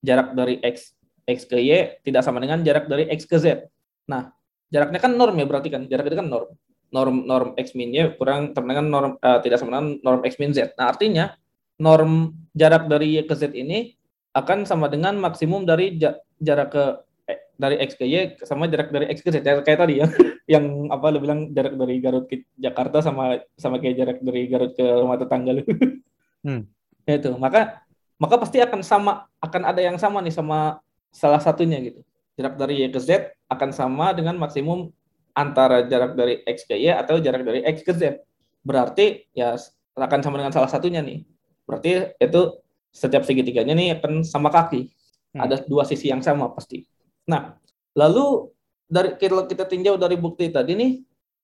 jarak 0.00 0.32
dari 0.32 0.56
X, 0.64 0.96
X 1.28 1.44
ke 1.44 1.60
Y 1.60 2.00
tidak 2.00 2.24
sama 2.24 2.40
dengan 2.40 2.64
jarak 2.64 2.88
dari 2.88 3.04
X 3.12 3.28
ke 3.28 3.36
Z. 3.36 3.68
Nah, 4.08 4.32
jaraknya 4.72 5.04
kan 5.04 5.12
norm 5.12 5.36
ya 5.36 5.44
berarti 5.44 5.68
kan. 5.68 5.84
Jarak 5.84 6.08
itu 6.08 6.16
kan 6.16 6.32
norm. 6.32 6.48
Norm 6.96 7.16
norm 7.28 7.48
X 7.60 7.76
min 7.76 7.92
Y 7.92 8.16
kurang 8.16 8.56
sama 8.56 8.72
dengan 8.72 8.86
norm 8.88 9.12
eh, 9.20 9.38
tidak 9.44 9.60
sama 9.60 9.68
dengan 9.76 10.00
norm 10.00 10.20
X 10.24 10.40
min 10.40 10.56
Z. 10.56 10.72
Nah, 10.80 10.88
artinya 10.88 11.36
norm 11.76 12.32
jarak 12.56 12.88
dari 12.88 13.20
Y 13.20 13.28
ke 13.28 13.36
Z 13.36 13.52
ini 13.52 14.00
akan 14.32 14.64
sama 14.64 14.88
dengan 14.88 15.20
maksimum 15.20 15.68
dari 15.68 16.00
ja- 16.00 16.16
jarak 16.40 16.72
ke 16.72 16.84
dari 17.54 17.76
X 17.82 17.94
ke 17.94 18.04
Y 18.04 18.38
sama 18.42 18.66
jarak 18.66 18.90
dari 18.90 19.06
X 19.10 19.22
ke 19.22 19.30
Z 19.30 19.42
kayak, 19.42 19.62
kayak 19.62 19.78
tadi 19.80 19.94
ya 20.02 20.06
yang 20.58 20.90
apa 20.90 21.06
lu 21.14 21.22
bilang 21.22 21.50
jarak 21.54 21.74
dari 21.78 21.98
Garut 22.02 22.24
ke 22.26 22.46
Jakarta 22.58 23.00
sama 23.00 23.40
sama 23.54 23.78
kayak 23.78 23.94
jarak 23.98 24.18
dari 24.22 24.46
Garut 24.50 24.72
ke 24.74 24.84
rumah 24.84 25.16
tetangga 25.18 25.52
lu. 25.60 25.64
Hmm. 26.44 26.64
Ya 27.04 27.20
itu 27.20 27.36
maka 27.36 27.84
maka 28.16 28.40
pasti 28.40 28.64
akan 28.64 28.80
sama 28.80 29.28
akan 29.36 29.62
ada 29.68 29.76
yang 29.84 30.00
sama 30.00 30.24
nih 30.24 30.32
sama 30.32 30.80
salah 31.12 31.36
satunya 31.36 31.76
gitu 31.84 32.00
jarak 32.40 32.56
dari 32.56 32.80
Y 32.80 32.88
ke 32.88 32.96
Z 32.96 33.36
akan 33.44 33.76
sama 33.76 34.16
dengan 34.16 34.40
maksimum 34.40 34.88
antara 35.36 35.84
jarak 35.84 36.16
dari 36.16 36.40
X 36.48 36.64
ke 36.64 36.80
Y 36.80 36.96
atau 36.96 37.20
jarak 37.20 37.44
dari 37.44 37.60
X 37.60 37.84
ke 37.84 37.92
Z 37.92 38.24
berarti 38.64 39.28
ya 39.36 39.52
akan 39.92 40.20
sama 40.24 40.40
dengan 40.40 40.56
salah 40.56 40.72
satunya 40.72 41.04
nih 41.04 41.28
berarti 41.68 42.16
itu 42.16 42.64
setiap 42.94 43.26
segitiganya 43.26 43.74
nih 43.74 43.98
akan 43.98 44.22
sama 44.22 44.54
kaki. 44.54 44.94
Hmm. 45.34 45.42
Ada 45.42 45.66
dua 45.66 45.82
sisi 45.82 46.14
yang 46.14 46.22
sama 46.22 46.46
pasti. 46.54 46.86
Nah, 47.24 47.56
lalu 47.96 48.52
dari 48.84 49.16
kalau 49.16 49.48
kita 49.48 49.64
tinjau 49.64 49.96
dari 49.96 50.16
bukti 50.20 50.52
tadi 50.52 50.76
nih, 50.76 50.92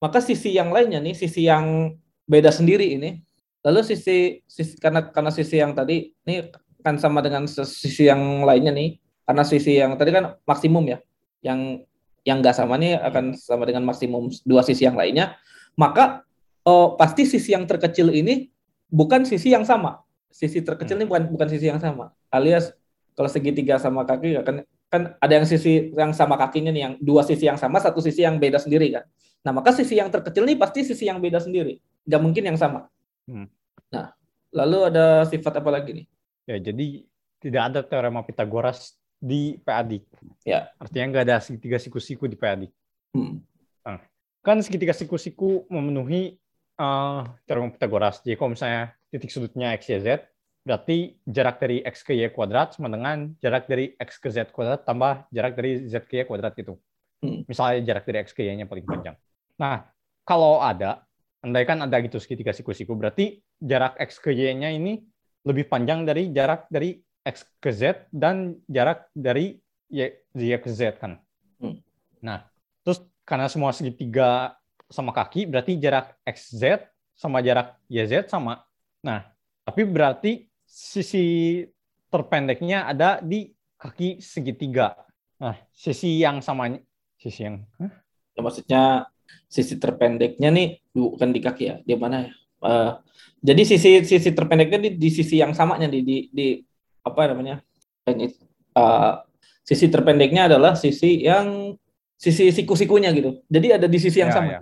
maka 0.01 0.21
sisi 0.21 0.53
yang 0.57 0.73
lainnya 0.73 1.01
nih, 1.01 1.17
sisi 1.17 1.49
yang 1.49 1.97
beda 2.29 2.53
sendiri 2.53 2.97
ini. 2.97 3.21
Lalu 3.61 3.85
sisi, 3.85 4.41
sisi 4.49 4.81
karena 4.81 5.05
karena 5.13 5.29
sisi 5.29 5.61
yang 5.61 5.77
tadi 5.77 6.17
ini 6.25 6.49
kan 6.81 6.97
sama 6.97 7.21
dengan 7.21 7.45
sisi 7.49 8.09
yang 8.09 8.45
lainnya 8.45 8.73
nih, 8.73 8.97
karena 9.29 9.45
sisi 9.45 9.77
yang 9.77 10.01
tadi 10.01 10.11
kan 10.17 10.37
maksimum 10.49 10.85
ya, 10.89 10.99
yang 11.45 11.85
yang 12.25 12.41
nggak 12.41 12.57
sama 12.57 12.81
nih 12.81 12.97
akan 13.01 13.37
sama 13.37 13.69
dengan 13.69 13.85
maksimum 13.85 14.33
dua 14.49 14.65
sisi 14.65 14.89
yang 14.89 14.97
lainnya, 14.97 15.37
maka 15.77 16.25
oh, 16.65 16.97
pasti 16.97 17.29
sisi 17.29 17.53
yang 17.53 17.69
terkecil 17.69 18.13
ini 18.13 18.49
bukan 18.89 19.29
sisi 19.29 19.53
yang 19.53 19.65
sama. 19.65 20.01
Sisi 20.31 20.63
terkecil 20.63 20.97
ini 20.97 21.05
bukan 21.05 21.29
bukan 21.29 21.49
sisi 21.53 21.69
yang 21.69 21.81
sama. 21.81 22.17
Alias 22.33 22.73
kalau 23.13 23.29
segitiga 23.29 23.77
sama 23.77 24.09
kaki 24.09 24.41
akan 24.41 24.65
kan 24.91 25.15
ada 25.23 25.33
yang 25.33 25.47
sisi 25.47 25.95
yang 25.95 26.11
sama 26.11 26.35
kakinya 26.35 26.75
nih 26.75 26.83
yang 26.83 26.95
dua 26.99 27.23
sisi 27.23 27.47
yang 27.47 27.57
sama 27.57 27.79
satu 27.79 28.03
sisi 28.03 28.27
yang 28.27 28.43
beda 28.43 28.59
sendiri 28.59 28.91
kan? 28.91 29.07
Nah 29.47 29.55
maka 29.55 29.71
sisi 29.71 29.97
yang 29.97 30.11
terkecil 30.11 30.43
nih 30.43 30.59
pasti 30.59 30.83
sisi 30.83 31.07
yang 31.07 31.23
beda 31.23 31.39
sendiri. 31.39 31.79
Nggak 32.05 32.21
mungkin 32.21 32.43
yang 32.45 32.59
sama. 32.59 32.91
Hmm. 33.31 33.47
nah 33.91 34.11
lalu 34.51 34.91
ada 34.91 35.23
sifat 35.31 35.63
apa 35.63 35.71
lagi 35.71 36.03
nih? 36.03 36.07
Ya 36.51 36.57
jadi 36.59 37.07
tidak 37.39 37.63
ada 37.71 37.81
teorema 37.87 38.27
Pitagoras 38.27 38.99
di 39.21 39.61
PAD 39.61 40.01
ya. 40.49 40.73
Artinya 40.81 41.07
nggak 41.13 41.25
ada 41.29 41.37
segitiga 41.45 41.77
siku-siku 41.77 42.25
di 42.25 42.41
PAD 42.41 42.73
hmm. 43.13 43.37
nah, 43.85 44.01
kan 44.41 44.59
segitiga 44.65 44.97
siku-siku 44.97 45.69
memenuhi 45.69 46.41
uh, 46.81 47.29
teorema 47.45 47.69
Pitagoras 47.71 48.25
jadi 48.25 48.41
kalau 48.41 48.57
misalnya 48.57 48.97
titik 49.13 49.29
sudutnya 49.29 49.77
x 49.77 49.93
y 49.93 50.01
z 50.01 50.25
Berarti 50.61 51.17
jarak 51.25 51.57
dari 51.57 51.81
x 51.81 52.05
ke 52.05 52.13
y 52.13 52.29
kuadrat 52.29 52.77
sama 52.77 52.93
dengan 52.93 53.33
jarak 53.41 53.65
dari 53.65 53.97
x 53.97 54.21
ke 54.21 54.29
z 54.29 54.53
kuadrat 54.53 54.85
tambah 54.85 55.25
jarak 55.33 55.57
dari 55.57 55.89
z 55.89 56.05
ke 56.05 56.21
y 56.21 56.23
kuadrat 56.29 56.53
itu. 56.61 56.77
Hmm. 57.25 57.45
Misalnya 57.49 57.81
jarak 57.85 58.05
dari 58.05 58.19
x 58.25 58.37
ke 58.37 58.45
y-nya 58.45 58.69
paling 58.69 58.85
panjang. 58.85 59.17
Nah, 59.57 59.89
kalau 60.25 60.61
ada, 60.61 61.05
andaikan 61.41 61.81
ada 61.81 61.97
gitu 62.05 62.21
segitiga 62.21 62.53
siku-siku, 62.53 62.93
berarti 62.97 63.41
jarak 63.61 63.97
x 64.01 64.21
ke 64.21 64.33
y-nya 64.33 64.73
ini 64.73 65.01
lebih 65.49 65.69
panjang 65.69 66.05
dari 66.05 66.29
jarak 66.33 66.69
dari 66.69 67.01
x 67.25 67.45
ke 67.61 67.73
z 67.73 68.09
dan 68.13 68.61
jarak 68.69 69.09
dari 69.17 69.57
y, 69.89 70.13
y 70.37 70.53
ke 70.61 70.69
z 70.69 70.97
kan. 71.01 71.17
Hmm. 71.61 71.81
Nah, 72.21 72.45
terus 72.85 73.01
karena 73.25 73.49
semua 73.49 73.73
segitiga 73.73 74.61
sama 74.91 75.15
kaki, 75.15 75.49
berarti 75.49 75.81
jarak 75.81 76.21
xz 76.27 76.85
sama 77.17 77.41
jarak 77.41 77.81
yz 77.89 78.29
sama. 78.29 78.65
Nah, 79.01 79.29
tapi 79.65 79.87
berarti 79.87 80.50
sisi 80.71 81.67
terpendeknya 82.07 82.87
ada 82.87 83.19
di 83.19 83.51
kaki 83.75 84.23
segitiga. 84.23 84.95
Nah, 85.43 85.59
sisi 85.75 86.23
yang 86.23 86.39
samanya, 86.39 86.79
sisi 87.19 87.43
yang, 87.43 87.67
huh? 87.83 87.91
ya, 88.39 88.41
maksudnya 88.41 88.83
sisi 89.51 89.83
terpendeknya 89.83 90.55
nih 90.55 90.79
bukan 90.95 91.35
di 91.35 91.41
kaki 91.43 91.65
ya, 91.67 91.77
di 91.83 91.95
mana 91.99 92.29
ya? 92.29 92.31
Uh, 92.61 92.93
jadi 93.41 93.63
sisi 93.65 94.05
sisi 94.05 94.31
terpendeknya 94.37 94.79
di, 94.79 94.91
di 95.01 95.09
sisi 95.09 95.41
yang 95.41 95.57
samanya 95.57 95.89
di 95.89 96.05
di, 96.05 96.17
di 96.29 96.49
apa 97.03 97.33
namanya? 97.33 97.65
Uh, 98.77 99.17
sisi 99.65 99.89
terpendeknya 99.89 100.47
adalah 100.47 100.77
sisi 100.77 101.25
yang 101.25 101.75
sisi 102.21 102.53
siku-sikunya 102.53 103.11
gitu. 103.17 103.41
Jadi 103.49 103.67
ada 103.81 103.89
di 103.89 103.99
sisi 103.99 104.21
yang 104.21 104.29
ya, 104.31 104.37
sama. 104.37 104.61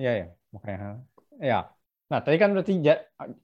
Iya, 0.00 0.12
ya. 0.16 0.26
makanya. 0.56 0.88
Ya. 1.36 1.60
Nah, 2.08 2.20
tadi 2.24 2.36
kan 2.40 2.56
berarti 2.56 2.80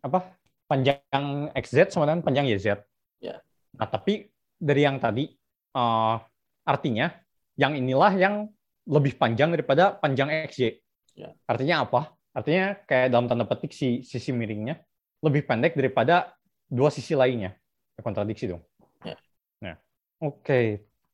apa 0.00 0.39
panjang 0.70 1.51
XZ 1.51 1.90
sama 1.90 2.06
dengan 2.06 2.22
panjang 2.22 2.47
YZ. 2.47 2.78
Ya. 3.18 3.42
Nah, 3.74 3.90
tapi 3.90 4.30
dari 4.55 4.86
yang 4.86 5.02
tadi, 5.02 5.26
uh, 5.74 6.14
artinya 6.62 7.10
yang 7.59 7.74
inilah 7.74 8.14
yang 8.14 8.47
lebih 8.86 9.18
panjang 9.18 9.51
daripada 9.51 9.98
panjang 9.98 10.30
XY. 10.47 10.78
Ya. 11.18 11.34
Artinya 11.51 11.82
apa? 11.82 12.14
Artinya 12.30 12.78
kayak 12.86 13.10
dalam 13.10 13.26
tanda 13.26 13.42
petik 13.42 13.74
si 13.74 14.06
sisi 14.06 14.30
miringnya 14.30 14.78
lebih 15.26 15.42
pendek 15.51 15.74
daripada 15.74 16.38
dua 16.70 16.94
sisi 16.94 17.18
lainnya. 17.18 17.59
Kontradiksi 17.98 18.48
dong. 18.48 18.62
Ya. 19.02 19.18
Nah, 19.59 19.76
oke. 20.22 20.40
Okay. 20.47 20.66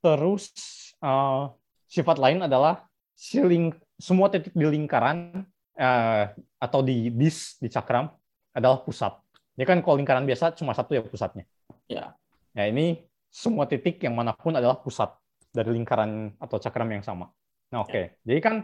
Terus 0.05 0.53
uh, 1.01 1.51
sifat 1.89 2.21
lain 2.21 2.45
adalah 2.45 2.87
si 3.17 3.41
ling 3.41 3.73
semua 3.97 4.29
titik 4.29 4.53
di 4.53 4.69
lingkaran 4.69 5.49
uh, 5.81 6.23
atau 6.61 6.81
di 6.85 7.09
dis 7.11 7.57
di 7.59 7.67
cakram 7.73 8.13
adalah 8.55 8.85
pusat. 8.85 9.26
Ini 9.57 9.65
kan 9.65 9.81
kalau 9.81 9.97
lingkaran 9.97 10.29
biasa 10.29 10.53
cuma 10.57 10.77
satu 10.77 10.93
ya 10.93 11.03
pusatnya. 11.03 11.49
Ya. 11.89 12.13
Ya 12.53 12.65
ini 12.69 13.05
semua 13.33 13.69
titik 13.69 14.01
yang 14.01 14.17
mana 14.17 14.33
pun 14.33 14.57
adalah 14.57 14.81
pusat 14.81 15.13
dari 15.53 15.73
lingkaran 15.73 16.37
atau 16.41 16.57
cakram 16.61 16.89
yang 16.93 17.05
sama. 17.05 17.33
Nah 17.73 17.85
oke, 17.85 17.91
okay. 17.91 18.05
ya. 18.05 18.33
jadi 18.33 18.41
kan 18.41 18.55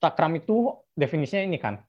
cakram 0.00 0.32
itu 0.36 0.72
definisinya 0.96 1.44
ini 1.44 1.58
kan. 1.60 1.80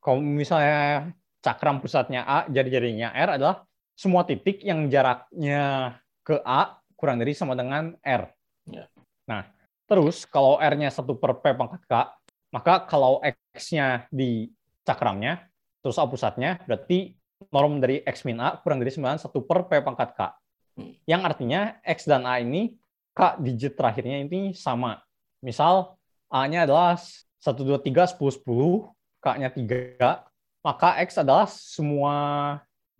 Kalau 0.00 0.22
misalnya 0.22 1.12
cakram 1.44 1.82
pusatnya 1.82 2.24
A, 2.24 2.48
jari-jarinya 2.48 3.12
R 3.12 3.36
adalah 3.36 3.66
semua 3.98 4.24
titik 4.24 4.64
yang 4.64 4.88
jaraknya 4.88 5.94
ke 6.24 6.40
A 6.40 6.80
kurang 6.96 7.20
dari 7.20 7.36
sama 7.36 7.52
dengan 7.52 7.96
R. 8.00 8.32
Ya. 8.70 8.88
Nah, 9.28 9.44
terus 9.84 10.24
kalau 10.24 10.56
R-nya 10.56 10.88
satu 10.88 11.20
per 11.20 11.36
P 11.40 11.52
pangkat 11.52 11.82
K, 11.84 11.94
maka 12.50 12.88
kalau 12.88 13.20
X-nya 13.54 14.08
di 14.08 14.48
cakramnya, 14.88 15.46
terus 15.84 16.00
A 16.00 16.08
pusatnya, 16.08 16.60
berarti 16.64 17.19
norm 17.48 17.80
dari 17.80 18.04
X 18.04 18.28
min 18.28 18.36
A 18.36 18.60
kurang 18.60 18.84
dari 18.84 18.92
9 18.92 19.24
1 19.24 19.32
per 19.48 19.58
P 19.64 19.70
pangkat 19.80 20.10
K. 20.12 20.20
Hmm. 20.76 20.92
Yang 21.08 21.22
artinya 21.24 21.60
X 21.80 22.04
dan 22.04 22.28
A 22.28 22.36
ini 22.44 22.76
K 23.16 23.40
digit 23.40 23.72
terakhirnya 23.74 24.20
ini 24.20 24.52
sama. 24.52 25.00
Misal 25.40 25.96
A-nya 26.30 26.68
adalah 26.68 27.00
1, 27.40 27.64
2, 27.64 27.80
3, 27.80 28.06
10, 28.14 28.44
10, 28.44 28.92
K-nya 29.18 29.50
3, 29.50 30.30
maka 30.62 31.00
X 31.02 31.18
adalah 31.18 31.48
semua 31.48 32.14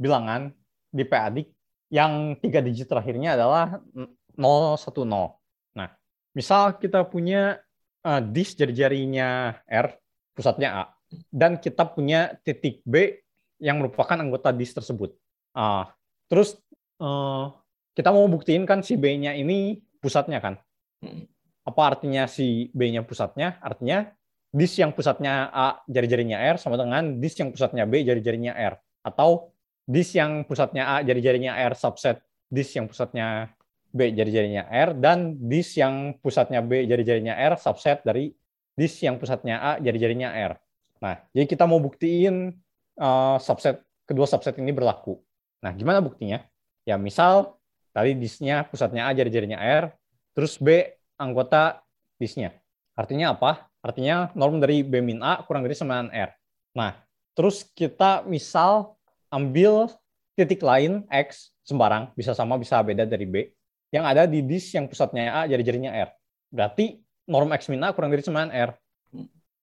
bilangan 0.00 0.50
di 0.90 1.04
PAD 1.04 1.46
yang 1.92 2.34
tiga 2.40 2.58
digit 2.64 2.88
terakhirnya 2.90 3.38
adalah 3.38 3.78
0, 3.94 4.80
1, 4.80 5.04
0. 5.06 5.36
Nah, 5.76 5.88
misal 6.34 6.74
kita 6.80 7.04
punya 7.06 7.60
uh, 8.02 8.20
dis 8.24 8.56
jari-jarinya 8.56 9.60
R, 9.68 9.94
pusatnya 10.34 10.68
A, 10.72 10.84
dan 11.30 11.60
kita 11.60 11.86
punya 11.86 12.34
titik 12.42 12.82
B 12.82 13.20
yang 13.60 13.78
merupakan 13.78 14.16
anggota 14.16 14.50
DIS 14.50 14.74
tersebut. 14.74 15.14
Uh, 15.52 15.84
terus 16.26 16.56
uh, 16.98 17.52
kita 17.94 18.10
mau 18.10 18.26
buktiin 18.26 18.64
kan 18.64 18.80
si 18.80 18.96
B-nya 18.96 19.36
ini 19.36 19.78
pusatnya 20.00 20.40
kan. 20.40 20.56
Hmm. 21.04 21.28
Apa 21.68 21.94
artinya 21.94 22.24
si 22.24 22.72
B-nya 22.72 23.04
pusatnya? 23.04 23.60
Artinya 23.60 24.08
DIS 24.50 24.82
yang 24.82 24.90
pusatnya 24.96 25.52
A 25.52 25.78
jari-jarinya 25.86 26.40
R 26.40 26.56
sama 26.58 26.74
dengan 26.80 27.22
DIS 27.22 27.34
yang 27.38 27.50
pusatnya 27.54 27.84
B 27.86 28.02
jari-jarinya 28.02 28.56
R. 28.56 28.74
Atau 29.06 29.54
DIS 29.86 30.10
yang 30.16 30.42
pusatnya 30.48 30.98
A 30.98 31.06
jari-jarinya 31.06 31.54
R 31.54 31.76
subset 31.76 32.24
DIS 32.50 32.80
yang 32.80 32.86
pusatnya 32.90 33.52
B 33.90 34.10
jari-jarinya 34.10 34.66
R 34.70 34.96
dan 34.98 35.38
DIS 35.38 35.78
yang 35.78 36.18
pusatnya 36.18 36.64
B 36.64 36.86
jari-jarinya 36.88 37.34
R 37.36 37.54
subset 37.60 38.02
dari 38.02 38.32
DIS 38.74 39.06
yang 39.06 39.20
pusatnya 39.20 39.60
A 39.60 39.72
jari-jarinya 39.78 40.30
R. 40.34 40.52
Nah, 41.00 41.16
jadi 41.34 41.46
kita 41.46 41.64
mau 41.64 41.78
buktiin 41.78 42.54
uh, 43.00 43.40
subset 43.40 43.80
kedua 44.04 44.28
subset 44.28 44.54
ini 44.60 44.70
berlaku. 44.70 45.16
Nah, 45.64 45.72
gimana 45.72 46.04
buktinya? 46.04 46.44
Ya, 46.84 47.00
misal 47.00 47.56
tadi 47.96 48.14
disnya 48.14 48.68
pusatnya 48.68 49.08
A 49.08 49.16
jari-jarinya 49.16 49.58
R, 49.58 49.90
terus 50.36 50.60
B 50.60 50.84
anggota 51.16 51.82
disnya. 52.20 52.54
Artinya 52.96 53.32
apa? 53.32 53.68
Artinya 53.80 54.28
norm 54.36 54.60
dari 54.60 54.84
B 54.84 55.00
min 55.00 55.24
A 55.24 55.40
kurang 55.44 55.64
dari 55.64 55.72
sama 55.72 56.04
R. 56.12 56.30
Nah, 56.76 56.96
terus 57.32 57.64
kita 57.72 58.24
misal 58.28 58.94
ambil 59.32 59.88
titik 60.36 60.60
lain 60.60 61.04
X 61.08 61.52
sembarang, 61.64 62.12
bisa 62.16 62.32
sama, 62.36 62.56
bisa 62.56 62.80
beda 62.80 63.04
dari 63.04 63.24
B, 63.28 63.52
yang 63.92 64.04
ada 64.08 64.24
di 64.26 64.42
dis 64.44 64.72
yang 64.72 64.88
pusatnya 64.88 65.32
A 65.32 65.40
jari-jarinya 65.48 65.92
R. 65.92 66.10
Berarti 66.50 66.98
norm 67.28 67.52
X 67.54 67.70
min 67.70 67.84
A 67.84 67.92
kurang 67.94 68.10
dari 68.10 68.24
sama 68.24 68.48
R. 68.48 68.74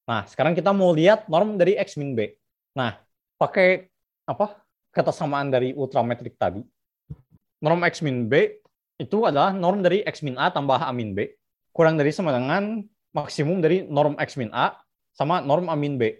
Nah, 0.07 0.23
sekarang 0.23 0.55
kita 0.55 0.71
mau 0.71 0.95
lihat 0.95 1.27
norm 1.27 1.59
dari 1.59 1.75
X 1.75 1.99
min 1.99 2.15
B. 2.15 2.31
Nah, 2.77 2.95
pakai 3.37 3.87
apa 4.27 4.59
kata 4.91 5.13
samaan 5.13 5.53
dari 5.53 5.71
ultrametrik 5.77 6.35
tadi. 6.35 6.61
Norm 7.61 7.81
X 7.85 8.05
min 8.05 8.29
B 8.29 8.61
itu 8.97 9.25
adalah 9.25 9.53
norm 9.53 9.81
dari 9.81 10.01
X 10.05 10.25
min 10.25 10.37
A 10.37 10.49
tambah 10.49 10.77
A 10.77 10.89
min 10.93 11.13
B 11.13 11.29
kurang 11.73 11.97
dari 11.97 12.09
sama 12.09 12.33
dengan 12.33 12.81
maksimum 13.13 13.61
dari 13.61 13.85
norm 13.85 14.17
X 14.17 14.37
min 14.37 14.49
A 14.53 14.73
sama 15.13 15.41
norm 15.41 15.69
A 15.69 15.77
min 15.77 15.97
B. 15.97 16.17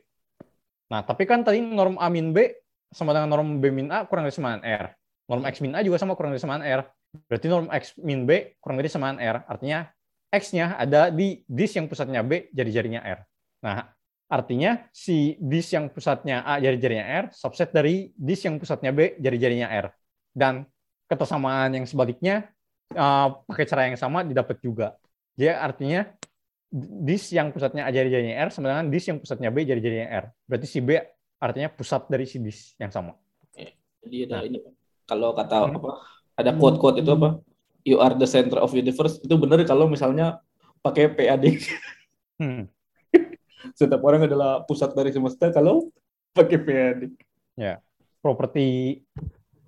Nah, 0.87 1.03
tapi 1.03 1.25
kan 1.25 1.41
tadi 1.41 1.61
norm 1.61 1.97
A 1.97 2.07
min 2.09 2.31
B 2.33 2.53
sama 2.93 3.13
dengan 3.13 3.33
norm 3.33 3.57
B 3.59 3.73
min 3.73 3.89
A 3.89 4.05
kurang 4.05 4.25
dari 4.29 4.33
sama 4.33 4.57
dengan 4.57 4.65
R. 4.65 4.85
Norm 5.27 5.43
X 5.43 5.59
min 5.59 5.73
A 5.75 5.81
juga 5.81 5.97
sama 5.99 6.13
kurang 6.13 6.33
dari 6.33 6.41
sama 6.41 6.61
dengan 6.61 6.81
R. 6.81 6.81
Berarti 7.27 7.47
norm 7.49 7.67
X 7.73 7.83
min 7.99 8.29
B 8.29 8.57
kurang 8.61 8.77
dari 8.77 8.89
sama 8.89 9.11
dengan 9.11 9.19
R. 9.21 9.37
Artinya 9.49 9.79
X-nya 10.27 10.75
ada 10.75 11.07
di 11.07 11.39
dis 11.47 11.71
yang 11.71 11.87
pusatnya 11.87 12.19
B 12.19 12.51
jadi 12.51 12.69
jarinya 12.69 13.01
R. 13.03 13.19
Nah, 13.63 13.87
Artinya 14.27 14.91
si 14.91 15.39
dis 15.39 15.71
yang 15.71 15.87
pusatnya 15.87 16.43
A 16.43 16.59
jari-jarinya 16.59 17.05
R 17.05 17.25
subset 17.31 17.71
dari 17.71 18.11
dis 18.11 18.43
yang 18.43 18.59
pusatnya 18.59 18.91
B 18.91 19.15
jari-jarinya 19.17 19.71
R. 19.71 19.87
Dan 20.35 20.67
ketersamaan 21.07 21.71
yang 21.71 21.87
sebaliknya 21.87 22.51
uh, 22.91 23.39
pakai 23.47 23.63
cara 23.63 23.81
yang 23.87 23.95
sama 23.95 24.27
didapat 24.27 24.59
juga. 24.59 24.99
Jadi 25.39 25.55
artinya 25.55 26.01
dis 27.07 27.31
yang 27.31 27.55
pusatnya 27.55 27.87
A 27.87 27.89
jari-jarinya 27.95 28.35
R 28.43 28.49
sama 28.51 28.67
dengan 28.75 28.91
dis 28.91 29.07
yang 29.07 29.17
pusatnya 29.23 29.47
B 29.47 29.63
jari-jarinya 29.63 30.07
R. 30.11 30.25
Berarti 30.43 30.67
si 30.67 30.83
B 30.83 30.99
artinya 31.39 31.71
pusat 31.71 32.11
dari 32.11 32.27
si 32.27 32.43
dis 32.43 32.75
yang 32.75 32.91
sama. 32.91 33.15
Jadi 34.03 34.27
ada 34.27 34.39
Nah. 34.39 34.43
ini 34.43 34.57
kalau 35.07 35.31
kata 35.31 35.71
Hmm. 35.71 35.79
apa? 35.79 36.03
Ada 36.35 36.51
quote-quote 36.53 36.99
itu 36.99 37.11
apa? 37.15 37.39
You 37.87 38.03
are 38.03 38.13
the 38.19 38.27
center 38.27 38.59
of 38.59 38.75
universe. 38.75 39.23
Itu 39.23 39.39
benar 39.39 39.63
kalau 39.63 39.87
misalnya 39.87 40.43
pakai 40.83 41.07
PAD. 41.15 41.55
Hmm. 42.37 42.67
Setiap 43.73 44.01
orang 44.05 44.29
adalah 44.29 44.61
pusat 44.63 44.93
dari 44.93 45.09
semesta 45.09 45.49
kalau 45.49 45.89
pakai 46.33 46.57
PAD. 46.61 46.99
Properti 48.21 48.99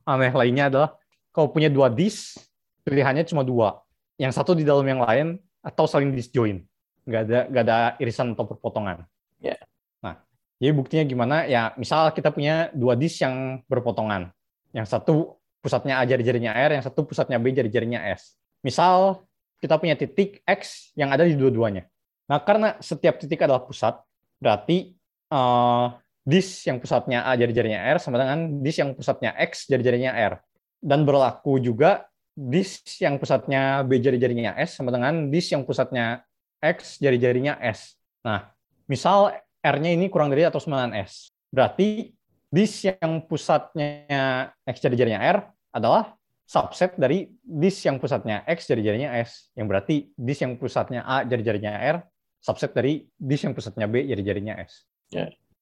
aneh 0.06 0.34
lainnya 0.34 0.70
adalah 0.70 0.90
kalau 1.34 1.50
punya 1.54 1.70
dua 1.70 1.90
dis, 1.90 2.38
pilihannya 2.86 3.26
cuma 3.30 3.46
dua. 3.46 3.82
Yang 4.20 4.42
satu 4.42 4.52
di 4.58 4.68
dalam 4.68 4.84
yang 4.84 5.02
lain 5.02 5.40
atau 5.64 5.86
saling 5.86 6.12
disjoin. 6.12 6.62
Nggak 7.08 7.22
ada 7.26 7.40
nggak 7.50 7.64
ada 7.66 7.80
irisan 8.04 8.36
atau 8.36 8.46
perpotongan. 8.46 9.08
Ya. 9.40 9.56
Nah, 10.04 10.20
jadi 10.60 10.74
buktinya 10.76 11.06
gimana? 11.08 11.36
Ya, 11.48 11.72
misal 11.80 12.12
kita 12.12 12.30
punya 12.30 12.70
dua 12.76 12.94
dis 13.00 13.16
yang 13.22 13.64
berpotongan. 13.66 14.30
Yang 14.76 14.88
satu 14.92 15.40
pusatnya 15.64 16.00
A 16.00 16.04
jari-jarinya 16.06 16.54
R, 16.54 16.78
yang 16.78 16.84
satu 16.86 17.08
pusatnya 17.08 17.40
B 17.40 17.52
jari-jarinya 17.56 18.04
S. 18.14 18.38
Misal 18.62 19.24
kita 19.60 19.80
punya 19.80 19.96
titik 19.96 20.44
X 20.44 20.92
yang 20.96 21.12
ada 21.12 21.24
di 21.24 21.36
dua-duanya. 21.36 21.88
Nah, 22.30 22.40
karena 22.46 22.78
setiap 22.78 23.18
titik 23.18 23.42
adalah 23.42 23.66
pusat, 23.66 23.98
berarti 24.38 24.94
eh, 25.34 25.86
dis 26.30 26.62
yang 26.70 26.78
pusatnya 26.78 27.26
A 27.26 27.34
jari-jarinya 27.34 27.90
R 27.90 27.98
sama 27.98 28.22
dengan 28.22 28.62
dis 28.62 28.78
yang 28.78 28.94
pusatnya 28.94 29.34
X 29.34 29.66
jari-jarinya 29.66 30.14
R. 30.14 30.34
Dan 30.80 31.04
berlaku 31.04 31.58
juga 31.58 32.06
dis 32.38 32.80
yang 33.02 33.20
pusatnya 33.20 33.84
B 33.84 34.00
jari-jarinya 34.00 34.56
S 34.56 34.78
sama 34.78 34.94
dengan 34.94 35.28
dis 35.34 35.50
yang 35.50 35.66
pusatnya 35.66 36.24
X 36.62 37.02
jari-jarinya 37.02 37.58
S. 37.60 37.98
Nah, 38.22 38.54
misal 38.86 39.34
R-nya 39.60 39.92
ini 39.92 40.08
kurang 40.08 40.30
dari 40.30 40.46
atau 40.46 40.62
sama 40.62 40.88
S. 40.96 41.34
Berarti 41.50 42.14
dis 42.54 42.74
yang 42.86 43.26
pusatnya 43.26 44.54
X 44.70 44.80
jari-jarinya 44.80 45.20
R 45.20 45.38
adalah 45.74 46.14
subset 46.46 46.94
dari 46.96 47.28
dis 47.42 47.76
yang 47.84 47.98
pusatnya 47.98 48.46
X 48.46 48.70
jari-jarinya 48.70 49.18
S. 49.20 49.50
Yang 49.58 49.66
berarti 49.66 49.96
dis 50.14 50.40
yang 50.40 50.56
pusatnya 50.56 51.04
A 51.04 51.26
jari-jarinya 51.26 51.74
R 51.74 51.98
subset 52.40 52.72
dari 52.72 53.04
dis 53.14 53.42
yang 53.42 53.54
pusatnya 53.54 53.86
B 53.86 54.04
jari-jarinya 54.04 54.56
S. 54.60 54.88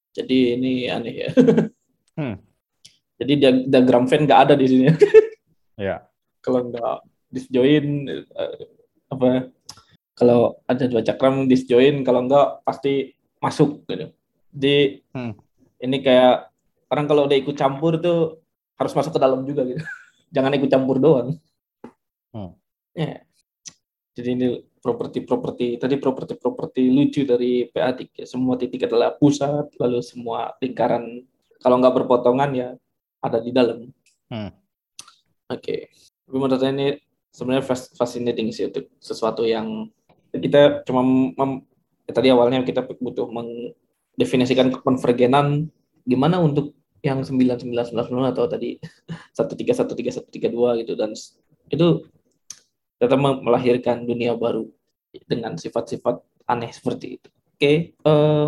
Jadi 0.08 0.38
ini 0.54 0.72
aneh 0.86 1.14
ya. 1.14 1.30
Hmm. 2.18 2.34
Jadi 3.14 3.32
dia- 3.38 3.62
diagram 3.62 4.10
Venn 4.10 4.26
nggak 4.26 4.40
ada 4.50 4.54
di 4.54 4.66
sini. 4.66 4.86
Ya. 5.78 6.02
kalau 6.42 6.66
nggak 6.66 7.06
disjoin 7.30 7.86
eh, 8.10 8.66
apa? 9.06 9.54
Kalau 10.18 10.58
ada 10.66 10.90
dua 10.90 11.06
cakram 11.06 11.46
disjoin, 11.46 12.02
kalau 12.02 12.26
nggak 12.26 12.66
pasti 12.66 13.14
masuk 13.38 13.86
gitu. 13.86 14.10
Jadi 14.50 15.06
Hmm. 15.14 15.38
ini 15.78 16.02
kayak 16.02 16.50
orang 16.90 17.06
kalau 17.06 17.30
udah 17.30 17.38
ikut 17.38 17.54
campur 17.54 18.02
tuh 18.02 18.42
harus 18.74 18.90
masuk 18.90 19.14
ke 19.14 19.20
dalam 19.22 19.46
juga 19.46 19.62
gitu. 19.70 19.78
Jangan 20.34 20.58
ikut 20.58 20.66
campur 20.66 20.98
doang. 20.98 21.38
Hmm. 22.34 22.58
Ya. 22.98 23.22
Jadi 24.18 24.30
ini 24.34 24.48
properti-properti 24.82 25.78
tadi 25.78 25.94
properti-properti 25.94 26.90
lucu 26.90 27.22
dari 27.22 27.70
PATIK 27.70 28.10
ya. 28.18 28.26
Semua 28.26 28.58
titik 28.58 28.90
adalah 28.90 29.14
pusat, 29.14 29.70
lalu 29.78 30.02
semua 30.02 30.58
lingkaran 30.58 31.22
kalau 31.62 31.78
nggak 31.78 31.94
berpotongan 32.02 32.50
ya 32.50 32.68
ada 33.22 33.38
di 33.38 33.54
dalam. 33.54 33.86
Hmm. 34.26 34.50
Oke. 35.46 35.94
Tapi 36.26 36.34
menurut 36.34 36.58
saya 36.58 36.74
ini 36.74 36.98
sebenarnya 37.30 37.62
fas- 37.62 37.94
fascinating 37.94 38.50
sih 38.50 38.66
untuk 38.66 38.90
sesuatu 38.98 39.46
yang 39.46 39.86
kita 40.34 40.82
cuma 40.82 41.06
mem- 41.06 41.62
ya 42.04 42.12
tadi 42.12 42.28
awalnya 42.34 42.66
kita 42.66 42.82
butuh 42.84 43.30
mendefinisikan 43.30 44.74
konvergenan 44.82 45.70
gimana 46.02 46.42
untuk 46.42 46.74
yang 47.06 47.22
9990 47.22 48.34
atau 48.34 48.44
tadi 48.50 48.82
1313132 49.38 50.82
gitu 50.82 50.92
dan 50.98 51.14
itu 51.70 51.86
kita 52.98 53.14
mem- 53.14 53.42
melahirkan 53.46 54.02
dunia 54.04 54.34
baru 54.34 54.66
dengan 55.24 55.54
sifat-sifat 55.54 56.20
aneh 56.50 56.70
seperti 56.74 57.18
itu. 57.18 57.28
Oke, 57.58 57.94
eh, 57.94 58.46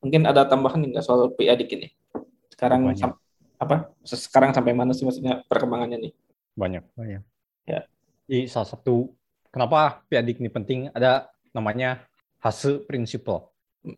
mungkin 0.00 0.22
ada 0.24 0.44
tambahan 0.48 0.80
nggak 0.84 1.04
soal 1.04 1.32
PADIK 1.34 1.70
ini? 1.76 1.88
Sekarang 2.52 2.88
Banyak. 2.88 3.00
sam- 3.00 3.20
apa? 3.58 3.90
Sekarang 4.06 4.54
sampai 4.54 4.72
mana 4.76 4.94
sih 4.94 5.02
maksudnya 5.02 5.42
perkembangannya 5.48 6.08
nih? 6.08 6.12
Banyak, 6.54 6.84
banyak. 6.94 7.22
Ya. 7.66 7.84
Jadi 8.28 8.48
salah 8.48 8.68
satu 8.68 9.12
kenapa 9.48 10.04
PADIK 10.08 10.38
ini 10.44 10.50
penting 10.52 10.80
ada 10.92 11.32
namanya 11.52 12.04
Hase 12.38 12.78
Principle. 12.84 13.50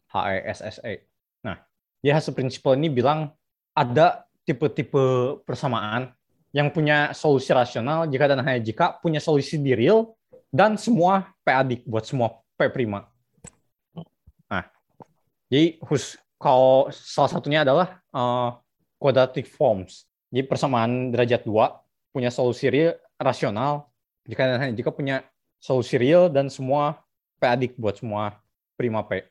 H 0.09 0.15
E 0.29 0.39
S 0.45 0.61
S 0.61 0.77
E. 0.85 1.03
Nah, 1.43 1.57
di 2.05 2.09
Hase 2.13 2.31
Principle 2.37 2.77
ini 2.77 2.93
bilang 2.93 3.33
ada 3.75 4.29
tipe-tipe 4.45 5.41
persamaan 5.43 6.13
yang 6.51 6.71
punya 6.75 7.15
solusi 7.15 7.55
rasional 7.55 8.11
jika 8.11 8.27
dan 8.27 8.43
hanya 8.43 8.59
jika 8.59 8.99
punya 8.99 9.23
solusi 9.23 9.59
di 9.59 9.75
real 9.75 10.15
dan 10.51 10.75
semua 10.75 11.31
PADIK 11.47 11.87
buat 11.87 12.03
semua 12.03 12.43
P 12.59 12.67
prima. 12.75 13.07
Nah, 14.51 14.67
jadi 15.47 15.79
khusus 15.79 16.19
kalau 16.41 16.91
salah 16.91 17.31
satunya 17.31 17.63
adalah 17.63 18.03
eh, 18.11 18.49
quadratic 18.99 19.47
forms. 19.47 20.11
Jadi 20.31 20.47
persamaan 20.47 21.15
derajat 21.15 21.47
dua 21.47 21.83
punya 22.11 22.31
solusi 22.35 22.67
real 22.67 22.99
rasional 23.19 23.91
jika 24.27 24.47
dan 24.47 24.59
hanya 24.59 24.75
jika 24.75 24.91
punya 24.91 25.23
solusi 25.63 25.95
real 26.01 26.27
dan 26.27 26.51
semua 26.51 26.99
PADIK 27.39 27.79
buat 27.79 27.97
semua 28.01 28.41
prima 28.75 29.07
P. 29.07 29.23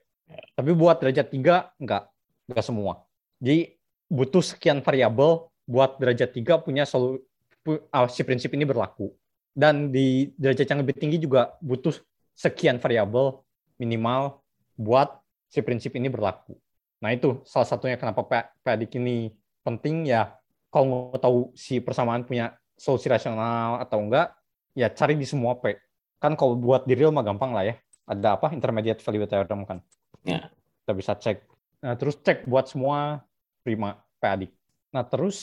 Tapi 0.54 0.72
buat 0.78 1.02
derajat 1.02 1.34
3 1.34 1.82
enggak, 1.82 2.04
enggak 2.46 2.66
semua. 2.66 3.02
Jadi 3.42 3.74
butuh 4.10 4.46
sekian 4.46 4.82
variabel 4.86 5.49
buat 5.70 6.02
derajat 6.02 6.34
3 6.34 6.58
punya 6.58 6.90
solu, 6.90 7.22
pu- 7.62 7.86
ah, 7.94 8.10
si 8.10 8.26
prinsip 8.26 8.50
ini 8.58 8.66
berlaku. 8.66 9.14
Dan 9.54 9.94
di 9.94 10.34
derajat 10.34 10.66
yang 10.66 10.82
lebih 10.82 10.98
tinggi 10.98 11.22
juga 11.22 11.54
butuh 11.62 11.94
sekian 12.34 12.82
variabel 12.82 13.46
minimal 13.78 14.42
buat 14.74 15.22
si 15.46 15.62
prinsip 15.62 15.94
ini 15.94 16.10
berlaku. 16.10 16.58
Nah 17.06 17.14
itu 17.14 17.46
salah 17.46 17.70
satunya 17.70 17.96
kenapa 18.02 18.26
P- 18.26 18.50
PADIK 18.66 18.98
ini 18.98 19.30
penting 19.62 20.10
ya 20.10 20.34
kalau 20.74 20.86
mau 20.90 21.18
tahu 21.20 21.54
si 21.54 21.78
persamaan 21.78 22.26
punya 22.26 22.58
solusi 22.80 23.12
rasional 23.12 23.82
atau 23.84 24.00
enggak, 24.02 24.34
ya 24.74 24.90
cari 24.90 25.14
di 25.14 25.28
semua 25.28 25.58
P. 25.60 25.78
Kan 26.20 26.34
kalau 26.36 26.56
buat 26.56 26.88
di 26.88 26.96
real 26.98 27.14
mah 27.14 27.24
gampang 27.26 27.54
lah 27.54 27.68
ya. 27.68 27.76
Ada 28.10 28.42
apa? 28.42 28.50
Intermediate 28.56 29.02
value 29.06 29.28
theorem 29.30 29.62
kan. 29.70 29.78
Ya. 30.26 30.50
Kita 30.84 30.92
bisa 30.98 31.14
cek. 31.14 31.46
Nah, 31.86 31.96
terus 31.96 32.18
cek 32.20 32.50
buat 32.50 32.66
semua 32.68 33.24
prima 33.62 34.02
PADIK. 34.20 34.59
Nah, 34.90 35.06
terus 35.06 35.38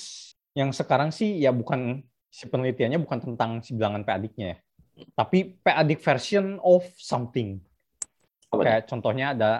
yang 0.57 0.73
sekarang 0.73 1.13
sih 1.15 1.39
ya 1.39 1.53
bukan 1.53 2.03
si 2.33 2.49
penelitiannya 2.49 3.01
bukan 3.01 3.19
tentang 3.33 3.51
si 3.63 3.77
bilangan 3.77 4.03
PADIK-nya 4.03 4.47
ya. 4.53 4.59
Tapi 5.13 5.61
PADIK 5.61 6.01
version 6.01 6.47
of 6.65 6.85
something. 6.97 7.61
Apa? 8.51 8.63
Kayak 8.65 8.83
contohnya 8.89 9.27
ada 9.37 9.53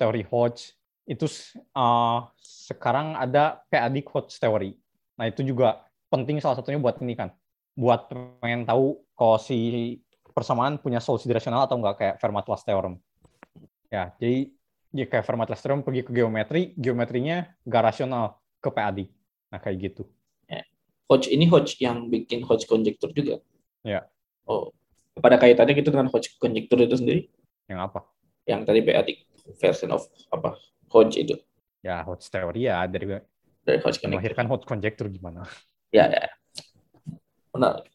teori 0.00 0.24
Hodge. 0.26 0.74
Itu 1.08 1.28
uh, 1.76 2.28
sekarang 2.40 3.16
ada 3.16 3.64
PADIK 3.68 4.06
Hodge 4.12 4.36
theory. 4.36 4.72
Nah, 5.16 5.28
itu 5.28 5.44
juga 5.44 5.84
penting 6.08 6.40
salah 6.40 6.56
satunya 6.56 6.80
buat 6.80 6.96
ini 7.00 7.14
kan. 7.16 7.32
Buat 7.78 8.10
pengen 8.42 8.64
tahu 8.64 8.98
kalau 9.14 9.38
si 9.38 10.00
persamaan 10.32 10.78
punya 10.78 11.02
solusi 11.02 11.26
rasional 11.34 11.66
atau 11.66 11.78
enggak 11.78 11.96
kayak 11.98 12.16
Fermat-Last 12.22 12.64
theorem. 12.66 12.94
Ya, 13.88 14.14
jadi 14.20 14.52
ya 14.94 15.06
kayak 15.10 15.24
Fermat-Last 15.26 15.62
theorem 15.64 15.82
pergi 15.82 16.06
ke 16.06 16.12
geometri, 16.14 16.76
geometrinya 16.78 17.50
nggak 17.66 17.82
rasional 17.82 18.38
ke 18.62 18.70
PADIK. 18.70 19.17
Nah, 19.48 19.58
kayak 19.58 19.78
gitu. 19.92 20.04
Hodge 21.08 21.32
ini 21.32 21.48
Hodge 21.48 21.80
yang 21.80 22.12
bikin 22.12 22.44
Hodge 22.44 22.68
conjecture 22.68 23.08
juga. 23.16 23.40
Ya. 23.80 24.04
Oh, 24.44 24.76
pada 25.16 25.40
kaitannya 25.40 25.72
gitu 25.72 25.88
dengan 25.88 26.12
Hodge 26.12 26.36
conjecture 26.36 26.76
itu 26.84 27.00
sendiri, 27.00 27.20
Yang 27.64 27.80
apa? 27.80 28.00
yang 28.44 28.64
tadi 28.64 28.80
PADIK 28.80 29.18
version 29.56 29.88
of 29.92 30.04
apa 30.28 30.56
Hodge 30.88 31.16
itu 31.16 31.36
Ya, 31.80 32.04
Hodge 32.04 32.28
theory 32.28 32.68
ya 32.68 32.84
dari 32.84 33.08
dari 33.64 33.80
Hodge 33.80 34.04
conjecture. 34.04 34.08
melahirkan 34.12 34.46
Hodge 34.52 34.68
conjecture 34.68 35.08
gimana. 35.08 35.48
Ya, 35.88 36.12
ya. 36.12 36.28
Benar, 37.56 37.88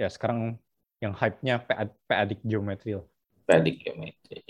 Ya, 0.00 0.08
sekarang 0.08 0.56
yang 1.04 1.12
hype-nya 1.12 1.60
PADIK 2.08 2.40
geometri. 2.48 2.96
PADIK 3.44 3.76
geometri. 3.84 4.40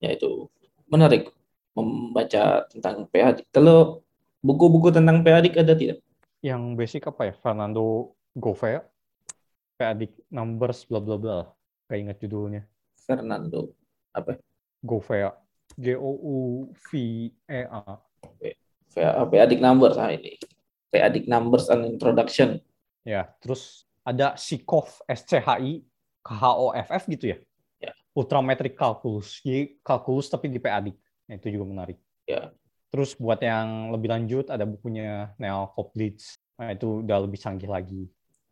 Ya 0.00 0.16
itu 0.16 0.48
menarik 0.88 1.28
membaca 1.76 2.64
tentang 2.72 3.04
PADIK. 3.12 3.44
Kalau 3.52 4.00
buku-buku 4.42 4.94
tentang 4.94 5.22
PADIK 5.22 5.54
ada 5.60 5.74
tidak? 5.74 5.98
Yang 6.40 6.62
basic 6.78 7.02
apa 7.10 7.32
ya? 7.32 7.34
Fernando 7.38 8.14
Gouveia. 8.34 8.86
PADIK 9.78 10.30
numbers 10.30 10.86
bla 10.86 11.00
bla 11.02 11.16
bla. 11.18 11.38
Gak 11.86 11.98
ingat 11.98 12.16
judulnya. 12.22 12.62
Fernando 12.94 13.74
apa? 14.14 14.38
Gouveia. 14.82 15.34
G 15.78 15.94
O 15.94 16.10
U 16.18 16.38
V 16.90 16.90
E 17.32 17.60
A. 17.68 17.82
PADIK 19.28 19.60
numbers 19.62 19.94
ah 20.00 20.10
ini. 20.10 20.38
PADIK 20.90 21.28
numbers 21.28 21.68
and 21.70 21.86
introduction. 21.86 22.58
Ya, 23.06 23.30
terus 23.38 23.86
ada 24.02 24.34
SICOF 24.34 25.04
SCHI 25.06 25.84
KHOFF 26.24 27.02
gitu 27.12 27.24
ya. 27.32 27.38
Ya. 27.80 27.92
Ultrametric 28.16 28.74
Calculus. 28.76 29.40
Jadi 29.44 29.78
kalkulus 29.84 30.28
tapi 30.28 30.48
di 30.52 30.60
PAD. 30.60 30.92
Nah, 31.28 31.34
itu 31.36 31.48
juga 31.52 31.64
menarik. 31.68 31.98
Ya. 32.24 32.52
Terus 32.88 33.12
buat 33.20 33.40
yang 33.44 33.92
lebih 33.92 34.08
lanjut 34.08 34.48
ada 34.48 34.64
bukunya 34.64 35.32
Neil 35.36 35.68
Koplitz. 35.76 36.40
Nah, 36.56 36.72
itu 36.72 37.04
udah 37.04 37.18
lebih 37.22 37.38
canggih 37.38 37.68
lagi. 37.68 38.08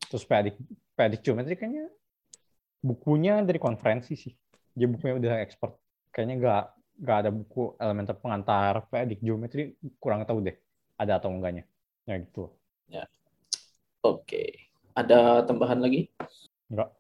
Terus 0.07 0.23
PAD 0.29 0.55
PAD 0.95 1.19
geometri 1.25 1.57
kayaknya 1.57 1.89
bukunya 2.85 3.41
dari 3.43 3.59
konferensi 3.59 4.15
sih. 4.15 4.33
Dia 4.77 4.87
bukunya 4.87 5.17
udah 5.17 5.33
expert. 5.41 5.75
Kayaknya 6.13 6.35
nggak 6.39 6.65
nggak 6.97 7.19
ada 7.25 7.31
buku 7.33 7.77
elementer 7.81 8.15
pengantar 8.17 8.85
PAD 8.89 9.21
geometri 9.21 9.77
kurang 10.01 10.25
tahu 10.29 10.45
deh 10.45 10.57
ada 11.01 11.19
atau 11.19 11.33
enggaknya. 11.33 11.65
Ya 12.07 12.21
gitu. 12.21 12.53
Oke. 14.07 14.71
Ada 14.95 15.43
tambahan 15.43 15.83
lagi? 15.83 16.07
Enggak. 16.71 16.95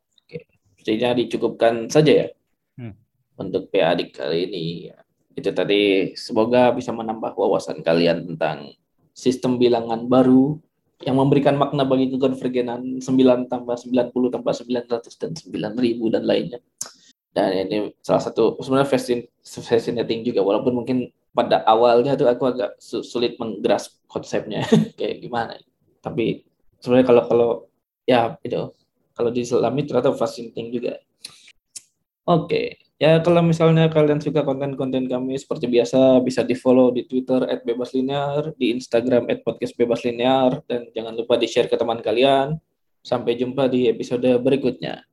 Sepertinya 0.74 1.14
dicukupkan 1.14 1.86
saja 1.90 2.12
ya 2.26 2.28
Hmm. 2.76 2.92
untuk 3.40 3.72
PA 3.72 3.96
kali 3.96 4.50
ini. 4.50 4.66
Itu 5.36 5.52
tadi 5.52 6.12
semoga 6.16 6.72
bisa 6.72 6.90
menambah 6.96 7.36
wawasan 7.36 7.84
kalian 7.84 8.24
tentang 8.34 8.72
sistem 9.12 9.60
bilangan 9.60 10.08
baru 10.08 10.56
yang 11.04 11.20
memberikan 11.20 11.60
makna 11.60 11.84
bagi 11.84 12.08
kekonvergenan 12.08 13.04
9 13.04 13.44
tambah 13.52 13.76
90 13.76 14.32
tambah 14.32 14.52
900 14.56 15.20
dan 15.20 15.30
9000 15.36 16.08
dan 16.08 16.24
lainnya. 16.24 16.60
Dan 17.36 17.68
ini 17.68 17.92
salah 18.00 18.24
satu 18.24 18.56
sebenarnya 18.64 18.88
fascin- 18.88 19.28
fascinating 19.44 20.24
juga 20.24 20.40
walaupun 20.40 20.72
mungkin 20.72 21.12
pada 21.36 21.60
awalnya 21.68 22.16
tuh 22.16 22.32
aku 22.32 22.48
agak 22.48 22.80
su- 22.80 23.04
sulit 23.04 23.36
menggrasp 23.36 24.00
konsepnya 24.08 24.64
kayak 24.98 25.20
gimana. 25.20 25.60
Tapi 26.00 26.48
sebenarnya 26.80 27.06
kalau 27.12 27.22
kalau 27.28 27.50
ya 28.08 28.40
itu 28.40 28.72
kalau 29.12 29.28
diselami 29.28 29.84
ternyata 29.84 30.16
fascinating 30.16 30.72
juga. 30.72 30.96
Oke, 32.24 32.80
ya 32.96 33.20
kalau 33.20 33.44
misalnya 33.44 33.88
kalian 33.92 34.20
suka 34.20 34.40
konten-konten 34.44 35.08
kami 35.08 35.36
seperti 35.36 35.68
biasa 35.68 36.20
bisa 36.24 36.40
di 36.44 36.56
follow 36.56 36.92
di 36.92 37.04
Twitter 37.04 37.44
@bebaslinear, 37.64 38.56
di 38.56 38.72
Instagram 38.76 39.28
@podcastbebaslinear 39.44 40.64
dan 40.68 40.88
jangan 40.96 41.14
lupa 41.16 41.36
di 41.36 41.46
share 41.48 41.68
ke 41.68 41.76
teman 41.76 42.00
kalian. 42.00 42.56
Sampai 43.06 43.38
jumpa 43.38 43.70
di 43.70 43.86
episode 43.86 44.26
berikutnya. 44.42 45.06